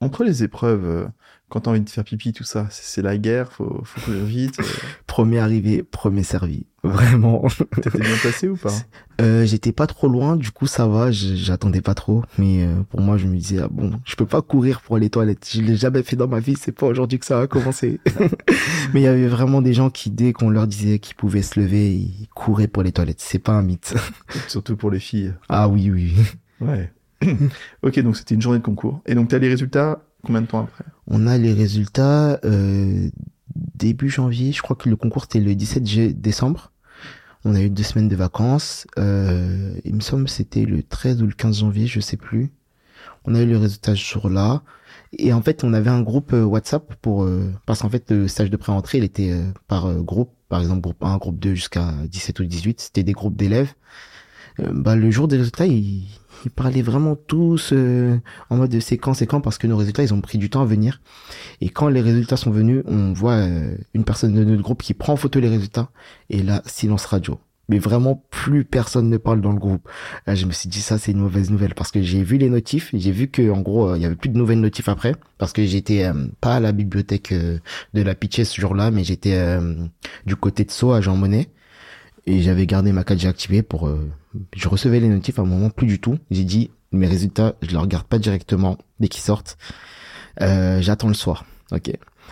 entre 0.00 0.24
les 0.24 0.42
épreuves, 0.42 0.84
euh, 0.86 1.06
quand 1.52 1.60
t'as 1.60 1.70
envie 1.70 1.82
de 1.82 1.90
faire 1.90 2.02
pipi, 2.02 2.32
tout 2.32 2.44
ça, 2.44 2.66
c'est 2.70 3.02
la 3.02 3.18
guerre, 3.18 3.52
faut, 3.52 3.82
faut 3.84 4.00
courir 4.00 4.24
vite. 4.24 4.58
euh. 4.58 4.64
Premier 5.06 5.38
arrivé, 5.38 5.82
premier 5.82 6.22
servi. 6.22 6.64
Vraiment. 6.82 7.44
T'étais 7.82 7.98
bien 7.98 8.16
placé 8.22 8.48
ou 8.48 8.56
pas? 8.56 8.72
Euh, 9.20 9.44
j'étais 9.44 9.72
pas 9.72 9.86
trop 9.86 10.08
loin, 10.08 10.36
du 10.36 10.50
coup 10.50 10.66
ça 10.66 10.86
va, 10.86 11.10
j'attendais 11.10 11.82
pas 11.82 11.92
trop. 11.92 12.24
Mais 12.38 12.64
euh, 12.64 12.80
pour 12.88 13.02
moi, 13.02 13.18
je 13.18 13.26
me 13.26 13.36
disais, 13.36 13.58
ah 13.62 13.68
bon, 13.70 13.92
je 14.06 14.16
peux 14.16 14.24
pas 14.24 14.40
courir 14.40 14.80
pour 14.80 14.96
les 14.96 15.10
toilettes. 15.10 15.46
Je 15.52 15.60
l'ai 15.60 15.76
jamais 15.76 16.02
fait 16.02 16.16
dans 16.16 16.26
ma 16.26 16.40
vie, 16.40 16.56
c'est 16.58 16.72
pas 16.72 16.86
aujourd'hui 16.86 17.18
que 17.18 17.26
ça 17.26 17.42
a 17.42 17.46
commencé. 17.46 18.00
mais 18.94 19.02
il 19.02 19.04
y 19.04 19.06
avait 19.06 19.28
vraiment 19.28 19.60
des 19.60 19.74
gens 19.74 19.90
qui, 19.90 20.08
dès 20.08 20.32
qu'on 20.32 20.48
leur 20.48 20.66
disait 20.66 21.00
qu'ils 21.00 21.16
pouvaient 21.16 21.42
se 21.42 21.60
lever, 21.60 21.92
ils 21.92 22.28
couraient 22.34 22.66
pour 22.66 22.82
les 22.82 22.92
toilettes. 22.92 23.20
C'est 23.20 23.38
pas 23.38 23.52
un 23.52 23.62
mythe. 23.62 23.92
Surtout 24.48 24.78
pour 24.78 24.90
les 24.90 25.00
filles. 25.00 25.34
ah 25.50 25.68
oui, 25.68 25.90
oui. 25.90 26.14
Ouais. 26.62 26.90
ok, 27.82 28.00
donc 28.00 28.16
c'était 28.16 28.34
une 28.34 28.42
journée 28.42 28.58
de 28.58 28.64
concours. 28.64 29.02
Et 29.04 29.14
donc 29.14 29.28
t'as 29.28 29.38
les 29.38 29.48
résultats 29.50 30.00
combien 30.24 30.40
de 30.42 30.46
temps 30.46 30.62
après 30.62 30.84
On 31.06 31.26
a 31.26 31.38
les 31.38 31.52
résultats 31.52 32.38
euh, 32.44 33.08
début 33.74 34.08
janvier. 34.10 34.52
Je 34.52 34.62
crois 34.62 34.76
que 34.76 34.88
le 34.88 34.96
concours 34.96 35.22
c'était 35.22 35.40
le 35.40 35.54
17 35.54 35.84
gé- 35.84 36.12
décembre. 36.14 36.72
On 37.44 37.54
a 37.54 37.60
eu 37.60 37.70
deux 37.70 37.82
semaines 37.82 38.08
de 38.08 38.16
vacances. 38.16 38.86
Euh, 38.98 39.74
il 39.84 39.94
me 39.94 40.00
semble 40.00 40.28
c'était 40.28 40.64
le 40.64 40.82
13 40.82 41.22
ou 41.22 41.26
le 41.26 41.32
15 41.32 41.58
janvier, 41.60 41.86
je 41.86 42.00
sais 42.00 42.16
plus. 42.16 42.52
On 43.24 43.34
a 43.34 43.42
eu 43.42 43.46
les 43.46 43.56
résultats 43.56 43.94
ce 43.96 44.00
jour-là. 44.14 44.62
Et 45.18 45.32
en 45.32 45.42
fait, 45.42 45.64
on 45.64 45.74
avait 45.74 45.90
un 45.90 46.02
groupe 46.02 46.32
euh, 46.32 46.44
WhatsApp 46.44 46.94
pour 47.02 47.24
euh, 47.24 47.52
parce 47.66 47.80
qu'en 47.82 47.90
fait 47.90 48.10
le 48.10 48.28
stage 48.28 48.50
de 48.50 48.56
pré-entrée, 48.56 48.98
il 48.98 49.04
était 49.04 49.32
euh, 49.32 49.50
par 49.68 49.92
groupe, 50.02 50.30
par 50.48 50.60
exemple 50.60 50.80
groupe 50.80 51.02
1, 51.04 51.16
groupe 51.18 51.38
2 51.38 51.54
jusqu'à 51.54 51.92
17 52.08 52.40
ou 52.40 52.44
18, 52.44 52.80
c'était 52.80 53.02
des 53.02 53.12
groupes 53.12 53.36
d'élèves. 53.36 53.72
Bah 54.58 54.96
le 54.96 55.10
jour 55.10 55.28
des 55.28 55.38
résultats, 55.38 55.66
ils, 55.66 56.06
ils 56.44 56.50
parlaient 56.50 56.82
vraiment 56.82 57.16
tous 57.16 57.70
euh, 57.72 58.18
en 58.50 58.56
mode 58.56 58.78
c'est 58.80 58.98
quand, 58.98 59.14
c'est 59.14 59.26
quand 59.26 59.40
parce 59.40 59.58
que 59.58 59.66
nos 59.66 59.76
résultats, 59.76 60.02
ils 60.02 60.14
ont 60.14 60.20
pris 60.20 60.38
du 60.38 60.50
temps 60.50 60.62
à 60.62 60.64
venir. 60.64 61.00
Et 61.60 61.68
quand 61.68 61.88
les 61.88 62.00
résultats 62.00 62.36
sont 62.36 62.50
venus, 62.50 62.82
on 62.86 63.12
voit 63.12 63.34
euh, 63.34 63.76
une 63.94 64.04
personne 64.04 64.34
de 64.34 64.44
notre 64.44 64.62
groupe 64.62 64.82
qui 64.82 64.94
prend 64.94 65.14
en 65.14 65.16
photo 65.16 65.40
les 65.40 65.48
résultats 65.48 65.90
et 66.30 66.42
là 66.42 66.62
silence 66.66 67.06
radio. 67.06 67.38
Mais 67.68 67.78
vraiment 67.78 68.24
plus 68.30 68.64
personne 68.64 69.08
ne 69.08 69.16
parle 69.16 69.40
dans 69.40 69.52
le 69.52 69.58
groupe. 69.58 69.88
Là, 70.26 70.34
je 70.34 70.46
me 70.46 70.52
suis 70.52 70.68
dit 70.68 70.80
ça 70.80 70.98
c'est 70.98 71.12
une 71.12 71.20
mauvaise 71.20 71.50
nouvelle 71.50 71.74
parce 71.74 71.90
que 71.90 72.02
j'ai 72.02 72.22
vu 72.22 72.36
les 72.36 72.50
notifs, 72.50 72.90
j'ai 72.92 73.12
vu 73.12 73.28
que 73.28 73.50
en 73.50 73.60
gros 73.60 73.90
euh, 73.90 73.96
il 73.96 74.02
y 74.02 74.06
avait 74.06 74.16
plus 74.16 74.30
de 74.30 74.36
nouvelles 74.36 74.60
notifs 74.60 74.88
après 74.88 75.14
parce 75.38 75.52
que 75.52 75.64
j'étais 75.64 76.10
pas 76.40 76.56
à 76.56 76.60
la 76.60 76.72
bibliothèque 76.72 77.32
de 77.32 78.02
la 78.02 78.14
Pitché 78.14 78.44
ce 78.44 78.60
jour-là, 78.60 78.90
mais 78.90 79.04
j'étais 79.04 79.58
du 80.26 80.36
côté 80.36 80.64
de 80.64 80.70
Sceaux 80.70 80.92
à 80.92 81.00
Jean 81.00 81.16
Monnet. 81.16 81.48
et 82.26 82.42
j'avais 82.42 82.66
gardé 82.66 82.92
ma 82.92 83.02
4G 83.02 83.26
activée 83.26 83.62
pour, 83.62 83.90
je 84.54 84.68
recevais 84.68 85.00
les 85.00 85.08
notifs 85.08 85.38
à 85.38 85.42
un 85.42 85.46
moment 85.46 85.70
plus 85.70 85.86
du 85.86 86.00
tout. 86.00 86.18
J'ai 86.30 86.44
dit, 86.44 86.70
mes 86.92 87.06
résultats, 87.06 87.54
je 87.62 87.68
les 87.70 87.76
regarde 87.76 88.06
pas 88.06 88.18
directement 88.18 88.78
dès 89.00 89.08
qu'ils 89.08 89.22
sortent. 89.22 89.56
Euh, 90.40 90.80
j'attends 90.80 91.08
le 91.08 91.14
soir. 91.14 91.44
Ok. 91.70 91.90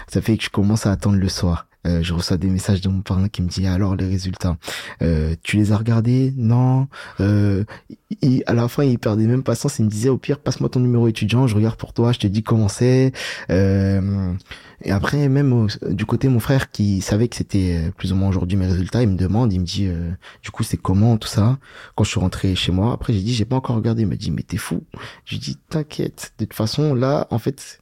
Ça 0.08 0.20
fait 0.20 0.36
que 0.36 0.44
je 0.44 0.50
commence 0.50 0.86
à 0.86 0.92
attendre 0.92 1.16
le 1.16 1.28
soir. 1.28 1.66
Euh, 1.86 2.02
je 2.02 2.12
reçois 2.12 2.36
des 2.36 2.48
messages 2.48 2.80
de 2.80 2.88
mon 2.88 3.00
parrain 3.00 3.28
qui 3.28 3.42
me 3.42 3.48
dit 3.48 3.66
alors 3.66 3.96
les 3.96 4.06
résultats. 4.06 4.56
Euh, 5.02 5.34
tu 5.42 5.56
les 5.56 5.72
as 5.72 5.76
regardés? 5.76 6.32
Non. 6.36 6.88
Euh, 7.20 7.64
à 8.46 8.54
la 8.54 8.68
fin, 8.68 8.84
il 8.84 8.98
perdait 8.98 9.26
même 9.26 9.42
patience. 9.42 9.78
Il 9.78 9.86
me 9.86 9.90
disait 9.90 10.08
au 10.08 10.18
pire, 10.18 10.38
passe-moi 10.38 10.68
ton 10.68 10.80
numéro 10.80 11.08
étudiant, 11.08 11.46
je 11.46 11.54
regarde 11.54 11.76
pour 11.76 11.92
toi, 11.92 12.12
je 12.12 12.18
te 12.18 12.26
dis 12.26 12.42
comment 12.42 12.68
c'est. 12.68 13.12
Euh, 13.50 14.32
et 14.82 14.90
après, 14.92 15.28
même 15.28 15.68
du 15.88 16.06
côté 16.06 16.28
mon 16.28 16.40
frère 16.40 16.70
qui 16.70 17.02
savait 17.02 17.28
que 17.28 17.36
c'était 17.36 17.76
euh, 17.78 17.90
plus 17.90 18.12
ou 18.12 18.16
moins 18.16 18.28
aujourd'hui 18.28 18.56
mes 18.56 18.66
résultats, 18.66 19.02
il 19.02 19.08
me 19.08 19.16
demande, 19.16 19.52
il 19.52 19.60
me 19.60 19.66
dit 19.66 19.86
euh, 19.86 20.10
du 20.42 20.50
coup 20.50 20.62
c'est 20.62 20.78
comment 20.78 21.18
tout 21.18 21.28
ça? 21.28 21.58
Quand 21.96 22.04
je 22.04 22.10
suis 22.10 22.20
rentré 22.20 22.54
chez 22.54 22.72
moi, 22.72 22.92
après 22.92 23.12
j'ai 23.12 23.20
dit 23.20 23.34
j'ai 23.34 23.44
pas 23.44 23.56
encore 23.56 23.76
regardé. 23.76 24.02
Il 24.02 24.08
m'a 24.08 24.16
dit 24.16 24.30
mais 24.30 24.42
t'es 24.42 24.56
fou. 24.56 24.82
Je 25.24 25.34
lui 25.34 25.38
dis 25.38 25.58
t'inquiète. 25.68 26.32
De 26.38 26.44
toute 26.44 26.54
façon 26.54 26.94
là, 26.94 27.26
en 27.30 27.38
fait, 27.38 27.79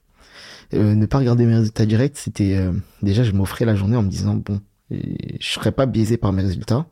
euh, 0.73 0.95
ne 0.95 1.05
pas 1.05 1.19
regarder 1.19 1.45
mes 1.45 1.55
résultats 1.55 1.85
directs, 1.85 2.17
c'était 2.17 2.55
euh, 2.55 2.71
déjà 3.01 3.23
je 3.23 3.31
m'offrais 3.31 3.65
la 3.65 3.75
journée 3.75 3.95
en 3.95 4.03
me 4.03 4.09
disant 4.09 4.35
bon, 4.35 4.61
je 4.91 4.97
serais 5.39 5.71
pas 5.71 5.85
biaisé 5.85 6.17
par 6.17 6.33
mes 6.33 6.41
résultats 6.41 6.85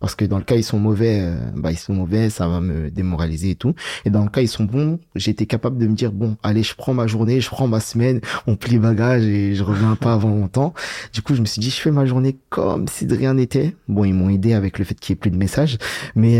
parce 0.00 0.14
que 0.14 0.26
dans 0.26 0.36
le 0.36 0.44
cas 0.44 0.56
ils 0.56 0.64
sont 0.64 0.78
mauvais, 0.78 1.20
euh, 1.22 1.36
bah 1.54 1.72
ils 1.72 1.78
sont 1.78 1.94
mauvais, 1.94 2.28
ça 2.28 2.46
va 2.46 2.60
me 2.60 2.90
démoraliser 2.90 3.50
et 3.50 3.54
tout. 3.54 3.74
Et 4.04 4.10
dans 4.10 4.22
le 4.22 4.28
cas 4.28 4.42
ils 4.42 4.48
sont 4.48 4.64
bons, 4.64 4.98
j'étais 5.14 5.46
capable 5.46 5.78
de 5.78 5.86
me 5.86 5.94
dire 5.94 6.12
bon, 6.12 6.36
allez, 6.42 6.62
je 6.62 6.74
prends 6.74 6.92
ma 6.92 7.06
journée, 7.06 7.40
je 7.40 7.48
prends 7.48 7.68
ma 7.68 7.80
semaine, 7.80 8.20
on 8.46 8.56
plie 8.56 8.78
bagage 8.78 9.24
et 9.24 9.54
je 9.54 9.62
reviens 9.62 9.96
pas 9.96 10.12
avant 10.12 10.28
longtemps. 10.28 10.74
Du 11.14 11.22
coup, 11.22 11.34
je 11.34 11.40
me 11.40 11.46
suis 11.46 11.60
dit 11.60 11.70
je 11.70 11.80
fais 11.80 11.90
ma 11.90 12.04
journée 12.04 12.36
comme 12.50 12.86
si 12.88 13.06
de 13.06 13.16
rien 13.16 13.34
n'était. 13.34 13.74
Bon, 13.88 14.04
ils 14.04 14.12
m'ont 14.12 14.28
aidé 14.28 14.52
avec 14.52 14.78
le 14.78 14.84
fait 14.84 14.94
qu'il 14.94 15.12
y 15.12 15.14
ait 15.14 15.20
plus 15.20 15.30
de 15.30 15.36
messages, 15.36 15.78
mais 16.14 16.36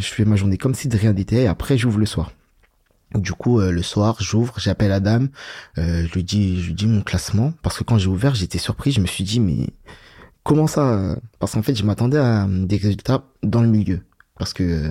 je 0.00 0.06
fais 0.06 0.24
ma 0.24 0.36
journée 0.36 0.56
comme 0.56 0.74
si 0.74 0.86
de 0.86 0.96
rien 0.96 1.12
n'était. 1.12 1.42
Et 1.42 1.46
après, 1.48 1.76
j'ouvre 1.76 1.98
le 1.98 2.06
soir. 2.06 2.30
Du 3.14 3.32
coup, 3.32 3.58
euh, 3.58 3.72
le 3.72 3.82
soir, 3.82 4.16
j'ouvre, 4.20 4.54
j'appelle 4.58 4.92
Adam, 4.92 5.26
euh, 5.78 6.06
je 6.06 6.12
lui 6.14 6.22
dis, 6.22 6.60
je 6.62 6.68
lui 6.68 6.74
dis 6.74 6.86
mon 6.86 7.02
classement, 7.02 7.52
parce 7.62 7.76
que 7.76 7.82
quand 7.82 7.98
j'ai 7.98 8.06
ouvert, 8.06 8.36
j'étais 8.36 8.58
surpris, 8.58 8.92
je 8.92 9.00
me 9.00 9.06
suis 9.06 9.24
dit, 9.24 9.40
mais 9.40 9.66
comment 10.44 10.68
ça 10.68 11.16
Parce 11.40 11.54
qu'en 11.54 11.62
fait, 11.62 11.74
je 11.74 11.84
m'attendais 11.84 12.18
à 12.18 12.46
des 12.48 12.76
résultats 12.76 13.24
dans 13.42 13.62
le 13.62 13.68
milieu, 13.68 14.02
parce 14.38 14.52
que 14.52 14.62
euh, 14.62 14.90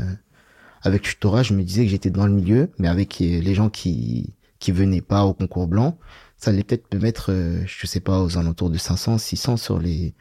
avec 0.82 1.04
tutorat, 1.04 1.44
je 1.44 1.54
me 1.54 1.64
disais 1.64 1.86
que 1.86 1.92
j'étais 1.92 2.10
dans 2.10 2.26
le 2.26 2.34
milieu, 2.34 2.72
mais 2.78 2.90
avec 2.90 3.20
les 3.20 3.54
gens 3.54 3.70
qui 3.70 4.34
qui 4.60 4.74
venaient 4.74 5.02
pas 5.02 5.24
au 5.24 5.34
concours 5.34 5.68
blanc, 5.68 5.98
ça 6.36 6.52
allait 6.52 6.66
peut-être 6.66 6.94
me 6.94 7.00
mettre, 7.00 7.34
je 7.66 7.88
sais 7.88 8.02
pas, 8.02 8.22
aux 8.22 8.38
alentours 8.38 8.70
de 8.70 8.78
500, 8.78 9.18
600 9.18 9.56
sur 9.56 9.80
les 9.80 10.14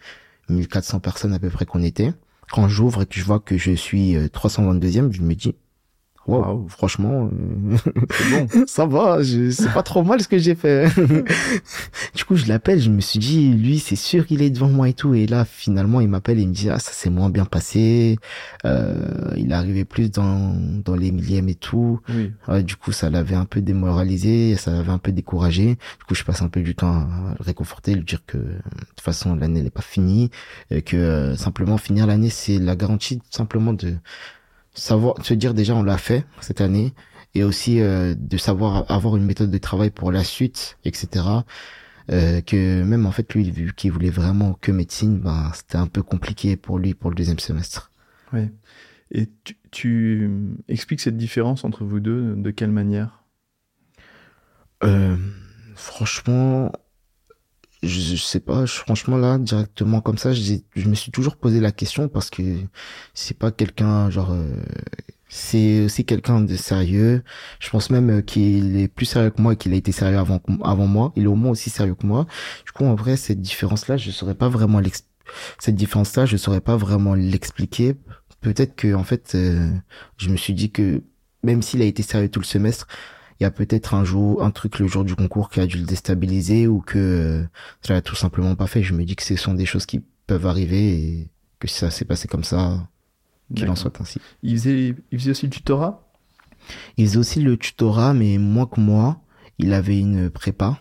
1400 0.48 1.00
personnes 1.00 1.32
à 1.34 1.40
peu 1.40 1.50
près 1.50 1.66
qu'on 1.66 1.82
était. 1.82 2.12
Quand 2.52 2.68
j'ouvre 2.68 3.02
et 3.02 3.06
que 3.06 3.18
je 3.18 3.24
vois 3.24 3.40
que 3.40 3.58
je 3.58 3.72
suis 3.72 4.14
322e, 4.16 5.12
je 5.12 5.22
me 5.22 5.34
dis, 5.34 5.56
Wow, 6.28 6.66
franchement, 6.68 7.30
euh, 7.32 7.76
bon. 8.30 8.48
ça 8.66 8.84
va, 8.84 9.20
c'est 9.24 9.72
pas 9.72 9.82
trop 9.82 10.02
mal 10.02 10.20
ce 10.20 10.28
que 10.28 10.36
j'ai 10.36 10.54
fait. 10.54 10.86
du 12.14 12.24
coup, 12.26 12.36
je 12.36 12.46
l'appelle, 12.46 12.80
je 12.80 12.90
me 12.90 13.00
suis 13.00 13.18
dit, 13.18 13.48
lui, 13.48 13.78
c'est 13.78 13.96
sûr 13.96 14.26
qu'il 14.26 14.42
est 14.42 14.50
devant 14.50 14.68
moi 14.68 14.90
et 14.90 14.92
tout. 14.92 15.14
Et 15.14 15.26
là, 15.26 15.46
finalement, 15.46 16.02
il 16.02 16.08
m'appelle 16.08 16.38
et 16.38 16.42
il 16.42 16.48
me 16.48 16.52
dit, 16.52 16.68
ah, 16.68 16.78
ça 16.78 16.92
s'est 16.92 17.08
moins 17.08 17.30
bien 17.30 17.46
passé. 17.46 18.18
Euh, 18.66 19.32
il 19.38 19.54
arrivait 19.54 19.86
plus 19.86 20.10
dans, 20.10 20.54
dans 20.84 20.96
les 20.96 21.12
millièmes 21.12 21.48
et 21.48 21.54
tout. 21.54 22.00
Oui. 22.10 22.62
du 22.62 22.76
coup, 22.76 22.92
ça 22.92 23.08
l'avait 23.08 23.34
un 23.34 23.46
peu 23.46 23.62
démoralisé, 23.62 24.56
ça 24.56 24.70
l'avait 24.70 24.92
un 24.92 24.98
peu 24.98 25.12
découragé. 25.12 25.76
Du 25.76 26.04
coup, 26.06 26.14
je 26.14 26.24
passe 26.24 26.42
un 26.42 26.48
peu 26.48 26.60
du 26.60 26.74
temps 26.74 26.92
à 26.92 27.36
le 27.38 27.42
réconforter, 27.44 27.94
lui 27.94 28.04
dire 28.04 28.20
que 28.26 28.36
de 28.36 28.60
toute 28.90 29.00
façon, 29.00 29.34
l'année 29.34 29.62
n'est 29.62 29.70
pas 29.70 29.80
finie, 29.80 30.28
et 30.70 30.82
que 30.82 30.96
euh, 30.96 31.36
simplement 31.36 31.78
finir 31.78 32.06
l'année, 32.06 32.28
c'est 32.28 32.58
la 32.58 32.76
garantie 32.76 33.20
simplement 33.30 33.72
de 33.72 33.94
savoir 34.78 35.24
se 35.24 35.34
dire 35.34 35.54
déjà 35.54 35.74
on 35.74 35.82
l'a 35.82 35.98
fait 35.98 36.24
cette 36.40 36.60
année 36.60 36.94
et 37.34 37.44
aussi 37.44 37.80
euh, 37.80 38.14
de 38.16 38.36
savoir 38.36 38.90
avoir 38.90 39.16
une 39.16 39.24
méthode 39.24 39.50
de 39.50 39.58
travail 39.58 39.90
pour 39.90 40.12
la 40.12 40.24
suite 40.24 40.78
etc 40.84 41.24
euh, 42.10 42.40
que 42.40 42.82
même 42.82 43.06
en 43.06 43.12
fait 43.12 43.34
lui 43.34 43.50
vu 43.50 43.72
qu'il 43.74 43.92
voulait 43.92 44.10
vraiment 44.10 44.54
que 44.54 44.72
médecine 44.72 45.18
ben 45.18 45.50
c'était 45.54 45.76
un 45.76 45.86
peu 45.86 46.02
compliqué 46.02 46.56
pour 46.56 46.78
lui 46.78 46.94
pour 46.94 47.10
le 47.10 47.16
deuxième 47.16 47.38
semestre. 47.38 47.92
Ouais 48.32 48.50
et 49.10 49.28
tu, 49.44 49.56
tu 49.70 50.30
expliques 50.68 51.00
cette 51.00 51.16
différence 51.16 51.64
entre 51.64 51.84
vous 51.84 52.00
deux 52.00 52.34
de 52.36 52.50
quelle 52.50 52.70
manière? 52.70 53.24
Euh, 54.84 55.16
franchement 55.74 56.70
je, 57.82 58.16
je, 58.16 58.16
sais 58.16 58.40
pas, 58.40 58.66
franchement 58.66 59.16
là, 59.16 59.38
directement 59.38 60.00
comme 60.00 60.18
ça, 60.18 60.32
je, 60.32 60.54
je 60.74 60.88
me 60.88 60.94
suis 60.94 61.10
toujours 61.12 61.36
posé 61.36 61.60
la 61.60 61.72
question 61.72 62.08
parce 62.08 62.30
que 62.30 62.42
c'est 63.14 63.38
pas 63.38 63.50
quelqu'un 63.52 64.10
genre, 64.10 64.32
euh, 64.32 64.62
c'est 65.28 65.84
aussi 65.84 66.04
quelqu'un 66.04 66.40
de 66.40 66.56
sérieux. 66.56 67.22
Je 67.60 67.70
pense 67.70 67.90
même 67.90 68.10
euh, 68.10 68.20
qu'il 68.22 68.76
est 68.78 68.88
plus 68.88 69.06
sérieux 69.06 69.30
que 69.30 69.40
moi 69.42 69.52
et 69.52 69.56
qu'il 69.56 69.72
a 69.72 69.76
été 69.76 69.92
sérieux 69.92 70.18
avant 70.18 70.40
avant 70.64 70.86
moi. 70.86 71.12
Il 71.16 71.24
est 71.24 71.26
au 71.26 71.34
moins 71.34 71.52
aussi 71.52 71.70
sérieux 71.70 71.94
que 71.94 72.06
moi. 72.06 72.26
Du 72.64 72.72
coup, 72.72 72.84
en 72.84 72.94
vrai, 72.94 73.16
cette 73.16 73.40
différence-là, 73.40 73.96
je 73.96 74.10
saurais 74.10 74.34
pas 74.34 74.48
vraiment 74.48 74.80
cette 75.58 75.74
différence-là, 75.74 76.26
je 76.26 76.36
saurais 76.36 76.60
pas 76.60 76.76
vraiment 76.76 77.14
l'expliquer. 77.14 77.94
Peut-être 78.40 78.76
que 78.76 78.94
en 78.94 79.04
fait, 79.04 79.34
euh, 79.34 79.70
je 80.16 80.30
me 80.30 80.36
suis 80.36 80.54
dit 80.54 80.70
que 80.70 81.02
même 81.42 81.62
s'il 81.62 81.82
a 81.82 81.84
été 81.84 82.02
sérieux 82.02 82.30
tout 82.30 82.40
le 82.40 82.44
semestre, 82.46 82.86
il 83.40 83.44
y 83.44 83.46
a 83.46 83.50
peut-être 83.50 83.94
un 83.94 84.04
jour, 84.04 84.42
un 84.42 84.50
truc 84.50 84.78
le 84.78 84.86
jour 84.86 85.04
du 85.04 85.14
concours 85.14 85.48
qui 85.50 85.60
a 85.60 85.66
dû 85.66 85.78
le 85.78 85.84
déstabiliser 85.84 86.66
ou 86.66 86.80
que 86.80 86.98
euh, 86.98 87.44
ça 87.82 87.94
l'a 87.94 88.02
tout 88.02 88.16
simplement 88.16 88.56
pas 88.56 88.66
fait. 88.66 88.82
Je 88.82 88.94
me 88.94 89.04
dis 89.04 89.16
que 89.16 89.22
ce 89.22 89.36
sont 89.36 89.54
des 89.54 89.66
choses 89.66 89.86
qui 89.86 90.02
peuvent 90.26 90.46
arriver 90.46 90.88
et 90.88 91.28
que 91.60 91.68
ça 91.68 91.90
s'est 91.90 92.04
passé 92.04 92.26
comme 92.26 92.44
ça, 92.44 92.88
qu'il 93.54 93.68
en 93.68 93.76
soit 93.76 94.00
ainsi. 94.00 94.20
Il 94.42 94.58
faisait, 94.58 94.94
il 95.12 95.18
faisait 95.18 95.30
aussi 95.30 95.46
le 95.46 95.52
tutorat 95.52 96.08
Il 96.96 97.06
faisait 97.06 97.18
aussi 97.18 97.40
le 97.40 97.56
tutorat, 97.56 98.12
mais 98.12 98.38
moins 98.38 98.66
que 98.66 98.80
moi. 98.80 99.20
Il 99.58 99.72
avait 99.72 99.98
une 99.98 100.30
prépa. 100.30 100.78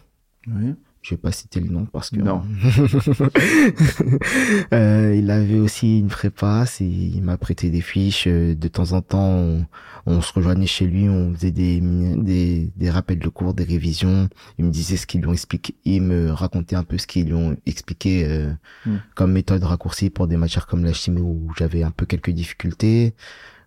Oui 0.48 0.76
je 1.08 1.16
vais 1.16 1.22
pas 1.22 1.32
citer 1.32 1.62
le 1.62 1.70
nom 1.70 1.86
parce 1.86 2.10
que 2.10 2.18
non. 2.18 2.42
euh, 4.74 5.16
il 5.18 5.32
avait 5.32 5.58
aussi 5.58 6.00
une 6.00 6.10
prépa, 6.10 6.66
il 6.82 7.22
m'a 7.24 7.38
prêté 7.38 7.70
des 7.70 7.80
fiches 7.80 8.28
euh, 8.28 8.56
de 8.56 8.68
temps 8.68 8.92
en 8.92 9.02
temps. 9.02 9.66
On, 10.06 10.22
se 10.22 10.34
rejoignait 10.34 10.68
chez 10.68 10.86
lui, 10.86 11.08
on 11.08 11.34
faisait 11.34 11.52
des, 11.52 11.80
des, 11.80 12.70
des 12.76 12.90
rappels 12.90 13.20
de 13.20 13.30
cours, 13.30 13.54
des 13.54 13.64
révisions. 13.64 14.28
Il 14.58 14.66
me 14.66 14.70
disait 14.70 14.98
ce 14.98 15.08
qu'ils 15.08 15.22
lui 15.22 15.30
ont 15.30 15.34
expliqué, 15.34 15.76
il 15.86 16.02
me 16.02 16.32
racontait 16.32 16.76
un 16.76 16.84
peu 16.84 16.98
ce 16.98 17.08
qu'ils 17.08 17.28
lui 17.28 17.36
ont 17.36 17.56
expliqué 17.66 18.26
euh, 18.26 18.52
hmm. 18.86 18.98
comme 19.16 19.32
méthode 19.32 19.64
raccourcie 19.64 20.10
pour 20.10 20.28
des 20.28 20.36
matières 20.36 20.68
comme 20.68 20.84
la 20.84 20.92
chimie 20.92 21.22
où 21.22 21.54
j'avais 21.58 21.84
un 21.84 21.92
peu 21.92 22.06
quelques 22.06 22.32
difficultés. 22.32 23.14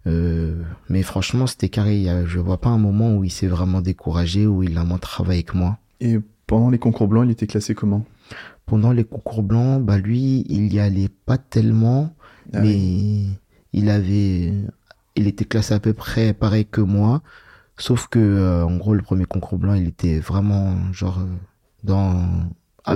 Euh, 0.06 0.62
mais 0.90 1.02
franchement, 1.02 1.46
c'était 1.46 1.70
carré. 1.70 2.04
Je 2.26 2.38
vois 2.38 2.60
pas 2.60 2.68
un 2.68 2.78
moment 2.78 3.16
où 3.16 3.24
il 3.24 3.30
s'est 3.30 3.46
vraiment 3.46 3.80
découragé, 3.80 4.46
où 4.46 4.62
il 4.62 4.76
a 4.76 4.84
moins 4.84 4.98
travaillé 4.98 5.38
avec 5.38 5.54
moi. 5.54 5.78
Et 6.00 6.18
pendant 6.50 6.68
les 6.68 6.80
concours 6.80 7.06
blancs, 7.06 7.24
il 7.26 7.30
était 7.30 7.46
classé 7.46 7.76
comment? 7.76 8.04
Pendant 8.66 8.90
les 8.90 9.04
concours 9.04 9.44
blancs, 9.44 9.80
bah 9.84 9.98
lui, 9.98 10.44
il 10.48 10.74
y 10.74 10.80
allait 10.80 11.08
pas 11.24 11.38
tellement, 11.38 12.12
ah 12.52 12.60
mais 12.60 13.22
il 13.72 13.88
avait, 13.88 14.52
il 15.14 15.28
était 15.28 15.44
classé 15.44 15.74
à 15.74 15.78
peu 15.78 15.92
près 15.92 16.34
pareil 16.34 16.66
que 16.66 16.80
moi, 16.80 17.22
sauf 17.76 18.08
que 18.08 18.18
euh, 18.18 18.64
en 18.64 18.78
gros 18.78 18.94
le 18.94 19.02
premier 19.02 19.26
concours 19.26 19.58
blanc, 19.58 19.74
il 19.74 19.86
était 19.86 20.18
vraiment 20.18 20.74
genre 20.92 21.20
euh, 21.20 21.36
dans 21.84 22.26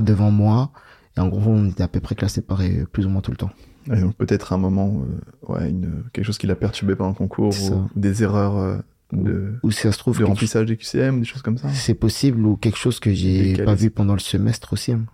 devant 0.01 0.33
moi, 0.33 0.73
et 1.17 1.21
en 1.21 1.29
gros 1.29 1.53
on 1.53 1.69
était 1.69 1.85
à 1.85 1.89
peu 1.89 2.01
près 2.01 2.17
classé 2.17 2.43
pareil 2.43 2.85
plus 2.91 3.07
ou 3.07 3.09
moins 3.09 3.21
tout 3.21 3.31
le 3.31 3.37
temps. 3.37 3.51
donc 3.87 4.17
peut-être 4.17 4.53
un 4.53 4.59
moment, 4.59 5.05
euh, 5.49 5.53
ouais, 5.53 5.71
une, 5.71 6.03
quelque 6.13 6.25
chose 6.25 6.39
qui 6.39 6.49
l'a 6.49 6.57
perturbé 6.57 6.97
pendant 6.97 7.11
le 7.11 7.17
concours, 7.17 7.55
ou 7.71 7.89
des 7.95 8.25
erreurs 8.25 8.83
de, 9.15 9.55
ou 9.63 9.71
si 9.71 9.83
ça 9.83 9.93
se 9.93 9.99
trouve 9.99 10.19
le 10.21 10.27
remplissage 10.27 10.67
des 10.67 10.77
QCM, 10.77 11.21
des 11.21 11.27
choses 11.27 11.43
comme 11.43 11.59
ça. 11.59 11.69
C'est 11.71 11.95
possible 11.95 12.45
ou 12.45 12.57
quelque 12.57 12.79
chose 12.79 12.99
que 13.01 13.13
j'ai 13.13 13.55
pas 13.65 13.75
vu 13.75 13.91
pendant 13.91 14.15
le 14.15 14.21
semestre 14.21 14.73
aussi. 14.73 14.93
Hein. 14.93 15.07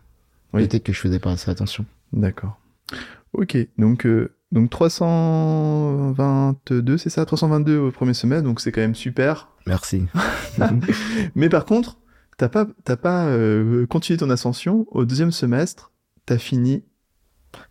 Peut-être 0.53 0.82
que 0.82 0.92
je 0.92 0.98
faisais 0.98 1.18
pas 1.18 1.32
assez 1.32 1.51
attention. 1.51 1.86
D'accord. 2.12 2.61
Ok, 3.32 3.57
donc 3.78 4.05
euh, 4.07 4.34
donc 4.51 4.70
322, 4.70 6.98
c'est 6.98 7.11
ça, 7.11 7.24
322 7.24 7.78
au 7.78 7.92
premier 7.92 8.14
semestre, 8.14 8.42
donc 8.44 8.61
c'est 8.61 8.72
quand 8.72 8.80
même 8.80 8.96
super. 8.96 9.48
Merci. 9.66 10.07
Mais 11.36 11.48
par 11.48 11.64
contre, 11.64 11.98
t'as 12.36 12.48
pas 12.48 12.66
t'as 12.84 12.96
pas 12.96 13.26
euh, 13.26 13.86
continué 13.86 14.16
ton 14.16 14.30
ascension 14.30 14.86
au 14.90 15.05
deuxième 15.05 15.30
semestre, 15.30 15.92
t'as 16.26 16.38
fini 16.38 16.82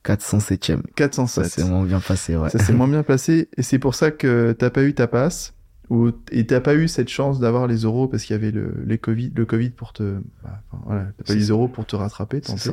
407ème. 0.05 0.83
407. 0.95 1.43
Ça 1.43 1.49
s'est 1.49 1.65
moins 1.65 1.83
bien 1.83 1.99
passé, 1.99 2.37
ouais. 2.37 2.49
Ça 2.49 2.59
s'est 2.59 2.71
moins 2.73 2.87
bien 2.87 3.03
passé, 3.03 3.49
et 3.57 3.63
c'est 3.63 3.79
pour 3.79 3.95
ça 3.95 4.11
que 4.11 4.55
t'as 4.57 4.69
pas 4.69 4.83
eu 4.83 4.93
ta 4.93 5.07
passe. 5.07 5.53
Ou, 5.89 6.11
et 6.31 6.45
t'as 6.45 6.61
pas 6.61 6.75
eu 6.75 6.87
cette 6.87 7.09
chance 7.09 7.39
d'avoir 7.39 7.65
les 7.65 7.77
euros 7.77 8.07
parce 8.07 8.23
qu'il 8.23 8.35
y 8.35 8.39
avait 8.39 8.51
le, 8.51 8.83
les 8.85 8.97
COVID, 8.99 9.31
le 9.35 9.45
Covid 9.45 9.71
pour 9.71 9.93
te, 9.93 10.19
bah, 10.43 10.61
voilà, 10.85 11.05
t'as 11.17 11.23
pas 11.23 11.33
eu 11.33 11.37
les 11.37 11.49
euros 11.49 11.67
pour 11.67 11.85
te 11.85 11.95
rattraper, 11.95 12.41
tenter. 12.41 12.71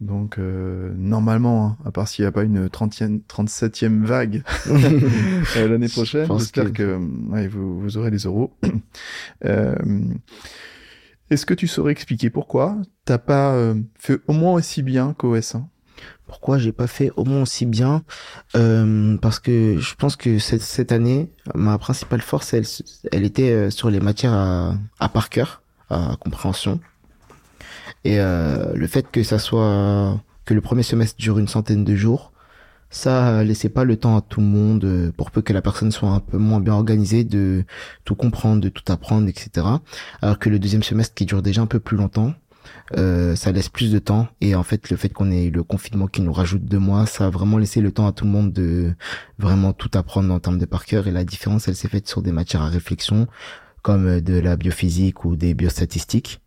Donc 0.00 0.38
euh, 0.38 0.92
normalement, 0.96 1.66
hein, 1.66 1.76
à 1.84 1.92
part 1.92 2.08
s'il 2.08 2.24
n'y 2.24 2.28
a 2.28 2.32
pas 2.32 2.42
une 2.42 2.66
30e, 2.66 3.20
37e 3.28 4.04
vague 4.04 4.42
euh, 4.66 5.68
l'année 5.68 5.88
prochaine, 5.88 6.28
j'espère 6.38 6.72
que, 6.72 6.98
ouais, 7.30 7.46
vous, 7.46 7.80
vous, 7.80 7.96
aurez 7.96 8.10
les 8.10 8.24
euros. 8.24 8.52
euh, 9.44 9.74
Est-ce 11.30 11.46
que 11.46 11.54
tu 11.54 11.68
saurais 11.68 11.92
expliquer 11.92 12.28
pourquoi 12.28 12.76
t'as 13.04 13.18
pas 13.18 13.54
euh, 13.54 13.74
fait 13.98 14.20
au 14.26 14.32
moins 14.32 14.54
aussi 14.54 14.82
bien 14.82 15.14
qu'OS1 15.18 15.64
Pourquoi 16.26 16.58
j'ai 16.58 16.72
pas 16.72 16.86
fait 16.86 17.10
au 17.16 17.24
moins 17.24 17.42
aussi 17.42 17.66
bien 17.66 18.02
euh, 18.56 19.16
Parce 19.18 19.38
que 19.38 19.78
je 19.78 19.94
pense 19.94 20.16
que 20.16 20.38
cette, 20.38 20.62
cette 20.62 20.92
année, 20.92 21.30
ma 21.54 21.78
principale 21.78 22.22
force, 22.22 22.54
elle, 22.54 22.64
elle 23.12 23.24
était 23.24 23.50
euh, 23.50 23.70
sur 23.70 23.90
les 23.90 24.00
matières 24.00 24.32
à, 24.32 24.74
à 25.00 25.08
par 25.08 25.28
cœur, 25.28 25.62
à 25.90 26.16
compréhension. 26.20 26.80
Et 28.04 28.20
euh, 28.20 28.72
le 28.74 28.86
fait 28.86 29.10
que 29.10 29.22
ça 29.22 29.38
soit 29.38 30.20
que 30.44 30.54
le 30.54 30.60
premier 30.60 30.82
semestre 30.82 31.16
dure 31.18 31.38
une 31.38 31.48
centaine 31.48 31.84
de 31.84 31.94
jours, 31.94 32.32
ça 32.94 33.42
laissait 33.42 33.68
pas 33.68 33.84
le 33.84 33.96
temps 33.96 34.16
à 34.16 34.20
tout 34.20 34.40
le 34.40 34.46
monde, 34.46 34.84
euh, 34.84 35.12
pour 35.16 35.32
peu 35.32 35.42
que 35.42 35.52
la 35.52 35.62
personne 35.62 35.90
soit 35.90 36.10
un 36.10 36.20
peu 36.20 36.38
moins 36.38 36.60
bien 36.60 36.74
organisée, 36.74 37.24
de 37.24 37.64
tout 38.04 38.14
comprendre, 38.14 38.60
de 38.60 38.68
tout 38.68 38.84
apprendre, 38.92 39.28
etc. 39.28 39.66
Alors 40.22 40.38
que 40.38 40.48
le 40.48 40.58
deuxième 40.60 40.82
semestre 40.82 41.14
qui 41.14 41.26
dure 41.26 41.42
déjà 41.42 41.60
un 41.60 41.66
peu 41.66 41.80
plus 41.80 41.96
longtemps, 41.96 42.34
euh, 42.96 43.34
ça 43.34 43.52
laisse 43.52 43.68
plus 43.68 43.90
de 43.90 43.98
temps. 43.98 44.28
Et 44.40 44.54
en 44.54 44.62
fait 44.62 44.90
le 44.90 44.96
fait 44.96 45.08
qu'on 45.08 45.30
ait 45.30 45.50
le 45.50 45.62
confinement 45.62 46.06
qui 46.06 46.20
nous 46.20 46.32
rajoute 46.32 46.64
deux 46.64 46.78
mois 46.78 47.06
ça 47.06 47.26
a 47.26 47.30
vraiment 47.30 47.58
laissé 47.58 47.80
le 47.80 47.92
temps 47.92 48.06
à 48.06 48.12
tout 48.12 48.24
le 48.24 48.30
monde 48.30 48.52
de 48.52 48.94
vraiment 49.38 49.72
tout 49.72 49.90
apprendre 49.94 50.32
en 50.32 50.40
termes 50.40 50.58
de 50.58 50.66
par 50.66 50.84
cœur. 50.84 51.06
Et 51.06 51.10
la 51.10 51.24
différence 51.24 51.68
elle 51.68 51.76
s'est 51.76 51.88
faite 51.88 52.08
sur 52.08 52.22
des 52.22 52.32
matières 52.32 52.62
à 52.62 52.68
réflexion 52.68 53.26
comme 53.82 54.20
de 54.20 54.38
la 54.38 54.56
biophysique 54.56 55.24
ou 55.24 55.36
des 55.36 55.54
biostatistiques. 55.54 56.40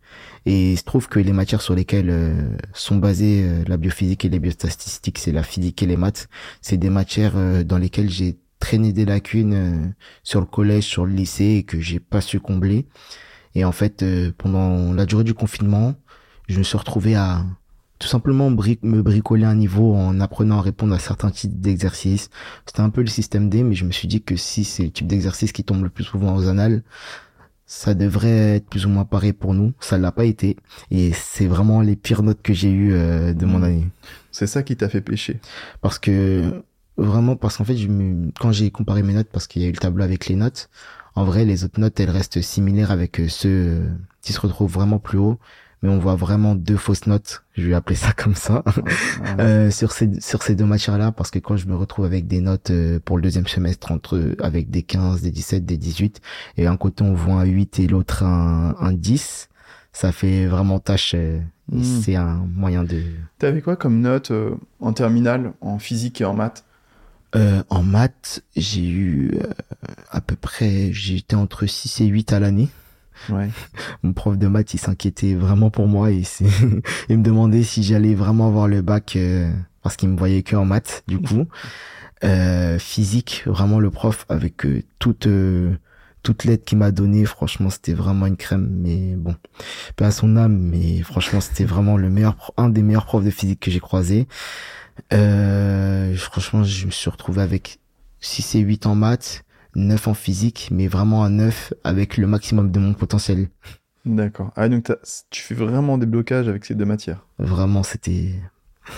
Et 0.46 0.72
il 0.72 0.78
se 0.78 0.84
trouve 0.84 1.08
que 1.08 1.20
les 1.20 1.32
matières 1.32 1.60
sur 1.60 1.74
lesquelles 1.74 2.10
euh, 2.10 2.56
sont 2.72 2.96
basées 2.96 3.44
euh, 3.44 3.62
la 3.66 3.76
biophysique 3.76 4.24
et 4.24 4.28
les 4.28 4.38
biostatistiques 4.38 5.18
c'est 5.18 5.32
la 5.32 5.42
physique 5.42 5.82
et 5.82 5.86
les 5.86 5.96
maths. 5.96 6.28
C'est 6.62 6.78
des 6.78 6.90
matières 6.90 7.34
dans 7.64 7.78
lesquelles 7.78 8.10
j'ai 8.10 8.38
traîné 8.58 8.92
des 8.92 9.04
lacunes 9.04 9.94
sur 10.22 10.40
le 10.40 10.46
collège 10.46 10.84
sur 10.84 11.04
le 11.04 11.12
lycée 11.12 11.58
et 11.58 11.62
que 11.62 11.78
j'ai 11.80 12.00
pas 12.00 12.20
su 12.20 12.40
combler 12.40 12.86
et 13.54 13.64
en 13.64 13.70
fait 13.70 14.04
pendant 14.36 14.92
la 14.92 15.06
durée 15.06 15.22
du 15.22 15.34
confinement 15.34 15.94
je 16.48 16.58
me 16.58 16.64
suis 16.64 16.78
retrouvé 16.78 17.14
à 17.14 17.44
tout 17.98 18.08
simplement 18.08 18.48
me 18.50 19.02
bricoler 19.02 19.44
un 19.44 19.56
niveau 19.56 19.94
en 19.94 20.20
apprenant 20.20 20.58
à 20.58 20.62
répondre 20.62 20.94
à 20.94 20.98
certains 20.98 21.30
types 21.30 21.60
d'exercices. 21.60 22.30
C'était 22.64 22.80
un 22.80 22.90
peu 22.90 23.00
le 23.00 23.08
système 23.08 23.48
D, 23.48 23.62
mais 23.62 23.74
je 23.74 23.84
me 23.84 23.90
suis 23.90 24.06
dit 24.06 24.22
que 24.22 24.36
si 24.36 24.64
c'est 24.64 24.84
le 24.84 24.90
type 24.90 25.08
d'exercice 25.08 25.52
qui 25.52 25.64
tombe 25.64 25.82
le 25.82 25.90
plus 25.90 26.04
souvent 26.04 26.36
aux 26.36 26.46
annales, 26.48 26.82
ça 27.66 27.94
devrait 27.94 28.56
être 28.56 28.66
plus 28.66 28.86
ou 28.86 28.88
moins 28.88 29.04
pareil 29.04 29.32
pour 29.32 29.52
nous. 29.52 29.72
Ça 29.80 29.98
l'a 29.98 30.12
pas 30.12 30.24
été. 30.24 30.56
Et 30.90 31.12
c'est 31.12 31.46
vraiment 31.46 31.80
les 31.80 31.96
pires 31.96 32.22
notes 32.22 32.40
que 32.40 32.54
j'ai 32.54 32.70
eues 32.70 32.94
euh, 32.94 33.34
de 33.34 33.44
mon 33.46 33.58
mmh. 33.58 33.64
année. 33.64 33.88
C'est 34.30 34.46
ça 34.46 34.62
qui 34.62 34.76
t'a 34.76 34.88
fait 34.88 35.00
pêcher. 35.00 35.40
Parce 35.80 35.98
que, 35.98 36.62
vraiment, 36.96 37.34
parce 37.34 37.56
qu'en 37.56 37.64
fait, 37.64 37.76
je 37.76 37.88
quand 38.38 38.52
j'ai 38.52 38.70
comparé 38.70 39.02
mes 39.02 39.12
notes, 39.12 39.28
parce 39.30 39.48
qu'il 39.48 39.62
y 39.62 39.64
a 39.64 39.68
eu 39.68 39.72
le 39.72 39.78
tableau 39.78 40.04
avec 40.04 40.28
les 40.28 40.36
notes, 40.36 40.70
en 41.16 41.24
vrai, 41.24 41.44
les 41.44 41.64
autres 41.64 41.80
notes, 41.80 41.98
elles 41.98 42.10
restent 42.10 42.40
similaires 42.40 42.92
avec 42.92 43.18
euh, 43.18 43.28
ceux 43.28 43.48
euh, 43.48 43.88
qui 44.22 44.32
se 44.32 44.40
retrouvent 44.40 44.72
vraiment 44.72 45.00
plus 45.00 45.18
haut 45.18 45.38
mais 45.82 45.88
on 45.88 45.98
voit 45.98 46.16
vraiment 46.16 46.54
deux 46.54 46.76
fausses 46.76 47.06
notes, 47.06 47.44
je 47.56 47.68
vais 47.68 47.74
appeler 47.74 47.96
ça 47.96 48.12
comme 48.12 48.34
ça, 48.34 48.64
euh, 49.38 49.70
sur 49.70 49.92
ces 49.92 50.20
sur 50.20 50.42
ces 50.42 50.54
deux 50.54 50.64
matières-là, 50.64 51.12
parce 51.12 51.30
que 51.30 51.38
quand 51.38 51.56
je 51.56 51.66
me 51.66 51.76
retrouve 51.76 52.04
avec 52.04 52.26
des 52.26 52.40
notes 52.40 52.70
euh, 52.70 52.98
pour 53.04 53.16
le 53.16 53.22
deuxième 53.22 53.46
semestre 53.46 53.92
entre 53.92 54.36
avec 54.40 54.70
des 54.70 54.82
15, 54.82 55.22
des 55.22 55.30
17, 55.30 55.64
des 55.64 55.76
18, 55.76 56.20
et 56.56 56.66
un 56.66 56.76
côté 56.76 57.04
on 57.04 57.14
voit 57.14 57.34
un 57.34 57.44
8 57.44 57.80
et 57.80 57.86
l'autre 57.86 58.22
un, 58.22 58.74
un 58.78 58.92
10, 58.92 59.48
ça 59.98 60.12
fait 60.12 60.46
vraiment 60.46 60.78
tâche. 60.78 61.14
Euh, 61.16 61.40
hmm. 61.72 61.82
C'est 61.82 62.14
un 62.14 62.46
moyen 62.54 62.84
de. 62.84 63.02
T'avais 63.38 63.60
quoi 63.60 63.74
comme 63.74 64.00
note 64.00 64.30
euh, 64.30 64.54
en 64.80 64.92
terminale, 64.92 65.54
en 65.60 65.78
physique 65.78 66.20
et 66.20 66.24
en 66.24 66.34
maths? 66.34 66.64
Euh, 67.34 67.62
en 67.68 67.82
maths, 67.82 68.42
j'ai 68.56 68.88
eu 68.88 69.38
à 70.10 70.20
peu 70.20 70.36
près, 70.36 70.92
j'étais 70.92 71.34
entre 71.34 71.66
6 71.66 72.00
et 72.02 72.06
8 72.06 72.32
à 72.32 72.40
l'année. 72.40 72.68
Ouais. 73.30 73.48
Mon 74.02 74.12
prof 74.12 74.36
de 74.36 74.46
maths, 74.46 74.74
il 74.74 74.78
s'inquiétait 74.78 75.34
vraiment 75.34 75.70
pour 75.70 75.88
moi 75.88 76.10
et 76.10 76.22
il 77.08 77.18
me 77.18 77.22
demandait 77.22 77.62
si 77.62 77.82
j'allais 77.82 78.14
vraiment 78.14 78.48
avoir 78.48 78.68
le 78.68 78.82
bac 78.82 79.14
euh, 79.16 79.50
parce 79.82 79.96
qu'il 79.96 80.08
me 80.08 80.16
voyait 80.16 80.42
que 80.42 80.56
en 80.56 80.64
maths 80.64 81.02
du 81.08 81.18
coup. 81.22 81.46
Euh, 82.24 82.80
physique, 82.80 83.44
vraiment 83.46 83.78
le 83.78 83.90
prof 83.90 84.26
avec 84.28 84.66
euh, 84.66 84.82
toute 84.98 85.28
euh, 85.28 85.76
toute 86.24 86.42
l'aide 86.42 86.64
qu'il 86.64 86.78
m'a 86.78 86.90
donnée, 86.90 87.24
franchement, 87.24 87.70
c'était 87.70 87.94
vraiment 87.94 88.26
une 88.26 88.36
crème 88.36 88.68
mais 88.70 89.14
bon, 89.14 89.36
pas 89.94 90.08
à 90.08 90.10
son 90.10 90.36
âme 90.36 90.58
mais 90.58 91.00
franchement, 91.02 91.40
c'était 91.40 91.64
vraiment 91.64 91.96
le 91.96 92.10
meilleur 92.10 92.52
un 92.56 92.70
des 92.70 92.82
meilleurs 92.82 93.06
profs 93.06 93.24
de 93.24 93.30
physique 93.30 93.60
que 93.60 93.70
j'ai 93.70 93.78
croisé. 93.78 94.26
franchement, 95.10 96.64
je 96.64 96.86
me 96.86 96.90
suis 96.90 97.08
retrouvé 97.08 97.40
avec 97.40 97.78
6 98.20 98.56
et 98.56 98.60
8 98.60 98.86
en 98.86 98.96
maths 98.96 99.44
9 99.78 100.08
en 100.08 100.14
physique, 100.14 100.68
mais 100.70 100.88
vraiment 100.88 101.24
à 101.24 101.28
9 101.28 101.74
avec 101.84 102.16
le 102.16 102.26
maximum 102.26 102.70
de 102.70 102.78
mon 102.78 102.94
potentiel. 102.94 103.48
D'accord. 104.04 104.50
Ah, 104.56 104.68
donc 104.68 104.90
tu 105.30 105.42
fais 105.42 105.54
vraiment 105.54 105.98
des 105.98 106.06
blocages 106.06 106.48
avec 106.48 106.64
ces 106.64 106.74
deux 106.74 106.84
matières 106.84 107.26
Vraiment, 107.38 107.82
c'était. 107.82 108.34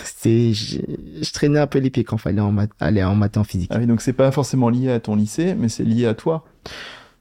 C'était, 0.05 0.53
je, 0.55 1.33
traînais 1.33 1.59
un 1.59 1.67
peu 1.67 1.81
les 1.81 1.91
pieds 1.91 2.05
quand 2.05 2.17
il 2.17 2.21
fallait 2.21 2.41
en 2.41 2.53
maths, 2.53 2.71
aller 2.79 3.03
en 3.03 3.17
maths 3.17 3.37
en 3.37 3.43
physique. 3.43 3.71
Ah 3.75 3.79
oui, 3.81 3.87
donc 3.87 4.03
c'est 4.03 4.13
pas 4.13 4.31
forcément 4.31 4.69
lié 4.69 4.91
à 4.93 5.01
ton 5.01 5.17
lycée, 5.17 5.57
mais 5.57 5.69
c'est 5.69 5.83
lié 5.83 6.07
à 6.07 6.15
toi. 6.15 6.45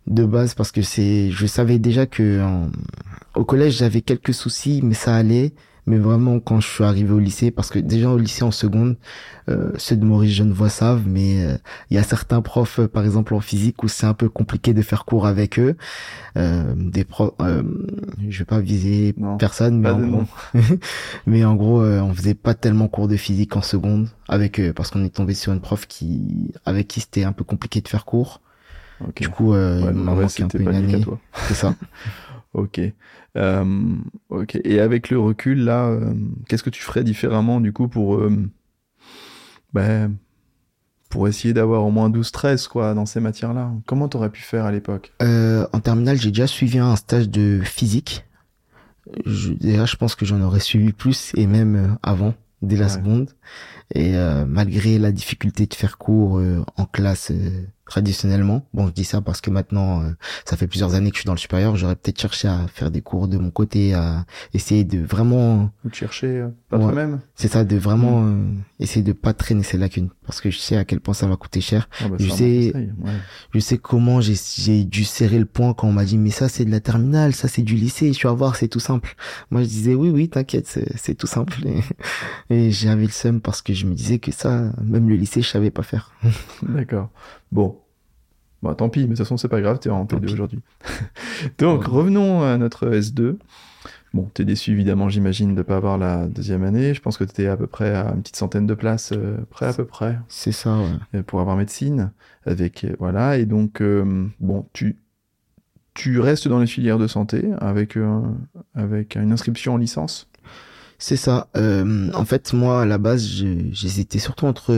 De 0.06 0.23
base, 0.23 0.53
parce 0.53 0.72
que 0.72 0.84
c'est, 0.84 1.31
je 1.31 1.48
savais 1.48 1.80
déjà 1.80 2.06
que 2.06 2.41
au 3.36 3.44
collège 3.44 3.77
j'avais 3.77 4.02
quelques 4.02 4.36
soucis, 4.36 4.81
mais 4.84 4.94
ça 4.94 5.15
allait 5.15 5.53
mais 5.90 5.98
vraiment 5.98 6.40
quand 6.40 6.60
je 6.60 6.68
suis 6.68 6.84
arrivé 6.84 7.11
au 7.11 7.20
lycée, 7.20 7.49
parce 7.49 7.72
que 7.72 7.80
déjà 7.80 8.11
au 8.11 8.18
lycée 8.18 8.44
en 8.44 8.52
seconde, 8.52 8.95
euh, 9.49 9.72
ceux 9.78 9.98
de 9.98 10.06
Maurice 10.06 10.34
Genevois 10.34 10.70
savent, 10.70 11.07
mais 11.07 11.44
euh, 11.44 11.57
il 11.90 11.95
y 11.95 11.98
a 11.98 12.03
certains 12.03 12.41
profs, 12.44 12.80
euh, 12.80 12.88
par 12.88 13.03
exemple 13.03 13.34
en 13.34 13.40
physique, 13.40 13.84
où 13.84 13.88
c'est 13.88 14.06
un 14.06 14.14
peu 14.14 14.30
compliqué 14.30 14.76
de 14.76 14.84
faire 14.84 15.03
cours 15.03 15.26
avec 15.26 15.57
eux. 15.57 15.76
Euh, 16.38 16.76
des 16.76 17.03
profs, 17.03 17.34
euh, 17.41 17.64
je 18.30 18.38
vais 18.38 18.45
pas 18.45 18.60
viser 18.60 19.16
personne, 19.40 19.80
mais 19.82 19.90
en, 19.90 19.99
gros, 19.99 20.24
mais 21.26 21.44
en 21.44 21.56
gros, 21.56 21.82
on 21.82 22.14
faisait 22.14 22.36
pas 22.36 22.53
tellement 22.53 22.88
cours 22.88 23.07
de 23.07 23.18
physique 23.18 23.56
en 23.56 23.64
seconde 23.64 24.10
avec 24.28 24.60
eux, 24.60 24.74
parce 24.74 24.91
qu'on 24.91 25.03
est 25.03 25.16
tombé 25.16 25.34
sur 25.34 25.52
une 25.53 25.61
prof 25.61 25.88
qui, 25.88 26.52
avec 26.66 26.88
qui 26.88 26.99
c'était 26.99 27.24
un 27.24 27.34
peu 27.34 27.44
compliqué 27.44 27.82
de 27.82 27.88
faire 27.88 28.06
cours. 28.06 28.41
Du 29.16 29.30
coup, 29.30 29.53
euh, 29.53 29.82
il 29.82 29.98
m'a 29.98 30.14
manqué 30.14 30.44
un 30.44 30.48
peu 30.48 30.61
une 30.61 30.68
année. 30.68 31.02
C'est 31.48 31.53
ça. 31.53 31.74
ok. 32.53 32.81
Euh, 33.38 33.95
ok. 34.30 34.57
Et 34.63 34.80
avec 34.80 35.09
le 35.09 35.19
recul, 35.19 35.63
là, 35.63 35.88
euh, 35.88 36.13
qu'est-ce 36.47 36.63
que 36.63 36.69
tu 36.69 36.81
ferais 36.81 37.03
différemment 37.03 37.61
du 37.61 37.73
coup 37.73 37.88
pour, 37.88 38.15
euh, 38.15 38.31
ben, 39.73 40.15
pour 41.09 41.27
essayer 41.27 41.53
d'avoir 41.53 41.85
au 41.85 41.91
moins 41.91 42.09
12-13 42.09 42.67
quoi 42.67 42.93
dans 42.93 43.05
ces 43.05 43.19
matières-là? 43.19 43.71
Comment 43.85 44.07
t'aurais 44.07 44.30
pu 44.30 44.41
faire 44.41 44.65
à 44.65 44.71
l'époque? 44.71 45.13
En 45.21 45.80
terminale, 45.80 46.17
j'ai 46.17 46.30
déjà 46.30 46.47
suivi 46.47 46.80
un 46.80 46.95
stage 46.95 47.30
de 47.30 47.61
physique. 47.63 48.26
Je, 49.26 49.53
déjà, 49.53 49.85
je 49.85 49.95
pense 49.95 50.15
que 50.15 50.26
j'en 50.26 50.41
aurais 50.41 50.59
suivi 50.59 50.93
plus 50.93 51.31
et 51.35 51.47
même 51.47 51.97
avant, 52.03 52.35
dès 52.61 52.76
la 52.76 52.89
seconde. 52.89 53.31
Et 53.95 54.13
malgré 54.47 54.99
la 54.99 55.11
difficulté 55.11 55.65
de 55.65 55.73
faire 55.73 55.97
cours 55.97 56.39
en 56.77 56.85
classe 56.85 57.31
traditionnellement. 57.90 58.66
Bon, 58.74 58.88
je 58.88 58.94
dis 58.94 59.03
ça 59.03 59.20
parce 59.20 59.41
que 59.41 59.49
maintenant, 59.49 60.02
euh, 60.02 60.11
ça 60.45 60.56
fait 60.56 60.68
plusieurs 60.68 60.94
années 60.94 61.10
que 61.10 61.18
je 61.18 61.22
suis 61.22 61.28
dans 61.28 61.34
le 61.34 61.40
supérieur. 61.40 61.76
J'aurais 61.76 61.95
peut-être 61.95 62.22
cherché 62.22 62.48
à 62.48 62.68
faire 62.68 62.91
des 62.91 63.02
cours 63.02 63.28
de 63.28 63.38
mon 63.38 63.49
côté, 63.49 63.94
à 63.94 64.26
essayer 64.53 64.84
de 64.84 65.03
vraiment... 65.03 65.72
Ou 65.84 65.90
de 65.90 65.95
chercher 65.95 66.28
euh, 66.28 66.49
pas 66.70 66.78
toi-même. 66.78 67.20
C'est 67.36 67.48
ça, 67.48 67.66
de 67.66 67.76
vraiment 67.76 68.22
mm. 68.22 68.57
euh, 68.60 68.61
essayer 68.80 69.03
de 69.03 69.11
pas 69.11 69.34
traîner 69.34 69.64
ces 69.64 69.78
lacunes. 69.78 70.10
Parce 70.30 70.41
que 70.41 70.51
je 70.51 70.60
sais 70.60 70.77
à 70.77 70.85
quel 70.85 70.99
point 70.99 71.15
ça 71.15 71.26
va 71.26 71.35
coûter 71.38 71.60
cher. 71.60 71.89
Ah 72.01 72.07
bah, 72.07 72.18
je 72.19 72.30
sais, 72.30 72.72
je 73.51 73.60
sais 73.60 73.80
comment 73.80 74.22
j'ai 74.22 74.84
dû 74.84 75.03
serrer 75.03 75.39
le 75.39 75.45
point 75.45 75.73
quand 75.73 75.88
on 75.88 75.91
m'a 75.91 76.06
dit, 76.06 76.19
mais 76.19 76.30
ça 76.30 76.47
c'est 76.49 76.65
de 76.65 76.69
la 76.69 76.80
terminale, 76.80 77.34
ça 77.34 77.47
c'est 77.47 77.64
du 77.64 77.73
lycée, 77.73 78.14
je 78.14 78.27
vais 78.27 78.35
voir, 78.35 78.56
c'est 78.56 78.68
tout 78.68 78.80
simple. 78.80 79.15
Moi 79.49 79.64
je 79.64 79.68
disais, 79.68 79.95
oui, 79.95 80.11
oui, 80.11 80.30
t'inquiète, 80.30 80.68
c'est 80.95 81.15
tout 81.15 81.26
simple. 81.26 81.57
Et, 81.65 81.81
et 82.56 82.69
j'avais 82.69 83.06
le 83.06 83.10
seum 83.10 83.41
parce 83.41 83.64
que 83.64 83.73
je 83.73 83.88
me 83.88 83.95
disais 83.95 84.19
que 84.19 84.31
ça, 84.31 84.72
même 84.84 85.10
le 85.10 85.15
lycée, 85.15 85.41
je 85.41 85.49
savais 85.49 85.72
pas 85.72 85.81
faire. 85.81 86.11
D'accord. 86.61 87.10
Bon, 87.51 87.80
Bon, 88.61 88.73
tant 88.73 88.89
pis, 88.89 88.99
mais 88.99 89.06
de 89.06 89.10
toute 89.11 89.19
façon, 89.19 89.38
c'est 89.38 89.47
pas 89.47 89.61
grave, 89.61 89.80
t'es 89.80 89.89
en 89.89 90.06
P2 90.06 90.34
aujourd'hui. 90.34 90.60
Donc, 91.57 91.85
revenons 91.85 92.43
à 92.43 92.57
notre 92.57 92.88
S2. 92.89 93.38
Bon, 94.14 94.27
t'es 94.34 94.44
déçu 94.44 94.72
évidemment, 94.72 95.07
j'imagine, 95.07 95.53
de 95.53 95.61
pas 95.61 95.77
avoir 95.77 95.98
la 95.98 96.27
deuxième 96.27 96.64
année. 96.64 96.94
Je 96.94 97.02
pense 97.02 97.18
que 97.18 97.23
t'étais 97.23 97.48
à 97.48 97.56
peu 97.56 97.68
près 97.68 97.94
à 97.94 98.11
une 98.15 98.22
petite 98.22 98.38
centaine 98.38 98.65
de 98.65 98.73
places, 98.73 99.11
euh, 99.14 99.38
près 99.52 99.68
à 99.68 99.73
peu 99.73 99.86
près. 99.86 100.18
C'est 100.27 100.52
ça, 100.52 100.77
ouais. 100.77 101.19
Euh, 101.19 101.23
pour 101.23 101.41
avoir 101.41 101.56
médecine. 101.56 102.11
Avec, 102.45 102.86
euh, 102.86 102.95
voilà, 102.98 103.38
et 103.38 103.45
donc, 103.45 103.84
bon, 104.40 104.65
tu, 104.73 104.98
tu 105.94 106.19
restes 106.19 106.48
dans 106.48 106.60
les 106.60 106.68
filières 106.68 106.98
de 106.98 107.07
santé 107.07 107.49
avec, 107.60 107.98
avec 108.73 109.15
une 109.15 109.31
inscription 109.31 109.73
en 109.73 109.77
licence? 109.77 110.27
C'est 110.98 111.15
ça. 111.15 111.48
en 111.56 112.26
fait, 112.26 112.53
moi, 112.53 112.81
à 112.81 112.86
la 112.86 112.98
base, 112.98 113.23
j'hésitais 113.23 114.19
surtout 114.19 114.45
entre 114.48 114.73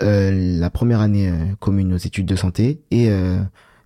la 0.00 0.70
première 0.70 1.00
année 1.00 1.32
commune 1.60 1.92
aux 1.92 1.98
études 1.98 2.26
de 2.26 2.36
santé 2.36 2.80
et 2.90 3.10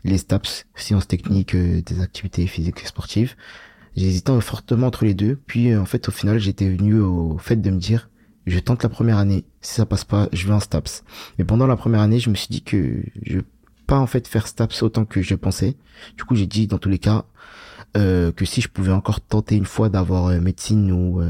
les 0.05 0.19
STAPS, 0.19 0.67
sciences 0.77 1.09
techniques 1.09 1.57
des 1.57 2.01
activités 2.01 2.47
physiques 2.47 2.83
et 2.83 2.87
sportives. 2.87 3.35
J'hésitais 3.97 4.39
fortement 4.41 4.89
entre 4.89 5.05
les 5.05 5.15
deux, 5.15 5.39
puis 5.47 5.75
en 5.75 5.87
fait 5.87 6.09
au 6.09 6.13
final 6.13 6.39
j'étais 6.39 6.69
venu 6.69 7.01
au 7.01 7.39
fait 7.39 7.57
de 7.57 7.71
me 7.71 7.79
dire 7.79 8.11
je 8.47 8.59
tente 8.61 8.83
la 8.83 8.89
première 8.89 9.19
année, 9.19 9.45
si 9.61 9.75
ça 9.75 9.87
passe 9.87 10.05
pas, 10.05 10.29
je 10.33 10.47
vais 10.47 10.53
en 10.53 10.61
STAPS. 10.61 11.03
Mais 11.39 11.45
pendant 11.45 11.67
la 11.67 11.77
première 11.77 12.01
année, 12.01 12.21
je 12.21 12.31
me 12.31 12.37
suis 12.37 12.49
dit 12.49 12.63
que 12.63 13.03
je 13.23 13.41
pas 13.87 13.99
en 13.99 14.07
fait 14.07 14.27
faire 14.27 14.47
STAPS 14.47 14.83
autant 14.83 15.05
que 15.05 15.23
je 15.23 15.35
pensais. 15.35 15.77
Du 16.17 16.25
coup, 16.25 16.35
j'ai 16.35 16.47
dit 16.47 16.67
dans 16.67 16.79
tous 16.79 16.89
les 16.89 16.99
cas, 16.99 17.25
euh, 17.97 18.33
que 18.33 18.45
si 18.45 18.61
je 18.61 18.69
pouvais 18.69 18.93
encore 18.93 19.21
tenter 19.21 19.57
une 19.57 19.65
fois 19.65 19.89
d'avoir 19.89 20.27
euh, 20.27 20.41
médecine 20.41 20.93
ou 20.93 21.21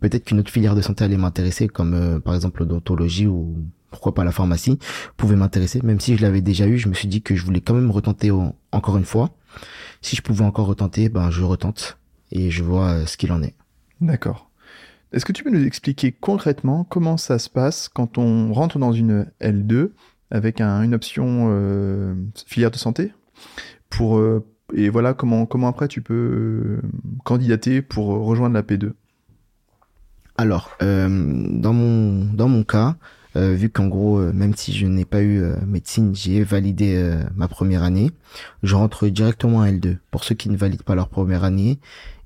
peut-être 0.00 0.24
qu'une 0.24 0.40
autre 0.40 0.50
filière 0.50 0.74
de 0.74 0.82
santé 0.82 1.04
allait 1.04 1.16
m'intéresser, 1.16 1.68
comme 1.68 2.20
par 2.22 2.34
exemple 2.34 2.60
l'odontologie 2.60 3.26
ou 3.26 3.56
pourquoi 3.90 4.14
pas 4.14 4.24
la 4.24 4.32
pharmacie, 4.32 4.78
pouvait 5.16 5.36
m'intéresser. 5.36 5.80
Même 5.82 6.00
si 6.00 6.16
je 6.16 6.22
l'avais 6.22 6.40
déjà 6.40 6.66
eu, 6.66 6.78
je 6.78 6.88
me 6.88 6.94
suis 6.94 7.08
dit 7.08 7.22
que 7.22 7.34
je 7.34 7.44
voulais 7.44 7.60
quand 7.60 7.74
même 7.74 7.90
retenter 7.90 8.30
encore 8.72 8.96
une 8.96 9.04
fois. 9.04 9.30
Si 10.02 10.16
je 10.16 10.22
pouvais 10.22 10.44
encore 10.44 10.66
retenter, 10.66 11.08
ben 11.08 11.30
je 11.30 11.42
retente 11.42 11.98
et 12.34 12.50
je 12.50 12.62
vois 12.62 13.06
ce 13.06 13.16
qu'il 13.16 13.32
en 13.32 13.42
est. 13.42 13.54
D'accord. 14.00 14.50
Est-ce 15.14 15.24
que 15.24 15.32
tu 15.32 15.44
peux 15.44 15.50
nous 15.50 15.64
expliquer 15.64 16.10
concrètement 16.10 16.82
comment 16.82 17.16
ça 17.16 17.38
se 17.38 17.48
passe 17.48 17.88
quand 17.88 18.18
on 18.18 18.52
rentre 18.52 18.80
dans 18.80 18.92
une 18.92 19.30
L2 19.40 19.90
avec 20.32 20.60
une 20.60 20.92
option 20.92 21.46
euh, 21.50 22.14
filière 22.46 22.72
de 22.72 22.76
santé 22.76 23.12
pour 23.90 24.18
euh, 24.18 24.44
et 24.74 24.88
voilà 24.88 25.14
comment 25.14 25.46
comment 25.46 25.68
après 25.68 25.86
tu 25.86 26.02
peux 26.02 26.14
euh, 26.14 26.82
candidater 27.24 27.80
pour 27.80 28.06
rejoindre 28.06 28.54
la 28.54 28.62
P2 28.62 28.92
Alors 30.36 30.70
dans 30.80 31.72
mon 31.72 32.24
dans 32.34 32.48
mon 32.48 32.64
cas 32.64 32.96
vu 33.36 33.68
qu'en 33.68 33.86
gros 33.86 34.20
même 34.32 34.54
si 34.56 34.72
je 34.72 34.86
n'ai 34.86 35.04
pas 35.04 35.22
eu 35.22 35.44
médecine 35.66 36.14
j'ai 36.14 36.42
validé 36.42 37.20
ma 37.36 37.46
première 37.46 37.84
année 37.84 38.10
je 38.64 38.74
rentre 38.74 39.06
directement 39.08 39.62
à 39.62 39.70
L2 39.70 39.98
pour 40.10 40.24
ceux 40.24 40.34
qui 40.34 40.48
ne 40.48 40.56
valident 40.56 40.82
pas 40.82 40.96
leur 40.96 41.08
première 41.08 41.44
année 41.44 41.78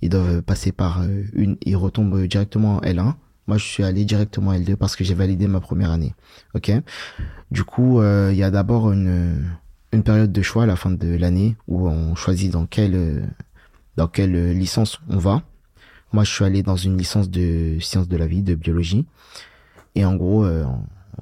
ils 0.02 0.08
doivent 0.08 0.42
passer 0.42 0.72
par 0.72 1.02
euh, 1.02 1.24
une, 1.32 1.56
ils 1.62 1.76
retombent 1.76 2.26
directement 2.26 2.76
en 2.76 2.80
L1. 2.80 3.14
Moi, 3.46 3.56
je 3.56 3.64
suis 3.64 3.82
allé 3.82 4.04
directement 4.04 4.50
en 4.50 4.54
L2 4.54 4.76
parce 4.76 4.94
que 4.94 5.04
j'ai 5.04 5.14
validé 5.14 5.48
ma 5.48 5.60
première 5.60 5.90
année. 5.90 6.14
Ok? 6.54 6.70
Du 7.50 7.64
coup, 7.64 8.00
euh, 8.00 8.30
il 8.32 8.38
y 8.38 8.42
a 8.42 8.50
d'abord 8.50 8.92
une 8.92 9.44
une 9.92 10.02
période 10.02 10.32
de 10.32 10.42
choix 10.42 10.64
à 10.64 10.66
la 10.66 10.76
fin 10.76 10.90
de 10.90 11.16
l'année 11.16 11.56
où 11.66 11.88
on 11.88 12.14
choisit 12.14 12.52
dans 12.52 12.66
quelle 12.66 13.26
dans 13.96 14.06
quelle 14.06 14.52
licence 14.52 15.00
on 15.08 15.16
va. 15.16 15.42
Moi, 16.12 16.24
je 16.24 16.32
suis 16.32 16.44
allé 16.44 16.62
dans 16.62 16.76
une 16.76 16.96
licence 16.96 17.30
de 17.30 17.78
sciences 17.80 18.08
de 18.08 18.16
la 18.16 18.26
vie, 18.26 18.42
de 18.42 18.54
biologie. 18.54 19.06
Et 19.94 20.04
en 20.04 20.14
gros, 20.14 20.44
euh, 20.44 20.64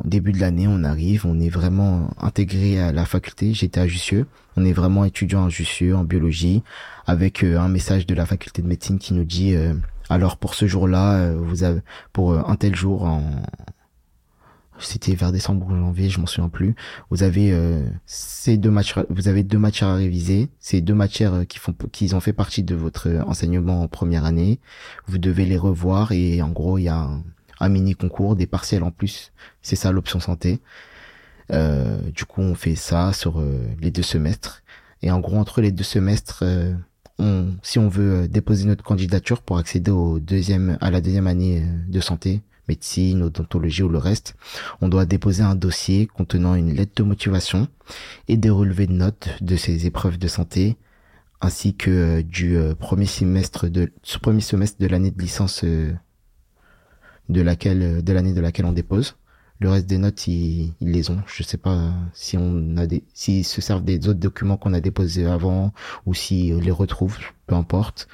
au 0.04 0.08
début 0.08 0.32
de 0.32 0.40
l'année, 0.40 0.66
on 0.68 0.84
arrive, 0.84 1.26
on 1.26 1.40
est 1.40 1.48
vraiment 1.48 2.10
intégré 2.18 2.80
à 2.80 2.92
la 2.92 3.04
faculté. 3.04 3.54
J'étais 3.54 3.80
à 3.80 3.86
Jussieu. 3.86 4.26
On 4.56 4.64
est 4.64 4.72
vraiment 4.72 5.04
étudiant 5.04 5.46
à 5.46 5.48
Jussieu 5.48 5.96
en 5.96 6.04
biologie 6.04 6.62
avec 7.06 7.44
euh, 7.44 7.58
un 7.58 7.68
message 7.68 8.06
de 8.06 8.14
la 8.14 8.26
faculté 8.26 8.62
de 8.62 8.66
médecine 8.66 8.98
qui 8.98 9.14
nous 9.14 9.24
dit 9.24 9.54
euh, 9.54 9.74
alors 10.08 10.36
pour 10.36 10.54
ce 10.54 10.66
jour-là, 10.66 11.14
euh, 11.14 11.36
vous 11.38 11.64
avez 11.64 11.80
pour 12.12 12.34
un 12.34 12.56
tel 12.56 12.74
jour 12.74 13.04
en 13.04 13.22
c'était 14.78 15.14
vers 15.14 15.32
décembre 15.32 15.66
ou 15.66 15.74
janvier, 15.74 16.10
je 16.10 16.20
m'en 16.20 16.26
souviens 16.26 16.50
plus. 16.50 16.74
Vous 17.08 17.22
avez 17.22 17.58
ces 18.04 18.58
deux 18.58 18.70
matchs, 18.70 18.94
vous 19.08 19.26
avez 19.26 19.42
deux 19.42 19.56
matières 19.56 19.88
à 19.88 19.94
réviser, 19.94 20.50
ces 20.60 20.82
deux 20.82 20.92
matières 20.92 21.46
qui 21.48 21.58
font, 21.58 21.74
qui 21.92 22.12
ont 22.12 22.20
fait 22.20 22.34
partie 22.34 22.62
de 22.62 22.74
votre 22.74 23.08
enseignement 23.26 23.80
en 23.80 23.88
première 23.88 24.26
année. 24.26 24.60
Vous 25.06 25.16
devez 25.16 25.46
les 25.46 25.56
revoir 25.56 26.12
et 26.12 26.42
en 26.42 26.50
gros 26.50 26.76
il 26.76 26.82
y 26.82 26.88
a 26.90 26.98
un, 26.98 27.24
un 27.60 27.68
mini 27.68 27.94
concours, 27.94 28.36
des 28.36 28.46
partiels 28.46 28.82
en 28.82 28.90
plus. 28.90 29.32
C'est 29.62 29.76
ça 29.76 29.92
l'option 29.92 30.20
santé. 30.20 30.60
Euh, 31.52 31.98
du 32.10 32.24
coup, 32.24 32.40
on 32.40 32.54
fait 32.54 32.74
ça 32.74 33.12
sur 33.12 33.40
euh, 33.40 33.66
les 33.80 33.90
deux 33.90 34.02
semestres. 34.02 34.62
Et 35.02 35.10
en 35.10 35.20
gros, 35.20 35.36
entre 35.36 35.60
les 35.60 35.72
deux 35.72 35.84
semestres, 35.84 36.42
euh, 36.42 37.50
si 37.62 37.78
on 37.78 37.88
veut 37.88 38.28
déposer 38.28 38.66
notre 38.66 38.84
candidature 38.84 39.42
pour 39.42 39.58
accéder 39.58 39.90
au 39.90 40.18
deuxième, 40.18 40.76
à 40.80 40.90
la 40.90 41.00
deuxième 41.00 41.26
année 41.26 41.64
de 41.88 42.00
santé, 42.00 42.42
médecine, 42.68 43.22
odontologie 43.22 43.84
ou 43.84 43.88
le 43.88 43.98
reste, 43.98 44.34
on 44.80 44.88
doit 44.88 45.06
déposer 45.06 45.42
un 45.42 45.54
dossier 45.54 46.06
contenant 46.06 46.54
une 46.56 46.74
lettre 46.74 46.92
de 46.96 47.02
motivation 47.04 47.68
et 48.28 48.36
des 48.36 48.50
relevés 48.50 48.86
de 48.86 48.92
notes 48.92 49.28
de 49.40 49.56
ces 49.56 49.86
épreuves 49.86 50.18
de 50.18 50.28
santé, 50.28 50.76
ainsi 51.40 51.74
que 51.74 52.22
du 52.22 52.58
premier 52.78 53.06
semestre 53.06 53.68
de, 53.68 53.92
premier 54.20 54.40
semestre 54.40 54.78
de 54.80 54.86
l'année 54.88 55.12
de 55.12 55.22
licence 55.22 55.64
de 57.28 57.40
laquelle, 57.40 58.02
de 58.02 58.12
l'année 58.12 58.32
de 58.32 58.40
laquelle 58.40 58.66
on 58.66 58.72
dépose. 58.72 59.16
Le 59.58 59.70
reste 59.70 59.86
des 59.86 59.98
notes, 59.98 60.26
ils, 60.26 60.74
les 60.80 61.10
ont. 61.10 61.22
Je 61.26 61.42
sais 61.42 61.56
pas 61.56 61.92
si 62.12 62.36
on 62.36 62.76
a 62.76 62.86
des, 62.86 63.04
s'ils 63.14 63.44
se 63.44 63.60
servent 63.60 63.84
des 63.84 64.08
autres 64.08 64.20
documents 64.20 64.58
qu'on 64.58 64.74
a 64.74 64.80
déposés 64.80 65.26
avant 65.26 65.72
ou 66.04 66.12
s'ils 66.12 66.58
les 66.58 66.70
retrouvent, 66.70 67.18
peu 67.46 67.54
importe. 67.54 68.06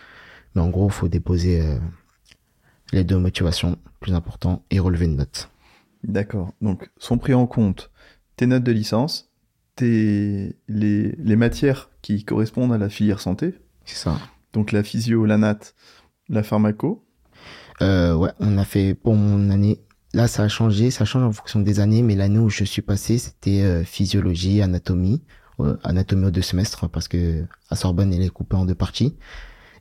Mais 0.55 0.63
en 0.63 0.71
gros, 0.71 0.89
faut 0.89 1.09
déposer 1.09 1.61
euh, 1.61 1.79
les 2.93 3.03
deux 3.03 3.19
motivations, 3.19 3.77
plus 4.01 4.15
important, 4.15 4.65
et 4.71 4.79
relever 4.79 5.07
une 5.07 5.17
note. 5.17 5.51
D'accord. 6.05 6.53
Donc, 6.61 6.91
sont 6.99 7.19
pris 7.19 7.35
en 7.35 7.47
compte 7.47 7.91
tes 8.37 8.47
notes 8.47 8.65
de 8.65 8.73
licence, 8.73 9.31
tes, 9.75 10.57
les, 10.69 11.13
les 11.13 11.37
matières 11.37 11.91
qui 12.03 12.25
correspondent 12.25 12.73
à 12.73 12.79
la 12.79 12.89
filière 12.89 13.21
santé. 13.21 13.55
C'est 13.85 13.97
ça. 13.97 14.19
Donc, 14.53 14.71
la 14.71 14.85
physio, 14.85 15.25
la 15.25 15.39
nat, 15.39 15.59
la 16.29 16.43
pharmaco. 16.45 17.05
Euh, 17.83 18.15
ouais, 18.15 18.31
on 18.39 18.59
a 18.59 18.65
fait 18.65 18.95
pour 18.95 19.15
mon 19.15 19.51
année. 19.51 19.81
Là, 20.15 20.29
ça 20.29 20.43
a 20.43 20.49
changé, 20.49 20.91
ça 20.91 21.05
change 21.05 21.23
en 21.23 21.33
fonction 21.33 21.61
des 21.61 21.81
années, 21.81 22.03
mais 22.03 22.15
l'année 22.15 22.39
où 22.39 22.51
je 22.51 22.65
suis 22.65 22.83
passé, 22.83 23.19
c'était 23.19 23.63
euh, 23.63 23.83
physiologie, 23.83 24.61
anatomie, 24.61 25.23
euh, 25.59 25.77
anatomie 25.85 26.27
aux 26.27 26.31
deux 26.31 26.43
semestres, 26.43 26.89
parce 26.89 27.09
que 27.09 27.45
à 27.71 27.77
Sorbonne, 27.77 28.13
elle 28.13 28.23
est 28.23 28.29
coupée 28.29 28.57
en 28.57 28.67
deux 28.67 28.75
parties, 28.75 29.17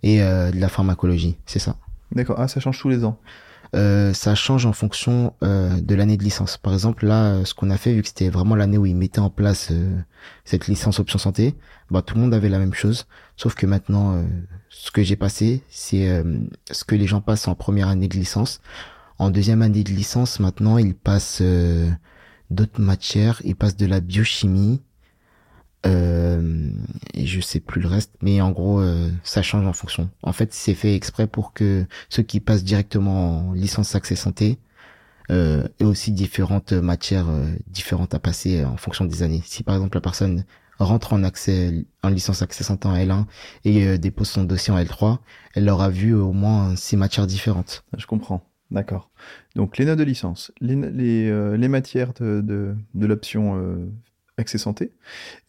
et 0.04 0.24
euh, 0.24 0.52
de 0.52 0.60
la 0.60 0.70
pharmacologie, 0.70 1.38
c'est 1.46 1.60
ça. 1.60 1.76
D'accord, 2.14 2.38
ah, 2.40 2.48
ça 2.48 2.60
change 2.60 2.80
tous 2.80 2.90
les 2.90 3.04
ans. 3.04 3.20
Ça 3.74 4.36
change 4.36 4.66
en 4.66 4.74
fonction 4.74 5.34
de 5.42 5.96
l'année 5.96 6.18
de 6.18 6.24
licence. 6.26 6.58
Par 6.58 6.74
exemple, 6.74 7.06
là, 7.06 7.46
ce 7.46 7.54
qu'on 7.54 7.70
a 7.70 7.78
fait, 7.78 7.94
vu 7.94 8.02
que 8.02 8.10
c'était 8.10 8.28
vraiment 8.28 8.56
l'année 8.56 8.78
où 8.78 8.86
ils 8.86 8.96
mettaient 8.98 9.20
en 9.20 9.30
place 9.30 9.72
cette 10.44 10.68
licence 10.68 11.00
option 11.00 11.18
santé, 11.18 11.56
bah 11.90 12.02
tout 12.02 12.16
le 12.16 12.22
monde 12.22 12.34
avait 12.34 12.50
la 12.50 12.60
même 12.60 12.74
chose, 12.74 13.08
sauf 13.38 13.56
que 13.56 13.66
maintenant, 13.66 14.26
ce 14.72 14.90
que 14.90 15.04
j'ai 15.04 15.16
passé, 15.16 15.62
c'est 15.70 16.24
ce 16.72 16.84
que 16.84 16.96
les 16.96 17.06
gens 17.06 17.22
passent 17.22 17.48
en 17.48 17.56
première 17.56 17.90
année 17.90 18.08
de 18.08 18.18
licence. 18.18 18.62
En 19.22 19.30
deuxième 19.30 19.62
année 19.62 19.84
de 19.84 19.92
licence, 19.92 20.40
maintenant, 20.40 20.80
il 20.80 20.96
passe 20.96 21.42
euh, 21.42 21.88
d'autres 22.50 22.82
matières. 22.82 23.40
Il 23.46 23.56
passe 23.56 23.78
de 23.78 23.86
la 23.86 24.00
biochimie. 24.00 24.82
Euh, 25.86 26.72
et 27.14 27.28
je 27.28 27.40
sais 27.40 27.60
plus 27.60 27.82
le 27.82 27.88
reste, 27.88 28.16
mais 28.24 28.42
en 28.42 28.50
gros, 28.50 28.80
euh, 28.80 29.12
ça 29.24 29.44
change 29.44 29.68
en 29.68 29.74
fonction. 29.74 30.10
En 30.24 30.34
fait, 30.34 30.54
c'est 30.56 30.74
fait 30.74 30.96
exprès 30.96 31.28
pour 31.28 31.54
que 31.54 31.86
ceux 32.10 32.24
qui 32.24 32.40
passent 32.40 32.64
directement 32.64 33.50
en 33.50 33.54
licence 33.54 33.94
accès 33.94 34.16
santé 34.16 34.58
euh, 35.30 35.68
aient 35.80 35.86
aussi 35.86 36.12
différentes 36.12 36.74
matières 36.74 37.28
différentes 37.68 38.16
à 38.16 38.20
passer 38.20 38.66
en 38.66 38.78
fonction 38.78 39.06
des 39.06 39.22
années. 39.22 39.44
Si 39.46 39.62
par 39.62 39.76
exemple 39.76 39.98
la 39.98 40.02
personne 40.02 40.46
rentre 40.84 41.14
en 41.14 41.24
accès 41.24 41.86
en 42.04 42.10
licence 42.10 42.42
accès 42.42 42.64
santé 42.64 42.88
en 42.88 42.96
L1 42.96 43.26
et 43.66 43.98
dépose 43.98 44.30
son 44.30 44.44
dossier 44.44 44.74
en 44.74 44.78
L3, 44.80 45.20
elle 45.56 45.70
aura 45.70 45.90
vu 45.90 46.14
au 46.14 46.32
moins 46.34 46.76
six 46.76 46.98
matières 46.98 47.28
différentes. 47.28 47.84
Je 47.98 48.06
comprends. 48.06 48.44
D'accord. 48.72 49.12
Donc 49.56 49.78
les 49.78 49.86
notes 49.86 50.00
de 50.00 50.04
licence, 50.04 50.52
les, 50.62 50.76
les, 50.76 51.30
euh, 51.30 51.58
les 51.58 51.68
matières 51.68 52.14
de, 52.14 52.40
de, 52.42 52.74
de 52.94 53.06
l'option 53.06 53.58
euh, 53.58 53.92
accès 54.38 54.58
santé, 54.58 54.94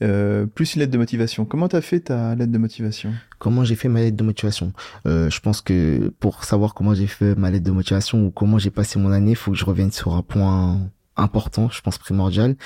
euh, 0.03 0.45
plus 0.47 0.75
une 0.75 0.81
lettre 0.81 0.93
de 0.93 0.99
motivation. 0.99 1.45
Comment 1.45 1.69
tu 1.69 1.77
as 1.77 1.81
fait 1.81 2.01
ta 2.01 2.35
lettre 2.35 2.51
de 2.51 2.59
motivation? 2.59 3.13
Comment 3.39 3.63
j'ai 3.63 3.77
fait 3.77 3.89
ma 3.89 4.01
lettre 4.01 4.17
de 4.17 4.25
motivation? 4.25 4.73
Euh, 5.07 5.31
Je 5.31 5.41
pense 5.41 5.61
que 5.61 6.09
pour 6.19 6.43
savoir 6.45 6.75
comment 6.75 6.95
j'ai 6.95 7.07
fait 7.07 7.37
ma 7.37 7.51
lettre 7.51 7.65
de 7.65 7.71
motivation 7.71 8.27
ou 8.27 8.31
comment 8.33 8.59
j'ai 8.59 8.71
passé 8.71 8.99
mon 8.99 9.13
année, 9.13 9.31
il 9.31 9.37
faut 9.37 9.53
que 9.53 9.57
je 9.57 9.65
revienne 9.65 9.93
sur 9.93 10.15
un 10.15 10.23
point 10.23 10.81
important, 11.17 11.71
je 11.71 11.81
pense 11.81 11.99
primordial 11.99 12.57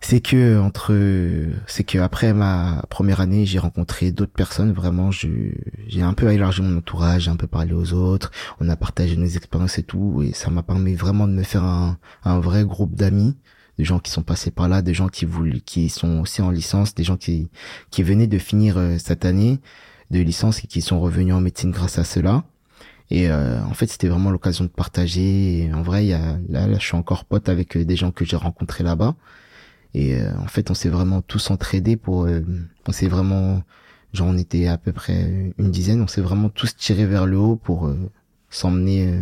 c'est 0.00 0.20
que 0.20 0.58
entre 0.60 0.94
c'est 1.66 1.84
que 1.84 1.98
après 1.98 2.32
ma 2.32 2.84
première 2.90 3.20
année 3.20 3.46
j'ai 3.46 3.58
rencontré 3.58 4.12
d'autres 4.12 4.32
personnes. 4.32 4.72
Vraiment 4.72 5.10
j'ai 5.10 6.02
un 6.02 6.12
peu 6.12 6.30
élargi 6.32 6.62
mon 6.62 6.78
entourage 6.78 7.22
j'ai 7.24 7.30
un 7.30 7.36
peu 7.36 7.46
parlé 7.46 7.72
aux 7.72 7.92
autres. 7.92 8.30
On 8.60 8.68
a 8.68 8.76
partagé 8.76 9.16
nos 9.16 9.26
expériences 9.26 9.78
et 9.78 9.82
tout. 9.82 10.22
Et 10.22 10.32
ça 10.32 10.50
m'a 10.50 10.62
permis 10.62 10.94
vraiment 10.94 11.26
de 11.26 11.32
me 11.32 11.42
faire 11.42 11.64
un, 11.64 11.98
un 12.24 12.40
vrai 12.40 12.64
groupe 12.64 12.94
d'amis. 12.94 13.36
Des 13.78 13.84
gens 13.84 13.98
qui 13.98 14.10
sont 14.10 14.22
passés 14.22 14.50
par 14.50 14.68
là 14.68 14.80
des 14.80 14.94
gens 14.94 15.08
qui 15.08 15.26
voulaient 15.26 15.60
qui 15.60 15.90
sont 15.90 16.20
aussi 16.20 16.40
en 16.40 16.50
licence 16.50 16.94
des 16.94 17.04
gens 17.04 17.18
qui 17.18 17.50
qui 17.90 18.02
venaient 18.02 18.26
de 18.26 18.38
finir 18.38 18.78
euh, 18.78 18.96
cette 18.98 19.24
année 19.26 19.60
de 20.10 20.20
licence 20.20 20.64
et 20.64 20.66
qui 20.66 20.80
sont 20.80 21.00
revenus 21.00 21.34
en 21.34 21.40
médecine 21.40 21.70
grâce 21.70 21.98
à 21.98 22.04
cela. 22.04 22.44
Et 23.10 23.30
euh, 23.30 23.62
en 23.62 23.74
fait, 23.74 23.86
c'était 23.86 24.08
vraiment 24.08 24.30
l'occasion 24.30 24.64
de 24.64 24.70
partager. 24.70 25.64
Et 25.64 25.72
en 25.72 25.82
vrai, 25.82 26.06
y 26.06 26.12
a, 26.12 26.38
là, 26.48 26.66
là, 26.66 26.78
je 26.78 26.84
suis 26.84 26.96
encore 26.96 27.24
pote 27.24 27.48
avec 27.48 27.76
euh, 27.76 27.84
des 27.84 27.96
gens 27.96 28.10
que 28.10 28.24
j'ai 28.24 28.36
rencontrés 28.36 28.84
là-bas. 28.84 29.14
Et 29.96 30.14
euh, 30.14 30.30
en 30.38 30.46
fait, 30.46 30.70
on 30.70 30.74
s'est 30.74 30.90
vraiment 30.90 31.22
tous 31.22 31.50
entraidés 31.50 31.96
pour, 31.96 32.26
euh, 32.26 32.42
on 32.86 32.92
s'est 32.92 33.08
vraiment, 33.08 33.62
genre 34.12 34.28
on 34.28 34.36
était 34.36 34.66
à 34.66 34.76
peu 34.76 34.92
près 34.92 35.54
une 35.56 35.70
dizaine, 35.70 36.02
on 36.02 36.06
s'est 36.06 36.20
vraiment 36.20 36.50
tous 36.50 36.76
tirés 36.76 37.06
vers 37.06 37.24
le 37.24 37.38
haut 37.38 37.56
pour 37.56 37.86
euh, 37.86 37.96
s'emmener 38.50 39.18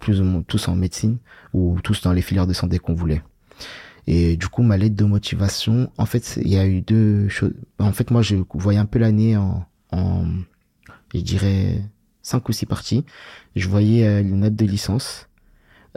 plus 0.00 0.20
ou 0.20 0.24
moins 0.24 0.42
tous 0.42 0.66
en 0.66 0.74
médecine 0.74 1.18
ou 1.52 1.78
tous 1.84 2.02
dans 2.02 2.12
les 2.12 2.20
filières 2.20 2.48
de 2.48 2.52
santé 2.52 2.80
qu'on 2.80 2.94
voulait. 2.94 3.22
Et 4.08 4.36
du 4.36 4.48
coup, 4.48 4.62
ma 4.62 4.76
lettre 4.76 4.96
de 4.96 5.04
motivation, 5.04 5.88
en 5.98 6.04
fait, 6.04 6.36
il 6.42 6.48
y 6.48 6.58
a 6.58 6.66
eu 6.66 6.80
deux 6.80 7.28
choses. 7.28 7.54
En 7.78 7.92
fait, 7.92 8.10
moi, 8.10 8.22
je 8.22 8.36
voyais 8.54 8.80
un 8.80 8.86
peu 8.86 8.98
l'année 8.98 9.36
en, 9.36 9.64
en, 9.92 10.26
je 11.14 11.20
dirais, 11.20 11.80
cinq 12.22 12.48
ou 12.48 12.52
six 12.52 12.66
parties. 12.66 13.04
Je 13.54 13.68
voyais 13.68 14.20
les 14.24 14.30
notes 14.30 14.56
de 14.56 14.66
licence, 14.66 15.28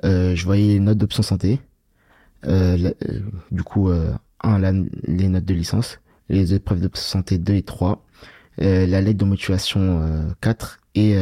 euh, 0.06 0.36
je 0.36 0.46
voyais 0.46 0.76
les 0.76 0.80
notes 0.80 1.00
d'option 1.00 1.24
santé, 1.24 1.60
euh, 2.46 2.92
euh, 3.10 3.20
du 3.52 3.64
coup, 3.64 3.90
euh, 3.90 4.14
un, 4.42 4.60
les 5.04 5.28
notes 5.28 5.46
de 5.46 5.54
licence, 5.54 6.00
les 6.30 6.54
épreuves 6.54 6.82
de 6.82 6.90
santé 6.94 7.38
2 7.38 7.54
et 7.54 7.64
3, 7.64 8.04
la 8.60 9.02
lettre 9.02 9.20
de 9.20 9.26
motivation 9.26 10.36
4 10.42 10.80
et 10.96 11.16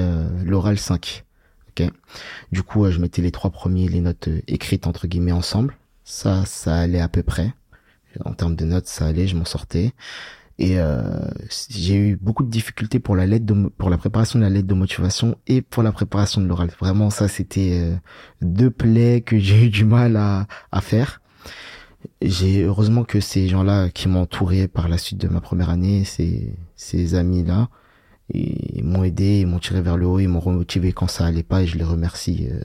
l'oral 0.46 0.78
5. 0.78 1.26
Ok. 1.70 1.90
Du 2.54 2.64
coup, 2.64 2.90
je 2.90 3.00
mettais 3.00 3.22
les 3.22 3.32
trois 3.32 3.52
premiers, 3.52 3.90
les 3.90 4.00
notes 4.00 4.30
écrites 4.48 4.88
entre 4.88 5.08
guillemets 5.08 5.34
ensemble. 5.34 5.76
Ça, 6.06 6.46
ça 6.46 6.78
allait 6.78 7.02
à 7.02 7.10
peu 7.10 7.24
près. 7.24 7.54
En 8.24 8.34
termes 8.34 8.56
de 8.56 8.64
notes, 8.64 8.88
ça 8.88 9.08
allait, 9.08 9.28
je 9.28 9.36
m'en 9.36 9.44
sortais. 9.44 9.94
Et 10.58 10.80
euh, 10.80 11.02
j'ai 11.70 11.96
eu 11.96 12.16
beaucoup 12.16 12.44
de 12.44 12.50
difficultés 12.50 13.00
pour 13.00 13.16
la 13.16 13.26
lettre 13.26 13.46
de, 13.46 13.68
pour 13.68 13.90
la 13.90 13.98
préparation 13.98 14.40
de 14.40 14.44
la 14.46 14.50
lettre 14.50 14.68
de 14.68 14.74
motivation 14.74 15.36
et 15.48 15.62
pour 15.62 15.84
la 15.84 15.92
préparation 15.92 16.40
de 16.42 16.48
l'oral. 16.48 16.70
Vraiment, 16.80 17.10
ça 17.10 17.28
c'était 17.28 17.82
euh, 17.82 17.96
deux 18.42 18.72
plaies 18.72 19.22
que 19.22 19.38
j'ai 19.46 19.66
eu 19.66 19.70
du 19.70 19.84
mal 19.84 20.16
à, 20.16 20.48
à 20.72 20.82
faire. 20.82 21.22
J'ai 22.22 22.64
heureusement 22.64 23.04
que 23.04 23.20
ces 23.20 23.48
gens-là 23.48 23.90
qui 23.90 24.08
m'ont 24.08 24.22
entouré 24.22 24.68
par 24.68 24.88
la 24.88 24.98
suite 24.98 25.20
de 25.20 25.28
ma 25.28 25.42
première 25.42 25.70
année, 25.70 26.06
ces 26.06 26.56
ces 26.76 27.16
amis-là, 27.16 27.70
ils 28.34 28.84
m'ont 28.84 29.04
aidé, 29.04 29.42
ils 29.42 29.48
m'ont 29.48 29.60
tiré 29.60 29.82
vers 29.82 29.98
le 29.98 30.06
haut, 30.06 30.20
ils 30.20 30.28
m'ont 30.28 30.40
remotivé 30.40 30.94
quand 30.94 31.08
ça 31.08 31.26
allait 31.26 31.44
pas 31.44 31.64
et 31.64 31.68
je 31.68 31.78
les 31.78 31.84
remercie 31.84 32.48
euh, 32.52 32.64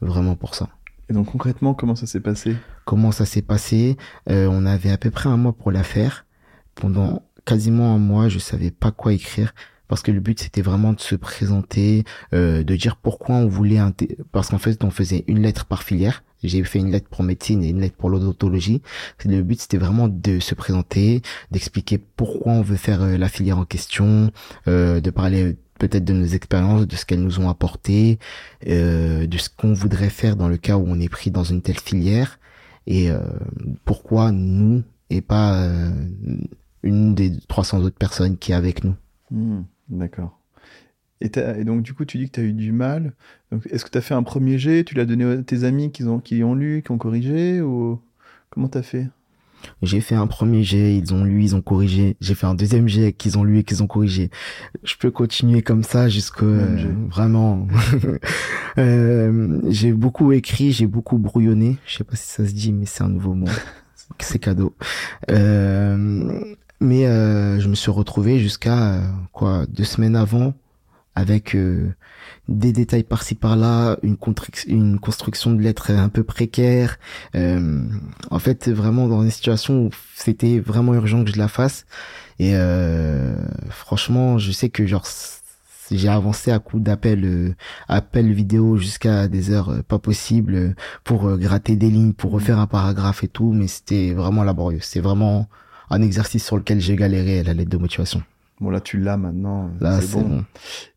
vraiment 0.00 0.36
pour 0.36 0.54
ça. 0.54 0.68
Et 1.08 1.14
donc 1.14 1.32
concrètement, 1.32 1.74
comment 1.74 1.96
ça 1.96 2.06
s'est 2.06 2.20
passé? 2.20 2.56
Comment 2.84 3.10
ça 3.10 3.24
s'est 3.24 3.42
passé? 3.42 3.96
Euh, 4.30 4.48
On 4.50 4.66
avait 4.66 4.90
à 4.90 4.98
peu 4.98 5.10
près 5.10 5.28
un 5.28 5.36
mois 5.36 5.52
pour 5.52 5.72
la 5.72 5.82
faire 5.82 6.26
pendant 6.74 7.22
quasiment 7.44 7.94
un 7.94 7.98
mois, 7.98 8.28
je 8.28 8.38
savais 8.38 8.70
pas 8.70 8.90
quoi 8.90 9.12
écrire 9.12 9.54
parce 9.88 10.00
que 10.00 10.10
le 10.10 10.20
but 10.20 10.40
c'était 10.40 10.62
vraiment 10.62 10.94
de 10.94 11.00
se 11.00 11.14
présenter, 11.14 12.04
euh, 12.32 12.62
de 12.62 12.76
dire 12.76 12.96
pourquoi 12.96 13.34
on 13.36 13.46
voulait 13.46 13.78
parce 14.30 14.48
qu'en 14.48 14.56
fait 14.56 14.82
on 14.84 14.90
faisait 14.90 15.22
une 15.26 15.42
lettre 15.42 15.66
par 15.66 15.82
filière. 15.82 16.24
J'ai 16.42 16.64
fait 16.64 16.78
une 16.78 16.90
lettre 16.90 17.08
pour 17.10 17.22
médecine 17.22 17.62
et 17.62 17.68
une 17.68 17.80
lettre 17.80 17.96
pour 17.96 18.08
l'odontologie. 18.08 18.80
Le 19.24 19.42
but 19.42 19.60
c'était 19.60 19.76
vraiment 19.76 20.08
de 20.08 20.40
se 20.40 20.54
présenter, 20.54 21.20
d'expliquer 21.50 21.98
pourquoi 21.98 22.52
on 22.52 22.62
veut 22.62 22.76
faire 22.76 23.02
euh, 23.02 23.18
la 23.18 23.28
filière 23.28 23.58
en 23.58 23.66
question, 23.66 24.32
euh, 24.66 25.00
de 25.02 25.10
parler 25.10 25.58
peut-être 25.78 26.04
de 26.04 26.12
nos 26.12 26.26
expériences, 26.26 26.86
de 26.86 26.96
ce 26.96 27.04
qu'elles 27.04 27.22
nous 27.22 27.40
ont 27.40 27.48
apporté, 27.48 28.18
euh, 28.68 29.26
de 29.26 29.36
ce 29.36 29.48
qu'on 29.50 29.72
voudrait 29.72 30.10
faire 30.10 30.36
dans 30.36 30.48
le 30.48 30.56
cas 30.56 30.76
où 30.76 30.84
on 30.86 31.00
est 31.00 31.08
pris 31.08 31.30
dans 31.30 31.44
une 31.44 31.60
telle 31.60 31.78
filière 31.78 32.38
et 32.86 33.10
euh, 33.10 33.20
pourquoi 33.84 34.32
nous 34.32 34.84
et 35.10 35.20
pas 35.20 35.68
une 36.82 37.14
des 37.14 37.32
300 37.48 37.82
autres 37.82 37.96
personnes 37.96 38.36
qui 38.36 38.52
est 38.52 38.56
avec 38.56 38.84
nous. 38.84 38.94
Hmm, 39.30 39.62
d'accord. 39.88 40.38
Et, 41.20 41.30
et, 41.36 41.64
donc, 41.64 41.82
du 41.82 41.94
coup, 41.94 42.04
tu 42.04 42.18
dis 42.18 42.26
que 42.26 42.32
tu 42.32 42.40
as 42.40 42.44
eu 42.44 42.52
du 42.52 42.72
mal. 42.72 43.12
Est-ce 43.70 43.84
que 43.84 43.90
tu 43.90 43.98
as 43.98 44.00
fait 44.00 44.14
un 44.14 44.24
premier 44.24 44.58
jet? 44.58 44.84
Tu 44.84 44.94
l'as 44.94 45.04
donné 45.04 45.24
à 45.24 45.36
tes 45.42 45.64
amis 45.64 45.92
qui 45.92 46.02
ont, 46.04 46.18
qui 46.18 46.42
ont 46.42 46.54
lu, 46.54 46.82
qui 46.84 46.90
ont 46.90 46.98
corrigé 46.98 47.60
ou 47.60 48.00
Comment 48.52 48.68
tu 48.68 48.76
as 48.76 48.82
fait? 48.82 49.08
J'ai 49.80 50.02
fait 50.02 50.14
un 50.14 50.26
premier 50.26 50.62
jet, 50.62 50.94
ils 50.94 51.14
ont 51.14 51.24
lu, 51.24 51.42
ils 51.42 51.56
ont 51.56 51.62
corrigé. 51.62 52.16
J'ai 52.20 52.34
fait 52.34 52.46
un 52.46 52.54
deuxième 52.54 52.86
jet 52.86 53.14
qu'ils 53.14 53.38
ont 53.38 53.44
lu 53.44 53.58
et 53.58 53.64
qu'ils 53.64 53.82
ont 53.82 53.86
corrigé. 53.86 54.30
Je 54.82 54.94
peux 54.96 55.10
continuer 55.10 55.62
comme 55.62 55.84
ça 55.84 56.10
jusqu'au 56.10 56.44
euh, 56.44 56.92
vraiment. 57.08 57.66
euh, 58.78 59.60
j'ai 59.68 59.92
beaucoup 59.92 60.32
écrit, 60.32 60.72
j'ai 60.72 60.86
beaucoup 60.86 61.16
brouillonné. 61.16 61.78
Je 61.86 61.96
sais 61.96 62.04
pas 62.04 62.16
si 62.16 62.26
ça 62.26 62.46
se 62.46 62.52
dit, 62.52 62.72
mais 62.72 62.84
c'est 62.84 63.04
un 63.04 63.08
nouveau 63.08 63.32
mot. 63.32 63.46
c'est 64.18 64.38
cadeau. 64.38 64.74
Euh, 65.30 66.54
mais 66.82 67.06
euh, 67.06 67.60
je 67.60 67.68
me 67.68 67.74
suis 67.74 67.90
retrouvé 67.90 68.38
jusqu'à 68.40 69.00
quoi 69.32 69.66
deux 69.68 69.84
semaines 69.84 70.16
avant 70.16 70.54
avec 71.14 71.54
euh, 71.54 71.94
des 72.48 72.72
détails 72.72 73.04
par-ci 73.04 73.34
par-là, 73.34 73.98
une, 74.02 74.16
une 74.66 74.98
construction 74.98 75.52
de 75.52 75.60
lettres 75.62 75.90
un 75.90 76.08
peu 76.08 76.24
précaire. 76.24 76.98
Euh, 77.34 77.82
en 78.30 78.38
fait, 78.38 78.68
vraiment 78.68 79.08
dans 79.08 79.22
une 79.22 79.30
situation 79.30 79.86
où 79.86 79.90
c'était 80.16 80.58
vraiment 80.58 80.94
urgent 80.94 81.24
que 81.24 81.30
je 81.30 81.38
la 81.38 81.48
fasse. 81.48 81.86
Et 82.38 82.52
euh, 82.54 83.36
franchement, 83.70 84.38
je 84.38 84.52
sais 84.52 84.70
que 84.70 84.86
genre 84.86 85.06
j'ai 85.90 86.08
avancé 86.08 86.50
à 86.50 86.58
coup 86.58 86.80
d'appel 86.80 87.24
euh, 87.24 87.54
appel 87.88 88.32
vidéo 88.32 88.78
jusqu'à 88.78 89.28
des 89.28 89.50
heures 89.50 89.84
pas 89.86 89.98
possibles 89.98 90.74
pour 91.04 91.36
gratter 91.36 91.76
des 91.76 91.90
lignes, 91.90 92.14
pour 92.14 92.32
refaire 92.32 92.58
un 92.58 92.66
paragraphe 92.66 93.24
et 93.24 93.28
tout, 93.28 93.52
mais 93.52 93.68
c'était 93.68 94.12
vraiment 94.14 94.44
laborieux. 94.44 94.80
C'est 94.80 95.00
vraiment 95.00 95.48
un 95.92 96.02
exercice 96.02 96.44
sur 96.44 96.56
lequel 96.56 96.80
j'ai 96.80 96.96
galéré 96.96 97.40
à 97.40 97.42
la 97.44 97.54
lettre 97.54 97.70
de 97.70 97.76
motivation. 97.76 98.22
Bon 98.60 98.70
là 98.70 98.80
tu 98.80 98.98
l'as 98.98 99.16
maintenant. 99.16 99.70
Là 99.80 100.00
c'est 100.00 100.12
bon. 100.12 100.44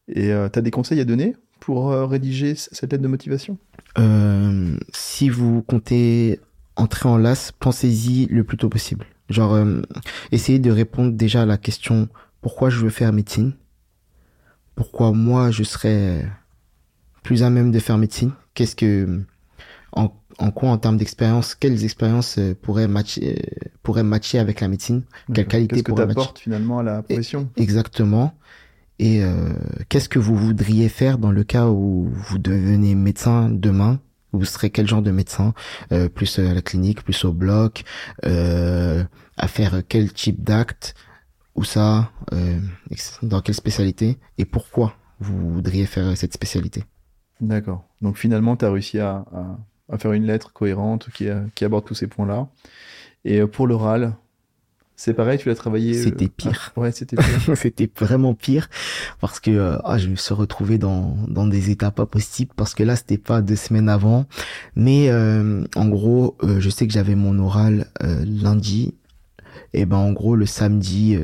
Et 0.08 0.32
euh, 0.32 0.50
tu 0.50 0.60
as 0.60 0.62
des 0.62 0.72
conseils 0.72 1.00
à 1.00 1.06
donner 1.06 1.36
pour 1.60 1.92
euh, 1.92 2.06
rédiger 2.06 2.56
cette 2.56 2.92
lettre 2.92 3.04
de 3.04 3.08
motivation? 3.08 3.58
Euh, 3.98 4.78
Si 4.94 5.30
vous 5.30 5.62
comptez 5.64 6.40
entrer 6.76 7.10
en 7.10 7.18
LAS, 7.18 7.52
pensez-y 7.60 8.28
le 8.28 8.44
plus 8.44 8.58
tôt 8.58 8.70
possible. 8.70 9.06
Genre, 9.30 9.54
euh, 9.54 9.82
essayez 10.32 10.60
de 10.60 10.72
répondre 10.72 11.12
déjà 11.14 11.44
à 11.44 11.46
la 11.46 11.58
question 11.58 12.08
pourquoi 12.42 12.70
je 12.70 12.80
veux 12.80 12.90
faire 12.90 13.12
médecine? 13.12 13.54
Pourquoi 14.76 15.12
moi 15.14 15.52
je 15.52 15.64
serais 15.64 16.30
plus 17.24 17.42
à 17.42 17.50
même 17.50 17.72
de 17.72 17.80
faire 17.80 17.98
médecine? 17.98 18.34
Qu'est-ce 18.54 18.76
que 18.76 19.22
en, 19.94 20.14
en, 20.40 20.52
quoi 20.52 20.70
en 20.70 20.78
termes 20.78 20.98
d'expérience, 20.98 21.56
quelles 21.56 21.84
expériences 21.84 22.40
pourraient 22.62 22.88
matcher, 22.88 23.42
pourraient 23.84 24.04
matcher 24.04 24.40
avec 24.40 24.62
la 24.62 24.68
médecine? 24.68 25.04
Quelle 25.34 25.48
qualité 25.48 25.76
Qu'est-ce 25.76 25.84
que 25.84 25.92
tu 25.94 26.02
apportes 26.02 26.40
finalement 26.40 26.80
à 26.80 26.84
la 26.84 27.02
profession? 27.04 27.50
Exactement. 27.58 28.34
Et 29.00 29.24
euh, 29.24 29.54
qu'est-ce 29.90 30.08
que 30.10 30.20
vous 30.20 30.36
voudriez 30.36 30.90
faire 30.90 31.18
dans 31.18 31.32
le 31.32 31.44
cas 31.44 31.68
où 31.68 32.10
vous 32.12 32.38
devenez 32.38 32.96
médecin 32.96 33.50
demain? 33.50 34.00
Vous 34.32 34.46
serez 34.46 34.70
quel 34.70 34.88
genre 34.88 35.02
de 35.02 35.12
médecin? 35.12 35.54
Euh, 35.92 36.10
Plus 36.10 36.40
à 36.40 36.54
la 36.54 36.62
clinique, 36.62 37.04
plus 37.04 37.24
au 37.26 37.34
bloc 37.34 37.84
euh, 38.26 39.04
À 39.38 39.48
faire 39.48 39.82
quel 39.88 40.12
type 40.14 40.44
d'acte? 40.44 40.96
Ou 41.56 41.64
ça 41.64 42.12
euh, 42.34 42.60
Dans 43.22 43.42
quelle 43.42 43.56
spécialité? 43.56 44.18
Et 44.38 44.46
pourquoi 44.46 44.96
vous 45.20 45.54
voudriez 45.54 45.86
faire 45.86 46.16
cette 46.18 46.34
spécialité? 46.34 46.84
D'accord. 47.40 47.86
Donc 48.02 48.18
finalement, 48.18 48.56
tu 48.58 48.66
as 48.66 48.72
réussi 48.72 49.00
à, 49.00 49.26
à, 49.34 49.58
à, 49.90 49.98
faire 49.98 50.14
une 50.14 50.26
lettre 50.26 50.54
cohérente 50.54 51.10
qui, 51.14 51.28
qui 51.56 51.66
aborde 51.66 51.86
tous 51.86 51.96
ces 51.96 52.08
points-là. 52.08 52.48
Et 53.24 53.42
euh, 53.42 53.48
pour 53.48 53.68
l'oral, 53.68 54.16
c'est 54.98 55.14
pareil, 55.14 55.38
tu 55.38 55.50
l'as 55.50 55.56
travaillé. 55.56 55.98
Euh, 55.98 56.04
c'était 56.04 56.30
pire. 56.30 56.72
ouais, 56.78 56.92
c'était 56.92 57.18
pire. 57.18 57.56
c'était 57.58 57.90
vraiment 58.00 58.34
pire 58.34 58.70
parce 59.20 59.40
que 59.40 59.52
euh, 59.52 59.78
ah, 59.84 59.98
je 59.98 60.08
me 60.08 60.16
suis 60.16 60.34
retrouvé 60.34 60.78
dans 60.78 61.18
dans 61.28 61.48
des 61.48 61.70
états 61.70 61.92
pas 61.92 62.06
possibles 62.06 62.54
parce 62.56 62.74
que 62.74 62.84
là 62.84 62.96
c'était 62.96 63.18
pas 63.18 63.42
deux 63.42 63.58
semaines 63.58 63.90
avant, 63.90 64.26
mais 64.76 65.10
euh, 65.10 65.66
en 65.76 65.88
gros, 65.90 66.38
je 66.44 66.70
sais 66.70 66.88
que 66.88 66.94
j'avais 66.94 67.16
mon 67.16 67.38
oral 67.40 67.88
lundi 68.02 68.96
et 69.74 69.86
ben 69.86 69.98
en 69.98 70.14
gros 70.14 70.36
le 70.36 70.46
samedi 70.46 71.18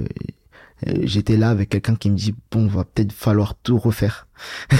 j'étais 0.85 1.37
là 1.37 1.49
avec 1.49 1.69
quelqu'un 1.69 1.95
qui 1.95 2.09
me 2.09 2.15
dit 2.15 2.33
bon 2.51 2.67
va 2.67 2.83
peut-être 2.83 3.13
falloir 3.13 3.55
tout 3.55 3.77
refaire. 3.77 4.27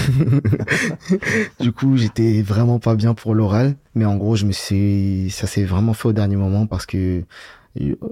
Du 1.60 1.72
coup 1.72 1.96
j'étais 1.96 2.42
vraiment 2.42 2.78
pas 2.78 2.94
bien 2.96 3.14
pour 3.14 3.34
l'oral 3.34 3.76
mais 3.94 4.04
en 4.04 4.16
gros 4.16 4.34
je 4.36 4.46
me 4.46 4.52
suis 4.52 5.30
ça 5.30 5.46
s'est 5.46 5.64
vraiment 5.64 5.94
fait 5.94 6.08
au 6.08 6.12
dernier 6.12 6.36
moment 6.36 6.66
parce 6.66 6.86
que 6.86 7.24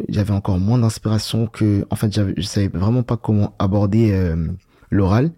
j'avais 0.08 0.32
encore 0.32 0.58
moins 0.58 0.78
d'inspiration 0.78 1.46
que 1.46 1.86
en 1.90 1.96
fait 1.96 2.12
je 2.36 2.42
savais 2.42 2.68
vraiment 2.68 3.02
pas 3.02 3.16
comment 3.16 3.54
aborder 3.58 4.12
euh, 4.12 4.48
l'oral. 4.90 5.32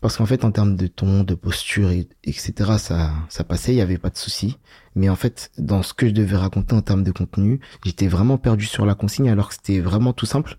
Parce 0.00 0.16
qu'en 0.16 0.26
fait 0.26 0.44
en 0.44 0.52
termes 0.52 0.76
de 0.76 0.86
ton 0.86 1.24
de 1.24 1.34
posture 1.34 1.90
et, 1.90 2.06
etc 2.22 2.74
ça 2.78 3.10
ça 3.28 3.42
passait 3.42 3.72
il 3.72 3.78
y 3.78 3.80
avait 3.80 3.98
pas 3.98 4.10
de 4.10 4.16
souci. 4.16 4.58
Mais 4.94 5.08
en 5.08 5.16
fait 5.16 5.50
dans 5.58 5.82
ce 5.82 5.92
que 5.92 6.06
je 6.06 6.12
devais 6.12 6.36
raconter 6.36 6.74
en 6.74 6.82
termes 6.82 7.02
de 7.02 7.10
contenu 7.10 7.60
j'étais 7.84 8.06
vraiment 8.06 8.38
perdu 8.38 8.64
sur 8.64 8.86
la 8.86 8.94
consigne 8.94 9.28
alors 9.28 9.48
que 9.48 9.54
c'était 9.54 9.80
vraiment 9.80 10.12
tout 10.12 10.26
simple 10.26 10.56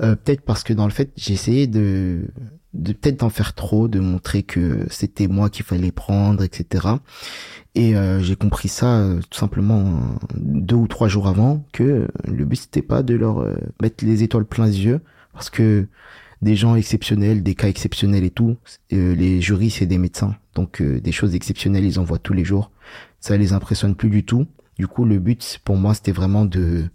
euh, 0.00 0.16
peut-être 0.16 0.42
parce 0.42 0.62
que 0.62 0.72
dans 0.72 0.86
le 0.86 0.92
fait 0.92 1.12
j'ai 1.16 1.32
essayé 1.32 1.66
de 1.66 2.28
de 2.72 2.92
peut-être 2.92 3.20
d'en 3.20 3.30
faire 3.30 3.54
trop 3.54 3.88
de 3.88 3.98
montrer 3.98 4.42
que 4.44 4.86
c'était 4.90 5.26
moi 5.26 5.50
qu'il 5.50 5.64
fallait 5.64 5.90
prendre 5.92 6.42
etc 6.44 6.94
et 7.74 7.96
euh, 7.96 8.20
j'ai 8.20 8.36
compris 8.36 8.68
ça 8.68 8.98
euh, 8.98 9.20
tout 9.30 9.38
simplement 9.38 10.00
deux 10.34 10.74
ou 10.76 10.88
trois 10.88 11.08
jours 11.08 11.28
avant 11.28 11.64
que 11.72 12.08
le 12.26 12.44
but 12.44 12.56
c'était 12.56 12.82
pas 12.82 13.02
de 13.02 13.14
leur 13.14 13.40
euh, 13.40 13.56
mettre 13.80 14.04
les 14.04 14.22
étoiles 14.22 14.44
plein 14.44 14.66
les 14.66 14.84
yeux 14.84 15.00
parce 15.32 15.50
que 15.50 15.86
des 16.42 16.56
gens 16.56 16.74
exceptionnels, 16.74 17.42
des 17.42 17.54
cas 17.54 17.68
exceptionnels 17.68 18.24
et 18.24 18.30
tout, 18.30 18.56
les 18.90 19.42
jurys 19.42 19.70
c'est 19.70 19.86
des 19.86 19.98
médecins 19.98 20.36
donc 20.54 20.82
des 20.82 21.12
choses 21.12 21.34
exceptionnelles 21.34 21.84
ils 21.84 22.00
en 22.00 22.04
voient 22.04 22.18
tous 22.18 22.32
les 22.32 22.44
jours. 22.44 22.70
Ça 23.20 23.36
les 23.36 23.52
impressionne 23.52 23.94
plus 23.94 24.10
du 24.10 24.24
tout. 24.24 24.46
Du 24.78 24.88
coup 24.88 25.04
le 25.04 25.18
but 25.18 25.60
pour 25.64 25.76
moi 25.76 25.94
c'était 25.94 26.12
vraiment 26.12 26.46
de 26.46 26.86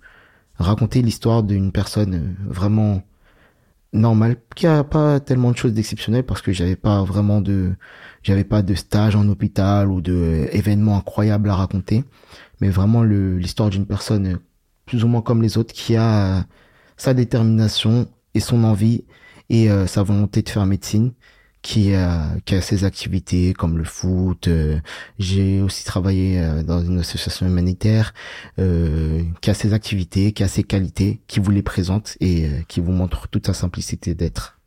raconter 0.58 1.02
l'histoire 1.02 1.44
d'une 1.44 1.72
personne 1.72 2.36
vraiment 2.46 3.04
normal, 3.96 4.38
qui 4.56 4.68
a 4.68 4.84
pas 4.84 5.20
tellement 5.20 5.52
de 5.52 5.58
choses 5.58 5.74
d'exceptionnelles 5.74 6.26
parce 6.26 6.42
que 6.42 6.52
j'avais 6.52 6.76
pas 6.76 7.04
vraiment 7.04 7.42
de, 7.42 7.74
j'avais 8.24 8.44
pas 8.44 8.62
de 8.62 8.76
stage 8.76 9.16
en 9.16 9.28
hôpital 9.30 9.90
ou 9.90 10.02
de 10.02 10.14
euh, 10.14 10.48
événements 10.52 10.98
incroyables 10.98 11.50
à 11.50 11.56
raconter, 11.56 12.04
mais 12.62 12.70
vraiment 12.70 13.04
l'histoire 13.04 13.70
d'une 13.70 13.86
personne 13.86 14.40
plus 14.86 15.04
ou 15.04 15.08
moins 15.08 15.22
comme 15.22 15.42
les 15.42 15.58
autres 15.58 15.74
qui 15.74 15.96
a 15.96 16.40
euh, 16.40 16.42
sa 16.98 17.14
détermination 17.14 18.08
et 18.34 18.40
son 18.40 18.64
envie 18.64 19.06
et 19.50 19.72
euh, 19.72 19.88
sa 19.88 20.04
volonté 20.04 20.42
de 20.42 20.50
faire 20.50 20.66
médecine, 20.66 21.14
qui 21.66 21.96
a, 21.96 22.28
qui 22.46 22.54
a 22.54 22.62
ses 22.62 22.84
activités 22.84 23.54
comme 23.54 23.80
le 23.80 23.86
foot. 23.86 24.48
Euh, 24.48 24.78
j'ai 25.18 25.62
aussi 25.62 25.84
travaillé 25.84 26.40
euh, 26.40 26.62
dans 26.62 26.80
une 26.80 27.00
association 27.00 27.48
humanitaire 27.48 28.14
euh, 28.60 29.24
qui 29.42 29.50
a 29.50 29.56
ses 29.56 29.74
activités, 29.74 30.32
qui 30.32 30.44
a 30.44 30.48
ses 30.48 30.62
qualités, 30.62 31.22
qui 31.26 31.40
vous 31.40 31.50
les 31.50 31.64
présente 31.64 32.18
et 32.20 32.48
qui 32.68 32.82
vous 32.82 32.92
montre 32.92 33.28
toute 33.30 33.48
sa 33.48 33.56
simplicité 33.56 34.14
d'être. 34.14 34.60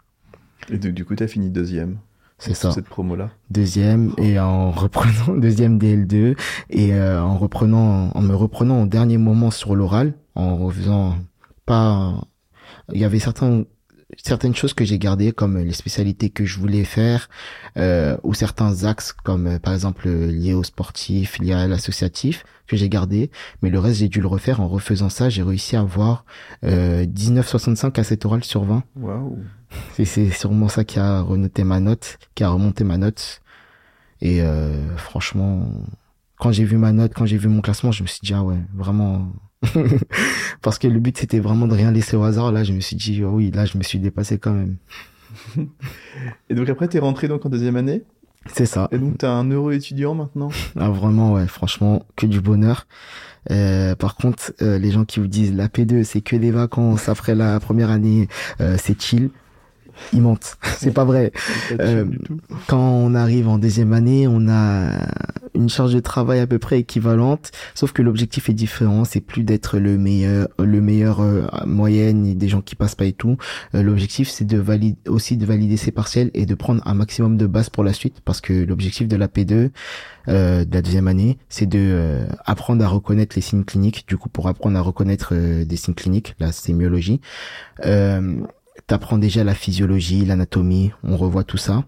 Et 0.72 0.78
du, 0.78 1.04
coup, 1.04 1.14
tu 1.14 1.22
as 1.22 1.28
fini 1.28 1.50
deuxième 1.50 1.98
c'est 2.40 2.54
ça. 2.54 2.70
Cette 2.70 2.88
promo-là. 2.88 3.30
Deuxième 3.50 4.12
et 4.16 4.38
en 4.38 4.70
reprenant 4.70 5.36
deuxième 5.36 5.76
DL2 5.76 6.36
et 6.70 6.94
en 7.00 7.36
reprenant, 7.36 8.10
en 8.14 8.22
me 8.22 8.34
reprenant 8.34 8.82
au 8.82 8.86
dernier 8.86 9.18
moment 9.18 9.50
sur 9.50 9.74
l'oral, 9.74 10.14
en 10.36 10.56
refaisant 10.56 11.16
pas, 11.66 12.14
il 12.92 13.00
y 13.00 13.04
avait 13.04 13.18
certains 13.18 13.64
certaines 14.16 14.54
choses 14.54 14.74
que 14.74 14.84
j'ai 14.84 14.98
gardées 14.98 15.32
comme 15.32 15.58
les 15.58 15.72
spécialités 15.72 16.30
que 16.30 16.44
je 16.44 16.58
voulais 16.58 16.84
faire 16.84 17.28
euh, 17.76 18.16
ou 18.22 18.34
certains 18.34 18.84
axes 18.84 19.12
comme 19.12 19.46
euh, 19.46 19.58
par 19.58 19.74
exemple 19.74 20.08
liés 20.08 20.54
au 20.54 20.62
sportif, 20.62 21.38
liés 21.38 21.52
à 21.52 21.66
l'associatif 21.68 22.44
que 22.66 22.76
j'ai 22.76 22.88
gardé, 22.88 23.30
mais 23.62 23.70
le 23.70 23.78
reste 23.78 23.98
j'ai 24.00 24.08
dû 24.08 24.20
le 24.20 24.26
refaire. 24.26 24.60
En 24.60 24.68
refaisant 24.68 25.08
ça, 25.08 25.28
j'ai 25.28 25.42
réussi 25.42 25.76
à 25.76 25.80
avoir 25.80 26.24
euh, 26.64 27.04
19,65 27.06 27.98
à 27.98 28.04
cette 28.04 28.24
orale 28.24 28.44
sur 28.44 28.64
20. 28.64 28.84
Waouh 28.96 29.38
Et 29.98 30.04
c'est 30.04 30.30
sûrement 30.30 30.68
ça 30.68 30.84
qui 30.84 30.98
a 30.98 31.20
renoté 31.20 31.64
ma 31.64 31.80
note, 31.80 32.18
qui 32.34 32.44
a 32.44 32.50
remonté 32.50 32.84
ma 32.84 32.98
note. 32.98 33.40
Et 34.20 34.42
euh, 34.42 34.96
franchement, 34.96 35.68
quand 36.38 36.52
j'ai 36.52 36.64
vu 36.64 36.76
ma 36.76 36.92
note, 36.92 37.12
quand 37.14 37.26
j'ai 37.26 37.38
vu 37.38 37.48
mon 37.48 37.60
classement, 37.60 37.92
je 37.92 38.02
me 38.02 38.08
suis 38.08 38.20
dit 38.22 38.34
ah 38.34 38.42
ouais, 38.42 38.58
vraiment 38.74 39.32
Parce 40.62 40.78
que 40.78 40.88
le 40.88 41.00
but 41.00 41.16
c'était 41.18 41.40
vraiment 41.40 41.66
de 41.66 41.74
rien 41.74 41.90
laisser 41.90 42.16
au 42.16 42.22
hasard. 42.22 42.52
Là, 42.52 42.64
je 42.64 42.72
me 42.72 42.80
suis 42.80 42.96
dit, 42.96 43.22
oh 43.24 43.30
oui, 43.30 43.50
là, 43.50 43.64
je 43.64 43.78
me 43.78 43.82
suis 43.82 43.98
dépassé 43.98 44.38
quand 44.38 44.52
même. 44.52 44.76
Et 46.48 46.54
donc 46.54 46.68
après, 46.68 46.88
t'es 46.88 46.98
rentré 46.98 47.28
donc 47.28 47.44
en 47.44 47.48
deuxième 47.48 47.76
année? 47.76 48.02
C'est 48.46 48.66
ça. 48.66 48.88
Et 48.92 48.98
donc 48.98 49.18
t'es 49.18 49.26
un 49.26 49.50
heureux 49.50 49.74
étudiant 49.74 50.14
maintenant? 50.14 50.50
Ah 50.78 50.90
vraiment, 50.90 51.34
ouais, 51.34 51.46
franchement, 51.46 52.06
que 52.16 52.26
du 52.26 52.40
bonheur. 52.40 52.86
Euh, 53.50 53.94
par 53.94 54.16
contre, 54.16 54.52
euh, 54.62 54.78
les 54.78 54.90
gens 54.90 55.04
qui 55.04 55.20
vous 55.20 55.26
disent 55.26 55.54
la 55.54 55.68
P2, 55.68 56.04
c'est 56.04 56.20
que 56.20 56.36
des 56.36 56.50
vacances 56.50 57.08
après 57.08 57.34
la 57.34 57.58
première 57.60 57.90
année, 57.90 58.28
euh, 58.60 58.76
c'est 58.78 59.00
chill 59.00 59.30
il 60.12 60.22
mentent. 60.22 60.56
C'est 60.78 60.92
pas 60.92 61.04
vrai. 61.04 61.32
Euh, 61.80 62.04
quand 62.66 62.80
on 62.80 63.14
arrive 63.14 63.48
en 63.48 63.58
deuxième 63.58 63.92
année, 63.92 64.26
on 64.28 64.48
a 64.48 64.92
une 65.54 65.68
charge 65.68 65.92
de 65.92 66.00
travail 66.00 66.40
à 66.40 66.46
peu 66.46 66.58
près 66.58 66.80
équivalente, 66.80 67.50
sauf 67.74 67.92
que 67.92 68.02
l'objectif 68.02 68.48
est 68.48 68.54
différent. 68.54 69.04
C'est 69.04 69.20
plus 69.20 69.42
d'être 69.42 69.78
le 69.78 69.98
meilleur, 69.98 70.48
le 70.58 70.80
meilleur 70.80 71.20
euh, 71.20 71.46
moyenne 71.66 72.34
des 72.34 72.48
gens 72.48 72.60
qui 72.60 72.76
passent 72.76 72.94
pas 72.94 73.04
et 73.04 73.12
tout. 73.12 73.36
Euh, 73.74 73.82
l'objectif, 73.82 74.28
c'est 74.28 74.44
de 74.44 74.58
valider 74.58 74.96
aussi 75.08 75.36
de 75.36 75.44
valider 75.44 75.76
ses 75.76 75.90
partiels 75.90 76.30
et 76.34 76.46
de 76.46 76.54
prendre 76.54 76.82
un 76.86 76.94
maximum 76.94 77.36
de 77.36 77.46
base 77.46 77.70
pour 77.70 77.84
la 77.84 77.92
suite, 77.92 78.20
parce 78.24 78.40
que 78.40 78.52
l'objectif 78.52 79.08
de 79.08 79.16
la 79.16 79.28
P2 79.28 79.70
euh, 80.28 80.64
de 80.64 80.74
la 80.74 80.82
deuxième 80.82 81.08
année, 81.08 81.38
c'est 81.48 81.66
de 81.66 82.26
apprendre 82.44 82.84
à 82.84 82.88
reconnaître 82.88 83.34
les 83.36 83.42
signes 83.42 83.64
cliniques. 83.64 84.06
Du 84.06 84.16
coup, 84.16 84.28
pour 84.28 84.48
apprendre 84.48 84.78
à 84.78 84.80
reconnaître 84.80 85.34
des 85.34 85.76
signes 85.76 85.94
cliniques, 85.94 86.34
la 86.38 86.52
sémiologie. 86.52 87.20
Euh, 87.84 88.40
t'apprends 88.88 89.18
déjà 89.18 89.44
la 89.44 89.54
physiologie, 89.54 90.24
l'anatomie, 90.24 90.90
on 91.04 91.16
revoit 91.16 91.44
tout 91.44 91.58
ça 91.58 91.84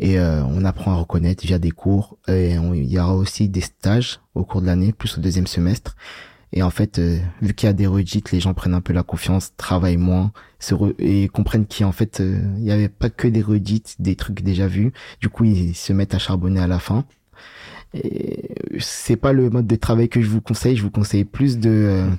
et 0.00 0.18
euh, 0.18 0.42
on 0.44 0.64
apprend 0.64 0.92
à 0.92 0.96
reconnaître 0.96 1.44
via 1.46 1.58
des 1.58 1.70
cours 1.70 2.16
et 2.26 2.54
il 2.54 2.90
y 2.90 2.98
aura 2.98 3.14
aussi 3.14 3.48
des 3.48 3.60
stages 3.60 4.20
au 4.34 4.44
cours 4.44 4.62
de 4.62 4.66
l'année, 4.66 4.92
plus 4.92 5.18
au 5.18 5.20
deuxième 5.20 5.46
semestre. 5.46 5.94
Et 6.52 6.62
en 6.62 6.70
fait, 6.70 6.98
euh, 6.98 7.18
vu 7.42 7.54
qu'il 7.54 7.66
y 7.66 7.70
a 7.70 7.74
des 7.74 7.86
redites, 7.86 8.32
les 8.32 8.40
gens 8.40 8.54
prennent 8.54 8.74
un 8.74 8.80
peu 8.80 8.92
la 8.92 9.02
confiance, 9.04 9.54
travaillent 9.56 9.98
moins 9.98 10.32
et 10.98 11.28
comprennent 11.28 11.66
qu'en 11.66 11.92
fait, 11.92 12.20
euh, 12.20 12.40
il 12.56 12.64
n'y 12.64 12.72
avait 12.72 12.88
pas 12.88 13.10
que 13.10 13.28
des 13.28 13.42
redites, 13.42 13.96
des 14.00 14.16
trucs 14.16 14.42
déjà 14.42 14.66
vus. 14.66 14.92
Du 15.20 15.28
coup, 15.28 15.44
ils 15.44 15.76
se 15.76 15.92
mettent 15.92 16.14
à 16.14 16.18
charbonner 16.18 16.60
à 16.60 16.66
la 16.66 16.78
fin. 16.78 17.04
C'est 18.78 19.16
pas 19.16 19.32
le 19.32 19.50
mode 19.50 19.66
de 19.66 19.76
travail 19.76 20.08
que 20.08 20.20
je 20.20 20.28
vous 20.28 20.40
conseille. 20.40 20.76
Je 20.76 20.82
vous 20.82 20.90
conseille 20.90 21.24
plus 21.24 21.58
de 21.58 21.70
euh, 21.70 22.10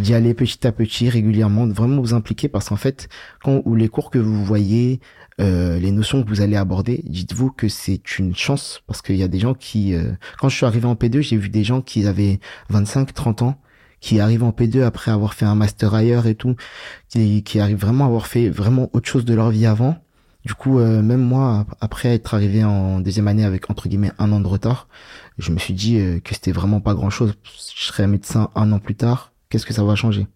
d'y 0.00 0.14
aller 0.14 0.34
petit 0.34 0.66
à 0.66 0.72
petit, 0.72 1.08
régulièrement, 1.08 1.66
de 1.66 1.72
vraiment 1.72 2.00
vous 2.00 2.14
impliquer 2.14 2.48
parce 2.48 2.68
qu'en 2.68 2.76
fait, 2.76 3.08
quand 3.42 3.62
les 3.74 3.88
cours 3.88 4.10
que 4.10 4.18
vous 4.18 4.44
voyez, 4.44 5.00
euh, 5.40 5.78
les 5.78 5.92
notions 5.92 6.22
que 6.22 6.28
vous 6.28 6.40
allez 6.40 6.56
aborder, 6.56 7.02
dites-vous 7.06 7.50
que 7.52 7.68
c'est 7.68 8.18
une 8.18 8.34
chance 8.34 8.82
parce 8.86 9.00
qu'il 9.00 9.16
y 9.16 9.22
a 9.22 9.28
des 9.28 9.38
gens 9.38 9.54
qui, 9.54 9.94
euh, 9.94 10.12
quand 10.40 10.48
je 10.48 10.56
suis 10.56 10.66
arrivé 10.66 10.86
en 10.86 10.94
P2, 10.94 11.20
j'ai 11.20 11.36
vu 11.36 11.48
des 11.48 11.64
gens 11.64 11.82
qui 11.82 12.06
avaient 12.06 12.40
25, 12.70 13.14
30 13.14 13.42
ans 13.42 13.60
qui 14.00 14.18
arrivent 14.18 14.42
en 14.42 14.50
P2 14.50 14.82
après 14.82 15.12
avoir 15.12 15.32
fait 15.34 15.44
un 15.44 15.54
master 15.54 15.94
ailleurs 15.94 16.26
et 16.26 16.34
tout, 16.34 16.56
qui, 17.08 17.44
qui 17.44 17.60
arrivent 17.60 17.78
vraiment 17.80 18.04
à 18.04 18.08
avoir 18.08 18.26
fait 18.26 18.48
vraiment 18.48 18.90
autre 18.92 19.08
chose 19.08 19.24
de 19.24 19.32
leur 19.32 19.50
vie 19.50 19.66
avant 19.66 20.01
du 20.44 20.54
coup, 20.54 20.78
euh, 20.78 21.02
même 21.02 21.22
moi, 21.22 21.66
après 21.80 22.14
être 22.14 22.34
arrivé 22.34 22.64
en 22.64 23.00
deuxième 23.00 23.28
année 23.28 23.44
avec 23.44 23.70
entre 23.70 23.88
guillemets 23.88 24.10
un 24.18 24.32
an 24.32 24.40
de 24.40 24.46
retard, 24.46 24.88
je 25.38 25.52
me 25.52 25.58
suis 25.58 25.74
dit 25.74 25.98
euh, 25.98 26.18
que 26.18 26.34
c'était 26.34 26.52
vraiment 26.52 26.80
pas 26.80 26.94
grand 26.94 27.10
chose. 27.10 27.34
Je 27.44 27.84
serais 27.84 28.06
médecin 28.08 28.50
un 28.56 28.72
an 28.72 28.80
plus 28.80 28.96
tard, 28.96 29.32
qu'est-ce 29.48 29.66
que 29.66 29.72
ça 29.72 29.84
va 29.84 29.94
changer? 29.94 30.26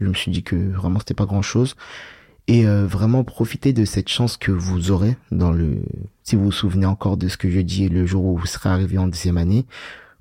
Je 0.00 0.06
me 0.06 0.14
suis 0.14 0.30
dit 0.30 0.42
que 0.42 0.56
vraiment 0.56 0.98
c'était 0.98 1.14
pas 1.14 1.26
grand 1.26 1.42
chose. 1.42 1.74
Et 2.48 2.66
euh, 2.66 2.86
vraiment 2.86 3.22
profiter 3.22 3.72
de 3.72 3.84
cette 3.84 4.08
chance 4.08 4.36
que 4.36 4.50
vous 4.50 4.90
aurez 4.90 5.16
dans 5.30 5.52
le... 5.52 5.82
Si 6.24 6.36
vous 6.36 6.46
vous 6.46 6.52
souvenez 6.52 6.86
encore 6.86 7.16
de 7.16 7.28
ce 7.28 7.36
que 7.36 7.48
je 7.48 7.60
dis 7.60 7.88
le 7.88 8.06
jour 8.06 8.24
où 8.24 8.36
vous 8.36 8.46
serez 8.46 8.68
arrivé 8.68 8.98
en 8.98 9.06
deuxième 9.06 9.36
année, 9.36 9.66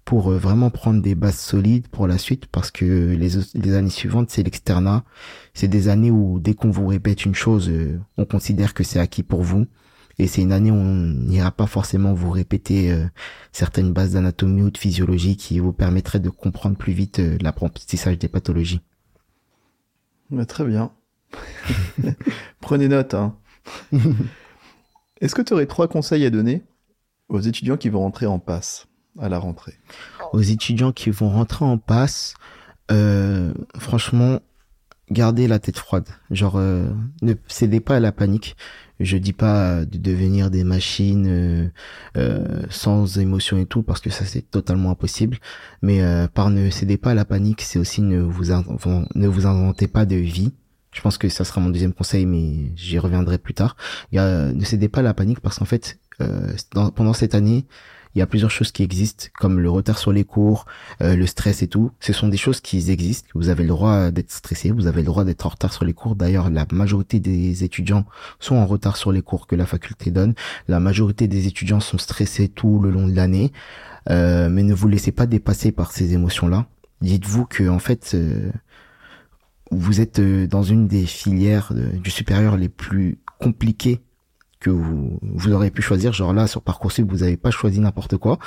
pour 0.10 0.32
euh, 0.32 0.40
vraiment 0.40 0.72
prendre 0.72 1.04
des 1.04 1.14
bases 1.14 1.38
solides 1.38 1.88
pour 1.88 2.08
la 2.08 2.18
suite 2.18 2.48
parce 2.48 2.72
que 2.72 3.14
les, 3.14 3.30
les 3.54 3.76
années 3.76 3.92
suivantes, 3.92 4.32
c'est 4.32 4.42
l'externat. 4.42 5.04
C'est 5.54 5.68
des 5.68 5.88
années 5.88 6.10
où 6.10 6.40
dès 6.40 6.56
qu'on 6.56 6.72
vous 6.72 6.88
répète 6.88 7.26
une 7.26 7.36
chose, 7.36 7.70
euh, 7.70 8.00
on 8.18 8.26
considère 8.26 8.74
que 8.74 8.84
c'est 8.84 9.00
acquis 9.00 9.22
pour 9.22 9.44
vous. 9.44 9.68
Et 10.18 10.26
c'est 10.26 10.42
une 10.42 10.52
année 10.52 10.72
où 10.72 10.78
on 10.78 10.96
n'ira 10.96 11.52
pas 11.52 11.68
forcément 11.68 12.16
vous 12.16 12.32
répéter 12.32 12.92
euh, 12.92 13.06
certaines 13.52 13.94
bases 13.94 14.14
d'anatomie 14.14 14.64
ou 14.64 14.72
de 14.72 14.80
physiologie 14.80 15.38
qui 15.38 15.60
vous 15.60 15.74
permettraient 15.74 16.20
de 16.20 16.32
comprendre 16.32 16.76
plus 16.76 16.94
vite 16.94 17.22
l'apprentissage 17.40 18.18
des 18.18 18.30
pathologies. 18.30 18.82
très 20.48 20.66
bien. 20.66 20.92
Prenez 22.62 22.88
note. 22.88 23.14
Hein. 23.14 23.36
Est-ce 25.22 25.36
que 25.36 25.44
tu 25.44 25.54
aurais 25.54 25.68
trois 25.68 25.88
conseils 25.88 26.26
à 26.26 26.32
donner 26.32 26.64
aux 27.28 27.42
étudiants 27.42 27.78
qui 27.78 27.90
vont 27.90 28.00
rentrer 28.00 28.26
en 28.26 28.40
passe? 28.40 28.89
À 29.22 29.30
la 29.30 29.40
rentrée 29.40 29.76
Aux 30.34 30.42
étudiants 30.42 30.92
qui 30.92 31.10
vont 31.10 31.30
rentrer 31.30 31.66
en 31.66 31.78
passe, 31.78 32.34
euh, 32.92 33.54
franchement, 33.78 34.40
gardez 35.12 35.48
la 35.48 35.60
tête 35.60 35.78
froide. 35.78 36.08
Genre, 36.32 36.56
euh, 36.58 36.88
ne 37.22 37.34
cédez 37.48 37.80
pas 37.80 37.98
à 37.98 38.00
la 38.00 38.12
panique. 38.12 38.56
Je 39.00 39.18
dis 39.18 39.34
pas 39.34 39.86
de 39.86 39.98
devenir 39.98 40.52
des 40.52 40.66
machines 40.66 41.28
euh, 41.28 41.70
euh 42.18 42.64
sans 42.70 43.18
émotion 43.18 43.58
et 43.58 43.66
tout, 43.66 43.82
parce 43.82 44.02
que 44.02 44.10
ça 44.10 44.26
c'est 44.26 44.42
totalement 44.42 44.92
impossible. 44.92 45.38
Mais 45.82 46.02
euh, 46.02 46.28
par 46.28 46.50
ne 46.50 46.70
cédez 46.70 46.98
pas 46.98 47.12
à 47.12 47.14
la 47.14 47.26
panique, 47.26 47.62
c'est 47.62 47.80
aussi 47.80 48.02
ne 48.02 48.20
vous 48.20 48.46
ne 48.46 49.28
vous 49.28 49.46
inventez 49.46 49.88
pas 49.88 50.06
de 50.06 50.16
vie. 50.16 50.54
Je 50.92 51.02
pense 51.02 51.18
que 51.18 51.30
ça 51.30 51.46
sera 51.46 51.62
mon 51.62 51.70
deuxième 51.70 51.94
conseil, 51.94 52.26
mais 52.26 52.72
j'y 52.76 53.00
reviendrai 53.00 53.38
plus 53.38 53.54
tard. 53.54 53.78
Ne 54.12 54.64
cédez 54.64 54.90
pas 54.90 55.00
à 55.00 55.04
la 55.04 55.14
panique 55.14 55.40
parce 55.40 55.60
qu'en 55.60 55.66
fait, 55.66 56.00
pendant 56.74 57.14
cette 57.14 57.36
année, 57.36 57.66
il 58.16 58.20
y 58.20 58.22
a 58.22 58.28
plusieurs 58.28 58.50
choses 58.50 58.72
qui 58.72 58.84
existent, 58.84 59.28
comme 59.40 59.60
le 59.60 59.70
retard 59.70 59.98
sur 59.98 60.12
les 60.12 60.24
cours, 60.24 60.66
euh, 61.02 61.16
le 61.16 61.28
stress 61.28 61.62
et 61.62 61.68
tout. 61.68 61.92
Ce 62.00 62.12
sont 62.12 62.28
des 62.28 62.38
choses 62.38 62.60
qui 62.60 62.90
existent. 62.90 63.30
Vous 63.36 63.50
avez 63.50 63.64
le 63.64 63.70
droit 63.70 64.10
d'être 64.10 64.32
stressé, 64.32 64.72
vous 64.72 64.88
avez 64.88 65.02
le 65.02 65.06
droit 65.06 65.24
d'être 65.24 65.46
en 65.46 65.50
retard 65.50 65.74
sur 65.74 65.86
les 65.86 65.94
cours. 65.94 66.16
D'ailleurs, 66.16 66.50
la 66.50 66.66
majorité 66.72 67.20
des 67.20 67.64
étudiants 67.64 68.06
sont 68.40 68.56
en 68.56 68.66
retard 68.66 68.98
sur 68.98 69.12
les 69.12 69.22
cours 69.22 69.46
que 69.46 69.56
la 69.56 69.66
faculté 69.66 70.10
donne. 70.10 70.34
La 70.68 70.80
majorité 70.80 71.28
des 71.28 71.48
étudiants 71.48 71.80
sont 71.80 72.00
stressés 72.00 72.50
tout 72.50 72.80
le 72.80 72.90
long 72.90 73.08
de 73.08 73.16
l'année. 73.16 73.52
Euh, 74.10 74.50
mais 74.50 74.64
ne 74.64 74.74
vous 74.74 74.88
laissez 74.88 75.12
pas 75.12 75.28
dépasser 75.28 75.72
par 75.72 75.92
ces 75.92 76.14
émotions-là. 76.14 76.66
Dites-vous 77.02 77.46
que 77.46 77.70
en 77.70 77.80
fait, 77.80 78.12
euh, 78.16 78.52
vous 79.72 80.02
êtes 80.02 80.20
dans 80.20 80.64
une 80.64 80.88
des 80.88 81.06
filières 81.06 81.74
du 81.74 82.10
supérieur 82.10 82.58
les 82.58 82.70
plus 82.70 83.20
compliquées 83.40 84.02
que 84.60 84.70
vous, 84.70 85.20
vous 85.22 85.52
aurez 85.52 85.72
pu 85.72 85.82
choisir. 85.82 86.14
Genre 86.14 86.34
là, 86.34 86.48
sur 86.48 86.62
Parcoursup, 86.62 87.10
vous 87.10 87.20
n'avez 87.20 87.38
pas 87.38 87.52
choisi 87.52 87.80
n'importe 87.80 88.18
quoi. 88.18 88.40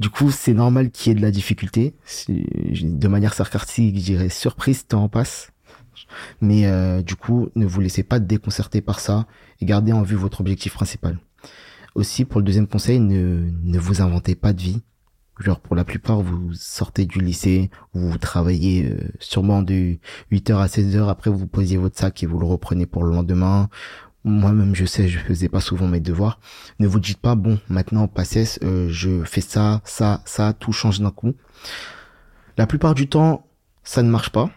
Du 0.00 0.10
coup, 0.10 0.30
c'est 0.30 0.54
normal 0.54 0.90
qu'il 0.90 1.10
y 1.10 1.12
ait 1.12 1.18
de 1.18 1.22
la 1.22 1.30
difficulté. 1.30 1.94
De 2.28 3.08
manière 3.08 3.34
sarcastique, 3.34 3.96
je 3.98 4.02
dirais 4.02 4.28
surprise, 4.28 4.86
temps 4.86 5.04
en 5.04 5.08
passe. 5.08 5.52
Mais 6.40 6.66
euh, 6.66 7.02
du 7.02 7.16
coup, 7.16 7.48
ne 7.54 7.66
vous 7.66 7.80
laissez 7.80 8.02
pas 8.02 8.18
déconcerter 8.18 8.80
par 8.80 9.00
ça 9.00 9.26
et 9.60 9.64
gardez 9.64 9.92
en 9.92 10.02
vue 10.02 10.16
votre 10.16 10.40
objectif 10.40 10.74
principal. 10.74 11.18
Aussi, 11.94 12.24
pour 12.24 12.40
le 12.40 12.44
deuxième 12.46 12.66
conseil, 12.66 13.00
ne, 13.00 13.50
ne 13.62 13.78
vous 13.78 14.00
inventez 14.00 14.34
pas 14.34 14.52
de 14.52 14.60
vie. 14.60 14.82
Genre, 15.38 15.60
pour 15.60 15.76
la 15.76 15.84
plupart, 15.84 16.20
vous 16.20 16.52
sortez 16.52 17.04
du 17.04 17.20
lycée, 17.20 17.70
vous 17.94 18.16
travaillez 18.18 18.86
euh, 18.86 19.12
sûrement 19.18 19.62
de 19.62 19.98
8h 20.30 20.56
à 20.56 20.66
16h, 20.66 21.08
après 21.08 21.30
vous 21.30 21.46
posiez 21.46 21.78
votre 21.78 21.98
sac 21.98 22.22
et 22.22 22.26
vous 22.26 22.38
le 22.38 22.46
reprenez 22.46 22.86
pour 22.86 23.04
le 23.04 23.12
lendemain, 23.14 23.68
moi-même 24.24 24.74
je 24.74 24.84
sais 24.84 25.08
je 25.08 25.18
faisais 25.18 25.48
pas 25.48 25.60
souvent 25.60 25.88
mes 25.88 26.00
devoirs. 26.00 26.38
Ne 26.78 26.86
vous 26.86 27.00
dites 27.00 27.20
pas 27.20 27.34
bon 27.34 27.58
maintenant 27.68 28.08
passez 28.08 28.44
euh, 28.62 28.88
je 28.90 29.24
fais 29.24 29.40
ça 29.40 29.80
ça 29.84 30.22
ça 30.24 30.52
tout 30.52 30.72
change 30.72 31.00
d'un 31.00 31.10
coup. 31.10 31.34
La 32.56 32.66
plupart 32.66 32.94
du 32.94 33.08
temps 33.08 33.46
ça 33.84 34.02
ne 34.02 34.10
marche 34.10 34.30
pas. 34.30 34.50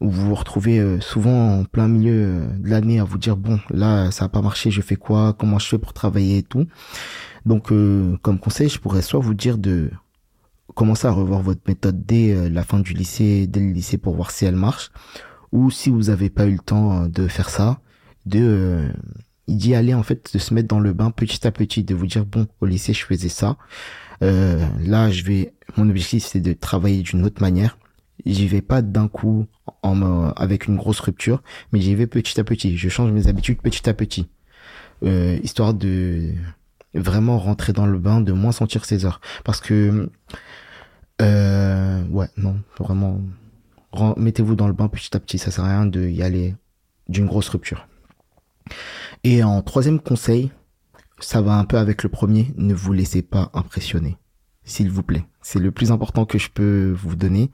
Vous 0.00 0.28
vous 0.28 0.34
retrouvez 0.34 0.80
euh, 0.80 1.00
souvent 1.00 1.60
en 1.60 1.64
plein 1.64 1.86
milieu 1.86 2.12
euh, 2.12 2.46
de 2.58 2.68
l'année 2.68 2.98
à 2.98 3.04
vous 3.04 3.18
dire 3.18 3.36
bon 3.36 3.60
là 3.70 4.10
ça 4.10 4.24
a 4.24 4.28
pas 4.28 4.42
marché, 4.42 4.72
je 4.72 4.80
fais 4.82 4.96
quoi, 4.96 5.32
comment 5.32 5.60
je 5.60 5.68
fais 5.68 5.78
pour 5.78 5.92
travailler 5.92 6.38
et 6.38 6.42
tout. 6.42 6.66
Donc 7.46 7.70
euh, 7.70 8.16
comme 8.22 8.40
conseil, 8.40 8.68
je 8.68 8.80
pourrais 8.80 9.02
soit 9.02 9.20
vous 9.20 9.34
dire 9.34 9.58
de 9.58 9.90
commencer 10.74 11.06
à 11.06 11.12
revoir 11.12 11.40
votre 11.40 11.60
méthode 11.68 12.04
dès 12.04 12.50
la 12.50 12.64
fin 12.64 12.80
du 12.80 12.94
lycée, 12.94 13.46
dès 13.46 13.60
le 13.60 13.70
lycée 13.72 13.98
pour 13.98 14.16
voir 14.16 14.30
si 14.30 14.44
elle 14.44 14.56
marche, 14.56 14.90
ou 15.52 15.70
si 15.70 15.90
vous 15.90 16.04
n'avez 16.04 16.30
pas 16.30 16.46
eu 16.46 16.52
le 16.52 16.58
temps 16.58 17.06
de 17.06 17.28
faire 17.28 17.50
ça, 17.50 17.80
de 18.26 18.88
d'y 19.48 19.74
aller 19.74 19.94
en 19.94 20.02
fait, 20.02 20.32
de 20.32 20.38
se 20.38 20.54
mettre 20.54 20.68
dans 20.68 20.80
le 20.80 20.92
bain 20.92 21.10
petit 21.10 21.46
à 21.46 21.50
petit, 21.50 21.84
de 21.84 21.94
vous 21.94 22.06
dire 22.06 22.24
bon 22.24 22.46
au 22.60 22.66
lycée 22.66 22.92
je 22.92 23.04
faisais 23.04 23.28
ça, 23.28 23.56
là 24.20 25.10
je 25.10 25.24
vais, 25.24 25.52
mon 25.76 25.88
objectif 25.90 26.24
c'est 26.24 26.40
de 26.40 26.52
travailler 26.52 27.02
d'une 27.02 27.24
autre 27.24 27.42
manière 27.42 27.76
j'y 28.24 28.46
vais 28.46 28.62
pas 28.62 28.82
d'un 28.82 29.08
coup 29.08 29.46
en, 29.82 30.30
avec 30.36 30.66
une 30.66 30.76
grosse 30.76 31.00
rupture, 31.00 31.42
mais 31.72 31.80
j'y 31.80 31.94
vais 31.94 32.06
petit 32.06 32.38
à 32.40 32.44
petit. 32.44 32.76
Je 32.76 32.88
change 32.88 33.10
mes 33.10 33.28
habitudes 33.28 33.60
petit 33.60 33.88
à 33.88 33.94
petit, 33.94 34.28
euh, 35.02 35.38
histoire 35.42 35.74
de 35.74 36.30
vraiment 36.94 37.38
rentrer 37.38 37.72
dans 37.72 37.86
le 37.86 37.98
bain, 37.98 38.20
de 38.20 38.32
moins 38.32 38.52
sentir 38.52 38.84
ses 38.84 39.04
heures. 39.04 39.20
Parce 39.44 39.60
que, 39.60 40.10
euh, 41.20 42.04
ouais, 42.08 42.28
non, 42.36 42.56
vraiment, 42.78 43.20
mettez-vous 44.16 44.56
dans 44.56 44.66
le 44.66 44.72
bain 44.72 44.88
petit 44.88 45.16
à 45.16 45.20
petit. 45.20 45.38
Ça 45.38 45.50
sert 45.50 45.64
à 45.64 45.68
rien 45.68 45.86
de 45.86 46.08
y 46.08 46.22
aller 46.22 46.54
d'une 47.08 47.26
grosse 47.26 47.48
rupture. 47.48 47.86
Et 49.24 49.42
en 49.42 49.62
troisième 49.62 50.00
conseil, 50.00 50.50
ça 51.20 51.40
va 51.40 51.54
un 51.54 51.64
peu 51.64 51.78
avec 51.78 52.02
le 52.02 52.08
premier, 52.08 52.52
ne 52.56 52.74
vous 52.74 52.92
laissez 52.92 53.22
pas 53.22 53.50
impressionner 53.54 54.16
s'il 54.64 54.90
vous 54.90 55.02
plaît. 55.02 55.24
C'est 55.40 55.58
le 55.58 55.72
plus 55.72 55.90
important 55.90 56.24
que 56.24 56.38
je 56.38 56.50
peux 56.50 56.94
vous 56.96 57.16
donner. 57.16 57.50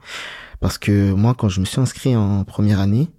Parce 0.59 0.77
que 0.77 1.11
moi, 1.13 1.33
quand 1.33 1.49
je 1.49 1.59
me 1.59 1.65
suis 1.65 1.79
inscrit 1.79 2.15
en 2.15 2.43
première 2.43 2.79
année, 2.79 3.09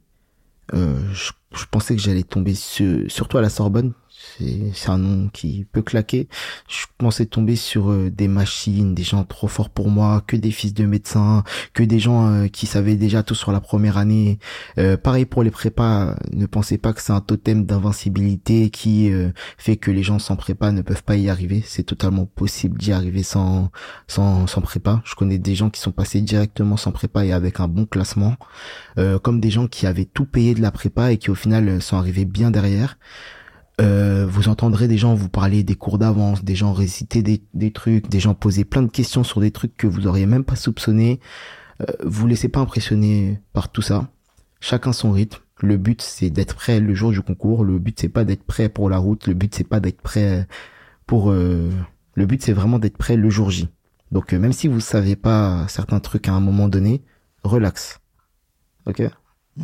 euh, 0.74 1.00
je, 1.12 1.32
pensais 1.70 1.96
que 1.96 2.02
j'allais 2.02 2.22
tomber 2.22 2.54
surtout 2.54 3.38
à 3.38 3.40
la 3.40 3.48
Sorbonne 3.48 3.92
c'est 4.72 4.90
un 4.90 4.98
nom 4.98 5.28
qui 5.28 5.66
peut 5.70 5.82
claquer. 5.82 6.28
Je 6.68 6.86
pensais 6.98 7.26
tomber 7.26 7.56
sur 7.56 7.90
euh, 7.90 8.10
des 8.10 8.28
machines, 8.28 8.94
des 8.94 9.02
gens 9.02 9.24
trop 9.24 9.48
forts 9.48 9.70
pour 9.70 9.88
moi, 9.88 10.22
que 10.26 10.36
des 10.36 10.50
fils 10.50 10.74
de 10.74 10.84
médecins, 10.84 11.42
que 11.72 11.82
des 11.82 11.98
gens 11.98 12.26
euh, 12.26 12.48
qui 12.48 12.66
savaient 12.66 12.96
déjà 12.96 13.22
tout 13.22 13.34
sur 13.34 13.52
la 13.52 13.60
première 13.60 13.96
année. 13.96 14.38
Euh, 14.78 14.96
pareil 14.96 15.24
pour 15.24 15.42
les 15.42 15.50
prépas, 15.50 16.16
ne 16.32 16.46
pensez 16.46 16.78
pas 16.78 16.92
que 16.92 17.00
c'est 17.00 17.12
un 17.12 17.20
totem 17.20 17.64
d'invincibilité 17.64 18.70
qui 18.70 19.10
fait 19.56 19.76
que 19.76 19.90
les 19.90 20.02
gens 20.02 20.18
sans 20.18 20.36
prépa 20.36 20.72
ne 20.72 20.82
peuvent 20.82 21.02
pas 21.02 21.16
y 21.16 21.28
arriver. 21.28 21.62
C'est 21.66 21.82
totalement 21.82 22.26
possible 22.26 22.78
d'y 22.78 22.92
arriver 22.92 23.22
sans, 23.22 23.70
sans, 24.06 24.46
sans 24.46 24.60
prépa. 24.60 25.02
Je 25.04 25.14
connais 25.14 25.38
des 25.38 25.54
gens 25.54 25.70
qui 25.70 25.80
sont 25.80 25.92
passés 25.92 26.20
directement 26.20 26.76
sans 26.76 26.92
prépa 26.92 27.24
et 27.24 27.32
avec 27.32 27.60
un 27.60 27.68
bon 27.68 27.86
classement, 27.86 28.36
comme 29.22 29.40
des 29.40 29.50
gens 29.50 29.66
qui 29.66 29.86
avaient 29.86 30.04
tout 30.04 30.26
payé 30.26 30.54
de 30.54 30.62
la 30.62 30.70
prépa 30.70 31.12
et 31.12 31.18
qui 31.18 31.30
au 31.30 31.34
final 31.34 31.80
sont 31.80 31.96
arrivés 31.96 32.24
bien 32.24 32.50
derrière. 32.50 32.96
Euh, 33.80 34.26
vous 34.26 34.48
entendrez 34.48 34.88
des 34.88 34.98
gens 34.98 35.14
vous 35.14 35.28
parler 35.28 35.62
des 35.62 35.74
cours 35.74 35.98
d'avance, 35.98 36.44
des 36.44 36.54
gens 36.54 36.72
réciter 36.72 37.22
des, 37.22 37.42
des, 37.54 37.72
trucs, 37.72 38.08
des 38.08 38.20
gens 38.20 38.34
poser 38.34 38.64
plein 38.64 38.82
de 38.82 38.90
questions 38.90 39.24
sur 39.24 39.40
des 39.40 39.50
trucs 39.50 39.76
que 39.76 39.86
vous 39.86 40.06
auriez 40.06 40.26
même 40.26 40.44
pas 40.44 40.56
soupçonné. 40.56 41.20
Euh, 41.80 41.86
vous 42.04 42.26
laissez 42.26 42.48
pas 42.48 42.60
impressionner 42.60 43.40
par 43.52 43.70
tout 43.70 43.82
ça. 43.82 44.08
Chacun 44.60 44.92
son 44.92 45.12
rythme. 45.12 45.40
Le 45.62 45.76
but 45.76 46.02
c'est 46.02 46.30
d'être 46.30 46.54
prêt 46.54 46.80
le 46.80 46.94
jour 46.94 47.10
du 47.10 47.22
concours. 47.22 47.64
Le 47.64 47.78
but 47.78 47.98
c'est 47.98 48.08
pas 48.08 48.24
d'être 48.24 48.44
prêt 48.44 48.68
pour 48.68 48.90
la 48.90 48.98
route. 48.98 49.26
Le 49.26 49.34
but 49.34 49.54
c'est 49.54 49.64
pas 49.64 49.80
d'être 49.80 50.00
prêt 50.00 50.46
pour. 51.06 51.30
Euh, 51.30 51.70
le 52.14 52.26
but 52.26 52.42
c'est 52.42 52.52
vraiment 52.52 52.78
d'être 52.78 52.98
prêt 52.98 53.16
le 53.16 53.30
jour 53.30 53.50
J. 53.50 53.68
Donc 54.12 54.32
euh, 54.32 54.38
même 54.38 54.52
si 54.52 54.68
vous 54.68 54.80
savez 54.80 55.16
pas 55.16 55.66
certains 55.68 56.00
trucs 56.00 56.28
à 56.28 56.32
un 56.32 56.40
moment 56.40 56.68
donné, 56.68 57.02
relax. 57.44 58.00
Ok? 58.86 59.02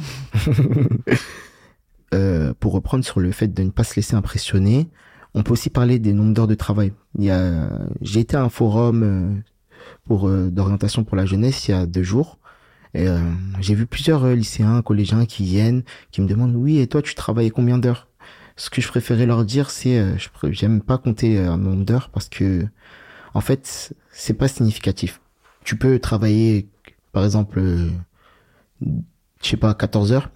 Euh, 2.14 2.54
pour 2.60 2.72
reprendre 2.72 3.04
sur 3.04 3.18
le 3.18 3.32
fait 3.32 3.48
de 3.48 3.62
ne 3.62 3.70
pas 3.70 3.82
se 3.82 3.96
laisser 3.96 4.14
impressionner, 4.14 4.88
on 5.34 5.42
peut 5.42 5.52
aussi 5.52 5.70
parler 5.70 5.98
des 5.98 6.12
nombres 6.12 6.34
d'heures 6.34 6.46
de 6.46 6.54
travail. 6.54 6.92
Il 7.18 7.24
y 7.24 7.30
a, 7.30 7.68
j'ai 8.00 8.20
été 8.20 8.36
à 8.36 8.42
un 8.42 8.48
forum 8.48 9.02
euh, 9.02 9.34
pour 10.04 10.28
euh, 10.28 10.48
d'orientation 10.50 11.02
pour 11.02 11.16
la 11.16 11.26
jeunesse 11.26 11.66
il 11.66 11.72
y 11.72 11.74
a 11.74 11.86
deux 11.86 12.04
jours. 12.04 12.38
Et, 12.94 13.06
j'ai 13.60 13.74
vu 13.74 13.86
plusieurs 13.86 14.26
lycéens, 14.28 14.80
collégiens 14.80 15.26
qui 15.26 15.44
viennent, 15.44 15.82
qui 16.12 16.22
me 16.22 16.26
demandent 16.26 16.54
oui 16.54 16.78
et 16.78 16.86
toi 16.86 17.02
tu 17.02 17.14
travailles 17.14 17.50
combien 17.50 17.76
d'heures? 17.76 18.08
Ce 18.56 18.70
que 18.70 18.80
je 18.80 18.88
préférais 18.88 19.26
leur 19.26 19.44
dire 19.44 19.68
c'est 19.68 20.16
je 20.18 20.28
j'aime 20.52 20.80
pas 20.80 20.96
compter 20.96 21.38
un 21.38 21.58
nombre 21.58 21.84
d'heures 21.84 22.08
parce 22.08 22.30
que 22.30 22.66
en 23.34 23.42
fait 23.42 23.94
c'est 24.10 24.34
pas 24.34 24.48
significatif. 24.48 25.20
Tu 25.64 25.76
peux 25.76 25.98
travailler 25.98 26.68
par 27.12 27.24
exemple 27.24 27.60
je 28.80 29.48
sais 29.48 29.58
pas 29.58 29.74
14 29.74 30.12
heures 30.12 30.30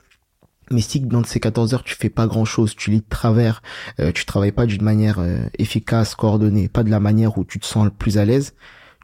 mais 0.70 0.80
si 0.80 1.00
dans 1.00 1.24
ces 1.24 1.40
14 1.40 1.74
heures 1.74 1.84
tu 1.84 1.94
fais 1.94 2.10
pas 2.10 2.26
grand 2.26 2.44
chose, 2.44 2.74
tu 2.76 2.90
lis 2.90 3.00
de 3.00 3.08
travers, 3.08 3.62
euh, 3.98 4.12
tu 4.12 4.24
travailles 4.24 4.52
pas 4.52 4.66
d'une 4.66 4.82
manière 4.82 5.18
euh, 5.18 5.40
efficace, 5.58 6.14
coordonnée, 6.14 6.68
pas 6.68 6.84
de 6.84 6.90
la 6.90 7.00
manière 7.00 7.38
où 7.38 7.44
tu 7.44 7.58
te 7.58 7.66
sens 7.66 7.84
le 7.84 7.90
plus 7.90 8.18
à 8.18 8.24
l'aise, 8.24 8.54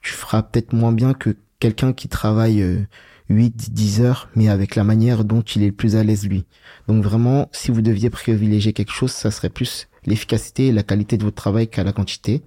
tu 0.03 0.13
feras 0.13 0.43
peut-être 0.43 0.73
moins 0.73 0.93
bien 0.93 1.13
que 1.13 1.37
quelqu'un 1.59 1.93
qui 1.93 2.09
travaille 2.09 2.87
8, 3.29 3.47
euh, 3.47 3.73
10 3.73 4.01
heures, 4.01 4.29
mais 4.37 4.49
avec 4.49 4.77
la 4.77 4.85
manière 4.85 5.25
dont 5.25 5.43
il 5.43 5.65
est 5.65 5.69
le 5.69 5.73
plus 5.73 5.97
à 5.97 6.05
l'aise 6.05 6.27
lui. 6.29 6.45
Donc 6.87 7.03
vraiment, 7.03 7.49
si 7.53 7.73
vous 7.73 7.83
deviez 7.83 8.11
privilégier 8.11 8.73
quelque 8.73 8.93
chose, 8.93 9.11
ça 9.11 9.33
serait 9.33 9.51
plus 9.51 9.89
l'efficacité 10.05 10.69
et 10.69 10.73
la 10.73 10.85
qualité 10.85 11.17
de 11.17 11.25
votre 11.25 11.37
travail 11.37 11.67
qu'à 11.67 11.83
la 11.83 11.93
quantité. 11.93 12.43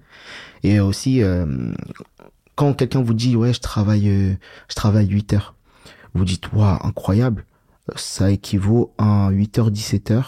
Et 0.62 0.80
aussi, 0.80 1.20
quand 2.54 2.72
quelqu'un 2.72 3.02
vous 3.02 3.12
dit, 3.12 3.36
ouais, 3.36 3.52
je 3.52 3.60
travaille, 3.60 4.38
je 4.68 4.74
travaille 4.74 5.08
8 5.08 5.34
heures, 5.34 5.54
vous 6.14 6.24
dites, 6.24 6.50
waouh, 6.54 6.78
incroyable 6.82 7.44
ça 7.96 8.30
équivaut 8.30 8.92
à 8.98 9.30
8h 9.30 9.70
17h 9.70 10.22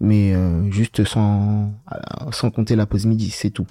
mais 0.00 0.34
euh, 0.34 0.70
juste 0.70 1.04
sans 1.04 1.72
sans 2.30 2.50
compter 2.50 2.76
la 2.76 2.86
pause 2.86 3.06
midi 3.06 3.30
c'est 3.30 3.50
tout. 3.50 3.66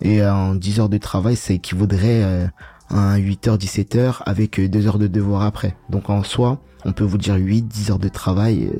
Et 0.00 0.24
en 0.24 0.54
10 0.54 0.80
heures 0.80 0.88
de 0.88 0.98
travail 0.98 1.36
ça 1.36 1.54
équivaudrait 1.54 2.22
euh, 2.22 2.46
à 2.90 3.18
8h 3.18 3.58
17h 3.58 4.22
avec 4.26 4.60
2 4.60 4.86
heures 4.86 4.98
de 4.98 5.06
devoir 5.06 5.42
après. 5.42 5.76
Donc 5.90 6.10
en 6.10 6.22
soi 6.22 6.60
on 6.84 6.92
peut 6.92 7.04
vous 7.04 7.18
dire 7.18 7.34
8 7.34 7.62
10 7.62 7.90
heures 7.90 7.98
de 7.98 8.08
travail 8.08 8.70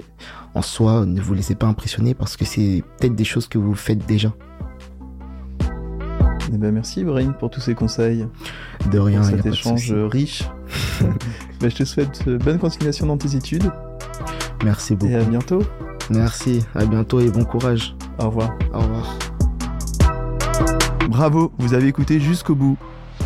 en 0.54 0.62
soi 0.62 1.06
ne 1.06 1.20
vous 1.20 1.34
laissez 1.34 1.54
pas 1.54 1.66
impressionner 1.66 2.14
parce 2.14 2.36
que 2.36 2.44
c'est 2.44 2.82
peut-être 2.98 3.14
des 3.14 3.24
choses 3.24 3.48
que 3.48 3.58
vous 3.58 3.74
faites 3.74 4.06
déjà 4.06 4.32
eh 6.52 6.56
ben 6.56 6.72
merci 6.72 7.00
Ibrahim 7.00 7.34
pour 7.38 7.50
tous 7.50 7.60
ces 7.60 7.74
conseils. 7.74 8.26
De 8.90 8.98
rien. 8.98 9.20
Pour 9.20 9.30
cet 9.30 9.46
échange 9.46 9.92
riche. 9.92 10.44
Ben, 11.60 11.68
je 11.68 11.74
te 11.74 11.84
souhaite 11.84 12.22
euh, 12.28 12.38
bonne 12.38 12.60
continuation 12.60 13.06
dans 13.06 13.16
tes 13.16 13.34
études. 13.34 13.72
Merci 14.64 14.94
beaucoup. 14.94 15.10
Et 15.10 15.16
à 15.16 15.24
bientôt. 15.24 15.60
Merci, 16.08 16.64
à 16.76 16.86
bientôt 16.86 17.18
et 17.18 17.30
bon 17.30 17.44
courage. 17.44 17.96
Au 18.20 18.26
revoir. 18.26 18.56
Au 18.72 18.78
revoir. 18.78 19.18
Bravo, 21.08 21.50
vous 21.58 21.74
avez 21.74 21.88
écouté 21.88 22.20
jusqu'au 22.20 22.54
bout. 22.54 22.76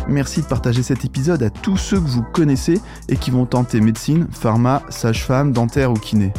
Merci 0.07 0.41
de 0.41 0.47
partager 0.47 0.81
cet 0.81 1.05
épisode 1.05 1.43
à 1.43 1.49
tous 1.49 1.77
ceux 1.77 1.99
que 1.99 2.07
vous 2.07 2.23
connaissez 2.23 2.81
et 3.07 3.17
qui 3.17 3.29
vont 3.29 3.45
tenter 3.45 3.81
médecine, 3.81 4.27
pharma, 4.31 4.81
sage-femme, 4.89 5.51
dentaire 5.51 5.91
ou 5.91 5.95
kiné. 5.95 6.33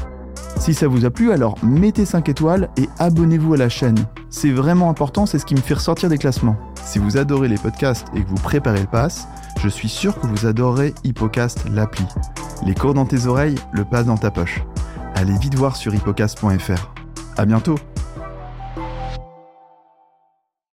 Si 0.59 0.73
ça 0.73 0.89
vous 0.89 1.05
a 1.05 1.11
plu, 1.11 1.33
alors 1.33 1.57
mettez 1.63 2.05
5 2.05 2.29
étoiles 2.29 2.71
et 2.77 2.89
abonnez-vous 2.99 3.55
à 3.55 3.57
la 3.57 3.69
chaîne. 3.69 3.99
C'est 4.31 4.51
vraiment 4.51 4.89
important, 4.89 5.27
c'est 5.27 5.39
ce 5.39 5.45
qui 5.45 5.55
me 5.55 5.61
fait 5.61 5.75
ressortir 5.75 6.09
des 6.09 6.19
classements. 6.19 6.57
Si 6.85 6.99
vous 6.99 7.17
adorez 7.17 7.49
les 7.49 7.59
podcasts 7.59 8.07
et 8.15 8.23
que 8.23 8.29
vous 8.29 8.37
préparez 8.37 8.81
le 8.81 8.87
pass, 8.87 9.29
je 9.61 9.69
suis 9.69 9.89
sûr 9.89 10.19
que 10.19 10.27
vous 10.27 10.47
adorerez 10.47 10.95
Hippocast 11.05 11.65
l'appli. 11.71 12.07
Les 12.67 12.75
cours 12.75 12.95
dans 12.95 13.05
tes 13.05 13.27
oreilles, 13.27 13.57
le 13.73 13.85
pass 13.85 14.07
dans 14.07 14.17
ta 14.17 14.31
poche. 14.31 14.63
Allez 15.15 15.37
vite 15.39 15.55
voir 15.55 15.77
sur 15.77 15.95
hippocast.fr. 15.95 16.93
À 17.37 17.45
bientôt 17.45 17.77